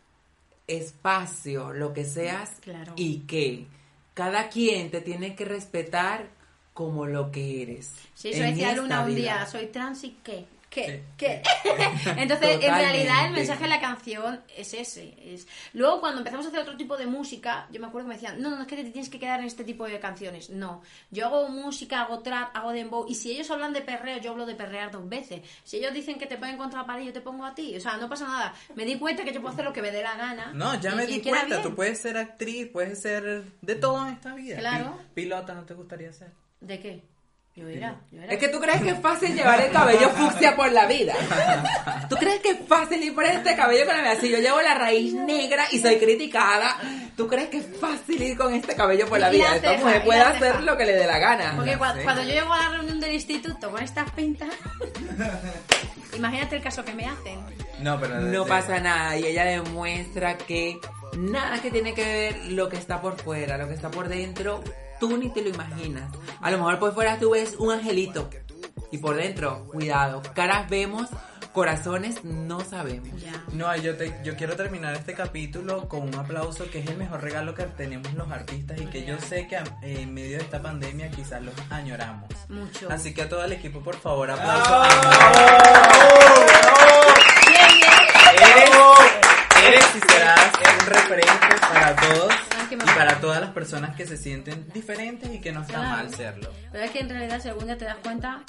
espacio, 0.67 1.73
lo 1.73 1.93
que 1.93 2.05
seas 2.05 2.51
Claro. 2.61 2.93
y 2.95 3.19
que 3.21 3.67
cada 4.13 4.49
quien 4.49 4.91
te 4.91 5.01
tiene 5.01 5.35
que 5.35 5.45
respetar 5.45 6.29
como 6.73 7.05
lo 7.05 7.31
que 7.31 7.61
eres. 7.63 7.93
Sí, 8.13 8.31
decía 8.31 8.73
Luna 8.75 9.03
un 9.03 9.15
día, 9.15 9.45
soy 9.45 9.67
trans 9.67 10.03
y 10.03 10.17
qué, 10.23 10.45
qué, 10.71 10.85
Sí. 10.85 11.03
qué. 11.17 11.43
Entonces, 12.17 12.55
en 12.63 12.73
realidad 12.73 13.25
el 13.27 13.33
mensaje 13.33 13.63
de 13.63 13.69
la 13.69 13.79
canción 13.79 14.41
es 14.57 14.73
ese. 14.73 15.13
Es... 15.33 15.47
Luego, 15.73 15.99
cuando 15.99 16.19
empezamos 16.19 16.45
a 16.45 16.49
hacer 16.49 16.61
otro 16.61 16.75
tipo 16.77 16.97
de 16.97 17.05
música, 17.05 17.67
yo 17.71 17.79
me 17.79 17.87
acuerdo 17.87 18.07
que 18.07 18.15
me 18.15 18.19
decían, 18.19 18.41
no, 18.41 18.49
no, 18.49 18.61
es 18.61 18.67
que 18.67 18.77
te 18.77 18.85
tienes 18.85 19.09
que 19.09 19.19
quedar 19.19 19.39
en 19.41 19.45
este 19.45 19.63
tipo 19.63 19.85
de 19.85 19.99
canciones. 19.99 20.49
No, 20.49 20.81
yo 21.11 21.25
hago 21.27 21.49
música, 21.49 22.01
hago 22.01 22.19
trap, 22.19 22.55
hago 22.55 22.71
dembow, 22.71 23.05
y 23.07 23.15
si 23.15 23.31
ellos 23.31 23.51
hablan 23.51 23.73
de 23.73 23.81
perreo, 23.81 24.17
yo 24.19 24.31
hablo 24.31 24.45
de 24.45 24.55
perrear 24.55 24.89
dos 24.91 25.07
veces. 25.07 25.41
Si 25.63 25.77
ellos 25.77 25.93
dicen 25.93 26.17
que 26.17 26.25
te 26.25 26.37
ponen 26.37 26.57
contra 26.57 26.79
la 26.81 26.85
pared, 26.87 27.03
yo 27.03 27.13
te 27.13 27.21
pongo 27.21 27.45
a 27.45 27.53
ti. 27.53 27.75
O 27.75 27.79
sea, 27.81 27.97
no 27.97 28.07
pasa 28.09 28.25
nada. 28.25 28.53
Me 28.73 28.85
di 28.85 28.97
cuenta 28.97 29.23
que 29.23 29.33
yo 29.33 29.41
puedo 29.41 29.53
hacer 29.53 29.65
lo 29.65 29.73
que 29.73 29.81
me 29.81 29.91
dé 29.91 30.01
la 30.01 30.15
gana. 30.15 30.51
No, 30.53 30.79
ya 30.79 30.93
y- 30.93 30.95
me 30.95 31.05
di 31.05 31.21
cuenta, 31.21 31.45
bien. 31.47 31.61
tú 31.63 31.75
puedes 31.75 31.99
ser 31.99 32.17
actriz, 32.17 32.67
puedes 32.71 33.01
ser 33.01 33.43
de 33.61 33.75
todo 33.75 34.07
en 34.07 34.13
esta 34.13 34.33
vida. 34.33 34.57
Claro. 34.57 34.97
Pi- 35.13 35.23
Pilota, 35.23 35.53
¿no 35.53 35.63
te 35.65 35.73
gustaría 35.73 36.11
ser? 36.13 36.31
¿De 36.61 36.79
qué? 36.79 37.03
Yo 37.53 37.67
era, 37.67 37.99
yo 38.11 38.21
era. 38.21 38.31
Es 38.33 38.39
que 38.39 38.47
tú 38.47 38.61
crees 38.61 38.81
que 38.81 38.91
es 38.91 38.99
fácil 39.01 39.35
llevar 39.35 39.59
el 39.59 39.71
cabello 39.71 40.09
fucsia 40.15 40.55
por 40.55 40.71
la 40.71 40.85
vida. 40.85 41.13
¿Tú 42.09 42.15
crees 42.15 42.39
que 42.39 42.51
es 42.51 42.57
fácil 42.65 43.03
ir 43.03 43.13
por 43.13 43.25
este 43.25 43.55
cabello 43.57 43.85
con 43.85 43.95
la 43.97 44.01
vida? 44.03 44.21
Si 44.21 44.29
yo 44.29 44.37
llevo 44.39 44.61
la 44.61 44.73
raíz 44.75 45.13
negra 45.13 45.65
y 45.71 45.79
soy 45.79 45.97
criticada, 45.97 46.77
¿tú 47.17 47.27
crees 47.27 47.49
que 47.49 47.57
es 47.57 47.65
fácil 47.79 48.21
ir 48.21 48.37
con 48.37 48.53
este 48.53 48.73
cabello 48.73 49.05
por 49.07 49.19
la 49.19 49.33
Y 49.33 49.39
la 49.39 49.45
vida? 49.47 49.55
Esta 49.57 49.69
ceja, 49.71 49.83
mujer 49.83 50.03
puede 50.05 50.21
hacer 50.21 50.51
ceja. 50.53 50.61
lo 50.61 50.77
que 50.77 50.85
le 50.85 50.93
dé 50.93 51.05
la 51.07 51.19
gana. 51.19 51.53
Porque 51.57 51.77
cua- 51.77 51.93
sé. 51.93 52.03
cuando 52.03 52.23
yo 52.23 52.29
llego 52.29 52.53
a 52.53 52.57
la 52.63 52.69
reunión 52.77 52.99
del 53.01 53.13
instituto 53.13 53.69
con 53.69 53.83
estas 53.83 54.09
pintas, 54.11 54.49
imagínate 56.15 56.55
el 56.55 56.61
caso 56.63 56.83
que 56.85 56.93
me 56.93 57.05
hacen. 57.05 57.39
No, 57.79 57.99
pero 57.99 58.19
No 58.21 58.45
pasa 58.45 58.79
nada 58.79 59.17
y 59.17 59.25
ella 59.25 59.43
demuestra 59.45 60.37
que 60.37 60.79
nada 61.17 61.61
que 61.61 61.71
tiene 61.71 61.93
que 61.93 62.03
ver 62.05 62.51
lo 62.51 62.69
que 62.69 62.77
está 62.77 63.01
por 63.01 63.17
fuera, 63.19 63.57
lo 63.57 63.67
que 63.67 63.73
está 63.73 63.89
por 63.91 64.07
dentro, 64.07 64.63
tú 65.01 65.17
ni 65.17 65.27
te 65.29 65.41
lo 65.41 65.49
imaginas. 65.49 66.09
A 66.39 66.49
lo 66.51 66.57
mejor 66.59 66.79
por 66.79 66.93
fuera 66.93 67.17
tú 67.19 67.31
ves 67.31 67.55
un 67.57 67.73
angelito 67.73 68.29
y 68.91 68.99
por 68.99 69.15
dentro, 69.15 69.65
cuidado, 69.65 70.21
caras 70.35 70.69
vemos, 70.69 71.09
corazones 71.53 72.23
no 72.23 72.59
sabemos. 72.61 73.09
No, 73.53 73.75
yo, 73.75 73.97
te, 73.97 74.15
yo 74.23 74.35
quiero 74.37 74.55
terminar 74.55 74.93
este 74.95 75.13
capítulo 75.13 75.89
con 75.89 76.03
un 76.03 76.15
aplauso 76.15 76.69
que 76.69 76.79
es 76.79 76.87
el 76.89 76.97
mejor 76.97 77.21
regalo 77.21 77.53
que 77.55 77.63
tenemos 77.63 78.13
los 78.13 78.29
artistas 78.31 78.79
y 78.79 78.85
que 78.85 79.03
yo 79.05 79.17
sé 79.19 79.47
que 79.47 79.57
a- 79.57 79.63
en 79.81 80.13
medio 80.13 80.37
de 80.37 80.43
esta 80.43 80.61
pandemia 80.61 81.09
quizás 81.11 81.41
los 81.41 81.53
añoramos. 81.69 82.29
Mucho. 82.47 82.87
Así 82.91 83.13
que 83.13 83.23
a 83.23 83.29
todo 83.29 83.43
el 83.43 83.51
equipo, 83.53 83.81
por 83.81 83.97
favor, 83.97 84.29
aplauso. 84.31 84.81
Bien, 87.47 87.67
bien. 87.75 87.91
Eres, 88.41 88.69
eres 89.67 89.95
y 89.95 89.99
serás 90.11 90.51
un 90.79 90.85
referente 90.85 91.47
para 91.73 91.95
todos 91.95 92.33
Y 92.75 92.77
para 92.95 93.19
todas 93.19 93.41
las 93.41 93.51
personas 93.51 93.95
que 93.95 94.05
se 94.07 94.17
sienten 94.17 94.67
diferentes 94.73 95.29
y 95.33 95.39
que 95.39 95.51
no 95.51 95.61
está 95.61 95.73
Claro. 95.75 95.89
mal 95.89 96.13
serlo. 96.15 96.51
Pero 96.71 96.83
es 96.85 96.91
que 96.91 96.99
en 96.99 97.09
realidad, 97.09 97.41
si 97.41 97.49
algún 97.49 97.65
día 97.65 97.77
te 97.77 97.85
das 97.85 97.97
cuenta, 98.03 98.41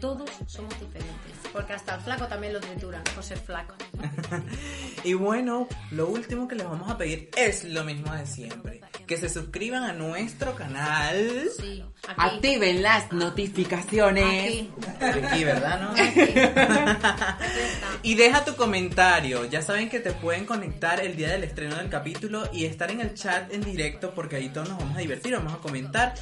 todos 0.00 0.30
somos 0.46 0.72
diferentes. 0.80 1.35
Porque 1.56 1.72
hasta 1.72 1.94
el 1.94 2.02
flaco 2.02 2.26
también 2.26 2.52
lo 2.52 2.60
trituran 2.60 3.02
por 3.14 3.24
ser 3.24 3.38
flaco. 3.38 3.74
Y 5.04 5.14
bueno, 5.14 5.68
lo 5.92 6.08
último 6.08 6.48
que 6.48 6.56
les 6.56 6.66
vamos 6.66 6.90
a 6.90 6.98
pedir 6.98 7.30
es 7.36 7.62
lo 7.62 7.84
mismo 7.84 8.12
de 8.12 8.26
siempre. 8.26 8.80
Que 9.06 9.16
se 9.16 9.28
suscriban 9.28 9.84
a 9.84 9.92
nuestro 9.92 10.56
canal. 10.56 11.48
Sí, 11.56 11.84
aquí. 12.08 12.36
Activen 12.36 12.82
las 12.82 13.12
notificaciones. 13.12 14.24
Aquí. 14.42 14.70
Aquí, 15.00 15.44
¿verdad? 15.44 15.80
¿No? 15.80 15.90
Aquí 15.90 16.20
está. 16.20 17.38
Y 18.02 18.16
deja 18.16 18.44
tu 18.44 18.56
comentario. 18.56 19.44
Ya 19.44 19.62
saben 19.62 19.88
que 19.88 20.00
te 20.00 20.10
pueden 20.10 20.44
conectar 20.44 20.98
el 21.00 21.14
día 21.14 21.28
del 21.28 21.44
estreno 21.44 21.76
del 21.76 21.88
capítulo 21.88 22.48
y 22.52 22.64
estar 22.64 22.90
en 22.90 23.00
el 23.00 23.14
chat 23.14 23.52
en 23.52 23.60
directo 23.60 24.12
porque 24.12 24.36
ahí 24.36 24.48
todos 24.48 24.68
nos 24.68 24.78
vamos 24.78 24.96
a 24.96 25.00
divertir, 25.00 25.34
vamos 25.34 25.54
a 25.54 25.58
comentar. 25.58 26.14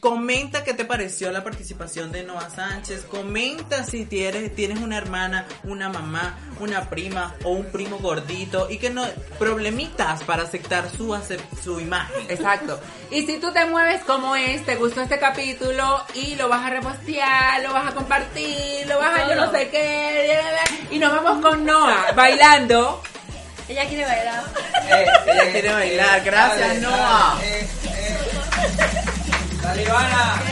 Comenta 0.00 0.64
qué 0.64 0.74
te 0.74 0.84
pareció 0.84 1.30
la 1.30 1.44
participación 1.44 2.10
de 2.10 2.24
Noah 2.24 2.50
Sánchez. 2.50 3.04
Comenta 3.04 3.84
si 3.84 4.04
tienes, 4.04 4.54
tienes 4.66 4.82
una 4.82 4.96
hermana, 4.98 5.44
una 5.62 5.88
mamá, 5.88 6.34
una 6.58 6.90
prima 6.90 7.34
o 7.44 7.50
un 7.50 7.66
primo 7.66 7.98
gordito 7.98 8.66
y 8.68 8.78
que 8.78 8.90
no 8.90 9.04
problemitas 9.38 10.24
para 10.24 10.42
aceptar 10.42 10.90
su 10.90 11.10
acep- 11.14 11.38
su 11.62 11.78
imagen. 11.78 12.26
Exacto. 12.28 12.80
Y 13.12 13.24
si 13.26 13.38
tú 13.38 13.52
te 13.52 13.64
mueves 13.66 14.02
como 14.02 14.34
es, 14.34 14.64
te 14.66 14.74
gustó 14.74 15.02
este 15.02 15.20
capítulo 15.20 16.02
y 16.14 16.34
lo 16.34 16.48
vas 16.48 16.66
a 16.66 16.70
repostear, 16.70 17.62
lo 17.62 17.72
vas 17.72 17.92
a 17.92 17.94
compartir, 17.94 18.88
lo 18.88 18.98
vas 18.98 19.20
a 19.20 19.28
yo 19.28 19.36
no 19.36 19.52
sé 19.52 19.68
qué, 19.68 20.40
y 20.90 20.98
nos 20.98 21.12
vamos 21.12 21.40
con 21.40 21.64
Noah 21.64 22.10
bailando. 22.16 23.00
Ella 23.68 23.86
quiere 23.86 24.04
bailar. 24.04 24.44
Eh, 24.90 25.06
ella 25.28 25.52
quiere 25.52 25.72
bailar. 25.72 26.24
Gracias, 26.24 26.68
Dale, 26.68 26.80
Noah. 26.80 27.34
dale, 27.38 27.60
eh, 27.60 27.68
eh. 27.84 28.18
Dale, 29.62 29.82
Ivana. 29.82 30.42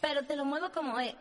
Pero 0.00 0.24
te 0.24 0.36
lo 0.36 0.44
muevo 0.44 0.70
como 0.72 0.98
es. 1.00 1.14